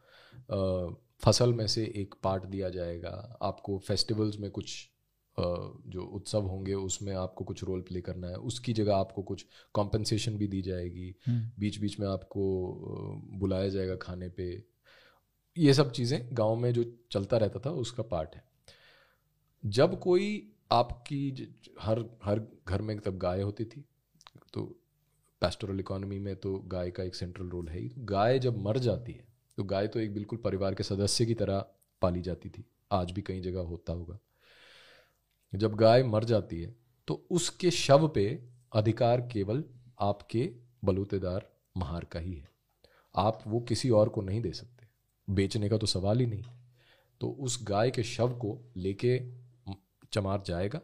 फ़सल 1.22 1.54
में 1.54 1.66
से 1.68 1.84
एक 1.96 2.16
पार्ट 2.24 2.46
दिया 2.46 2.70
जाएगा। 2.70 3.38
आपको 3.42 3.78
फेस्टिवल्स 3.80 4.40
में 4.40 4.50
कुछ 4.52 4.88
जो 5.38 6.04
उत्सव 6.14 6.46
होंगे 6.46 6.74
उसमें 6.74 7.14
आपको 7.16 7.44
कुछ 7.46 7.64
रोल 7.64 7.82
प्ले 7.82 8.02
करना 8.02 8.28
है। 8.28 8.36
उसकी 8.36 8.74
जगह 8.74 8.96
आपको 8.96 9.22
कुछ 9.24 9.46
कॉम्पनसेशन 9.74 10.38
भी 10.38 10.48
दी 10.48 10.62
जाएगी। 10.62 11.16
हम्म। 11.28 11.52
बीच 11.60 11.80
बीच 11.80 12.00
में 12.00 12.08
आपको 12.08 12.44
बुलाया 13.40 13.70
जाएगा 13.70 13.96
खाने 13.96 14.30
पे। 14.30 14.52
ये 15.58 15.74
सब 15.74 15.92
चीज़ें 15.92 16.28
गाँव 16.34 16.56
में 16.56 16.72
जो 16.74 16.84
चलता 17.12 17.38
रहता 17.38 17.60
था 17.60 17.72
उसका 17.78 18.04
पार्ट 18.04 18.36
है। 18.36 18.44
जब 19.64 20.00
कोई 20.00 20.28
आपकी 20.72 21.56
हर 21.82 22.06
हर 22.24 22.42
घर 22.68 22.82
में 22.82 22.98
तब 23.00 23.18
गाय 23.18 23.42
होती 23.42 23.66
थी 23.66 23.86
तो 24.54 24.64
पेस्टोरल 25.42 25.80
इकोनॉमी 25.80 26.20
में 26.20 26.36
तो 26.36 26.58
गाय 26.68 26.92
का 26.92 27.04
एक 27.04 27.16
सेंट्रल 27.16 27.48
रोल 27.48 27.68
है 27.68 27.80
ही। 27.80 27.90
तो 27.90 28.06
गाय 28.06 28.40
जब 28.40 28.58
मर 28.58 28.78
जाती 28.78 29.12
है 29.12 29.31
तो 29.58 29.64
गाय 29.64 29.88
तो 29.88 30.00
एक 30.00 30.14
बिल्कुल 30.14 30.40
परिवार 30.40 30.76
के 30.76 30.84
सदस्य 30.84 31.26
की 31.26 31.34
तरह 31.34 31.66
पाली 32.02 32.22
जाती 32.22 32.50
थी। 32.50 32.66
आज 32.92 33.12
भी 33.12 33.22
कई 33.22 33.42
जगह 33.42 33.62
होता 33.62 33.94
होगा। 33.94 34.20
जब 35.54 35.76
गाय 35.76 36.04
मर 36.04 36.24
जाती 36.24 36.62
है 36.62 36.76
तो 37.08 37.28
उसके 37.32 37.72
शव 37.72 38.08
पे 38.08 38.26
अधिकार 38.74 39.22
केवल 39.22 39.64
आपके 40.00 40.52
बलूतेदार 40.84 41.50
महार 41.78 42.06
का 42.06 42.20
ही 42.20 42.34
है। 42.34 42.50
आप 43.16 43.44
वो 43.48 43.60
किसी 43.60 43.90
और 43.90 44.10
को 44.10 44.22
नहीं 44.22 44.42
दे 44.42 44.52
सकते। 44.52 44.88
बेचने 45.28 45.70
का 45.70 45.78
तो 45.78 45.88
सवाल 45.88 46.20
ही 46.20 46.26
नहीं। 46.26 46.44
तो 47.22 47.30
उस 47.30 47.60
गाय 47.64 47.92
के 47.92 48.04
शव 48.04 48.30
को 48.36 48.58
लेके 48.78 49.20
चमार 50.14 50.44
जाएगा 50.46 50.82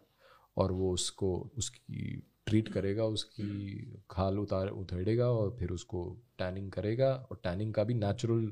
और 0.57 0.71
वो 0.71 0.91
उसको, 0.93 1.51
उसकी 1.57 2.27
ट्रीट 2.47 2.67
करेगा, 2.67 3.05
उसकी 3.05 4.01
खाल 4.11 4.39
उतार, 4.39 4.67
उधेड़ेगा 4.69 5.29
और 5.29 5.55
फिर 5.59 5.71
उसको 5.71 6.05
टैनिंग 6.39 6.71
करेगा 6.71 7.13
और 7.31 7.39
टैनिंग 7.43 7.73
का 7.73 7.83
भी 7.83 7.93
नेचुरल 7.93 8.51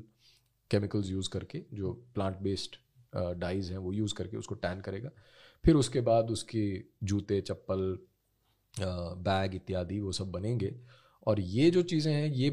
केमिकल्स 0.70 1.10
यूज़ 1.10 1.28
करके, 1.30 1.62
जो 1.72 1.92
प्लांट 2.14 2.38
बेस्ड 2.42 2.76
डाइज 3.40 3.70
हैं, 3.70 3.78
वो 3.78 3.92
यूज़ 3.92 4.14
करके 4.14 4.36
उसको 4.36 4.54
टैन 4.56 4.80
करेगा। 4.80 5.10
फिर 5.64 5.74
उसके 5.74 6.00
बाद 6.00 6.30
उसके 6.30 6.66
जूते, 7.04 7.40
चप्पल 7.40 7.98
बैग 8.74 9.54
इत्यादि 9.54 10.00
वो 10.00 10.12
सब 10.12 10.30
बनेंगे। 10.30 10.74
और 11.26 11.40
ये 11.40 11.70
जो 11.70 11.82
चीज़ें 11.82 12.12
हैं, 12.12 12.26
ये 12.26 12.50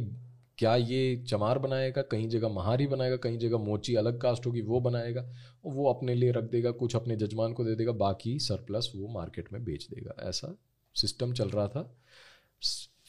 क्या 0.58 0.76
ये 0.76 1.24
चमार 1.28 1.60
बनाएगा, 1.60 2.02
कहीं 2.02 2.28
जगह 2.30 2.50
महारी 2.50 2.88
बनाएगा, 2.88 3.16
कहीं 3.18 3.38
जगह 3.38 3.58
मोची 3.58 3.96
अलग 3.96 4.20
कास्ट 4.22 4.46
होगी, 4.46 4.62
वो 4.62 4.80
बनाएगा, 4.80 5.22
वो 5.66 5.94
अपने 5.94 6.16
लिए 6.16 6.32
रख 6.32 6.44
देगा, 6.44 6.72
कुछ 6.74 6.96
अपने 6.96 7.16
जजमान 7.16 7.54
को 7.54 7.64
दे 7.64 7.76
देगा, 7.76 7.92
बाकी 7.92 8.38
सरप्लस 8.40 8.92
वो 8.96 9.08
मार्केट 9.14 9.52
में 9.54 9.64
बेच 9.64 9.88
देगा। 9.90 10.16
ऐसा 10.30 10.56
सिस्टम 10.96 11.34
चल 11.34 11.50
रहा 11.50 11.68
था 11.68 11.84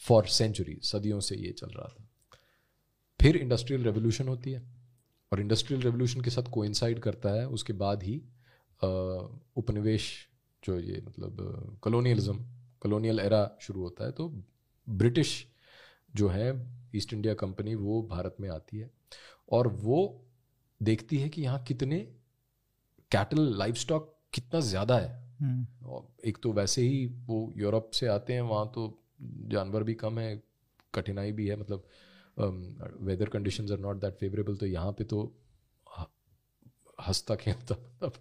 फॉर 0.02 0.26
सेंचुरी, 0.28 0.78
सदियों 0.82 1.20
से 1.20 1.36
ये 1.36 1.52
चल 1.52 1.68
रहा 1.68 1.88
था। 1.88 2.08
फिर 3.20 3.36
इंडस्ट्रियल 3.36 3.84
रेवोल्यूशन 3.84 4.28
होती 4.28 4.52
है 4.52 4.62
और 5.32 5.40
इंडस्ट्रियल 5.40 5.82
रेवोल्यूशन 5.82 6.20
के 6.20 6.30
साथ 6.30 6.50
कोइंसाइड 6.52 6.98
करता 7.00 7.30
है, 7.30 7.46
उसके 7.48 7.72
बाद 7.74 8.02
ही 8.02 8.16
उपनिवेश 9.56 10.10
जो 10.62 10.78
ये 10.80 11.02
मतलब 11.06 11.78
कॉलोनियलिज्म, 11.82 12.44
कॉलोनियल 12.80 13.20
एरा 13.20 13.58
शुरू 13.62 13.82
होता 13.82 14.04
है। 14.04 14.12
तो 14.12 14.28
ब्रिटिश 14.86 15.46
जो 16.14 16.28
है, 16.28 16.52
ईस्ट 16.94 17.12
इंडिया 17.12 17.34
कंपनी, 17.34 17.74
वो 17.74 18.02
भारत 18.02 18.36
में 18.40 18.48
आती 18.50 18.78
है 18.78 18.90
और 19.48 19.68
वो 19.68 20.26
देखती 20.80 21.18
है 21.18 21.28
कि 21.28 21.42
यहाँ 21.42 21.62
कितने, 21.64 21.98
कैटल 23.10 23.56
लाइफ 23.58 23.76
स्टॉक 23.76 24.16
कितना 24.34 24.60
ज़्यादा 24.62 24.98
है। 24.98 25.23
हम्म। 25.40 26.02
एक 26.24 26.38
तो 26.42 26.52
वैसे 26.52 26.82
ही 26.82 27.06
वो 27.26 27.52
यूरोप 27.56 27.90
से 27.94 28.06
आते 28.08 28.32
हैं 28.32 28.40
वहाँ 28.42 28.70
तो 28.74 28.86
जानवर 29.48 29.82
भी 29.82 29.94
कम 29.96 30.18
है 30.18 30.42
कठिनाई 30.94 31.32
भी 31.32 31.46
है 31.46 31.56
मतलब 31.56 31.86
weather 33.02 33.28
conditions 33.28 33.70
are 33.70 33.78
not 33.78 33.96
that 33.96 34.14
favourable 34.14 34.56
तो 34.56 34.66
यहाँ 34.66 34.92
पे 34.92 35.04
तो 35.04 35.22
हंसता 36.98 37.34
खेलता 37.36 37.74
मतलब 37.74 38.12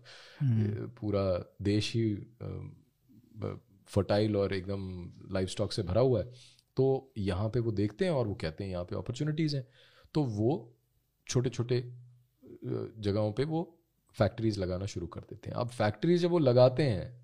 हम्म। 0.42 0.88
पूरा 0.92 1.24
देश 1.62 1.94
ही 1.94 2.14
फर्टाइल 3.90 4.36
और 4.36 4.54
एकदम 4.54 4.84
लाइफ 5.34 5.50
स्टॉक 5.50 5.72
से 5.72 5.84
भरा 5.84 6.02
हुआ 6.02 6.20
है 6.20 6.32
तो 6.78 6.86
यहाँ 7.20 7.50
पे 7.50 7.60
वो 7.60 7.72
देखते 7.72 8.06
हैं 8.06 8.12
और 8.12 8.28
वो 8.28 8.36
कहते 8.36 8.64
हैं 8.64 8.72
यहाँ 8.72 8.84
पे 8.84 8.96
अपॉर्चुनिटीज़ 8.96 9.56
हैं 9.56 9.68
तो 10.16 10.24
वो 10.32 10.52
छोटे 11.28 11.50
छोटे 11.50 11.82
जगहों 13.00 13.32
पे 13.32 13.44
वो 13.46 13.62
फैक्ट्रीज 14.18 14.58
लगाना 14.60 14.86
शुरू 14.86 15.08
कर 15.08 15.22
देते 15.22 15.50
हैं। 15.50 15.58
अब 15.58 15.68
फैक्ट्रीज 15.68 16.22
जब 16.22 16.30
वो 16.30 16.40
लगाते 16.40 16.84
हैं 16.84 17.22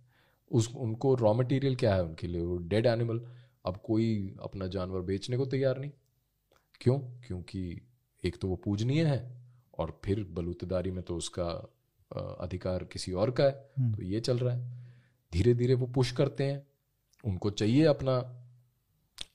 उस 0.52 0.70
उनको 0.76 1.14
रॉ 1.16 1.34
मटेरियल 1.34 1.76
क्या 1.76 1.96
है 1.96 2.04
उनके 2.04 2.28
लिए? 2.28 2.42
वो 2.42 2.58
डेड 2.58 2.86
एनिमल 2.86 3.22
अब 3.66 3.78
कोई 3.78 4.36
अपना 4.42 4.68
जानवर 4.68 5.02
बेचने 5.02 5.38
को 5.38 5.46
तैयार 5.46 5.80
नहीं। 5.80 5.92
क्यों? 6.82 7.00
क्योंकि 7.00 7.82
एक 8.24 8.38
तो 8.38 8.48
वो 8.48 8.56
पूजनीय 8.56 9.06
है 9.06 9.20
और 9.78 10.00
फिर 10.06 10.24
बलूतेदारी 10.24 10.92
में 10.92 11.04
तो 11.04 11.16
उसका 11.16 11.50
अधिकार 12.42 12.84
किसी 12.84 13.12
और 13.12 13.32
का 13.32 13.44
है। 13.44 13.70
हम्म। 13.80 13.94
तो 13.96 14.04
ये 14.04 14.20
चल 14.20 14.38
रहा 14.38 14.56
है। 14.56 14.78
धीरे 15.34 15.54
धीरे 15.54 15.74
वो 15.74 15.88
पुश 15.88 16.12
करते 16.12 16.44
हैं। 16.44 16.68
उनको 17.24 17.50
चाहिए 17.50 17.84
अपना 17.86 18.18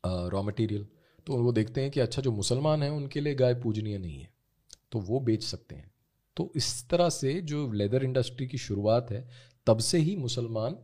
रॉ 0.06 0.42
मटेरियल 0.42 0.86
तो 1.26 1.36
वो 1.36 1.52
देखते 1.52 1.80
हैं 1.80 1.90
कि 1.90 2.00
अच्छा 2.00 2.22
जो 2.22 2.32
मुसलमान 2.32 2.82
हैं 2.82 2.90
उनके 2.90 3.20
लिए 3.20 3.34
गाय 3.34 3.54
पूजनीय 3.54 3.98
नहीं 3.98 4.20
है। 4.20 4.30
तो 4.92 5.00
वो 5.00 5.20
बेच 5.20 5.42
सकते 5.42 5.74
हैं। 5.74 5.90
तो 6.36 6.52
इस 6.56 6.88
तरह 6.88 7.08
से 7.08 7.40
जो 7.40 7.72
लेदर 7.72 8.04
इंडस्ट्री 8.04 8.46
की 8.46 8.58
शुरुआत 8.58 9.10
है 9.10 9.28
तब 9.66 9.78
से 9.78 9.98
ही 9.98 10.16
मुसलमान 10.16 10.76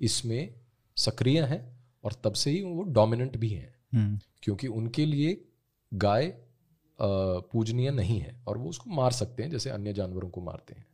इसमें 0.00 0.54
सक्रिय 0.96 1.42
हैं 1.42 1.76
और 2.04 2.12
तब 2.24 2.32
से 2.32 2.50
ही 2.50 2.62
वो 2.62 2.82
डोमिनेंट 2.82 3.36
भी 3.36 3.50
हैं। 3.50 3.74
हम्म। 3.94 4.20
क्योंकि 4.42 4.66
उनके 4.66 5.06
लिए 5.06 5.44
गाय 5.94 6.42
पूजनीय 7.00 7.90
नहीं 7.90 8.20
है 8.20 8.40
और 8.46 8.58
वो 8.58 8.68
उसको 8.68 8.90
मार 8.90 9.10
सकते 9.10 9.42
हैं 9.42 9.50
जैसे 9.50 9.70
अन्य 9.70 9.92
जानवरों 9.92 10.28
को 10.28 10.40
मारते 10.40 10.74
हैं। 10.74 10.86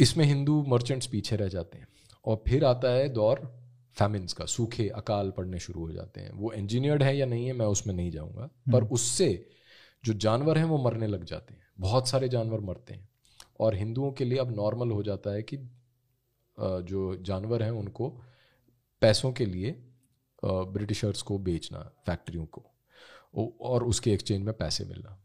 इसमें 0.00 0.24
हिंदू 0.24 0.64
मर्चेंट्स 0.68 1.06
पीछे 1.06 1.36
रह 1.36 1.48
जाते 1.48 1.78
हैं 1.78 1.88
और 2.24 2.42
फिर 2.48 2.64
आता 2.64 2.88
है 2.88 3.08
दौर 3.08 3.60
फैमिन्स 3.92 4.32
का 4.32 4.44
सूखे 4.44 4.88
अकाल 4.88 5.30
पड़ने 5.30 5.58
शुरू 5.58 5.80
हो 5.80 5.92
जाते 5.92 6.20
हैं। 6.20 6.30
वो 6.30 6.52
इंजीनियर्ड 6.52 7.02
है 7.02 7.16
या 7.16 7.26
नहीं 7.26 7.46
है 7.46 7.52
मैं 7.52 7.66
उसमें 7.66 7.94
नहीं 7.94 8.10
जाऊँगा। 8.10 8.42
हम्म। 8.42 8.72
पर 8.72 8.84
उससे 8.84 9.50
जो 10.04 10.12
जानवर 10.12 10.58
हैं 10.58 10.64
वो 10.64 10.84
मरने 10.84 11.06
लग 11.06 11.24
जाते 11.24 11.54
हैं। 11.54 11.67
बहुत 11.78 12.08
सारे 12.08 12.28
जानवर 12.28 12.60
मरते 12.60 12.94
हैं। 12.94 13.08
और 13.60 13.74
हिंदुओं 13.74 14.10
के 14.12 14.24
लिए 14.24 14.38
अब 14.38 14.54
नॉर्मल 14.56 14.90
हो 14.90 15.02
जाता 15.02 15.30
है 15.30 15.42
कि 15.42 15.56
जो 16.58 17.14
जानवर 17.22 17.62
हैं 17.62 17.70
उनको 17.70 18.08
पैसों 19.02 19.32
के 19.32 19.46
लिए 19.46 19.70
ब्रिटिशर्स 20.42 21.22
को 21.22 21.38
बेचना 21.38 21.78
फैक्ट्रियों 22.06 22.46
को। 22.46 22.64
और 23.60 23.84
उसके 23.84 24.12
एक्सचेंज 24.12 24.44
में 24.44 24.54
पैसे 24.54 24.84
मिलना। 24.84 25.18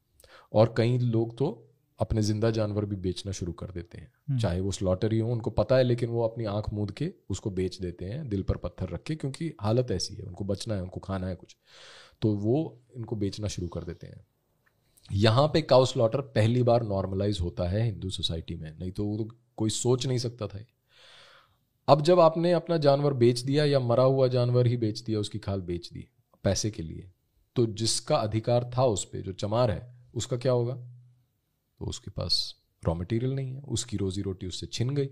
और 0.54 0.74
कई 0.78 0.98
लोग 0.98 1.38
तो 1.38 1.70
अपने 2.00 2.22
ज़िंदा 2.22 2.50
जानवर 2.52 2.86
भी 2.86 2.96
बेचना 2.96 3.32
शुरू 3.32 3.52
कर 3.52 3.72
देते 3.72 3.98
हैं। 3.98 4.12
हम्म। 4.28 4.40
चाहे 4.40 4.60
वो 4.60 4.72
स्लॉटरी 4.72 5.20
हो 5.20 5.32
उनको 5.32 5.50
पता 5.52 5.76
है 5.76 5.84
लेकिन 5.84 6.10
वो 6.10 6.24
अपनी 6.24 6.46
आँख 6.46 6.70
मूंद 6.74 6.92
के 6.92 7.12
उसको 7.30 7.50
बेच 7.52 7.80
देते 7.82 8.06
हैं 8.06 8.28
दिल 8.30 8.44
पर 8.44 8.58
पत्थर 8.58 8.90
रख 8.90 9.04
के 9.04 9.16
क्योंकि 9.16 9.52
हालत 9.62 9.92
ऐसी 9.92 10.16
है। 10.16 10.24
उनको 10.24 10.46
बचना 10.46 10.76
है 10.76 10.82
उनको 10.82 11.00
खाना 11.00 11.28
है 11.28 11.36
कुछ। 11.36 11.56
तो 12.22 12.34
वो 12.36 12.82
इनको 12.96 13.16
बेचना 13.16 13.48
शुरू 13.48 13.68
कर 13.68 13.84
देते 13.84 14.08
हैं। 14.08 14.26
यहाँ 15.14 15.48
पे 15.48 15.62
काउ 15.62 15.86
स्लॉटर 15.86 16.22
पहली 16.36 16.64
बार 16.64 16.84
नॉर्मलाइज 16.84 17.40
होता 17.42 17.68
है 17.70 17.84
हिंदू 17.84 18.10
सोसाइटी 18.10 18.56
में। 18.56 18.72
नहीं 18.72 18.92
तो 18.92 19.06
वो 19.06 19.18
तो 19.18 19.28
कोई 19.58 19.70
सोच 19.70 20.06
नहीं 20.08 20.18
सकता 20.18 20.48
था 20.48 20.60
अब 21.88 22.02
जब 22.02 22.20
आपने 22.20 22.52
अपना 22.52 22.78
जानवर 22.78 23.14
बेच 23.14 23.40
दिया 23.40 23.66
या 23.66 23.80
मरा 23.80 24.04
हुआ 24.04 24.28
जानवर 24.28 24.68
ही 24.68 24.78
बेच 24.78 25.00
दिया, 25.00 25.20
उसकी 25.20 25.40
खाल 25.40 25.62
बेच 25.62 25.90
दी 25.94 26.08
पैसे 26.44 26.72
के 26.72 26.84
लिए 26.84 27.10
तो 27.56 27.66
जिसका 27.66 28.16
अधिकार 28.18 28.70
था 28.78 28.86
उस 28.86 29.04
पर 29.06 29.22
जो 29.22 29.34
चमार 29.34 29.72
है, 29.72 29.96
उसका 30.14 30.38
क्या 30.38 30.52
होगा? 30.52 30.74
तो 30.74 31.86
उसके 31.86 32.12
पास 32.12 32.56
रॉ 32.84 32.94
मटेरियल 32.94 33.34
नहीं 33.34 33.54
है। 33.54 33.62
उसकी 33.62 33.98
रोजी 33.98 34.22
रोटी 34.22 34.48
उससे 34.48 34.68
छिन 34.68 34.90
गई। 34.90 35.10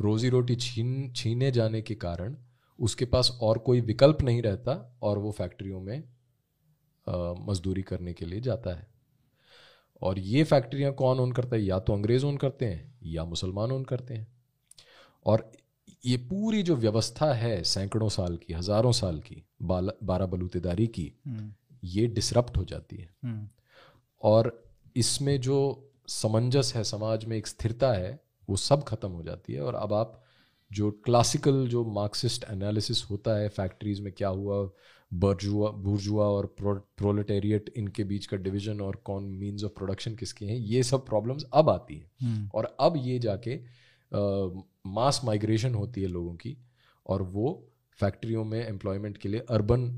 रोजी 0.00 0.28
रोटी 0.28 0.56
छीन, 0.56 1.12
छीने 1.12 1.50
जाने 1.50 1.82
के 1.82 1.94
कारण 1.96 2.36
उसके 2.78 3.04
पास 3.04 3.30
और 3.42 3.58
कोई 3.58 3.80
विकल्प 3.80 4.22
नहीं 4.22 4.42
रहता 4.42 4.98
और 5.02 5.18
वो 5.18 5.30
फैक्ट्रियों 5.32 5.80
में 5.80 6.02
मजदूरी 7.48 7.82
करने 7.82 8.12
के 8.12 8.26
लिए 8.26 8.40
जाता 8.40 8.74
है। 8.74 8.93
और 10.02 10.18
ये 10.18 10.44
फैक्ट्रियाँ 10.44 10.92
कौन 10.92 11.20
ओन 11.20 11.32
करता 11.32 11.56
है 11.56 11.62
या 11.62 11.78
तो 11.78 11.92
अंग्रेज़ 11.92 12.24
ओन 12.26 12.36
करते 12.36 12.66
हैं 12.66 12.98
या 13.06 13.24
मुसलमान 13.24 13.72
ओन 13.72 13.84
करते 13.84 14.14
हैं 14.14 14.26
और 15.26 15.50
ये 16.04 16.16
पूरी 16.24 16.62
जो 16.62 16.76
व्यवस्था 16.76 17.32
है 17.34 17.62
सैकड़ों 17.64 18.08
साल 18.08 18.36
की 18.36 18.52
हज़ारों 18.52 18.92
साल 18.92 19.20
की 19.20 19.42
बारह 19.62 20.26
बलूतेदारी 20.26 20.86
की 20.88 21.12
हम्म। 21.26 21.52
ये 21.86 22.06
डिसरप्ट 22.08 22.56
हो 22.56 22.64
जाती 22.64 22.96
है 22.96 23.08
हम्म। 23.24 23.48
और 24.22 24.52
इसमें 24.96 25.40
जो 25.40 25.58
समंजस 26.08 26.72
है 26.76 26.84
समाज 26.84 27.24
में 27.24 27.36
एक 27.36 27.46
स्थिरता 27.46 27.92
है 27.92 28.18
वो 28.48 28.56
सब 28.56 28.82
खत्म 28.84 29.08
हो 29.08 29.22
जाती 29.22 29.52
है 29.52 29.60
और 29.60 29.74
अब 29.74 29.92
आप 29.92 30.20
जो 30.70 30.90
क्लासिकल 31.04 31.66
जो 31.66 31.84
मार्क्सिस्ट 31.92 32.44
एनालिसिस 32.50 33.04
होता 33.10 33.36
है 33.36 33.48
फैक्ट्रीज 33.50 34.00
में 34.00 34.12
क्या 34.12 34.28
हुआ 34.28 34.62
बर्जुआ 35.14 35.70
बुर्जुआ 35.70 36.24
और 36.24 36.54
प्रोलेटेरिएट 36.60 37.72
इनके 37.76 38.04
बीच 38.04 38.26
का 38.26 38.36
डिवीज़न 38.36 38.80
और 38.80 38.96
कौन 38.96 39.24
मीन्स 39.24 39.64
ऑफ़ 39.64 39.72
प्रोडक्शन 39.72 40.14
किसके 40.14 40.46
हैं 40.46 40.56
ये 40.56 40.82
सब 40.82 41.06
प्रॉब्लम्स 41.06 41.44
अब 41.54 41.70
आती 41.70 41.94
हैं। 41.94 42.10
हम्म। 42.22 42.50
और 42.54 42.76
अब 42.80 42.94
ये 42.96 43.18
जाके 43.18 43.58
मास 44.86 45.20
माइग्रेशन 45.24 45.74
होती 45.74 46.02
है 46.02 46.08
लोगों 46.08 46.34
की 46.34 46.56
और 47.06 47.22
वो 47.22 47.70
फैक्ट्रियों 48.00 48.44
में 48.44 48.66
एम्प्लॉयमेंट 48.66 49.18
के 49.18 49.28
लिए 49.28 49.40
अर्बन 49.40 49.90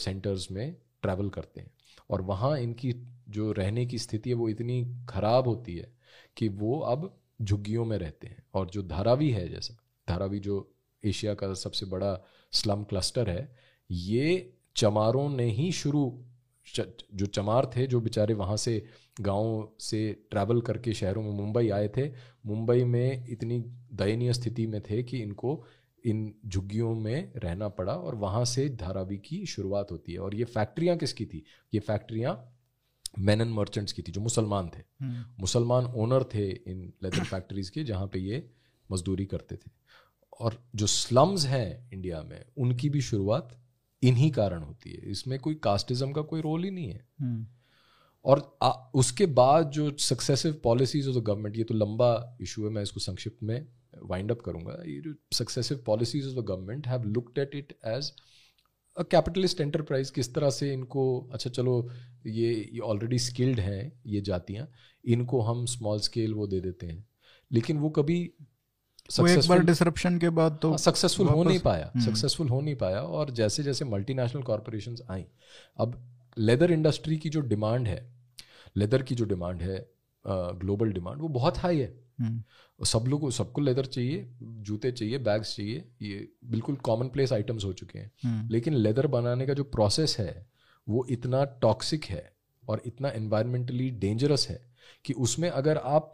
सेंटर्स 0.00 0.50
में 0.50 0.76
ट्रैवल 1.02 1.28
करते 1.28 1.60
हैं। 1.60 1.70
और 2.10 2.22
वहाँ 2.22 2.58
इनकी 2.58 2.92
जो 3.28 3.52
रहने 3.52 3.86
की 3.86 3.98
स्थिति 3.98 4.30
है 4.30 4.36
वो 4.36 4.48
इतनी 4.48 4.96
खराब 5.08 5.48
होती 5.48 5.76
है 5.76 5.92
कि 6.36 6.48
वो 6.48 6.78
अब 6.78 7.20
झुग्गियों 7.42 7.84
में 7.84 7.98
रहते 7.98 8.26
हैं। 8.26 8.42
और 8.54 8.70
जो 8.70 8.82
धारावी 8.82 9.30
है 9.30 9.48
जैसा 9.48 9.76
धारावी 10.08 10.38
जो 10.38 10.74
एशिया 11.04 11.34
का 11.34 11.54
सबसे 11.54 11.86
बड़ा 11.86 12.18
स्लम 12.52 12.84
क्लस्टर 12.84 13.30
है 13.30 13.67
ये 13.90 14.54
चमारों 14.76 15.28
ने 15.28 15.50
ही 15.50 15.72
शुरू 15.72 16.24
जो 17.14 17.26
चमार 17.26 17.70
थे 17.76 17.86
जो 17.86 18.00
बेचारे 18.00 18.34
वहाँ 18.34 18.56
से 18.56 18.84
गाँव 19.20 19.72
से 19.80 20.26
ट्रैवल 20.30 20.60
करके 20.60 20.92
शहरों 20.92 21.22
में 21.22 21.30
मुंबई 21.30 21.68
आए 21.68 21.88
थे 21.88 22.10
मुंबई 22.46 22.84
में 22.84 23.26
इतनी 23.28 23.58
दयनीय 23.92 24.32
स्थिति 24.32 24.66
में 24.66 24.80
थे 24.80 25.02
कि 25.02 25.18
इनको 25.18 25.64
इन 26.06 26.34
झुग्गियों 26.46 26.94
में 26.94 27.32
रहना 27.36 27.68
पड़ा 27.68 27.92
और 27.92 28.14
वहाँ 28.14 28.44
से 28.44 28.68
धारावी 28.68 29.18
की 29.18 29.46
शुरुआत 29.46 29.90
होती 29.90 30.12
है। 30.12 30.18
और 30.18 30.34
ये 30.34 30.44
फैक्ट्रियाँ 30.44 30.96
किसकी 30.96 31.26
थी? 31.26 31.44
ये 31.74 31.80
फैक्ट्रियाँ 31.80 32.54
मैन 33.18 33.40
एंड 33.40 33.50
मर्चेंट्स 33.50 33.92
की 33.92 34.02
थी 34.02 34.12
जो 34.12 34.20
मुसलमान 34.20 34.70
थे। 34.76 34.82
हम्म। 35.00 35.24
मुसलमान 35.40 35.84
ओनर 35.84 36.24
थे 36.24 36.50
इन 36.50 36.92
लेदर 37.02 37.24
फैक्ट्रीज 37.24 37.70
के 37.70 37.84
जहाँ 37.84 38.06
पे 38.06 38.18
ये 38.18 38.50
मजदूरी 38.92 39.26
करते 39.26 39.56
थे। 39.56 39.70
और 40.40 40.64
जो 40.74 40.86
स्लम्स 40.86 41.46
हैं 41.46 41.90
इंडिया 41.92 42.22
में 42.22 42.44
उनकी 42.58 42.88
भी 42.88 43.00
शुरुआत 43.00 43.60
इन्हीं 44.02 44.30
कारण 44.30 44.62
होती 44.62 44.90
है। 44.90 45.10
इसमें 45.10 45.38
कोई 45.38 45.54
कास्टिज्म 45.54 46.12
का 46.12 46.22
कोई 46.22 46.40
रोल 46.40 46.64
ही 46.64 46.70
नहीं 46.70 46.88
है। 46.88 47.06
हम्म। 47.20 47.46
और 48.24 48.58
आ, 48.62 48.70
उसके 48.94 49.26
बाद 49.26 49.70
जो 49.70 49.90
successive 49.98 50.60
policies 50.64 51.08
of 51.08 51.16
the 51.16 51.20
government 51.20 51.56
ये 51.56 51.64
तो 51.64 51.74
लंबा 51.74 52.38
इशू 52.40 52.64
है 52.64 52.70
मैं 52.70 52.82
इसको 52.82 53.00
संक्षिप्त 53.00 53.42
में 53.42 53.66
वाइंड 54.02 54.30
अप 54.30 54.40
करूँगा। 54.40 54.82
ये 54.86 55.00
जो 55.00 55.14
successive 55.32 55.82
policies 55.86 56.28
of 56.28 56.34
the 56.34 56.44
government 56.46 56.86
have 56.86 57.04
looked 57.04 57.38
at 57.38 57.54
it 57.54 57.72
as 57.86 58.12
a 58.96 59.02
capitalist 59.02 59.60
enterprise 59.60 60.10
किस 60.10 60.34
तरह 60.34 60.50
से 60.50 60.72
इनको 60.72 61.04
अच्छा 61.32 61.50
चलो 61.50 61.90
ये 62.26 62.52
ये 62.72 62.78
ऑलरेडी 62.78 63.18
स्किल्ड 63.18 63.60
हैं 63.60 63.92
ये 64.06 64.20
जातियाँ 64.20 64.68
इनको 65.04 65.40
हम 65.40 65.64
स्मॉल 65.66 66.00
स्केल 66.00 66.34
वो 66.34 66.46
दे 66.46 66.60
देते 66.60 66.86
हैं। 66.86 67.06
लेकिन 67.50 67.78
वो 67.78 67.90
कभी 67.90 68.18
एक 69.08 69.48
बार 69.48 69.62
डिसरप्शन 69.62 70.18
के 70.18 70.28
बाद 70.30 70.58
तो 70.62 70.76
सक्सेसफुल 70.78 71.26
हाँ, 71.26 71.36
हो 71.36 71.44
नहीं 71.44 71.58
पाया 71.60 71.90
सक्सेसफुल 71.98 72.46
हम्म। 72.46 72.54
हो 72.54 72.60
नहीं 72.60 72.74
पाया 72.76 73.00
और 73.00 73.30
जैसे 73.30 73.62
जैसे 73.62 73.84
मल्टीनेशनल 73.84 74.42
कॉरपोरेशन 74.42 74.96
आई 75.10 75.24
अब 75.78 75.96
लेदर 76.38 76.72
इंडस्ट्री 76.72 77.16
की 77.18 77.28
जो 77.28 77.40
डिमांड 77.46 77.88
है 77.88 78.00
लेदर 78.76 79.02
की 79.02 79.14
जो 79.14 79.24
डिमांड 79.24 79.62
है 79.62 79.78
ग्लोबल 80.24 80.92
डिमांड 80.92 81.20
वो 81.20 81.28
बहुत 81.30 81.58
हाई 81.58 81.78
है 81.78 81.92
हम्म। 82.20 82.84
सब 82.84 83.04
लोग 83.08 83.30
सबको 83.30 83.60
लेदर 83.60 83.86
चाहिए 83.86 84.26
जूते 84.62 84.90
चाहिए 84.92 85.18
बैग्स 85.20 85.54
चाहिए 85.56 85.84
ये 86.02 86.28
बिल्कुल 86.46 86.76
कॉमन 86.82 87.08
प्लेस 87.08 87.32
आइटम्स 87.32 87.64
हो 87.64 87.72
चुके 87.72 87.98
हैं 87.98 88.10
हम्म। 88.24 88.48
लेकिन 88.48 88.74
लेदर 88.76 89.06
बनाने 89.06 89.46
का 89.46 89.54
जो 89.54 89.64
प्रोसेस 89.66 90.16
है 90.18 90.46
वो 90.86 91.06
इतना 91.10 91.44
टॉक्सिक 91.62 92.04
है 92.06 92.24
और 92.64 92.82
इतना 92.86 93.08
एनवायरमेंटली 93.10 93.90
डेंजरस 93.98 94.46
है 94.48 94.60
कि 95.04 95.12
उसमें 95.20 95.48
अगर 95.50 95.76
आप 95.76 96.10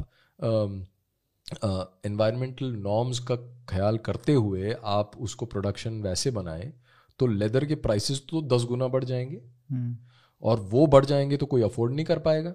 एनवायरमेंटल 1.46 2.66
नॉर्म्स 2.74 3.18
का 3.20 3.36
ख्याल 3.68 3.98
करते 3.98 4.32
हुए 4.34 4.74
आप 4.84 5.16
उसको 5.18 5.46
प्रोडक्शन 5.46 6.00
वैसे 6.02 6.30
बनाएँ 6.30 6.72
तो 7.20 7.26
लेदर 7.26 7.64
के 7.64 7.74
प्राइसेस 7.74 8.22
तो 8.30 8.42
दस 8.48 8.64
गुना 8.64 8.88
बढ़ 8.88 9.04
जाएँगे। 9.04 9.40
हम्म। 9.70 9.96
और 10.42 10.60
वो 10.60 10.86
बढ़ 10.86 11.04
जाएँगे 11.04 11.36
तो 11.36 11.46
कोई 11.46 11.62
अफोर्ड 11.62 11.94
नहीं 11.94 12.06
कर 12.06 12.18
पाएगा। 12.18 12.54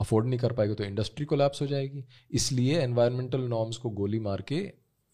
अफोर्ड 0.00 0.26
नहीं 0.26 0.38
कर 0.38 0.52
पाएगा 0.52 0.74
तो 0.74 0.84
इंडस्ट्री 0.84 1.24
को 1.24 1.36
लैप्स 1.36 1.62
हो 1.62 1.66
जाएगी। 1.66 2.04
इसलिए 2.30 2.78
एनवायरमेंटल 2.80 3.40
नॉर्म्स 3.40 3.76
को 3.76 3.90
गोली 3.90 4.18
मार 4.18 4.42
के 4.42 4.60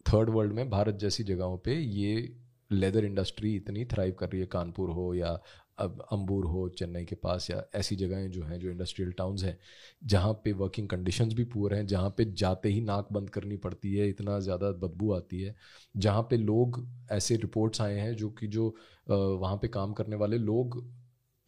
थर्ड 0.07 0.31
वर्ल्ड 0.31 0.53
में 0.53 0.71
भारत 0.71 0.95
जैसी 0.95 1.25
जगहों 1.25 1.59
पे 1.59 1.75
ये 1.75 2.37
लेदर 2.73 3.05
इंडस्ट्री 3.05 3.55
इतनी 3.57 3.85
थ्राइव 3.85 4.15
कर 4.19 4.29
रही 4.29 4.41
है 4.41 4.47
कानपुर 4.47 4.91
हो 4.91 5.13
या 5.15 5.39
अब 5.81 6.01
अंबूर 6.13 6.45
हो, 6.47 6.69
चेन्नई 6.69 7.05
के 7.05 7.15
पास 7.17 7.49
या 7.51 7.63
ऐसी 7.75 7.97
जगहें 7.97 8.31
जो 8.31 8.43
हैं, 8.45 8.59
जो 8.61 8.71
इंडस्ट्रियल 8.71 9.13
टाउन्स 9.13 9.43
हैं, 9.45 9.59
जहाँ 10.05 10.33
पे 10.45 10.53
वर्किंग 10.53 10.89
कंडीशंस 10.89 11.33
भी 11.35 11.45
पूरे 11.45 11.77
हैं, 11.77 11.87
जहाँ 11.87 12.11
पे 12.19 12.25
जाते 12.35 12.69
ही 12.69 12.81
नाक 12.81 13.09
बंद 13.13 13.31
करनी 13.31 13.57
पड़ती 13.59 13.95
है, 13.97 14.09
इतना 14.09 14.39
ज़्यादा 14.41 14.71
बदबू 14.73 15.13
आती 15.13 15.43
है, 15.43 15.55
जहाँ 15.97 16.23
पे 16.23 16.37
लोग 16.37 16.87
ऐसे 17.13 17.37
रिपोर्ट्स 17.37 17.81
आए 17.81 17.99
हैं 18.01 18.15
जो 18.17 18.31
कि 18.31 18.47
जो 18.47 18.75
वहाँ 19.11 19.57
पे 19.57 19.69
काम 19.69 19.93
करने 19.93 20.17
वाले 20.17 20.39
लोग 20.39 20.85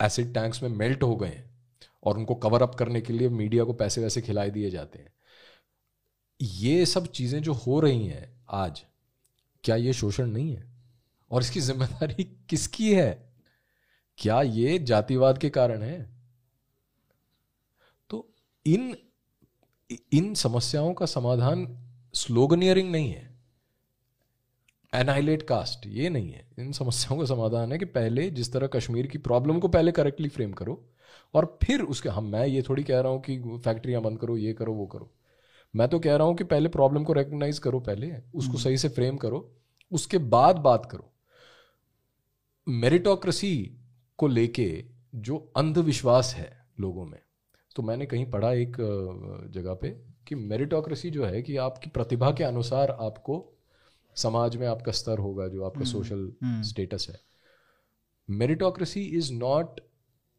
एसिड 0.01 0.35
टैंक्स 0.35 0.63
में 0.63 0.69
मेल्ट 0.71 1.03
हो 1.03 1.17
गए 1.17 1.29
हैं 1.29 1.51
और 2.03 2.19
उनको 2.19 2.35
कवर 2.35 2.63
अप 2.63 2.75
करने 2.75 3.01
के 3.01 3.13
लिए 3.13 3.29
मीडिया 3.29 3.65
को 3.65 3.73
पैसे 3.73 4.01
वैसे 4.01 4.21
खिलाए 4.21 4.51
दिए 4.51 4.71
जाते 4.71 4.99
हैं। 4.99 5.13
ये 6.41 6.87
सब 6.87 7.07
चीज़ें 7.07 7.43
जो 7.43 7.53
हो 7.53 7.81
रही 7.81 8.07
हैं 8.07 8.41
आज, 8.51 8.83
क्या 9.65 9.77
ये 9.77 9.93
शोषण 9.93 10.27
नहीं 10.27 10.57
है? 10.57 10.65
और 11.31 11.43
इसकी 11.43 11.61
ज़िम्मेदारी 11.61 12.25
किसकी 12.51 12.95
है? 12.95 13.32
क्या 14.19 14.41
ये 14.43 14.79
जातिवाद 14.79 15.39
के 15.39 15.51
कारण 15.51 15.83
है? 15.83 16.01
तो 18.11 18.29
इन 18.67 18.95
इन 19.91 20.33
समस्याओं 20.35 20.93
का 20.95 21.07
समाधान 21.07 21.67
स्लोगनियरिंग 22.15 22.91
नहीं 22.91 23.11
है। 23.11 23.31
एनाइलेट 24.93 25.43
कास्ट 25.43 25.87
ये 25.87 26.09
नहीं 26.11 26.33
है। 26.33 26.47
इन 26.59 26.73
समस्याओं 26.73 27.19
का 27.19 27.25
समाधान 27.25 27.73
है 27.73 27.79
कि 27.79 27.85
पहले 27.85 28.29
जिस 28.31 28.53
तरह 28.53 28.67
कश्मीर 28.67 29.07
की 29.07 29.19
प्रॉब्लम 29.19 29.59
को 29.59 29.69
पहले 29.69 29.93
करेक्टली 29.93 30.29
फ्रेम 30.29 30.53
करो 30.53 30.83
और 31.35 31.59
फिर 31.63 31.83
उसके 31.83 32.09
हम 32.09 32.25
मैं 32.25 32.47
ये 32.47 32.63
थोड़ी 32.63 32.83
कह 32.85 33.01
रहा 33.01 33.13
हूँ 33.13 33.21
कि 33.21 33.39
फैक्ट्रियाँ 33.65 34.03
बंद 34.03 34.19
करो 34.19 34.37
ये 34.37 34.53
करो 34.53 34.73
वो 34.73 34.87
करो। 34.87 35.11
मैं 35.75 35.89
तो 35.89 35.99
कह 35.99 36.17
रहा 36.17 36.27
हूँ 36.27 36.37
कि 36.37 36.45
पहले 36.45 36.69
प्रॉब्लम 36.69 37.05
को 37.05 37.13
रिकग्नाइज 37.13 37.59
करो 37.59 37.81
पहले 37.81 38.11
उसको 38.11 38.53
हम्म। 38.53 38.63
सही 38.63 38.79
से 38.79 38.89
फ्रेम 38.89 39.17
करो 39.17 39.39
उसके 39.93 40.19
बाद 40.19 40.57
बात 40.57 40.89
करो। 40.91 41.13
मेरिटोक्रेसी 42.67 43.55
को 44.23 44.29
लेके 44.29 44.85
जो 45.15 45.37
अंधविश्वास 45.57 46.35
है 46.35 46.51
लोगों 46.81 47.05
में। 47.07 47.19
तो 47.77 47.83
मैंने 47.83 48.07
कहीं 48.07 48.31
पढ़ा 48.31 48.53
एक 48.53 48.77
जगह 49.51 49.75
पे 49.75 49.91
कि 50.29 50.35
मेरिटोक्रेसी 50.35 51.11
जो 51.11 51.25
है 51.25 51.43
कि 51.43 51.57
आपकी 51.57 51.91
प्रतिभा 51.91 52.31
के 52.33 52.45
अनुसार 52.45 52.91
आपको 53.01 53.39
समाज 54.17 54.57
में 54.57 54.67
आपका 54.67 54.93
स्तर 54.93 55.19
होगा 55.19 55.49
जो 55.49 55.65
आपका 55.65 55.85
सोशल 55.85 56.33
हम्म, 56.43 56.63
स्टेटस 56.63 57.07
हम्म। 57.09 57.17
है। 57.17 58.39
Meritocracy 58.39 59.05
is 59.19 59.33
not 59.33 59.81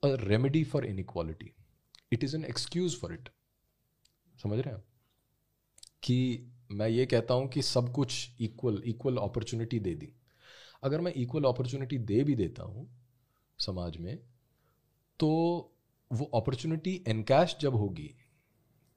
a 0.03 0.15
remedy 0.23 0.63
for 0.63 0.85
inequality 0.85 1.51
it 2.13 2.23
is 2.23 2.35
an 2.35 2.45
excuse 2.45 2.99
for 2.99 3.13
it 3.13 3.29
समझ 4.35 4.59
रहे 4.59 4.73
हैं 4.73 4.83
कि 6.03 6.17
मैं 6.71 6.89
ये 6.89 7.05
कहता 7.05 7.33
हूँ 7.33 7.47
कि 7.47 7.61
सब 7.61 7.91
कुछ 7.91 8.41
इक्वल 8.41 8.81
इक्वल 8.85 9.17
अपॉर्चुनिटी 9.17 9.79
दे 9.79 9.95
दी। 9.95 10.13
अगर 10.83 11.01
मैं 11.01 11.13
इक्वल 11.17 11.43
अपॉर्चुनिटी 11.43 11.97
दे 11.97 12.23
भी 12.23 12.35
देता 12.35 12.63
हूँ 12.63 12.89
समाज 13.65 13.97
में 13.97 14.17
तो 15.19 15.29
वो 16.11 16.25
अपॉर्चुनिटी 16.35 17.03
एनकैश 17.07 17.55
जब 17.61 17.75
होगी 17.75 18.13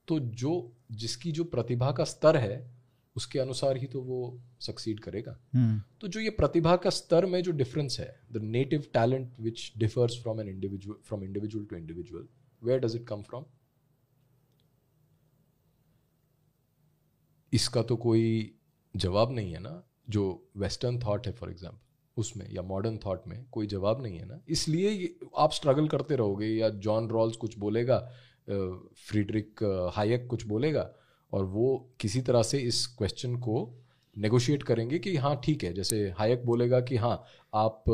तो 0.09 0.19
जो 0.41 0.55
जिसकी 0.95 1.33
जो 1.33 1.45
प्रतिभा 1.47 1.91
का 1.93 2.05
स्तर 2.07 2.37
है 2.37 2.65
उसके 3.17 3.39
अनुसार 3.39 3.77
ही 3.77 3.87
तो 3.87 4.01
वो 4.03 4.19
सक्सीड 4.61 5.01
करेगा। 5.01 5.37
हम्म। 5.55 5.81
तो 6.01 6.09
जो 6.09 6.21
ये 6.21 6.31
प्रतिभा 6.33 6.75
का 6.77 6.91
स्तर 6.91 7.27
में 7.27 7.43
जो 7.43 7.53
डिफरेंस 7.53 7.99
है 8.01 8.09
the 8.33 8.43
native 8.45 8.85
talent 8.95 9.39
which 9.41 9.73
differs 9.79 10.21
from 10.23 10.41
an 10.41 10.49
individual 10.49 10.99
from 11.05 11.25
individual 11.25 11.65
to 11.65 11.77
individual 11.77 12.27
where 12.63 12.81
does 12.81 12.97
it 12.97 13.07
come 13.09 13.23
from 13.23 13.45
इसका 17.53 17.83
तो 17.83 17.97
कोई 17.97 18.29
जवाब 18.95 19.33
नहीं 19.33 19.53
है 19.53 19.61
ना 19.61 19.83
जो 20.09 20.25
वेस्टर्न 20.57 20.99
थॉट 20.99 21.27
है 21.27 21.33
फॉर 21.33 21.51
एग्ज़ाम्पल 21.51 21.86
उसमें 22.17 22.47
या 22.51 22.63
मॉडर्न 22.63 22.99
थॉट 23.07 23.27
में 23.29 23.45
कोई 23.53 23.67
जवाब 23.67 24.03
नहीं 24.03 24.19
है 24.19 24.27
ना। 24.27 24.41
इसलिए 24.49 25.15
आप 25.39 25.53
स्ट्रगल 25.53 25.89
करते 25.89 26.17
रहोगे 26.17 26.47
या 26.47 26.69
जॉन 26.87 27.09
रॉल्स 27.09 27.37
कुछ 27.37 27.59
बोलेगा 27.59 27.99
फ्रीडरिक 28.49 29.63
हायक 29.95 30.27
कुछ 30.31 30.47
बोलेगा 30.47 30.91
और 31.33 31.45
वो 31.45 31.67
किसी 32.01 32.21
तरह 32.23 32.43
से 32.43 32.59
इस 32.59 32.87
क्वेश्चन 32.99 33.37
को 33.37 33.57
नेगोशिएट 34.17 34.63
करेंगे 34.63 34.99
कि 34.99 35.17
हाँ 35.17 35.35
ठीक 35.45 35.65
है, 35.65 35.73
जैसे 35.73 35.99
हायक 36.19 36.45
बोलेगा 36.47 36.81
कि 36.81 36.97
हाँ 36.97 37.23
आप 37.55 37.85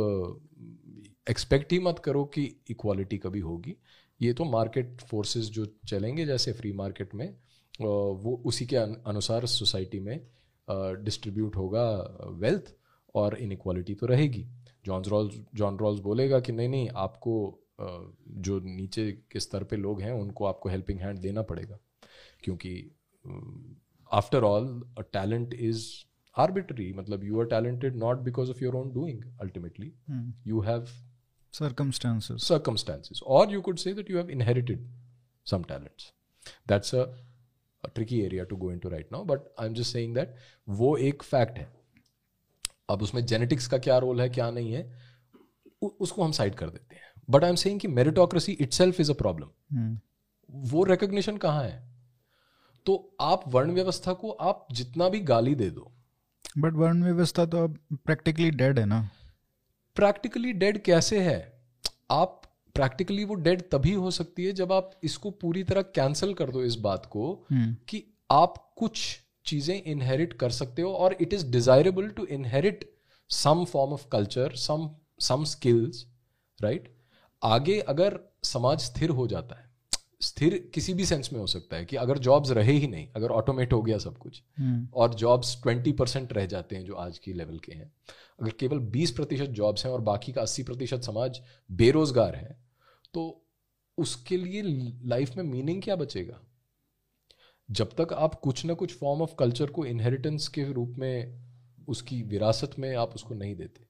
एक्सपेक्ट 1.31 1.73
ही 1.73 1.79
मत 1.79 1.99
करो 1.99 2.25
कि 2.25 2.45
इक्वालिटी 2.71 3.19
कभी 3.19 3.41
होगी। 3.41 3.77
ये 4.21 4.33
तो 4.33 4.45
मार्केट 4.45 5.01
फोर्सेस 5.01 5.45
जो 5.51 5.67
चलेंगे 5.89 6.27
जैसे 6.27 6.53
फ्री 6.53 6.73
मार्केट 6.73 7.15
में 7.15 7.29
वो 7.81 8.43
उसी 8.47 8.67
के 8.67 8.77
अनुसार 8.77 9.47
सोसाइटी 9.47 10.01
में 10.01 10.19
डिस्ट्रीब्यूट 11.05 11.57
होगा 11.57 11.85
वेल्थ 12.41 12.75
और 13.15 13.35
इनक्वालिटी 13.39 13.95
तो 13.95 14.07
रहेगी। 14.07 14.47
जॉन 14.87 15.05
रॉल्स 15.05 15.35
जॉन 15.55 15.77
रॉल्स 15.79 16.01
बोलेगा 16.01 16.41
कि 16.41 16.53
नहीं 16.53 16.69
नहीं 16.69 16.89
आपको 16.97 17.35
जो 18.45 18.59
नीचे 18.61 19.11
के 19.33 19.41
स्तर 19.41 19.65
पे 19.65 19.77
लोग 19.77 20.01
हैं 20.03 20.13
उनको 20.13 20.45
आपको 20.45 20.69
हेल्पिंग 20.69 21.01
हैंड 21.01 21.19
देना 21.19 21.43
पड़ेगा। 21.43 21.79
क्योंकि 22.45 22.75
after 24.13 24.45
all 24.45 24.67
a 24.99 25.03
talent 25.13 25.55
is 25.55 25.87
arbitrary 26.37 26.93
मतलब 26.93 27.25
you 27.25 27.41
are 27.41 27.47
talented 27.47 27.97
not 27.97 28.19
because 28.19 28.51
of 28.51 28.65
your 28.65 28.75
own 28.75 28.93
doing 28.93 29.23
ultimately 29.41 29.93
you 30.47 30.61
have 30.61 30.87
circumstances. 31.55 32.45
circumstances. 32.49 33.19
Or 33.27 33.41
you 33.55 33.59
could 33.65 33.81
say 33.81 33.91
that 33.97 34.11
you 34.11 34.17
have 34.17 34.31
inherited 34.31 34.85
some 35.47 35.65
talents. 35.65 36.07
That's 36.67 36.95
a, 36.95 37.03
a 37.85 37.91
tricky 37.91 38.21
area 38.25 38.47
to 38.53 38.57
go 38.57 38.71
into 38.71 38.93
right 38.95 39.11
now 39.17 39.21
but 39.25 39.51
i'm 39.59 39.75
just 39.81 39.95
saying 39.97 40.15
that 40.19 40.33
वो 40.69 40.97
एक 41.09 41.23
fact 41.23 41.59
है। 41.59 41.67
अब 42.89 43.03
उसमें 43.03 43.25
genetics 43.27 43.67
का 43.67 43.79
क्या 43.79 43.99
role 43.99 44.21
है 44.21 44.29
क्या 44.29 44.51
नहीं 44.51 44.73
है 44.73 44.91
उसको 45.83 46.25
हम 46.25 46.33
साइड 46.33 46.55
कर 46.55 46.71
देते 46.71 46.95
हैं। 46.95 47.03
बट 47.31 47.45
आई 47.45 47.51
एम 47.51 47.57
सेइंग 47.57 47.81
कि 47.81 47.89
meritocracy 47.89 48.53
itself 48.53 49.01
is 49.01 49.11
a 49.11 49.15
problem 49.15 49.99
वो 50.51 50.85
रिकग्निशन 50.85 51.37
कहाँ 51.37 51.63
है? 51.65 51.81
तो 52.87 53.17
आप 53.21 53.45
वर्ण 53.49 53.73
व्यवस्था 53.73 54.13
को 54.13 54.31
आप 54.31 54.67
जितना 54.73 55.09
भी 55.09 55.21
गाली 55.21 55.55
दे 55.55 55.71
दो। 55.71 55.91
बट 56.59 56.73
वर्ण 56.73 57.05
व्यवस्था 57.05 57.47
तो 57.47 57.65
अब 57.65 57.79
प्रैक्टिकली 57.95 58.51
डेड 58.51 58.79
है 58.79 58.85
ना। 58.87 59.01
प्रैक्टिकली 59.97 60.53
डेड 60.53 60.83
कैसे 60.83 61.21
है? 61.21 61.41
आप 62.11 62.43
प्रैक्टिकली 62.75 63.25
वो 63.25 63.35
डेड 63.35 63.63
तभी 63.63 63.93
हो 63.93 64.11
सकती 64.11 64.45
है 64.45 64.53
जब 64.53 64.73
आप 64.73 64.91
इसको 65.05 65.31
पूरी 65.31 65.63
तरह 65.65 65.83
कैंसिल 65.83 66.35
कर 66.35 66.51
दो 66.51 66.63
इस 66.65 66.75
बात 66.75 67.07
को 67.07 67.33
हम्म। 67.51 67.75
कि 67.89 68.05
आप 68.31 68.55
कुछ 68.77 69.19
चीज़ें 69.47 69.75
इनहेरिट 69.75 70.33
कर 70.33 70.51
सकते 70.53 70.83
हो 70.83 70.93
और 70.95 71.17
it 71.21 71.33
is 71.33 71.47
desirable 71.51 72.09
to 72.11 72.25
inherit 72.31 72.89
some 73.31 73.65
form 73.65 73.93
of 73.93 74.07
culture 74.13 74.55
some 74.59 74.89
some 75.21 75.45
skills 75.47 76.07
right 76.61 76.95
आगे 77.43 77.79
अगर 77.89 78.19
समाज 78.45 78.81
स्थिर 78.81 79.11
हो 79.11 79.27
जाता 79.27 79.59
है 79.59 79.71
स्थिर 80.23 80.57
किसी 80.75 80.93
भी 80.95 81.05
सेंस 81.07 81.33
में 81.33 81.39
हो 81.41 81.47
सकता 81.47 81.77
है 81.77 81.85
कि 81.85 81.97
अगर 81.97 82.19
जॉब्स 82.19 82.51
रहे 82.51 82.73
ही 82.73 82.87
नहीं 82.87 83.07
अगर 83.17 83.31
ऑटोमेट 83.31 83.73
हो 83.73 83.81
गया 83.83 83.99
सब 83.99 84.19
कुछ 84.19 84.43
हम्म। 84.59 84.87
और 84.95 85.15
जॉब्स 85.15 85.57
ट्वेंटी 85.63 85.93
परसेंट 85.93 86.33
रह 86.33 86.47
जाते 86.47 86.77
हैं 86.77 86.85
जो 86.85 86.95
आज 86.97 87.19
की 87.19 87.33
लेवल 87.33 87.59
के 87.59 87.73
हैं 87.73 87.91
अगर 88.41 88.51
केवल 88.51 88.79
बीस 88.91 89.11
प्रतिशत 89.11 89.51
जॉब्स 89.53 89.85
हैं 89.87 89.93
और 89.93 90.01
बाकी 90.01 90.33
का 90.33 90.43
अस्सी 90.43 90.63
प्रतिशत 90.63 91.03
समाज 91.03 91.41
बेरोजगार 91.71 92.37
है 92.37 92.57
तो 93.15 93.25
उसके 93.99 94.37
लिए 94.37 94.63
लाइफ 95.07 95.37
में 95.37 95.45
मीनिंग 95.45 95.83
क्या 95.83 95.97
बचेगा? 95.97 96.41
जब 97.73 97.91
तक 98.01 98.13
आप 98.13 98.35
कुछ 98.35 98.65
ना 98.65 98.75
कुछ 98.75 98.99
फॉर्म 98.99 99.23
ऑफ़ 99.23 99.35
कल्चर 99.39 99.67
को 99.67 99.87
इनहेरिटेंस 99.87 100.49
के 100.49 100.73
रूप 100.73 100.95
में 100.99 101.41
उसकी 101.89 102.23
विरासत 102.23 102.71
में 102.79 102.97
आप 102.97 103.15
उसको 103.15 103.35
नहीं 103.35 103.57
देते। 103.57 103.87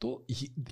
तो 0.00 0.26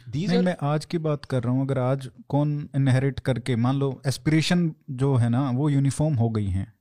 दीज 0.08 0.28
नहीं 0.28 0.38
आर 0.38 0.44
मैं 0.44 0.56
आज 0.62 0.84
की 0.84 0.98
बात 0.98 1.24
कर 1.24 1.42
रहा 1.42 1.52
हूँ 1.52 1.62
अगर 1.62 1.78
आज 1.78 2.10
कौन 2.28 2.68
इनहेरिट 2.76 3.20
करके 3.20 3.56
मान 3.56 3.76
लो 3.76 4.02
एस्पिरेशन 4.06 4.74
जो 4.90 5.14
है 5.16 5.28
ना 5.28 5.50
वो 5.50 5.68
यूनिफॉर्म 5.68 6.14
हो 6.14 6.28
गई 6.30 6.46
हैं 6.46 6.72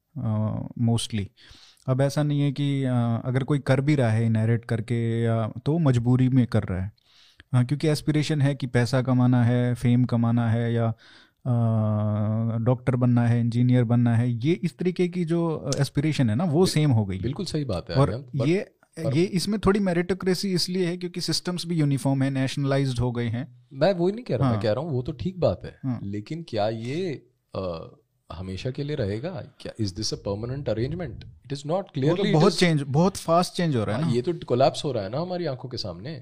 मोस्टली 0.80 1.30
अब 1.88 2.02
ऐसा 2.02 2.24
नहीं 2.24 2.42
है 2.42 2.52
कि 2.52 2.84
अ, 2.84 3.22
अगर 3.26 3.44
कोई 3.44 3.60
कर 3.60 3.82
भी 3.82 3.96
रहा 3.96 4.10
है 4.12 4.26
इनहेरिट 4.26 4.66
करके 4.66 4.96
या 5.24 5.48
तो 5.66 5.78
मजबूरी 5.80 6.30
में 6.30 6.48
कर 6.48 6.64
रहा 6.64 6.82
है। 6.82 6.92
क्योंकि 7.66 7.88
एस्पिरेशन 7.88 8.42
है 8.42 8.56
कि 8.56 8.68
पैसा 8.68 9.02
कमाना 9.02 9.44
है 9.44 9.76
फेम 9.76 10.06
कमाना 10.06 10.50
है 10.50 10.74
या 10.74 10.94
डॉक्टर 11.46 12.96
बनना 12.96 13.26
है 13.28 13.40
इंजीनियर 13.40 13.84
बनना 13.84 14.16
है 14.16 14.30
ये 14.30 14.54
इस 14.64 14.78
तरीके 14.78 15.08
की 15.08 15.26
जो 15.26 15.42
एस्पिरेशन 15.80 16.30
है 16.30 16.36
ना 16.36 16.44
वो 16.44 16.66
सेम 16.66 16.92
हो 16.92 17.06
गई 17.06 17.18
है 17.18 17.24
बिल्कुल 17.24 17.46
सही 17.46 17.66
बात 17.66 17.90
है 17.90 17.96
और 17.96 18.14
ये 18.46 18.66
ये 18.98 19.24
इसमें 19.34 19.60
थोड़ी 19.60 19.80
मेरिटोक्रेसी 19.80 20.54
इसलिए 20.54 20.86
है 20.88 20.98
क्योंकि 20.98 21.22
सिस्टम्स 21.22 21.66
भी 21.66 21.76
यूनिफॉर्म 21.76 22.24
है 22.24 22.30
नेशनलाइज्ड 22.30 23.00
हो 23.00 23.12
गए 23.12 23.28
हैं 23.28 23.48
मैं 23.74 23.94
वो 23.94 24.10
नहीं 24.10 24.24
कह 24.26 24.36
रहा 24.36 24.48
हाँ। 24.48 24.52
मैं 24.52 24.58
हाँ। 24.58 24.64
कह 24.64 24.74
रहा 24.74 24.84
हूँ 24.84 24.92
वो 24.92 25.02
तो 25.02 25.12
ठीक 25.12 25.40
बात 25.40 25.62
है 25.66 25.76
हाँ। 25.84 26.00
लेकिन 26.04 26.46
क्या 26.50 26.68
ये 26.70 27.14
अ, 27.54 27.98
हमेशा 28.30 28.72
के 28.72 28.84
लिए 28.84 28.96
रहेगा 28.96 29.30
क्या 29.60 29.74
is 29.80 29.94
this 29.96 30.14
a 30.14 30.18
permanent 30.18 30.70
arrangement 30.70 31.26
it 31.46 31.54
is 31.54 31.64
not 31.66 31.84
वो 31.84 31.92
क्लियरली 31.94 32.32
बहुत 32.32 32.58
चेंज 32.58 32.82
बहुत 32.90 33.18
फास्ट 33.18 33.54
चेंज 33.54 33.76
हो 33.76 33.84
रहा 33.84 33.98
है 33.98 34.02
ना 34.02 34.12
ये 34.12 34.22
तो 34.22 34.34
कोलैप्स 34.46 34.86
हो 34.86 34.92
रहा 34.92 35.04
है 35.04 35.10
ना 35.10 35.20
हमारी 35.20 35.46
आँखों 35.46 35.70
के 35.70 35.78
सामने 35.78 36.16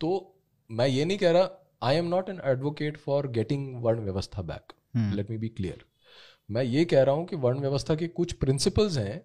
तो 0.00 0.10
मैं 0.70 0.86
ये 0.86 1.04
नहीं 1.04 1.18
कह 1.18 1.30
रहा 1.30 1.48
I 1.82 1.96
am 1.96 2.04
not 2.04 2.28
an 2.28 2.40
advocate 2.44 2.96
for 2.96 3.26
getting 3.28 3.82
वर्ण 3.82 4.00
व्यवस्था 4.00 4.42
back. 4.42 4.72
Let 5.14 5.30
me 5.30 5.36
be 5.38 5.48
clear 5.48 5.84
मैं 6.50 6.62
ये 6.62 6.84
कह 6.84 7.02
रहा 7.02 7.14
हूँ 7.14 7.26
कि 7.26 7.36
वर्ण 7.36 7.60
व्यवस्था 7.60 7.94
के 7.94 8.08
कुछ 8.08 8.32
प्रिंसिपल्स 8.32 8.96
हैं 8.98 9.20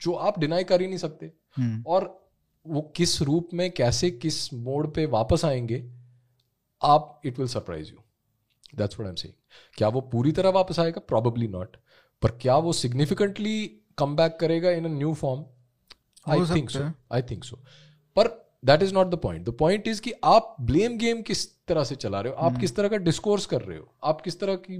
जो 0.00 0.12
आप 0.12 0.38
डिनाई 0.38 0.64
कर 0.64 0.80
ही 0.80 0.86
नहीं 0.86 0.98
सकते। 0.98 1.32
हम्म, 1.56 1.82
और 1.86 2.30
वो 2.66 2.80
किस 2.96 3.20
रूप 3.22 3.48
में 3.54 3.70
कैसे 3.70 4.10
किस 4.10 4.52
मोड 4.54 4.92
पे 4.94 5.06
वापस 5.06 5.44
आएँगे 5.44 5.84
आप 6.82 7.20
it 7.26 7.38
will 7.38 7.48
surprise 7.48 7.90
you 7.90 7.98
that's 8.76 8.98
what 8.98 9.06
I 9.06 9.10
am 9.10 9.16
saying 9.16 9.34
क्या 9.76 9.88
वो 9.88 10.00
पूरी 10.00 10.32
तरह 10.32 10.50
वापस 10.50 10.78
आएगा? 10.78 11.00
प्रोबेबली 11.00 11.48
नॉट 11.48 11.76
पर 12.22 12.30
क्या 12.30 12.56
वो 12.56 12.72
सिग्निफिकेंटली 12.72 13.64
कम 13.98 14.16
बैक 14.16 14.36
करेगा 14.40 14.70
in 14.70 14.84
a 14.84 14.88
new 14.88 15.12
form 15.14 15.44
I 16.26 16.54
think 16.54 16.70
so 16.70 16.90
I 17.12 17.22
think 17.22 17.44
so 17.44 17.56
पर 18.16 18.28
that 18.64 18.82
is 18.82 18.94
not 18.94 19.06
the 19.06 19.14
point 19.14 19.48
the 19.48 19.52
point 19.52 19.88
is 19.88 20.00
कि 20.02 20.12
आप 20.24 20.56
ब्लेम 20.60 20.96
गेम 20.98 21.22
किस 21.22 21.46
तरह 21.72 21.84
से 21.84 21.94
चला 21.96 22.20
रहे 22.20 22.32
हो? 22.32 22.38
हम्म। 22.38 22.54
आप 22.54 22.60
किस 22.60 22.76
तरह 22.76 22.88
का 22.88 22.96
डिस्कोर्स 22.96 23.46
कर 23.46 23.62
रहे 23.62 23.78
हो? 23.78 23.92
आप 24.04 24.20
किस 24.20 24.40
तरह 24.40 24.54
की 24.54 24.76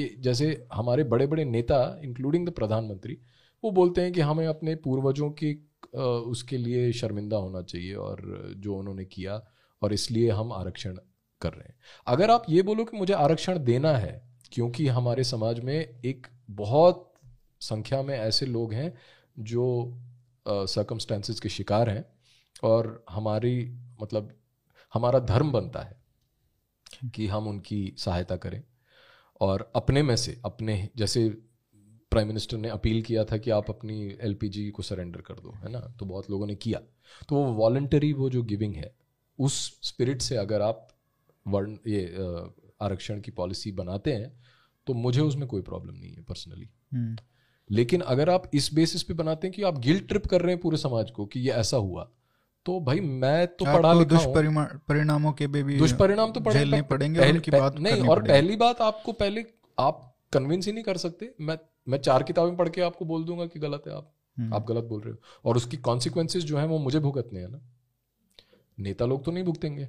ये 0.00 0.14
जैसे 0.18 0.66
हमारे 0.72 1.04
बड़े 1.04 1.26
बड़े 1.26 1.44
नेता 1.44 2.00
इंक्लूडिंग 2.04 2.46
द 2.48 2.50
प्रधानमंत्री 2.50 3.18
वो 3.64 3.70
बोलते 3.70 4.00
हैं 4.00 4.12
कि 4.12 4.20
हमें 4.20 4.46
अपने 4.46 4.74
पूर्वजों 4.74 5.30
की 5.30 5.52
उसके 5.96 6.56
लिए 6.56 6.92
शर्मिंदा 6.92 7.36
होना 7.36 7.62
चाहिए 7.62 7.94
और 7.94 8.20
जो 8.56 8.76
उन्होंने 8.76 9.04
किया 9.04 9.42
और 9.82 9.92
इसलिए 9.92 10.30
हम 10.30 10.52
आरक्षण 10.52 10.96
कर 11.40 11.52
रहे 11.52 11.68
हैं। 11.68 11.74
अगर 12.06 12.30
आप 12.30 12.44
ये 12.48 12.62
बोलो 12.62 12.84
कि 12.84 12.96
मुझे 12.96 13.12
आरक्षण 13.12 13.58
देना 13.64 13.92
है 13.96 14.12
क्योंकि 14.52 14.86
हमारे 14.88 15.24
समाज 15.24 15.60
में 15.60 16.00
एक 16.04 16.26
बहुत 16.50 17.12
संख्या 17.60 18.02
में 18.02 18.18
ऐसे 18.18 18.46
लोग 18.46 18.72
हैं 18.72 18.92
जो 19.38 19.66
सर्कमस्टेंसेस 20.48 21.40
के 21.40 21.48
शिकार 21.48 21.90
हैं 21.90 22.04
और 22.62 23.04
हमारी 23.10 23.54
मतलब 24.02 24.32
हमारा 24.94 25.18
धर्म 25.18 25.52
बनता 25.52 25.80
है 25.80 25.99
कि 27.14 27.26
हम 27.26 27.46
उनकी 27.46 27.94
सहायता 27.98 28.36
करें। 28.36 28.62
और 29.40 29.72
अपने 29.76 30.02
में 30.02 30.16
से 30.16 30.40
अपने 30.44 30.88
जैसे 30.96 31.28
प्राइम 32.10 32.28
मिनिस्टर 32.28 32.56
ने 32.56 32.68
अपील 32.68 33.02
किया 33.02 33.24
था 33.24 33.36
कि 33.36 33.50
आप 33.50 33.70
अपनी 33.70 34.18
एलपीजी 34.20 34.70
को 34.70 34.82
सरेंडर 34.82 35.20
कर 35.20 35.34
दो 35.34 35.50
है 35.50 35.70
ना? 35.70 35.80
तो 35.80 36.06
बहुत 36.06 36.30
लोगों 36.30 36.46
ने 36.46 36.54
किया। 36.54 36.80
तो 37.28 37.34
वो 37.34 37.52
वॉलंटरी 37.52 38.12
वो 38.12 38.30
जो 38.30 38.42
गिविंग 38.42 38.74
है 38.74 38.94
उस 39.38 39.78
स्पिरिट 39.82 40.22
से 40.22 40.36
अगर 40.36 40.62
आप 40.62 40.88
वर्ण 41.48 41.76
ये 41.86 42.16
आरक्षण 42.82 43.20
की 43.20 43.30
पॉलिसी 43.30 43.72
बनाते 43.72 44.12
हैं 44.12 44.40
तो 44.86 44.94
मुझे 44.94 45.20
उसमें 45.20 45.48
कोई 45.48 45.62
प्रॉब्लम 45.62 45.94
नहीं 45.94 46.14
है 46.14 46.22
पर्सनली 46.22 46.70
हम्म, 46.92 47.16
लेकिन 47.70 48.00
अगर 48.00 48.30
आप 48.30 48.50
इस 48.54 48.74
बेसिस 48.74 49.02
पे 49.02 49.14
बनाते 49.14 49.46
हैं 49.46 49.56
कि 49.56 49.62
आप 49.62 49.78
गिल्ट 49.78 50.08
ट्रिप 50.08 50.26
कर 50.26 50.42
रहे 50.42 50.52
हैं 50.52 50.60
पूरे 50.60 50.76
समाज 50.76 51.10
को 51.10 51.26
कि 51.26 51.40
ये 51.40 51.50
ऐसा 51.50 51.76
हुआ 51.76 52.10
तो 52.64 52.80
भाई 52.80 53.00
मैं 53.00 53.46
तो 53.46 53.64
पढ़ा 53.64 53.88
आपको 53.88 54.00
लिखा 54.00 54.16
हूँ। 54.16 55.32
के 55.32 55.46
भी 55.46 55.76
दुष्परिणाम 55.76 56.32
तो 56.32 56.40
पड़े 56.40 56.82
पड़ेंगे 56.82 57.20
पहले- 57.20 57.34
उनकी 57.34 57.50
बात 57.50 57.78
नहीं 57.78 58.08
और। 58.08 58.22
पहली 58.22 58.56
बात 58.56 58.80
आपको 58.80 59.12
पहले 59.12 59.44
आप 59.78 60.16
कन्विंस 60.32 60.66
ही 60.66 60.72
नहीं 60.72 60.84
कर 60.84 60.96
सकते। 60.96 61.34
मैं 61.40 61.58
मैं 61.88 61.98
चार 61.98 62.22
किताबें 62.22 62.56
पढ़ 62.56 62.68
के 62.68 62.80
आपको 62.80 63.04
बोल 63.04 63.24
दूँगा 63.24 63.46
कि 63.46 63.58
गलत 63.58 63.82
है 63.88 63.96
आप। 63.96 64.12
हम्म, 64.38 64.54
आप 64.54 64.66
गलत 64.66 64.84
बोल 64.84 65.00
रहे 65.00 65.12
हो। 65.12 65.18
और 65.44 65.56
उसकी 65.56 65.76
कॉन्सिक्वेंसेज 65.76 66.44
जो 66.44 66.58
है 66.58 66.66
वो 66.66 66.78
मुझे 66.78 66.98
भुगतने 66.98 67.40
हैं 67.40 67.48
ना। 67.48 67.60
नेता 68.78 69.04
लोग 69.04 69.24
तो 69.24 69.32
नहीं 69.32 69.44
भुगतेंगे। 69.44 69.88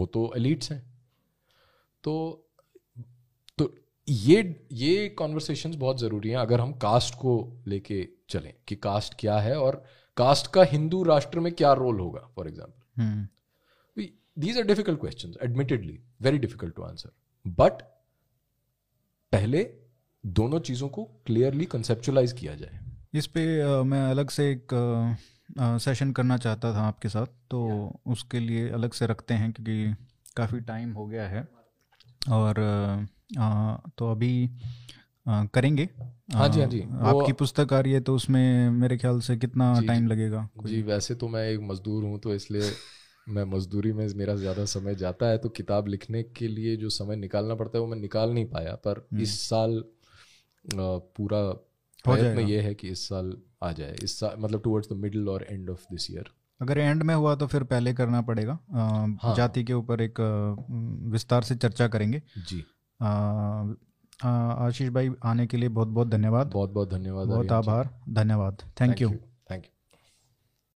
वो 0.00 0.06
तो 0.06 0.32
एलिट्स 0.36 0.72
हैं। 0.72 0.98
तो 2.04 2.42
तो 3.58 3.74
ये 4.08 4.66
ये 4.72 5.08
कॉन्वर्सेशन 5.08 5.78
बहुत 5.78 6.00
ज़रूरी 6.00 6.28
हैं। 6.28 6.36
अगर 6.36 6.60
हम 6.60 6.72
कास्ट 6.72 7.14
को 7.14 7.62
लेके 7.66 8.08
चलें 8.28 8.54
कि 8.68 8.76
कास्ट 8.76 9.14
क्या 9.18 9.38
है 9.38 9.58
और 9.58 9.84
कास्ट 10.16 10.50
का 10.52 10.62
हिंदू 10.62 11.02
राष्ट्र 11.02 11.40
में 11.40 11.52
क्या 11.52 11.72
रोल 11.74 12.00
होगा 12.00 12.20
for 12.36 12.48
example 12.48 13.26
these 14.36 14.58
are 14.58 14.64
difficult 14.64 15.00
question 15.00 15.34
admittedly 15.42 15.98
very 16.22 16.38
difficult 16.38 16.74
to 16.76 16.82
answer 16.82 17.10
but 17.44 17.82
पहले 19.32 19.62
दोनों 20.24 20.60
चीज़ों 20.60 20.88
को 20.88 21.04
क्लियरली 21.26 21.64
कंसेप्चुलाइज 21.64 22.32
किया 22.32 22.54
जाए। 22.54 22.78
इस 23.14 23.26
पे 23.26 23.42
आ, 23.62 23.82
मैं 23.82 24.02
अलग 24.10 24.30
से 24.30 24.50
एक 24.50 24.68
सेशन 25.80 26.12
करना 26.12 26.36
चाहता 26.36 26.72
था 26.74 26.80
आपके 26.82 27.08
साथ 27.08 27.26
तो 27.50 27.66
yeah. 27.66 28.12
उसके 28.12 28.40
लिए 28.40 28.68
अलग 28.70 28.92
से 28.92 29.06
रखते 29.06 29.34
हैं 29.34 29.52
क्योंकि 29.52 29.94
काफ़ी 30.36 30.60
टाइम 30.62 30.92
हो 30.92 31.06
गया 31.06 31.26
है। 31.28 31.46
और 32.30 32.60
आ, 33.38 33.76
तो 33.98 34.10
अभी 34.10 34.50
आ, 35.26 35.44
करेंगे। 35.44 35.88
हाँ 36.34 36.48
जी 36.48 36.60
हाँ 36.60 36.68
जी। 36.68 36.80
आपकी 36.80 37.32
पुस्तक 37.32 37.72
आ 37.72 37.80
रही 37.80 37.92
है 37.92 38.00
तो 38.00 38.14
उसमें 38.14 38.70
मेरे 38.70 38.96
ख्याल 38.98 39.20
से 39.20 39.36
कितना 39.36 39.72
टाइम 39.86 40.06
लगेगा? 40.06 40.48
जी 40.66 40.82
वैसे 40.82 41.14
तो 41.14 41.28
मैं 41.28 41.48
एक 41.48 41.60
मजदूर 41.62 42.04
हूँ 42.04 42.18
तो 42.20 42.34
इसलिए 42.34 42.70
मैं 43.28 43.44
मजदूरी 43.44 43.92
में 43.92 44.06
मेरा 44.16 44.34
ज़्यादा 44.34 44.64
समय 44.64 44.94
जाता 44.94 45.26
है 45.26 45.38
तो 45.38 45.48
किताब 45.48 45.88
लिखने 45.88 46.22
के 46.22 46.48
लिए 46.48 46.76
जो 46.76 46.88
समय 46.90 47.16
निकालना 47.16 47.54
पड़ता 47.54 47.78
है 47.78 47.82
वो 47.82 47.90
मैं 47.90 47.98
निकाल 47.98 48.30
नहीं 48.30 48.44
पाया। 48.46 48.74
पर 48.84 49.06
हम्म। 49.12 49.22
इस 49.22 49.40
साल 49.40 49.82
पूरा 50.64 51.42
प्रयत्न 52.04 52.40
ये 52.40 52.60
है 52.60 52.74
कि 52.74 52.88
इस 52.88 53.08
साल 53.08 53.32
आ 53.62 53.72
जाए। 53.72 53.96
इस 54.02 54.18
साल 54.20 54.36
मतलब 54.38 54.62
टुवर्ड्स 54.62 54.88
द 54.92 54.96
मिडिल 54.96 55.28
और 55.28 55.46
एंड 55.50 55.70
ऑफ़ 55.70 55.84
दिस 55.92 56.10
ईयर 56.10 56.30
अगर 56.60 56.78
एंड 56.78 57.02
में 57.02 57.14
हुआ 57.14 57.34
तो 57.34 57.46
फिर 57.46 57.62
पहले 57.64 57.92
करना 57.94 58.20
पड़ेगा। 58.22 58.58
हाँ। 58.72 59.34
जाति 59.36 59.64
के 59.64 59.72
ऊपर 59.72 60.00
एक 60.00 60.20
विस्तार 61.12 61.42
से 61.42 61.54
चर्चा 61.54 61.88
करेंगे। 61.88 62.22
जी। 62.48 62.64
आशीष 64.24 64.88
भाई 64.88 65.10
आने 65.24 65.46
के 65.46 65.56
लिए 65.56 65.68
बहुत 65.68 65.88
बहुत 65.88 66.08
धन्यवाद 66.08 66.46
बहुत 66.46 66.70
बहुत 66.70 66.90
धन्यवाद 66.90 67.28
बहुत 67.28 67.52
आभार। 67.52 67.88
धन्यवाद। 68.08 68.62
Thank 68.80 69.00
you 69.00 69.10